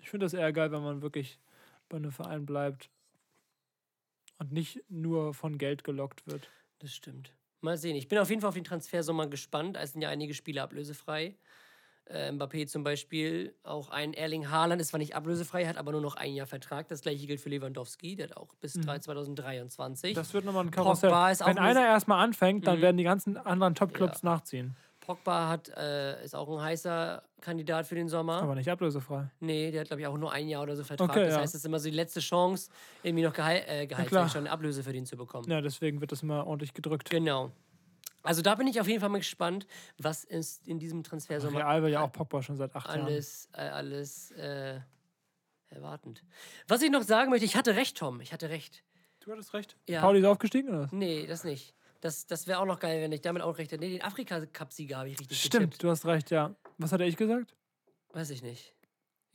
Ich 0.00 0.10
finde 0.10 0.26
das 0.26 0.34
eher 0.34 0.52
geil, 0.52 0.70
wenn 0.72 0.82
man 0.82 1.02
wirklich 1.02 1.38
bei 1.88 1.96
einem 1.96 2.12
Verein 2.12 2.46
bleibt 2.46 2.90
und 4.38 4.52
nicht 4.52 4.82
nur 4.88 5.34
von 5.34 5.58
Geld 5.58 5.84
gelockt 5.84 6.26
wird. 6.26 6.50
Das 6.78 6.94
stimmt. 6.94 7.32
Mal 7.60 7.76
sehen. 7.76 7.96
Ich 7.96 8.08
bin 8.08 8.18
auf 8.18 8.28
jeden 8.28 8.40
Fall 8.40 8.48
auf 8.48 8.54
den 8.54 8.64
Transfersommer 8.64 9.26
gespannt. 9.26 9.76
Es 9.80 9.92
sind 9.92 10.02
ja 10.02 10.08
einige 10.08 10.34
Spiele 10.34 10.62
ablösefrei. 10.62 11.36
Äh, 12.08 12.30
Mbappé 12.30 12.66
zum 12.68 12.84
Beispiel, 12.84 13.54
auch 13.64 13.90
ein 13.90 14.14
Erling 14.14 14.48
Haaland 14.48 14.80
ist 14.80 14.88
zwar 14.88 14.98
nicht 14.98 15.16
ablösefrei, 15.16 15.66
hat 15.66 15.76
aber 15.76 15.90
nur 15.92 16.00
noch 16.00 16.14
ein 16.14 16.34
Jahr 16.34 16.46
Vertrag. 16.46 16.86
Das 16.88 17.00
gleiche 17.00 17.26
gilt 17.26 17.40
für 17.40 17.48
Lewandowski, 17.48 18.14
der 18.14 18.28
hat 18.28 18.36
auch 18.36 18.54
bis 18.60 18.74
2023. 18.74 20.12
Mhm. 20.12 20.14
Das 20.14 20.32
wird 20.32 20.44
nochmal 20.44 20.64
ein 20.64 20.70
Karussell. 20.70 21.10
Wenn 21.10 21.58
eine- 21.58 21.60
einer 21.60 21.86
erstmal 21.86 22.22
anfängt, 22.24 22.66
dann 22.66 22.78
Mhm. 22.78 22.82
werden 22.82 22.96
die 22.96 23.04
ganzen 23.04 23.36
anderen 23.36 23.74
Top-Clubs 23.74 24.22
Ja. 24.22 24.30
nachziehen. 24.30 24.76
Pogba 25.00 25.48
hat, 25.48 25.68
äh, 25.76 26.24
ist 26.24 26.34
auch 26.34 26.48
ein 26.48 26.60
heißer 26.60 27.22
Kandidat 27.40 27.86
für 27.86 27.94
den 27.94 28.08
Sommer. 28.08 28.42
Aber 28.42 28.56
nicht 28.56 28.68
ablösefrei. 28.68 29.30
Nee, 29.38 29.70
der 29.70 29.82
hat, 29.82 29.88
glaube 29.88 30.00
ich, 30.00 30.06
auch 30.08 30.18
nur 30.18 30.32
ein 30.32 30.48
Jahr 30.48 30.62
oder 30.64 30.74
so 30.74 30.82
Vertrag. 30.82 31.10
Okay, 31.10 31.24
das 31.26 31.34
ja. 31.34 31.40
heißt, 31.40 31.54
das 31.54 31.60
ist 31.60 31.66
immer 31.66 31.78
so 31.78 31.88
die 31.88 31.94
letzte 31.94 32.18
Chance, 32.18 32.70
irgendwie 33.04 33.22
noch 33.22 33.32
Gehalt, 33.32 33.64
äh, 33.68 33.86
Gehalt 33.86 34.08
schon 34.10 34.40
eine 34.40 34.50
Ablöse 34.50 34.82
für 34.82 34.92
den 34.92 35.06
zu 35.06 35.16
bekommen. 35.16 35.48
Ja, 35.48 35.60
deswegen 35.60 36.00
wird 36.00 36.10
das 36.10 36.22
immer 36.24 36.44
ordentlich 36.46 36.74
gedrückt. 36.74 37.08
Genau. 37.10 37.52
Also 38.26 38.42
da 38.42 38.54
bin 38.54 38.66
ich 38.66 38.80
auf 38.80 38.88
jeden 38.88 39.00
Fall 39.00 39.08
mal 39.08 39.18
gespannt, 39.18 39.66
was 39.98 40.24
ist 40.24 40.66
in 40.66 40.78
diesem 40.78 41.02
Transfersommer 41.02 41.60
Real 41.60 41.82
will 41.82 41.90
ja 41.90 42.00
auch 42.00 42.12
Pogba 42.12 42.42
schon 42.42 42.56
seit 42.56 42.74
acht 42.74 42.88
Jahren. 42.88 43.02
alles, 43.02 43.48
äh, 43.52 43.60
alles 43.60 44.30
äh, 44.32 44.80
erwartend. 45.68 46.22
Was 46.68 46.82
ich 46.82 46.90
noch 46.90 47.02
sagen 47.02 47.30
möchte, 47.30 47.44
ich 47.46 47.56
hatte 47.56 47.76
recht, 47.76 47.96
Tom. 47.96 48.20
Ich 48.20 48.32
hatte 48.32 48.48
recht. 48.48 48.84
Du 49.20 49.32
hattest 49.32 49.54
recht. 49.54 49.76
Ja. 49.88 50.00
Pauli 50.00 50.20
ist 50.20 50.26
aufgestiegen, 50.26 50.68
oder? 50.68 50.82
was? 50.82 50.92
Nee, 50.92 51.26
das 51.26 51.44
nicht. 51.44 51.74
Das, 52.00 52.26
das 52.26 52.46
wäre 52.46 52.60
auch 52.60 52.66
noch 52.66 52.78
geil, 52.78 53.02
wenn 53.02 53.10
ich 53.10 53.22
damit 53.22 53.42
auch 53.42 53.58
recht 53.58 53.72
hätte. 53.72 53.82
Nee, 53.82 53.90
den 53.90 54.02
Afrika-Cup-Sieger 54.02 54.98
habe 54.98 55.08
ich 55.08 55.18
richtig 55.18 55.40
Stimmt, 55.40 55.72
getippt. 55.72 55.82
du 55.82 55.90
hast 55.90 56.06
recht, 56.06 56.30
ja. 56.30 56.54
Was 56.78 56.92
hat 56.92 57.00
ich 57.00 57.16
gesagt? 57.16 57.56
Weiß 58.12 58.30
ich 58.30 58.42
nicht. 58.42 58.75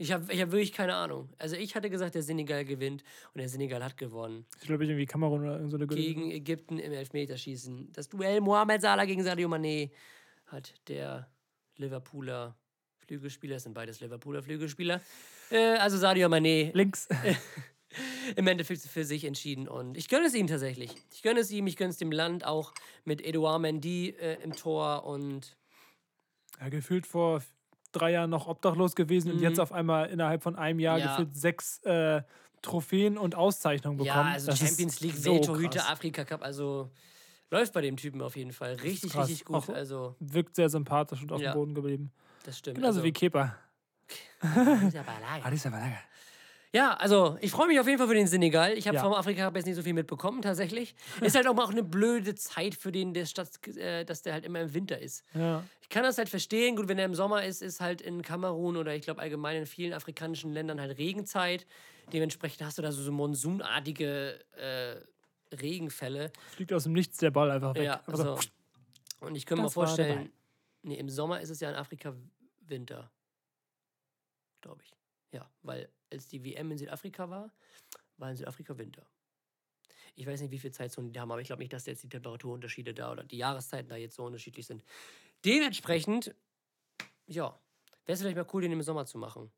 Ich 0.02 0.12
habe 0.12 0.34
ich 0.34 0.42
hab 0.42 0.52
wirklich 0.52 0.74
keine 0.74 0.96
Ahnung. 0.96 1.30
Also 1.38 1.56
ich 1.56 1.76
hatte 1.76 1.92
gesagt, 1.92 2.16
der 2.16 2.24
Senegal 2.24 2.66
gewinnt 2.66 3.04
und 3.36 3.40
der 3.40 3.48
Senegal 3.48 3.84
hat 3.84 3.98
gewonnen. 3.98 4.48
Ich 4.60 4.66
glaube, 4.66 4.84
irgendwie 4.86 5.06
Kamerun 5.06 5.42
oder 5.42 5.70
so 5.70 5.78
eine 5.78 5.86
Gegen 5.86 6.32
Ägypten 6.32 6.80
im 6.80 6.92
Elfmeterschießen. 6.92 7.92
Das 7.94 8.10
Duell 8.10 8.42
Mohamed 8.42 8.82
Salah 8.82 9.06
gegen 9.06 9.24
Sadio 9.24 9.48
Mané 9.48 9.92
hat 10.48 10.74
der 10.88 11.30
Liverpooler 11.78 12.58
Flügelspieler, 12.98 13.58
es 13.58 13.64
sind 13.64 13.74
beides 13.74 14.00
Liverpooler 14.00 14.42
Flügelspieler, 14.42 15.02
äh, 15.52 15.76
also 15.78 15.98
Sadio 15.98 16.28
Mané 16.30 16.72
Links. 16.74 17.08
im 18.36 18.48
Endeffekt 18.48 18.82
für 18.82 19.04
sich 19.04 19.24
entschieden. 19.24 19.68
Und 19.68 19.98
ich 19.98 20.08
gönne 20.08 20.26
es 20.26 20.34
ihm 20.34 20.48
tatsächlich. 20.48 20.96
Ich 21.14 21.22
gönne 21.22 21.42
es 21.42 21.52
ihm, 21.52 21.68
ich 21.68 21.78
gönne 21.78 21.92
es 21.92 21.98
dem 21.98 22.12
Land 22.12 22.44
auch 22.44 22.74
mit 23.06 23.24
Edouard 23.24 23.62
Mendy 23.62 24.16
äh, 24.20 24.42
im 24.42 24.54
Tor 24.54 25.06
und 25.06 25.56
Ja, 26.60 26.70
gefühlt 26.70 27.06
vor 27.06 27.44
drei 27.92 28.12
Jahren 28.12 28.30
noch 28.30 28.48
obdachlos 28.48 28.96
gewesen 28.96 29.32
und 29.34 29.40
jetzt 29.40 29.60
auf 29.60 29.72
einmal 29.72 30.10
innerhalb 30.10 30.44
von 30.44 30.56
einem 30.56 30.80
Jahr 30.80 30.98
Mhm. 30.98 31.04
Ja. 31.04 31.10
gefühlt 31.18 31.36
sechs 31.36 31.80
äh, 31.84 32.22
Trophäen 32.62 33.18
und 33.18 33.36
Auszeichnungen 33.36 33.98
bekommen. 33.98 34.28
Ja, 34.28 34.34
also 34.34 34.48
Das 34.52 34.60
Champions 34.60 35.00
League, 35.02 35.16
so 35.16 35.32
Welttorhüter. 35.34 35.90
Afrika 35.90 36.24
Cup, 36.26 36.44
also 36.44 36.92
läuft 37.50 37.74
bei 37.74 37.82
dem 37.82 37.98
Typen 37.98 38.22
auf 38.22 38.36
jeden 38.36 38.54
Fall. 38.54 38.76
Richtig, 38.76 39.12
krass. 39.14 39.28
richtig 39.30 39.46
gut. 39.46 39.56
Auch- 39.56 39.70
Also, 39.70 40.16
Wirkt 40.20 40.56
sehr 40.56 40.70
sympathisch 40.70 41.22
und 41.22 41.32
auf 41.32 41.42
Ja. 41.42 41.52
dem 41.52 41.56
Boden 41.56 41.74
geblieben. 41.76 42.12
das 42.46 42.58
stimmt. 42.60 42.76
Genauso 42.78 43.00
also, 43.00 43.04
wie 43.04 43.12
Kepa. 43.12 43.56
Dieser 44.44 45.04
Balaga. 45.04 45.46
Adisa 45.46 45.70
Balaga. 45.70 45.98
Ja, 46.74 46.94
also 46.94 47.38
ich 47.42 47.52
freue 47.52 47.68
mich 47.68 47.80
auf 47.82 47.86
jeden 47.88 47.98
Fall 47.98 48.08
für 48.08 48.14
den 48.14 48.28
Senegal. 48.28 48.78
Ich 48.78 48.88
habe 48.88 48.96
Ja. 48.96 49.04
vom 49.04 49.14
Afrika 49.14 49.44
Cup 49.46 49.56
jetzt 49.58 49.66
nicht 49.66 49.76
so 49.76 49.84
viel 49.84 49.94
mitbekommen, 49.94 50.42
tatsächlich. 50.42 50.96
Ist 51.20 51.36
halt 51.36 51.46
auch 51.48 51.54
mal 51.54 51.66
auch 51.66 51.72
eine 51.72 51.84
blöde 51.84 52.34
Zeit 52.36 52.76
für 52.76 52.94
den, 52.94 53.14
der 53.14 53.26
Stadt, 53.26 53.50
äh, 53.76 54.06
dass 54.06 54.22
der 54.22 54.34
halt 54.34 54.46
immer 54.46 54.62
im 54.62 54.74
Winter 54.74 54.98
ist. 54.98 55.26
Ja. 55.34 55.64
Ich 55.82 55.90
kann 55.90 56.04
das 56.04 56.18
halt 56.18 56.30
verstehen. 56.30 56.78
Gut, 56.78 56.88
wenn 56.88 56.98
er 56.98 57.04
im 57.06 57.16
Sommer 57.16 57.44
ist, 57.44 57.62
ist 57.62 57.82
halt 57.82 58.00
in 58.02 58.22
Kamerun 58.22 58.78
oder 58.78 58.96
ich 58.96 59.02
glaube 59.02 59.20
allgemein 59.22 59.58
in 59.58 59.66
vielen 59.66 59.92
afrikanischen 59.92 60.54
Ländern 60.54 60.80
halt 60.80 60.98
Regenzeit. 60.98 61.68
Dementsprechend 62.14 62.66
hast 62.66 62.78
du 62.78 62.82
da 62.82 62.92
so, 62.94 63.02
so 63.04 63.12
monsunartige 63.12 64.40
äh, 64.54 64.96
Regenfälle. 65.54 66.32
Fliegt 66.56 66.72
aus 66.72 66.84
dem 66.84 66.94
Nichts 66.94 67.18
der 67.18 67.32
Ball 67.32 67.52
einfach 67.52 67.76
weg. 67.76 67.84
Ja, 67.84 68.02
Also, 68.06 68.36
also, 68.36 68.50
und 69.20 69.36
ich 69.36 69.46
könnte 69.46 69.64
mir 69.64 69.70
vorstellen, 69.70 70.32
nee, 70.84 70.96
im 70.96 71.10
Sommer 71.10 71.42
ist 71.42 71.50
es 71.50 71.60
ja 71.60 71.70
in 71.70 71.76
Afrika 71.76 72.16
Winter. 72.62 73.12
Glaube 74.62 74.82
ich. 74.84 74.94
Ja, 75.34 75.50
weil 75.64 75.90
als 76.12 76.28
die 76.28 76.44
WM 76.44 76.72
in 76.72 76.78
Südafrika 76.78 77.30
war, 77.30 77.52
war 78.18 78.30
in 78.30 78.36
Südafrika 78.36 78.78
Winter. 78.78 79.06
Ich 80.16 80.28
weiß 80.28 80.42
nicht, 80.42 80.52
wie 80.52 80.60
viel 80.60 80.72
Zeitzonen 80.72 81.14
die 81.14 81.20
haben, 81.20 81.32
aber 81.32 81.42
ich 81.42 81.48
glaube 81.48 81.62
nicht, 81.62 81.74
dass 81.74 81.86
jetzt 81.86 82.04
die 82.04 82.10
Temperaturunterschiede 82.10 82.94
da 82.94 83.12
oder 83.12 83.24
die 83.24 83.38
Jahreszeiten 83.38 83.90
da 83.90 83.96
jetzt 83.96 84.16
so 84.16 84.26
unterschiedlich 84.26 84.68
sind. 84.68 84.84
Dementsprechend, 85.46 86.36
ja, 87.28 87.58
wäre 88.06 88.14
es 88.14 88.22
vielleicht 88.22 88.38
mal 88.38 88.48
cool, 88.54 88.62
den 88.62 88.72
im 88.74 88.82
Sommer 88.82 89.06
zu 89.06 89.18
machen. 89.18 89.52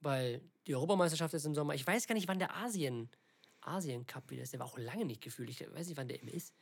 Weil 0.00 0.42
die 0.66 0.74
Europameisterschaft 0.74 1.34
ist 1.34 1.44
im 1.44 1.54
Sommer. 1.54 1.74
Ich 1.74 1.86
weiß 1.86 2.06
gar 2.06 2.14
nicht, 2.14 2.28
wann 2.28 2.38
der 2.38 2.56
Asien, 2.56 3.10
Asien 3.60 4.06
Cup 4.06 4.30
wieder 4.30 4.42
ist. 4.42 4.52
Der 4.52 4.60
war 4.60 4.66
auch 4.66 4.78
lange 4.78 5.04
nicht 5.04 5.20
gefühlt. 5.20 5.50
Ich 5.50 5.60
weiß 5.60 5.86
nicht, 5.86 5.96
wann 5.96 6.08
der 6.08 6.20
immer 6.20 6.32
ist. 6.32 6.54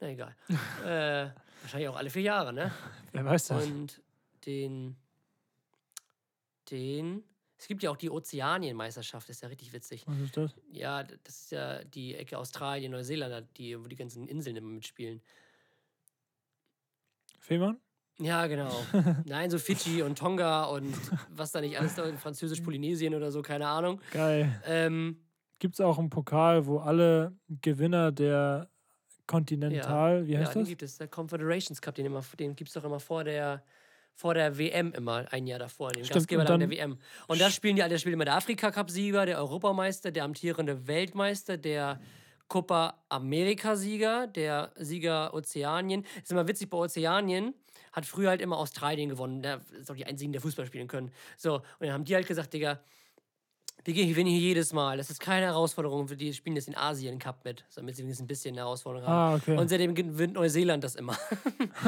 Na 0.00 0.08
egal. 0.08 0.34
äh, 0.84 1.30
wahrscheinlich 1.60 1.88
auch 1.88 1.96
alle 1.96 2.10
vier 2.10 2.22
Jahre, 2.22 2.52
ne? 2.52 2.72
wer 3.12 3.24
weiß 3.24 3.48
das? 3.48 3.64
Und 3.66 4.02
den, 4.46 4.96
den, 6.70 7.22
es 7.62 7.68
gibt 7.68 7.84
ja 7.84 7.92
auch 7.92 7.96
die 7.96 8.10
Ozeanienmeisterschaft, 8.10 9.28
das 9.28 9.36
ist 9.36 9.42
ja 9.42 9.48
richtig 9.48 9.72
witzig. 9.72 10.02
Was 10.08 10.18
ist 10.18 10.36
das? 10.36 10.54
Ja, 10.72 11.04
das 11.04 11.42
ist 11.42 11.52
ja 11.52 11.84
die 11.84 12.16
Ecke 12.16 12.36
Australien, 12.36 12.90
Neuseeland, 12.90 13.46
die, 13.56 13.78
wo 13.78 13.86
die 13.86 13.94
ganzen 13.94 14.26
Inseln 14.26 14.56
immer 14.56 14.68
mitspielen. 14.68 15.22
Fehmarn? 17.38 17.78
Ja, 18.18 18.48
genau. 18.48 18.72
Nein, 19.26 19.48
so 19.48 19.60
Fidschi 19.60 20.02
und 20.02 20.18
Tonga 20.18 20.64
und 20.64 20.92
was 21.30 21.52
da 21.52 21.60
nicht 21.60 21.78
alles 21.78 21.94
da 21.94 22.04
in 22.04 22.18
Französisch-Polynesien 22.18 23.14
oder 23.14 23.30
so, 23.30 23.42
keine 23.42 23.68
Ahnung. 23.68 24.00
Geil. 24.10 24.60
Ähm, 24.66 25.24
Gibt 25.60 25.74
es 25.74 25.80
auch 25.80 26.00
einen 26.00 26.10
Pokal, 26.10 26.66
wo 26.66 26.78
alle 26.78 27.36
Gewinner 27.48 28.10
der 28.10 28.68
Continental, 29.28 30.26
wie 30.26 30.32
ja, 30.32 30.40
heißt 30.40 30.56
den 30.56 30.62
das? 30.62 30.68
gibt 30.68 30.82
es, 30.82 30.98
der 30.98 31.06
Confederations 31.06 31.80
Cup, 31.80 31.94
den, 31.94 32.06
immer- 32.06 32.24
den 32.40 32.56
gibt 32.56 32.70
es 32.70 32.74
doch 32.74 32.82
immer 32.82 32.98
vor 32.98 33.22
der, 33.22 33.62
vor 34.14 34.34
der 34.34 34.58
WM 34.58 34.92
immer, 34.92 35.26
ein 35.32 35.46
Jahr 35.46 35.58
davor, 35.58 35.90
dem 35.92 36.04
Stimmt, 36.04 36.14
Gastgeberland 36.20 36.50
und 36.50 36.60
der 36.70 36.78
dann- 36.78 36.92
WM. 36.92 36.98
Und 37.28 37.40
da 37.40 37.50
spielen 37.50 37.76
die 37.76 37.82
alle, 37.82 37.94
da 37.94 37.98
spielt 37.98 38.12
immer 38.14 38.24
der 38.24 38.36
Afrika-Cup-Sieger, 38.36 39.26
der 39.26 39.38
Europameister, 39.38 40.10
der 40.10 40.24
amtierende 40.24 40.86
Weltmeister, 40.86 41.56
der 41.56 42.00
Copa 42.48 43.02
America-Sieger, 43.08 44.26
der 44.26 44.72
Sieger 44.76 45.32
Ozeanien. 45.34 46.04
ist 46.22 46.30
immer 46.30 46.46
witzig, 46.46 46.68
bei 46.70 46.78
Ozeanien 46.78 47.54
hat 47.92 48.06
früher 48.06 48.30
halt 48.30 48.40
immer 48.40 48.56
Australien 48.58 49.08
gewonnen. 49.10 49.42
Der 49.42 49.60
ist 49.78 49.90
auch 49.90 49.96
die 49.96 50.06
einzigen, 50.06 50.32
die 50.32 50.38
Fußball 50.38 50.66
spielen 50.66 50.88
können. 50.88 51.12
So, 51.36 51.56
und 51.56 51.62
dann 51.80 51.92
haben 51.92 52.04
die 52.04 52.14
halt 52.14 52.26
gesagt, 52.26 52.52
Digga, 52.54 52.80
wir 53.84 53.94
gewinnen 54.06 54.30
hier 54.30 54.38
jedes 54.38 54.72
Mal. 54.72 54.96
Das 54.96 55.10
ist 55.10 55.20
keine 55.20 55.46
Herausforderung. 55.46 56.06
für 56.06 56.16
Die 56.16 56.32
spielen 56.32 56.54
jetzt 56.56 56.68
den 56.68 56.76
Asien 56.76 57.18
Cup 57.18 57.44
mit, 57.44 57.64
damit 57.74 57.96
sie 57.96 58.02
wenigstens 58.02 58.24
ein 58.24 58.28
bisschen 58.28 58.54
eine 58.54 58.62
Herausforderung 58.62 59.08
haben. 59.08 59.34
Ah, 59.34 59.34
okay. 59.36 59.56
Und 59.56 59.68
seitdem 59.68 59.94
gewinnt 59.94 60.34
Neuseeland 60.34 60.84
das 60.84 60.94
immer. 60.94 61.16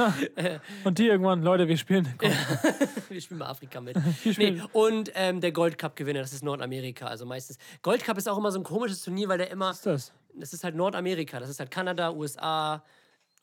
Und 0.85 0.99
die 0.99 1.07
irgendwann, 1.07 1.43
Leute, 1.43 1.69
wir 1.69 1.77
spielen. 1.77 2.09
Wir 3.09 3.21
spielen 3.21 3.39
mal 3.39 3.47
Afrika 3.47 3.81
mit. 3.81 3.97
Nee, 4.37 4.61
und 4.73 5.13
ähm, 5.15 5.41
der 5.41 5.53
Gold 5.53 5.79
Cup-Gewinner, 5.79 6.21
das 6.21 6.33
ist 6.33 6.43
Nordamerika. 6.43 7.07
Also 7.07 7.27
meistens. 7.27 7.59
Gold 7.83 8.03
Cup 8.03 8.19
ist 8.19 8.29
auch 8.29 8.39
immer 8.39 8.51
so 8.51 8.59
ein 8.59 8.65
komisches 8.65 9.03
Turnier, 9.03 9.29
weil 9.29 9.39
der 9.39 9.51
immer. 9.51 9.69
was 9.69 9.77
ist 9.77 9.87
das? 9.87 10.13
Das 10.35 10.53
ist 10.53 10.65
halt 10.65 10.75
Nordamerika. 10.75 11.39
Das 11.39 11.49
ist 11.49 11.61
halt 11.61 11.71
Kanada, 11.71 12.13
USA, 12.13 12.83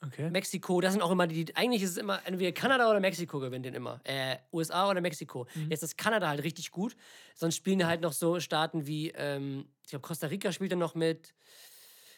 Okay. 0.06 0.32
Mexiko. 0.32 0.82
Das 0.82 0.94
sind 0.94 1.02
auch 1.02 1.12
immer 1.12 1.28
die. 1.28 1.56
eigentlich 1.56 1.84
ist 1.84 1.92
es 1.92 1.98
immer 1.98 2.22
entweder 2.26 2.52
Kanada 2.52 2.90
oder 2.90 3.00
Mexiko 3.00 3.40
gewinnt 3.40 3.66
den 3.66 3.76
immer. 3.76 4.02
Äh, 4.04 4.38
USA 4.52 4.90
oder 4.90 5.00
Mexiko. 5.00 5.48
Jetzt 5.70 5.84
ist 5.84 5.98
Kanada 5.98 6.28
halt 6.28 6.44
richtig 6.44 6.72
gut. 6.72 6.96
Sonst 7.36 7.56
spielen 7.56 7.86
halt 7.86 8.02
noch 8.02 8.14
so 8.14 8.40
Staaten 8.40 8.88
wie. 8.88 9.10
Ähm, 9.12 9.66
ich 9.84 9.90
glaube, 9.90 10.08
Costa 10.08 10.28
Rica 10.28 10.52
spielt 10.52 10.72
dann 10.72 10.80
noch 10.80 10.96
mit. 10.96 11.34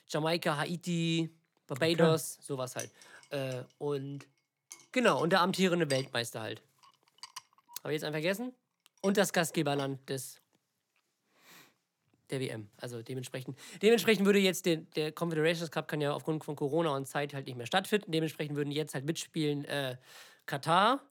Jamaika, 0.07 0.57
Haiti, 0.57 1.29
Barbados, 1.67 2.38
sowas 2.41 2.75
halt. 2.75 2.91
Äh, 3.31 3.63
und. 3.79 4.27
Genau, 4.93 5.21
und 5.21 5.31
der 5.31 5.41
amtierende 5.41 5.89
Weltmeister 5.89 6.41
halt. 6.41 6.61
Habe 7.84 7.93
ich 7.93 7.95
jetzt 7.95 8.03
einen 8.03 8.13
vergessen? 8.13 8.53
Und 9.01 9.17
das 9.17 9.34
Gastgeberland 9.34 10.09
des 10.09 10.39
der 12.34 12.41
WM. 12.41 12.69
Also 12.77 13.01
dementsprechend. 13.01 13.57
Dementsprechend 13.81 14.25
würde 14.25 14.39
jetzt 14.39 14.65
der, 14.65 14.77
der 14.77 15.11
Confederations 15.11 15.71
Cup 15.71 15.88
kann 15.88 16.01
ja 16.01 16.13
aufgrund 16.13 16.43
von 16.43 16.55
Corona 16.55 16.95
und 16.95 17.07
Zeit 17.07 17.34
halt 17.34 17.45
nicht 17.45 17.55
mehr 17.55 17.67
stattfinden. 17.67 18.11
Dementsprechend 18.11 18.57
würden 18.57 18.71
jetzt 18.71 18.93
halt 18.93 19.05
mitspielen 19.05 19.63
äh, 19.65 19.97
Katar, 20.45 21.01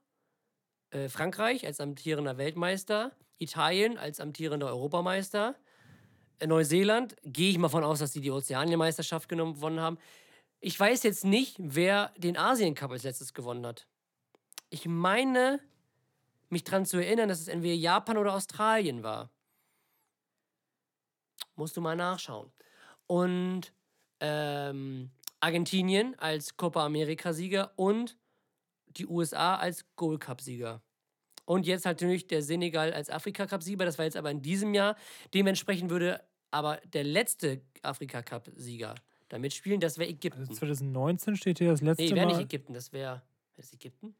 äh, 0.91 1.09
Frankreich 1.09 1.65
als 1.65 1.79
amtierender 1.79 2.37
Weltmeister, 2.37 3.11
Italien 3.39 3.97
als 3.97 4.19
amtierender 4.19 4.67
Europameister, 4.67 5.55
äh, 6.39 6.47
Neuseeland, 6.47 7.15
gehe 7.23 7.49
ich 7.49 7.57
mal 7.57 7.69
von 7.69 7.83
aus, 7.83 7.99
dass 7.99 8.11
die 8.11 8.21
die 8.21 8.31
Ozeanienmeisterschaft 8.31 9.29
gewonnen 9.29 9.79
haben. 9.79 9.97
Ich 10.59 10.79
weiß 10.79 11.03
jetzt 11.03 11.25
nicht, 11.25 11.55
wer 11.59 12.13
den 12.17 12.37
Asien 12.37 12.75
Cup 12.75 12.91
als 12.91 13.03
letztes 13.03 13.33
gewonnen 13.33 13.65
hat. 13.65 13.87
Ich 14.69 14.85
meine, 14.85 15.59
mich 16.49 16.63
daran 16.63 16.85
zu 16.85 16.97
erinnern, 16.97 17.29
dass 17.29 17.41
es 17.41 17.47
entweder 17.47 17.75
Japan 17.75 18.17
oder 18.17 18.33
Australien 18.33 19.03
war. 19.03 19.29
Musst 21.55 21.77
du 21.77 21.81
mal 21.81 21.95
nachschauen. 21.95 22.51
Und 23.07 23.73
ähm, 24.19 25.11
Argentinien 25.39 26.17
als 26.19 26.57
Copa 26.57 26.85
America-Sieger 26.85 27.73
und 27.75 28.17
die 28.87 29.05
USA 29.07 29.55
als 29.55 29.85
Gold 29.95 30.21
Cup-Sieger. 30.21 30.81
Und 31.45 31.67
jetzt 31.67 31.85
halt 31.85 31.99
natürlich 31.99 32.27
der 32.27 32.41
Senegal 32.41 32.93
als 32.93 33.09
Afrika-Cup-Sieger. 33.09 33.85
Das 33.85 33.97
war 33.97 34.05
jetzt 34.05 34.15
aber 34.15 34.31
in 34.31 34.41
diesem 34.41 34.73
Jahr. 34.73 34.95
Dementsprechend 35.33 35.89
würde 35.89 36.23
aber 36.51 36.77
der 36.85 37.03
letzte 37.03 37.61
Afrika-Cup-Sieger 37.81 38.95
da 39.27 39.39
mitspielen. 39.39 39.81
Das 39.81 39.97
wäre 39.97 40.09
Ägypten. 40.09 40.41
Also 40.41 40.53
2019 40.53 41.35
steht 41.35 41.59
hier 41.59 41.71
das 41.71 41.81
letzte 41.81 42.03
Nee, 42.03 42.11
wäre 42.11 42.27
nicht 42.27 42.35
Mal. 42.35 42.43
Ägypten. 42.43 42.73
Das 42.73 42.93
wäre. 42.93 43.15
Wäre 43.15 43.21
das 43.57 43.73
Ägypten? 43.73 44.15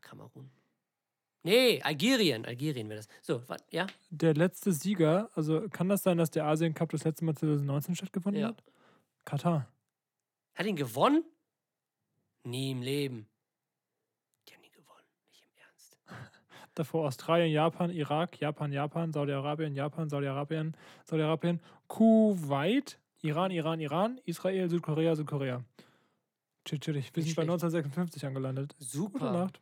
Kamerun. 0.00 0.50
Nee, 1.44 1.82
Algerien. 1.82 2.44
Algerien 2.46 2.88
wäre 2.88 2.98
das. 3.00 3.08
So, 3.20 3.42
was, 3.48 3.62
ja? 3.70 3.86
Der 4.10 4.34
letzte 4.34 4.72
Sieger, 4.72 5.28
also 5.34 5.68
kann 5.70 5.88
das 5.88 6.02
sein, 6.02 6.18
dass 6.18 6.30
der 6.30 6.44
Asien 6.46 6.72
Cup 6.74 6.90
das 6.90 7.04
letzte 7.04 7.24
Mal 7.24 7.34
2019 7.34 7.96
stattgefunden 7.96 8.40
Ja. 8.42 8.48
hat? 8.48 8.62
Katar. 9.24 9.66
Hat 10.54 10.66
ihn 10.66 10.76
gewonnen? 10.76 11.24
Nie 12.44 12.70
im 12.72 12.82
Leben. 12.82 13.26
Die 14.48 14.54
haben 14.54 14.60
nie 14.62 14.70
gewonnen. 14.70 15.04
Nicht 15.30 15.42
im 15.42 15.62
Ernst. 15.62 15.96
Davor 16.74 17.06
Australien, 17.06 17.50
Japan, 17.52 17.90
Irak, 17.90 18.40
Japan, 18.40 18.72
Japan, 18.72 19.12
Saudi-Arabien, 19.12 19.74
Japan, 19.74 20.08
Saudi-Arabien, 20.08 20.76
Saudi-Arabien, 21.04 21.60
Kuwait, 21.88 22.98
Iran, 23.22 23.50
Iran, 23.50 23.80
Iran, 23.80 24.20
Israel, 24.24 24.68
Südkorea, 24.68 25.14
Südkorea. 25.16 25.64
Chill, 26.64 26.78
chillig. 26.78 27.10
Wir 27.14 27.22
Nicht 27.22 27.34
sind 27.34 27.36
bei 27.36 27.42
schlecht. 27.44 27.64
1956 27.64 28.26
angelandet. 28.26 28.74
Gute 28.78 28.84
Super. 28.84 29.32
Nacht. 29.32 29.60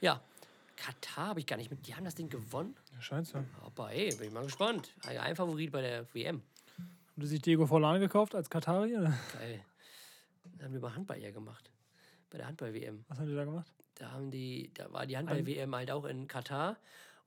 Ja. 0.00 0.20
Katar 0.76 1.28
habe 1.28 1.40
ich 1.40 1.46
gar 1.46 1.56
nicht 1.56 1.70
mit. 1.70 1.86
Die 1.86 1.94
haben 1.94 2.04
das 2.04 2.14
Ding 2.14 2.28
gewonnen? 2.28 2.76
Ja, 2.92 3.00
scheint 3.00 3.26
so. 3.26 3.38
Haben 3.38 3.48
Aber 3.64 3.90
ey, 3.92 4.14
bin 4.14 4.28
ich 4.28 4.32
mal 4.32 4.44
gespannt. 4.44 4.92
Ein 5.06 5.34
Favorit 5.36 5.72
bei 5.72 5.80
der 5.80 6.14
WM. 6.14 6.42
die 7.16 7.26
sich 7.26 7.40
Diego 7.40 7.66
Forlan 7.66 8.00
gekauft 8.00 8.34
als 8.34 8.50
Katari? 8.50 8.96
Oder? 8.96 9.12
Geil. 9.32 9.64
Das 10.56 10.66
haben 10.66 10.74
wir 10.74 10.80
bei 10.80 10.90
Handball 10.90 11.18
ja 11.18 11.30
gemacht. 11.30 11.70
Bei 12.30 12.38
der 12.38 12.46
Handball-WM. 12.48 13.04
Was 13.08 13.18
haben 13.18 13.28
die 13.28 13.34
da 13.34 13.44
gemacht? 13.44 13.72
Da 13.94 14.10
haben 14.10 14.30
die, 14.30 14.70
da 14.74 14.92
war 14.92 15.06
die 15.06 15.16
Handball-WM 15.16 15.74
halt 15.74 15.90
auch 15.90 16.04
in 16.04 16.28
Katar. 16.28 16.76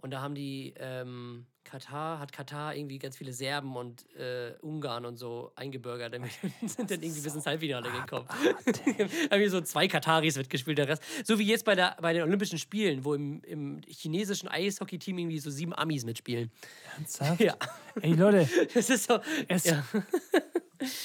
Und 0.01 0.11
da 0.11 0.21
haben 0.21 0.35
die, 0.35 0.73
ähm, 0.77 1.45
Katar, 1.69 2.17
hat 2.19 2.31
Katar 2.31 2.73
irgendwie 2.75 2.97
ganz 2.97 3.15
viele 3.15 3.31
Serben 3.31 3.75
und 3.75 4.03
äh, 4.15 4.55
Ungarn 4.61 5.05
und 5.05 5.17
so 5.17 5.51
eingebürgert. 5.55 6.13
Damit 6.13 6.31
sind 6.65 6.89
dann 6.89 7.03
irgendwie 7.03 7.21
bis 7.21 7.35
ins 7.35 7.45
Halbfinale 7.45 7.91
gekommen. 7.91 8.27
haben 9.29 9.39
hier 9.39 9.51
so 9.51 9.61
zwei 9.61 9.87
Kataris 9.87 10.35
mitgespielt, 10.35 10.79
der 10.79 10.87
Rest. 10.87 11.03
So 11.23 11.37
wie 11.37 11.43
jetzt 11.43 11.65
bei, 11.65 11.75
der, 11.75 11.95
bei 12.01 12.13
den 12.13 12.23
Olympischen 12.23 12.57
Spielen, 12.57 13.05
wo 13.05 13.13
im, 13.13 13.43
im 13.43 13.81
chinesischen 13.87 14.47
Eishockey-Team 14.47 15.19
irgendwie 15.19 15.37
so 15.39 15.51
sieben 15.51 15.75
Amis 15.75 16.05
mitspielen. 16.05 16.51
Ernsthaft? 16.97 17.39
Ja, 17.49 17.55
Ey, 18.01 18.13
Leute, 18.13 18.49
das 18.73 18.89
ist 18.89 19.07
so. 19.07 19.19
es, 19.47 19.65
Ja. 19.65 19.83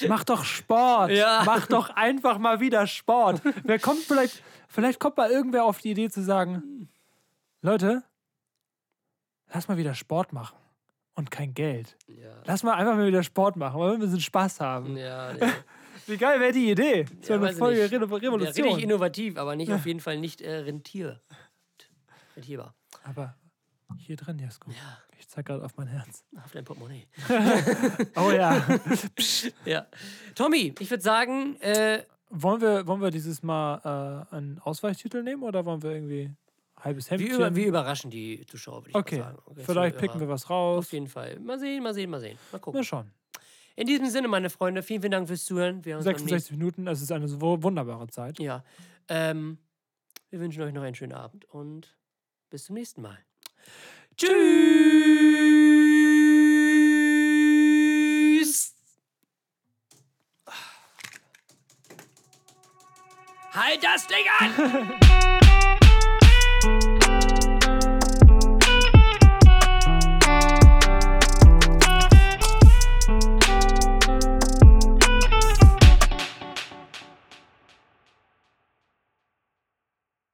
mach 0.07 0.23
doch 0.23 0.43
Sport. 0.45 1.11
Ja. 1.11 1.43
Mach 1.45 1.67
doch 1.67 1.89
einfach 1.91 2.39
mal 2.39 2.59
wieder 2.59 2.87
Sport. 2.87 3.41
Wer 3.63 3.77
kommt 3.79 4.01
vielleicht, 4.01 4.41
vielleicht 4.67 4.99
kommt 4.99 5.17
mal 5.17 5.29
irgendwer 5.29 5.65
auf 5.65 5.77
die 5.79 5.91
Idee 5.91 6.09
zu 6.09 6.23
sagen, 6.23 6.89
Leute, 7.61 8.03
lass 9.53 9.67
mal 9.67 9.77
wieder 9.77 9.93
Sport 9.95 10.33
machen. 10.33 10.57
Und 11.17 11.31
kein 11.31 11.53
Geld. 11.53 11.95
Ja. 12.07 12.41
Lass 12.43 12.63
mal 12.63 12.73
einfach 12.73 12.95
mal 12.95 13.07
wieder 13.07 13.23
Sport 13.23 13.55
machen, 13.55 13.79
weil 13.79 13.89
wir 13.91 13.93
ein 13.95 13.99
bisschen 14.01 14.19
Spaß 14.19 14.59
haben. 14.59 14.97
Ja, 14.97 15.33
nee. 15.39 15.47
Wie 16.07 16.17
geil 16.17 16.39
wäre 16.41 16.51
die 16.51 16.69
Idee? 16.71 17.05
So 17.21 17.29
Ja, 17.33 17.35
eine 17.35 17.45
weiß 17.47 17.53
ich 17.53 17.57
Folge 17.57 17.81
nicht. 17.81 17.93
Re 17.93 17.97
Ja, 17.99 18.15
Revolution. 18.15 18.65
richtig 18.67 18.83
innovativ, 18.83 19.37
aber 19.37 19.55
nicht 19.55 19.71
auf 19.71 19.85
jeden 19.85 20.01
Fall 20.01 20.19
nicht 20.19 20.41
äh, 20.41 20.57
rentier. 20.57 21.21
rentierbar. 22.35 22.75
Aber 23.05 23.35
hier 23.97 24.17
drin, 24.17 24.37
Jasko. 24.39 24.69
Ja, 24.71 24.97
Ich 25.17 25.27
zeig 25.29 25.45
gerade 25.45 25.63
auf 25.63 25.77
mein 25.77 25.87
Herz. 25.87 26.25
auf 26.43 26.51
dein 26.51 26.65
Portemonnaie. 26.65 27.07
Oh 28.17 28.31
ja. 28.31 28.61
Ja. 29.65 29.85
Tommy, 30.35 30.75
ich 30.77 30.89
würde 30.89 31.01
sagen, 31.03 31.55
äh, 31.61 32.03
wollen, 32.29 32.59
wir, 32.61 32.85
wollen 32.87 33.01
wir 33.01 33.11
dieses 33.11 33.41
Mal 33.41 34.27
äh, 34.31 34.35
einen 34.35 34.59
Ausweichtitel 34.59 35.23
nehmen 35.23 35.43
oder 35.43 35.65
wollen 35.65 35.81
wir 35.81 35.91
irgendwie 35.91 36.31
halbes 36.85 37.09
wir, 37.09 37.17
Hemdchen? 37.17 37.35
über, 37.35 37.55
wir 37.55 37.67
überraschen 37.67 38.09
die 38.11 38.45
Zuschauer, 38.45 38.81
würde 38.81 38.91
ich 38.91 38.95
okay, 38.95 39.17
sagen. 39.17 39.37
Okay, 39.45 39.63
vielleicht 39.65 39.97
picken 39.97 40.19
wir 40.19 40.29
was 40.29 40.49
raus. 40.49 40.85
Auf 40.85 40.93
jeden 40.93 41.07
Fall. 41.07 41.39
Mal 41.39 41.59
sehen, 41.59 41.83
mal 41.83 41.93
sehen, 41.93 42.09
mal 42.09 42.19
sehen. 42.21 42.37
Mal 42.51 42.59
gucken. 42.59 42.79
Mal 42.79 42.83
schauen. 42.83 43.11
In 43.75 43.87
diesem 43.87 44.05
Sinne, 44.07 44.29
meine 44.29 44.49
Freunde, 44.49 44.81
vielen, 44.83 45.01
vielen 45.01 45.11
Dank 45.11 45.27
fürs 45.27 45.43
Zuhören. 45.43 45.83
Wir 45.83 45.93
hören 45.93 45.99
uns 45.99 46.05
beim 46.05 46.17
66 46.17 46.51
Minuten, 46.51 46.87
es 46.87 47.01
ist 47.01 47.11
eine 47.11 47.29
wunderbare 47.41 48.07
Zeit. 48.07 48.39
Ja. 48.39 48.63
Ähm, 49.09 49.57
wir 50.29 50.39
wünschen 50.39 50.63
euch 50.63 50.73
noch 50.73 50.83
einen 50.83 50.95
schönen 50.95 51.11
Abend 51.11 51.43
und 51.45 51.95
bis 52.49 52.65
zum 52.65 52.75
nächsten 52.75 53.01
Mal. 53.01 53.17
Tschüss! 54.15 54.35
Halt 63.51 63.83
das 63.83 64.07
Ding 64.07 64.25
an! 64.39 65.39